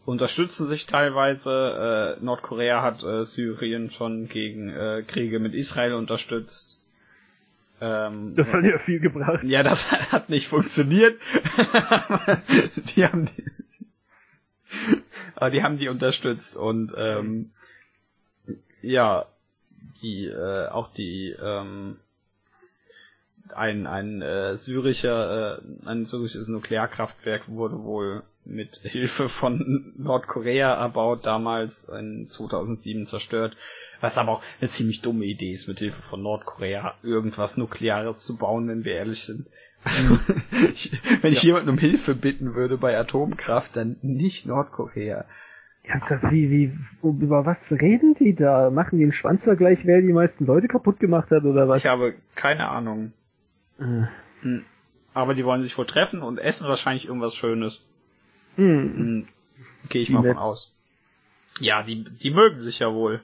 unterstützen 0.08 0.66
sich 0.66 0.86
teilweise. 0.86 2.16
Äh, 2.18 2.24
Nordkorea 2.24 2.82
hat 2.82 3.02
äh, 3.02 3.24
Syrien 3.24 3.90
schon 3.90 4.28
gegen 4.28 4.70
äh, 4.70 5.04
Kriege 5.06 5.38
mit 5.38 5.52
Israel 5.54 5.92
unterstützt. 5.92 6.80
Ähm, 7.82 8.34
das 8.34 8.54
hat 8.54 8.64
ja 8.64 8.78
viel 8.78 9.00
gebracht. 9.00 9.44
ja, 9.44 9.62
das 9.62 9.92
hat 10.12 10.30
nicht 10.30 10.48
funktioniert. 10.48 11.20
die 12.96 13.04
haben 13.04 13.26
die, 13.26 13.44
aber 15.36 15.50
die 15.50 15.62
haben 15.62 15.76
die 15.76 15.88
unterstützt 15.88 16.56
und 16.56 16.92
ähm, 16.96 17.50
ja, 18.80 19.26
die 20.00 20.24
äh, 20.24 20.68
auch 20.68 20.88
die 20.88 21.36
ähm, 21.38 21.96
ein 23.54 23.86
ein 23.86 24.22
äh, 24.22 24.56
syrischer 24.56 25.58
äh, 25.58 25.86
ein 25.86 26.06
syrisches 26.06 26.48
Nuklearkraftwerk 26.48 27.48
wurde 27.48 27.82
wohl 27.82 28.22
mit 28.48 28.76
Hilfe 28.82 29.28
von 29.28 29.92
Nordkorea 29.96 30.74
erbaut, 30.74 31.26
damals 31.26 31.88
in 31.88 32.26
2007 32.26 33.06
zerstört. 33.06 33.56
Was 34.00 34.18
aber 34.18 34.32
auch 34.32 34.42
eine 34.60 34.68
ziemlich 34.68 35.02
dumme 35.02 35.24
Idee 35.24 35.50
ist, 35.50 35.66
mit 35.66 35.80
Hilfe 35.80 36.00
von 36.02 36.22
Nordkorea 36.22 36.94
irgendwas 37.02 37.56
Nukleares 37.56 38.24
zu 38.24 38.36
bauen, 38.36 38.68
wenn 38.68 38.84
wir 38.84 38.94
ehrlich 38.94 39.24
sind. 39.24 39.48
Also, 39.84 40.18
ich, 40.72 40.92
wenn 41.22 41.32
ich 41.32 41.42
jemanden 41.42 41.70
um 41.70 41.78
Hilfe 41.78 42.14
bitten 42.14 42.54
würde 42.54 42.78
bei 42.78 42.96
Atomkraft, 42.96 43.76
dann 43.76 43.96
nicht 44.02 44.46
Nordkorea. 44.46 45.24
Ernsthaft, 45.82 46.24
wie, 46.30 46.50
wie, 46.50 46.78
über 47.02 47.46
was 47.46 47.72
reden 47.72 48.14
die 48.14 48.34
da? 48.34 48.70
Machen 48.70 48.98
die 48.98 49.04
einen 49.04 49.12
Schwanzvergleich, 49.12 49.80
wer 49.84 50.00
die 50.00 50.12
meisten 50.12 50.46
Leute 50.46 50.68
kaputt 50.68 51.00
gemacht 51.00 51.30
hat 51.30 51.44
oder 51.44 51.68
was? 51.68 51.78
Ich 51.78 51.86
habe 51.86 52.14
keine 52.34 52.68
Ahnung. 52.68 53.12
Äh, 53.78 54.06
Hm. 54.42 54.64
Aber 55.14 55.34
die 55.34 55.44
wollen 55.44 55.62
sich 55.62 55.76
wohl 55.76 55.86
treffen 55.86 56.22
und 56.22 56.38
essen 56.38 56.68
wahrscheinlich 56.68 57.06
irgendwas 57.06 57.34
Schönes. 57.34 57.84
Hm. 58.58 58.96
Hm. 58.96 59.28
Gehe 59.88 60.02
ich 60.02 60.08
Wie 60.10 60.12
mal 60.14 60.22
von 60.22 60.36
aus. 60.36 60.74
Ja, 61.60 61.82
die, 61.82 62.04
die 62.04 62.30
mögen 62.30 62.60
sich 62.60 62.80
ja 62.80 62.92
wohl. 62.92 63.20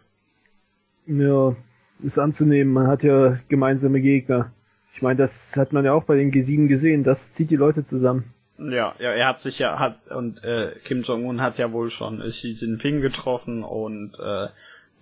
Ja, 1.06 1.54
ist 2.02 2.18
anzunehmen, 2.18 2.72
man 2.72 2.86
hat 2.86 3.02
ja 3.02 3.38
gemeinsame 3.48 4.00
Gegner. 4.00 4.52
Ich 4.94 5.02
meine, 5.02 5.18
das 5.18 5.56
hat 5.56 5.72
man 5.72 5.84
ja 5.84 5.92
auch 5.92 6.04
bei 6.04 6.16
den 6.16 6.32
G7 6.32 6.66
gesehen, 6.68 7.04
das 7.04 7.34
zieht 7.34 7.50
die 7.50 7.56
Leute 7.56 7.84
zusammen. 7.84 8.32
Ja, 8.58 8.94
ja, 9.00 9.10
er 9.10 9.26
hat 9.28 9.40
sich 9.40 9.58
ja, 9.58 9.78
hat, 9.80 10.06
und 10.08 10.42
äh, 10.44 10.76
Kim 10.84 11.02
Jong-un 11.02 11.40
hat 11.40 11.58
ja 11.58 11.72
wohl 11.72 11.90
schon 11.90 12.20
Xi 12.20 12.52
Jinping 12.52 13.00
getroffen 13.00 13.64
und 13.64 14.14
äh, 14.18 14.22
Ja, 14.22 14.50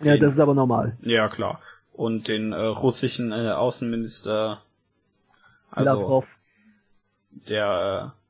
den- 0.00 0.20
das 0.20 0.32
ist 0.32 0.40
aber 0.40 0.54
normal. 0.54 0.96
Ja, 1.02 1.28
klar. 1.28 1.60
Und 1.92 2.28
den 2.28 2.52
äh, 2.52 2.56
russischen 2.56 3.30
äh, 3.32 3.50
Außenminister, 3.50 4.62
also 5.70 5.84
Lavrov. 6.00 6.26
der 7.48 8.12
äh, 8.14 8.21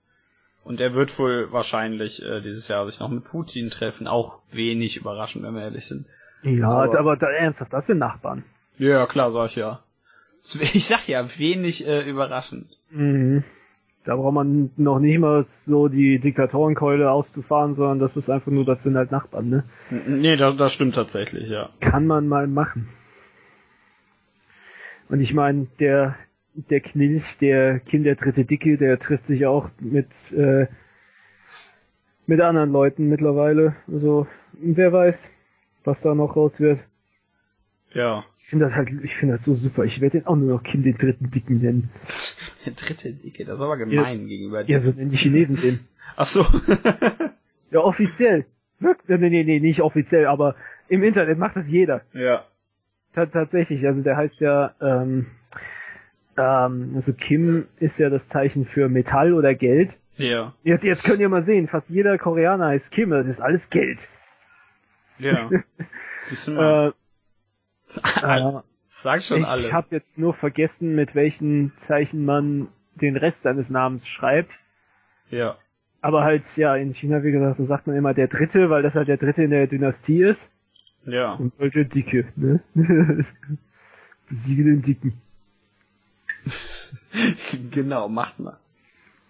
und 0.65 0.81
er 0.81 0.95
wird 0.95 1.17
wohl 1.19 1.51
wahrscheinlich 1.53 2.23
äh, 2.23 2.41
dieses 2.41 2.69
Jahr 2.69 2.87
sich 2.87 3.01
noch 3.01 3.09
mit 3.11 3.25
Putin 3.25 3.71
treffen, 3.71 4.07
auch 4.07 4.39
wenig 4.51 4.97
überraschend, 4.97 5.45
wenn 5.45 5.55
wir 5.55 5.63
ehrlich 5.63 5.87
sind. 5.87 6.07
Ja, 6.43 6.69
aber- 6.71 6.99
aber, 6.99 7.17
da, 7.17 7.29
ernsthaft, 7.31 7.73
das 7.73 7.87
sind 7.87 7.99
Nachbarn. 7.99 8.45
Ja, 8.79 9.07
klar, 9.07 9.33
sag 9.33 9.51
ich 9.51 9.57
ja. 9.57 9.81
Ich 10.61 10.87
sag 10.87 11.07
ja, 11.09 11.25
wenig 11.39 11.87
äh, 11.87 12.09
überraschend. 12.09 12.77
Mhm. 12.91 13.45
Da 14.05 14.17
braucht 14.17 14.35
man 14.35 14.71
noch 14.77 14.99
nicht 14.99 15.21
mal 15.21 15.45
so 15.45 15.87
die 15.87 16.19
Diktatorenkeule 16.19 17.09
auszufahren, 17.13 17.77
sondern 17.77 18.01
das 18.01 18.17
ist 18.17 18.29
einfach 18.29 18.51
nur, 18.51 18.65
das 18.65 18.83
sind 18.83 18.97
halt 18.97 19.13
Nachbarn, 19.13 19.49
ne? 19.49 19.65
Nee, 20.09 20.35
das, 20.37 20.57
das 20.57 20.73
stimmt 20.73 20.97
tatsächlich, 20.97 21.49
ja. 21.49 21.69
Kann 21.79 22.09
man 22.09 22.27
mal 22.27 22.49
machen. 22.49 22.89
Und 25.09 25.21
ich 25.21 25.35
meine, 25.35 25.69
der, 25.79 26.17
der 26.55 26.81
Knilch, 26.81 27.39
der 27.41 27.81
Kim 27.81 28.05
der 28.05 28.15
dritte 28.17 28.45
Dicke, 28.45 28.77
der 28.77 28.99
trifft 28.99 29.27
sich 29.27 29.47
auch 29.47 29.71
mit, 29.81 30.33
äh, 30.33 30.67
mit 32.27 32.41
anderen 32.41 32.71
Leuten 32.73 33.09
mittlerweile. 33.09 33.75
Also, 33.91 34.27
wer 34.53 34.93
weiß, 34.93 35.31
was 35.85 36.03
da 36.03 36.15
noch 36.15 36.37
raus 36.37 36.61
wird. 36.61 36.81
Ja. 37.93 38.25
Ich 38.39 38.47
finde 38.47 38.67
das 38.67 38.75
halt, 38.75 38.91
ich 39.03 39.15
finde 39.17 39.35
das 39.35 39.45
so 39.45 39.55
super. 39.55 39.85
Ich 39.85 40.01
werde 40.01 40.19
den 40.19 40.27
auch 40.27 40.37
nur 40.37 40.49
noch 40.57 40.63
Kim 40.63 40.83
den 40.83 40.97
dritten 40.97 41.31
Dicken 41.31 41.61
nennen. 41.61 41.91
Der 42.67 42.73
dritte 42.75 43.13
Dicke, 43.13 43.45
das 43.45 43.57
ist 43.57 43.61
aber 43.63 43.77
gemein 43.77 44.29
gegenüber 44.29 44.63
Ja, 44.69 44.79
so 44.81 44.91
nennen 44.93 45.11
die 45.11 45.17
Chinesen 45.17 45.57
den. 45.57 45.81
Ach 46.17 46.27
so. 46.27 46.45
Ja, 47.71 47.81
offiziell. 47.81 48.45
Wirklich? 48.81 49.19
Nee, 49.19 49.31
nee, 49.31 49.45
nee, 49.45 49.59
nicht 49.59 49.81
offiziell, 49.81 50.27
aber 50.27 50.57
im 50.89 51.03
Internet 51.03 51.39
macht 51.39 51.57
das 51.57 51.71
jeder. 51.71 52.03
ja. 52.13 52.45
Ta- 53.15 53.25
tatsächlich, 53.27 53.87
also 53.87 54.03
der 54.03 54.17
heißt 54.19 54.41
ja, 54.43 54.75
ähm, 54.83 55.27
ähm, 56.37 56.93
also 56.95 57.13
Kim 57.13 57.67
ist 57.79 57.99
ja 57.99 58.11
das 58.11 58.29
Zeichen 58.29 58.65
für 58.65 58.89
Metall 58.89 59.33
oder 59.35 59.55
Geld. 59.55 59.99
Ja. 60.17 60.55
Jetzt, 60.63 60.85
jetzt 60.85 61.05
könnt 61.05 61.21
ihr 61.21 61.29
mal 61.29 61.43
sehen, 61.43 61.69
fast 61.69 61.91
jeder 61.91 62.19
Koreaner 62.19 62.69
heißt 62.69 62.93
Kim, 62.93 63.11
das 63.11 63.27
ist 63.27 63.41
alles 63.41 63.71
Geld. 63.71 64.09
Ja. 65.19 65.51
Siehst 66.21 66.49
du 66.49 66.53
mal. 66.53 66.95
Äh, 68.23 68.61
Sag 68.89 69.23
schon 69.25 69.41
ich 69.41 69.47
alles. 69.47 69.73
habe 69.73 69.89
jetzt 69.91 70.19
nur 70.19 70.33
vergessen, 70.33 70.95
mit 70.95 71.15
welchen 71.15 71.73
Zeichen 71.79 72.25
man 72.25 72.69
den 72.95 73.17
Rest 73.17 73.43
seines 73.43 73.71
Namens 73.71 74.07
schreibt. 74.07 74.59
Ja. 75.31 75.57
Aber 76.01 76.25
halt, 76.25 76.57
ja, 76.57 76.77
in 76.77 76.95
China, 76.95 77.23
wie 77.23 77.33
gesagt, 77.33 77.59
da 77.59 77.65
sagt 77.65 77.87
man 77.87 77.97
immer 77.97 78.15
der 78.15 78.29
Dritte, 78.29 78.71
weil 78.71 78.83
das 78.83 78.95
halt 78.95 79.09
der 79.09 79.17
Dritte 79.17 79.43
in 79.43 79.51
der 79.51 79.67
Dynastie 79.67 80.23
ist. 80.23 80.51
Ja. 81.05 81.35
Und 81.35 81.53
der 81.59 81.85
Dicke, 81.85 82.27
ne? 82.37 82.61
Besiege 84.29 84.65
den 84.65 84.83
Dicken. 84.83 85.21
genau, 87.71 88.09
macht 88.09 88.39
mal. 88.39 88.59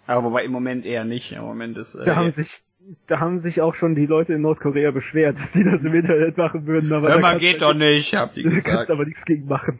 Aber 0.07 0.23
wobei 0.25 0.43
im 0.43 0.51
Moment 0.51 0.85
eher 0.85 1.05
nicht. 1.05 1.31
Im 1.31 1.41
Moment 1.43 1.77
ist. 1.77 1.95
Äh, 1.95 2.03
Da 2.05 2.15
haben 2.15 2.31
sich, 2.31 2.61
da 3.07 3.19
haben 3.19 3.39
sich 3.39 3.61
auch 3.61 3.75
schon 3.75 3.95
die 3.95 4.05
Leute 4.05 4.33
in 4.33 4.41
Nordkorea 4.41 4.91
beschwert, 4.91 5.35
dass 5.39 5.53
sie 5.53 5.63
das 5.63 5.83
im 5.83 5.93
Internet 5.93 6.37
machen 6.37 6.65
würden, 6.67 6.91
aber 6.93 7.09
Hör 7.09 7.19
mal, 7.19 7.37
geht 7.37 7.55
du- 7.57 7.59
doch 7.65 7.73
nicht, 7.73 8.15
hab 8.15 8.35
ich 8.37 8.43
Da 8.43 8.49
kannst 8.51 8.65
gesagt. 8.65 8.89
du 8.89 8.93
aber 8.93 9.05
nichts 9.05 9.25
gegen 9.25 9.47
machen. 9.47 9.79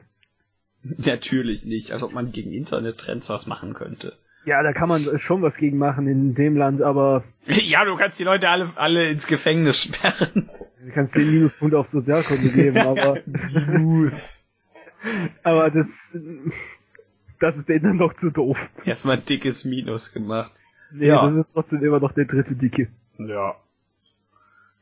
Natürlich 0.83 1.63
nicht, 1.63 1.91
als 1.93 2.03
ob 2.03 2.11
man 2.11 2.31
gegen 2.33 2.51
Internettrends 2.51 3.29
was 3.29 3.47
machen 3.47 3.73
könnte. 3.73 4.17
Ja, 4.45 4.61
da 4.61 4.73
kann 4.73 4.89
man 4.89 5.17
schon 5.19 5.41
was 5.41 5.55
gegen 5.55 5.77
machen 5.77 6.05
in 6.07 6.35
dem 6.35 6.57
Land, 6.57 6.81
aber 6.81 7.23
ja, 7.47 7.85
du 7.85 7.95
kannst 7.95 8.19
die 8.19 8.25
Leute 8.25 8.49
alle, 8.49 8.71
alle 8.75 9.09
ins 9.09 9.25
Gefängnis 9.27 9.81
sperren. 9.83 10.49
du 10.85 10.91
kannst 10.93 11.15
den 11.15 11.31
Minuspunkt 11.31 11.73
auf 11.73 11.87
Sozialkunde 11.87 12.49
geben, 12.49 12.77
aber, 12.79 13.19
aber 15.43 15.69
das, 15.71 16.17
das 17.43 17.57
ist 17.57 17.69
denen 17.69 17.83
dann 17.83 17.97
noch 17.97 18.13
zu 18.13 18.31
doof. 18.31 18.69
Erstmal 18.85 19.17
ein 19.17 19.25
dickes 19.25 19.65
Minus 19.65 20.13
gemacht. 20.13 20.51
Nee, 20.91 21.07
Ja. 21.07 21.21
das 21.23 21.33
ist 21.35 21.53
trotzdem 21.53 21.83
immer 21.83 21.99
noch 21.99 22.11
der 22.13 22.25
dritte 22.25 22.55
Dicke. 22.55 22.87
Ja. 23.17 23.55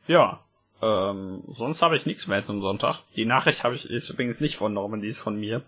Ja. 0.06 0.40
Ähm, 0.80 1.42
sonst 1.48 1.82
habe 1.82 1.96
ich 1.96 2.06
nichts 2.06 2.26
mehr 2.26 2.42
zum 2.42 2.60
Sonntag. 2.60 3.00
Die 3.14 3.24
Nachricht 3.24 3.62
habe 3.64 3.74
ich 3.74 3.88
ist 3.88 4.10
übrigens 4.10 4.40
nicht 4.40 4.56
von 4.56 4.72
Norman, 4.72 5.00
die 5.00 5.08
ist 5.08 5.20
von 5.20 5.38
mir. 5.38 5.62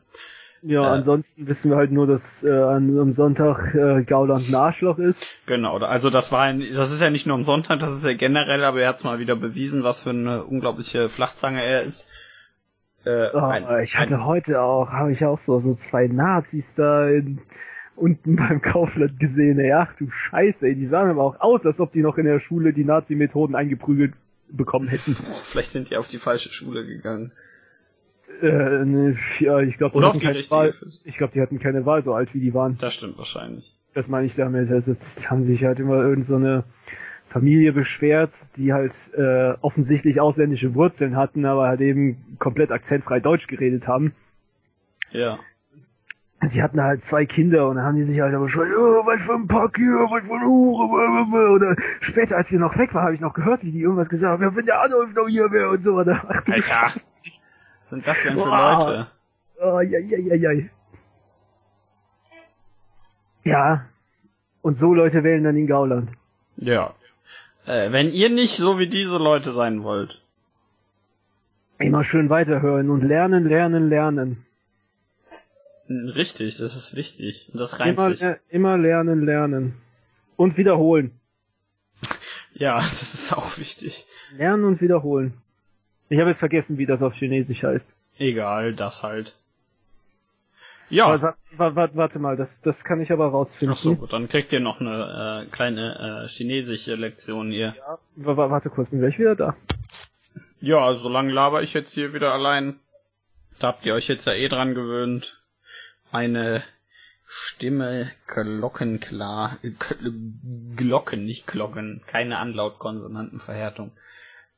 Ja, 0.62 0.82
Äh. 0.82 0.96
ansonsten 0.98 1.46
wissen 1.46 1.70
wir 1.70 1.76
halt 1.76 1.92
nur, 1.92 2.06
dass 2.06 2.42
äh, 2.42 2.50
am 2.50 3.12
Sonntag 3.12 3.74
äh, 3.74 4.02
Gauland 4.02 4.48
ein 4.48 4.54
Arschloch 4.54 4.98
ist. 4.98 5.24
Genau, 5.46 5.76
also 5.78 6.10
das 6.10 6.32
war 6.32 6.42
ein, 6.42 6.60
das 6.72 6.90
ist 6.90 7.00
ja 7.02 7.10
nicht 7.10 7.26
nur 7.26 7.36
am 7.36 7.44
Sonntag, 7.44 7.80
das 7.80 7.92
ist 7.92 8.04
ja 8.04 8.14
generell, 8.14 8.64
aber 8.64 8.80
er 8.80 8.88
hat 8.88 8.96
es 8.96 9.04
mal 9.04 9.18
wieder 9.18 9.36
bewiesen, 9.36 9.84
was 9.84 10.02
für 10.02 10.10
eine 10.10 10.42
unglaubliche 10.44 11.08
Flachzange 11.08 11.62
er 11.62 11.82
ist. 11.82 12.08
Äh, 13.04 13.28
Oh, 13.34 13.38
ein- 13.38 13.82
ich 13.82 13.96
hatte 13.98 14.14
ein, 14.16 14.24
heute 14.24 14.60
auch, 14.62 14.90
habe 14.92 15.12
ich 15.12 15.24
auch 15.24 15.38
so, 15.38 15.60
so 15.60 15.74
zwei 15.74 16.06
Nazis 16.06 16.74
da 16.74 17.08
in, 17.08 17.38
unten 17.96 18.36
beim 18.36 18.62
Kaufland 18.62 19.20
gesehen, 19.20 19.58
ey. 19.58 19.72
Ach 19.72 19.92
du 19.96 20.10
Scheiße, 20.10 20.66
ey. 20.68 20.74
Die 20.74 20.86
sahen 20.86 21.10
aber 21.10 21.22
auch 21.22 21.40
aus, 21.40 21.66
als 21.66 21.80
ob 21.80 21.92
die 21.92 22.02
noch 22.02 22.18
in 22.18 22.24
der 22.26 22.40
Schule 22.40 22.72
die 22.72 22.84
Nazi-Methoden 22.84 23.54
eingeprügelt 23.54 24.14
bekommen 24.50 24.88
hätten. 24.88 25.14
vielleicht 25.42 25.70
sind 25.70 25.90
die 25.90 25.96
auf 25.96 26.08
die 26.08 26.18
falsche 26.18 26.50
Schule 26.50 26.84
gegangen. 26.86 27.32
Äh, 28.42 28.84
ne, 28.84 29.16
ja, 29.38 29.60
ich 29.60 29.76
glaube, 29.76 29.98
die, 30.00 30.04
hatten 30.04 30.18
die 30.18 30.26
keine 30.26 30.50
Wahl. 30.50 30.74
Ich 31.04 31.16
glaube, 31.18 31.32
die 31.34 31.40
hatten 31.40 31.58
keine 31.60 31.86
Wahl, 31.86 32.02
so 32.02 32.14
alt 32.14 32.34
wie 32.34 32.40
die 32.40 32.52
waren. 32.52 32.76
Das 32.80 32.94
stimmt 32.94 33.16
wahrscheinlich. 33.16 33.76
Das 33.94 34.08
meine 34.08 34.26
ich 34.26 34.34
damit. 34.34 34.70
Also, 34.70 34.92
das 34.92 35.30
haben 35.30 35.44
sich 35.44 35.62
halt 35.64 35.78
immer 35.78 36.02
irgend 36.02 36.26
so 36.26 36.36
Familie 37.34 37.72
beschwert, 37.72 38.32
die 38.56 38.72
halt 38.72 38.94
äh, 39.12 39.54
offensichtlich 39.60 40.20
ausländische 40.20 40.76
Wurzeln 40.76 41.16
hatten, 41.16 41.44
aber 41.46 41.66
halt 41.66 41.80
eben 41.80 42.36
komplett 42.38 42.70
akzentfrei 42.70 43.18
Deutsch 43.18 43.48
geredet 43.48 43.88
haben. 43.88 44.14
Ja. 45.10 45.40
Die 46.52 46.62
hatten 46.62 46.80
halt 46.80 47.02
zwei 47.02 47.26
Kinder 47.26 47.68
und 47.68 47.74
dann 47.74 47.86
haben 47.86 47.96
die 47.96 48.04
sich 48.04 48.20
halt 48.20 48.36
aber 48.36 48.48
schon, 48.48 48.68
oh, 48.68 49.04
was 49.04 49.20
für 49.22 49.34
ein 49.34 49.48
Pack 49.48 49.78
hier, 49.78 49.94
was 49.94 50.22
für 50.22 50.32
ein 50.32 50.46
Hure, 50.46 51.50
oder 51.50 51.74
später, 52.00 52.36
als 52.36 52.50
die 52.50 52.56
noch 52.56 52.78
weg 52.78 52.94
war, 52.94 53.02
habe 53.02 53.14
ich 53.14 53.20
noch 53.20 53.34
gehört, 53.34 53.64
wie 53.64 53.72
die 53.72 53.80
irgendwas 53.80 54.08
gesagt 54.08 54.34
haben, 54.34 54.42
ja, 54.44 54.54
wenn 54.54 54.66
der 54.66 54.80
Adolf 54.80 55.12
noch 55.12 55.26
hier 55.26 55.50
wäre 55.50 55.70
und 55.70 55.82
so. 55.82 55.94
Oder, 55.94 56.24
ach, 56.28 56.40
du 56.42 56.52
Alter. 56.52 57.00
Sind 57.90 58.06
das 58.06 58.22
denn 58.22 58.34
für 58.34 58.44
Boah. 58.44 58.78
Leute? 58.78 59.06
Oh, 59.60 59.80
ja, 59.80 59.98
ja, 59.98 60.18
ja, 60.18 60.52
ja. 60.52 60.68
Ja. 63.42 63.86
Und 64.62 64.76
so 64.76 64.94
Leute 64.94 65.24
wählen 65.24 65.42
dann 65.42 65.56
in 65.56 65.66
Gauland. 65.66 66.10
Ja. 66.58 66.94
Äh, 67.66 67.92
wenn 67.92 68.12
ihr 68.12 68.28
nicht 68.30 68.56
so 68.56 68.78
wie 68.78 68.88
diese 68.88 69.18
Leute 69.18 69.52
sein 69.52 69.82
wollt. 69.82 70.20
Immer 71.78 72.04
schön 72.04 72.30
weiterhören 72.30 72.90
und 72.90 73.02
lernen, 73.02 73.48
lernen, 73.48 73.88
lernen. 73.88 74.44
Richtig, 75.88 76.56
das 76.56 76.74
ist 76.76 76.96
wichtig. 76.96 77.50
Und 77.52 77.58
das 77.60 77.78
reimt 77.80 77.98
Immer, 77.98 78.10
sich. 78.10 78.20
le- 78.20 78.40
immer 78.48 78.78
lernen, 78.78 79.24
lernen. 79.24 79.74
Und 80.36 80.56
wiederholen. 80.56 81.12
Ja, 82.56 82.76
das 82.76 83.02
ist 83.14 83.32
auch 83.36 83.58
wichtig. 83.58 84.06
Lernen 84.36 84.62
und 84.62 84.80
wiederholen. 84.80 85.34
Ich 86.08 86.20
habe 86.20 86.30
jetzt 86.30 86.38
vergessen, 86.38 86.78
wie 86.78 86.86
das 86.86 87.02
auf 87.02 87.12
Chinesisch 87.14 87.64
heißt. 87.64 87.96
Egal, 88.16 88.74
das 88.74 89.02
halt. 89.02 89.34
Ja. 90.90 91.08
Warte, 91.08 91.74
warte, 91.74 91.96
warte 91.96 92.18
mal, 92.18 92.36
das, 92.36 92.60
das 92.62 92.84
kann 92.84 93.00
ich 93.00 93.10
aber 93.10 93.28
rausfinden. 93.28 93.72
Ach 93.74 93.76
so, 93.80 93.96
gut, 93.96 94.12
dann 94.12 94.28
kriegt 94.28 94.52
ihr 94.52 94.60
noch 94.60 94.80
eine 94.80 95.44
äh, 95.46 95.50
kleine 95.50 96.24
äh, 96.26 96.28
chinesische 96.28 96.94
Lektion 96.94 97.50
hier. 97.50 97.74
Wa- 98.16 98.36
Warte 98.50 98.70
kurz, 98.70 98.90
bin 98.90 99.00
gleich 99.00 99.18
wieder 99.18 99.34
da. 99.34 99.56
Ja, 100.60 100.92
so 100.94 101.08
lange 101.08 101.32
laber 101.32 101.62
ich 101.62 101.72
jetzt 101.74 101.92
hier 101.94 102.12
wieder 102.14 102.32
allein. 102.32 102.78
Da 103.58 103.68
habt 103.68 103.86
ihr 103.86 103.94
euch 103.94 104.08
jetzt 104.08 104.26
ja 104.26 104.32
eh 104.34 104.48
dran 104.48 104.74
gewöhnt. 104.74 105.40
Meine 106.12 106.62
Stimme 107.26 108.10
glockenklar. 108.26 109.58
Gl- 109.62 110.76
Glocken, 110.76 111.24
nicht 111.24 111.46
Glocken. 111.46 112.02
Keine 112.06 112.38
Anlautkonsonantenverhärtung. 112.38 113.92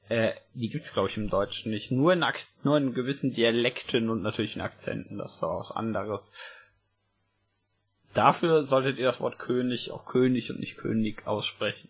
Äh, 0.09 0.33
die 0.55 0.69
gibt's 0.69 0.93
glaube 0.93 1.09
ich 1.09 1.17
im 1.17 1.29
Deutschen 1.29 1.73
nicht. 1.73 1.91
Nur 1.91 2.13
in, 2.13 2.25
nur 2.63 2.77
in 2.77 2.95
gewissen 2.95 3.35
Dialekten 3.35 4.09
und 4.11 4.23
natürlich 4.23 4.55
in 4.55 4.63
Akzenten. 4.63 5.19
Das 5.19 5.35
ist 5.35 5.43
doch 5.43 5.59
was 5.59 5.73
anderes. 5.73 6.33
Dafür 8.15 8.65
solltet 8.65 8.99
ihr 8.99 9.05
das 9.05 9.21
Wort 9.21 9.39
König 9.39 9.91
auch 9.91 10.07
König 10.07 10.51
und 10.51 10.61
nicht 10.61 10.79
König 10.79 11.27
aussprechen. 11.27 11.89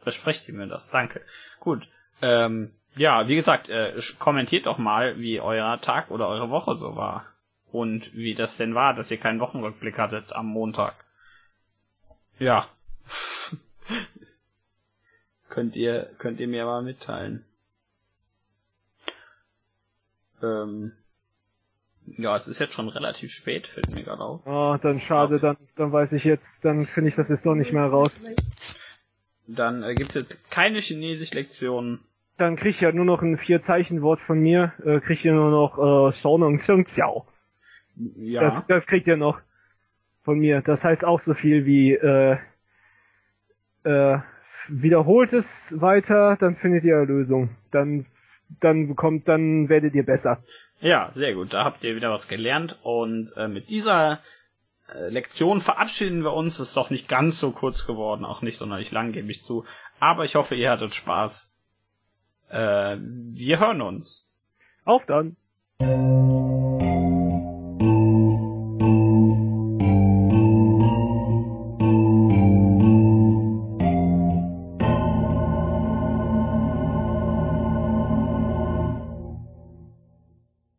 Versprecht 0.00 0.48
ihr 0.48 0.54
mir 0.54 0.66
das? 0.66 0.90
Danke. 0.90 1.22
Gut. 1.60 1.86
Ähm, 2.20 2.72
ja, 2.96 3.28
wie 3.28 3.36
gesagt, 3.36 3.68
äh, 3.68 3.94
kommentiert 4.18 4.66
doch 4.66 4.78
mal, 4.78 5.18
wie 5.18 5.40
euer 5.40 5.80
Tag 5.80 6.10
oder 6.10 6.28
eure 6.28 6.50
Woche 6.50 6.76
so 6.76 6.96
war. 6.96 7.26
Und 7.70 8.14
wie 8.14 8.34
das 8.34 8.56
denn 8.56 8.74
war, 8.74 8.94
dass 8.94 9.10
ihr 9.10 9.16
keinen 9.16 9.40
Wochenrückblick 9.40 9.98
hattet 9.98 10.32
am 10.32 10.46
Montag. 10.46 10.94
Ja. 12.38 12.68
könnt 15.54 15.76
ihr, 15.76 16.10
könnt 16.18 16.40
ihr 16.40 16.48
mir 16.48 16.64
mal 16.64 16.82
mitteilen. 16.82 17.44
Ähm, 20.42 20.92
ja, 22.06 22.36
es 22.36 22.48
ist 22.48 22.58
jetzt 22.58 22.74
schon 22.74 22.88
relativ 22.88 23.30
spät, 23.30 23.68
fällt 23.68 23.92
mir 23.92 24.02
gerade 24.02 24.20
auf. 24.20 24.46
Oh, 24.46 24.76
dann 24.82 24.98
schade, 24.98 25.38
dann, 25.38 25.56
dann 25.76 25.92
weiß 25.92 26.12
ich 26.12 26.24
jetzt, 26.24 26.64
dann 26.64 26.86
finde 26.86 27.08
ich 27.08 27.14
das 27.14 27.28
jetzt 27.28 27.46
doch 27.46 27.54
nicht 27.54 27.72
mehr 27.72 27.86
raus. 27.86 28.20
Dann 29.46 29.84
äh, 29.84 29.94
gibt's 29.94 30.14
jetzt 30.14 30.50
keine 30.50 30.80
Chinesisch-Lektionen. 30.80 32.00
Dann 32.36 32.56
krieg 32.56 32.70
ich 32.70 32.80
ja 32.80 32.90
nur 32.90 33.04
noch 33.04 33.22
ein 33.22 33.38
Vier-Zeichen-Wort 33.38 34.20
von 34.20 34.40
mir, 34.40 34.72
äh, 34.84 34.98
krieg 34.98 35.18
ich 35.20 35.24
nur 35.24 35.50
noch, 35.50 35.78
äh, 35.78 36.12
Shaoneng 36.14 36.58
Sheng 36.58 36.82
Xiao. 36.84 37.26
Ja. 38.16 38.40
Das, 38.40 38.66
das 38.66 38.86
kriegt 38.88 39.06
ihr 39.06 39.16
noch 39.16 39.40
von 40.22 40.40
mir. 40.40 40.62
Das 40.62 40.82
heißt 40.82 41.04
auch 41.04 41.20
so 41.20 41.32
viel 41.32 41.64
wie, 41.64 41.92
äh, 41.92 42.38
äh, 43.84 44.18
wiederholt 44.68 45.32
es 45.32 45.74
weiter, 45.80 46.36
dann 46.38 46.56
findet 46.56 46.84
ihr 46.84 46.96
eine 46.96 47.06
Lösung. 47.06 47.50
Dann, 47.70 48.06
dann 48.60 48.88
bekommt, 48.88 49.28
dann 49.28 49.68
werdet 49.68 49.94
ihr 49.94 50.04
besser. 50.04 50.42
Ja, 50.80 51.10
sehr 51.12 51.34
gut. 51.34 51.52
Da 51.52 51.64
habt 51.64 51.82
ihr 51.84 51.96
wieder 51.96 52.10
was 52.10 52.28
gelernt. 52.28 52.78
Und 52.82 53.32
äh, 53.36 53.48
mit 53.48 53.70
dieser 53.70 54.20
äh, 54.92 55.08
Lektion 55.08 55.60
verabschieden 55.60 56.22
wir 56.22 56.32
uns. 56.32 56.60
Ist 56.60 56.76
doch 56.76 56.90
nicht 56.90 57.08
ganz 57.08 57.38
so 57.38 57.52
kurz 57.52 57.86
geworden, 57.86 58.24
auch 58.24 58.42
nicht 58.42 58.58
sonderlich 58.58 58.90
lang, 58.90 59.12
gebe 59.12 59.30
ich 59.30 59.42
zu. 59.42 59.64
Aber 60.00 60.24
ich 60.24 60.34
hoffe, 60.34 60.54
ihr 60.54 60.70
hattet 60.70 60.94
Spaß. 60.94 61.56
Äh, 62.50 62.96
wir 62.98 63.60
hören 63.60 63.80
uns. 63.80 64.30
Auf 64.84 65.06
dann! 65.06 65.36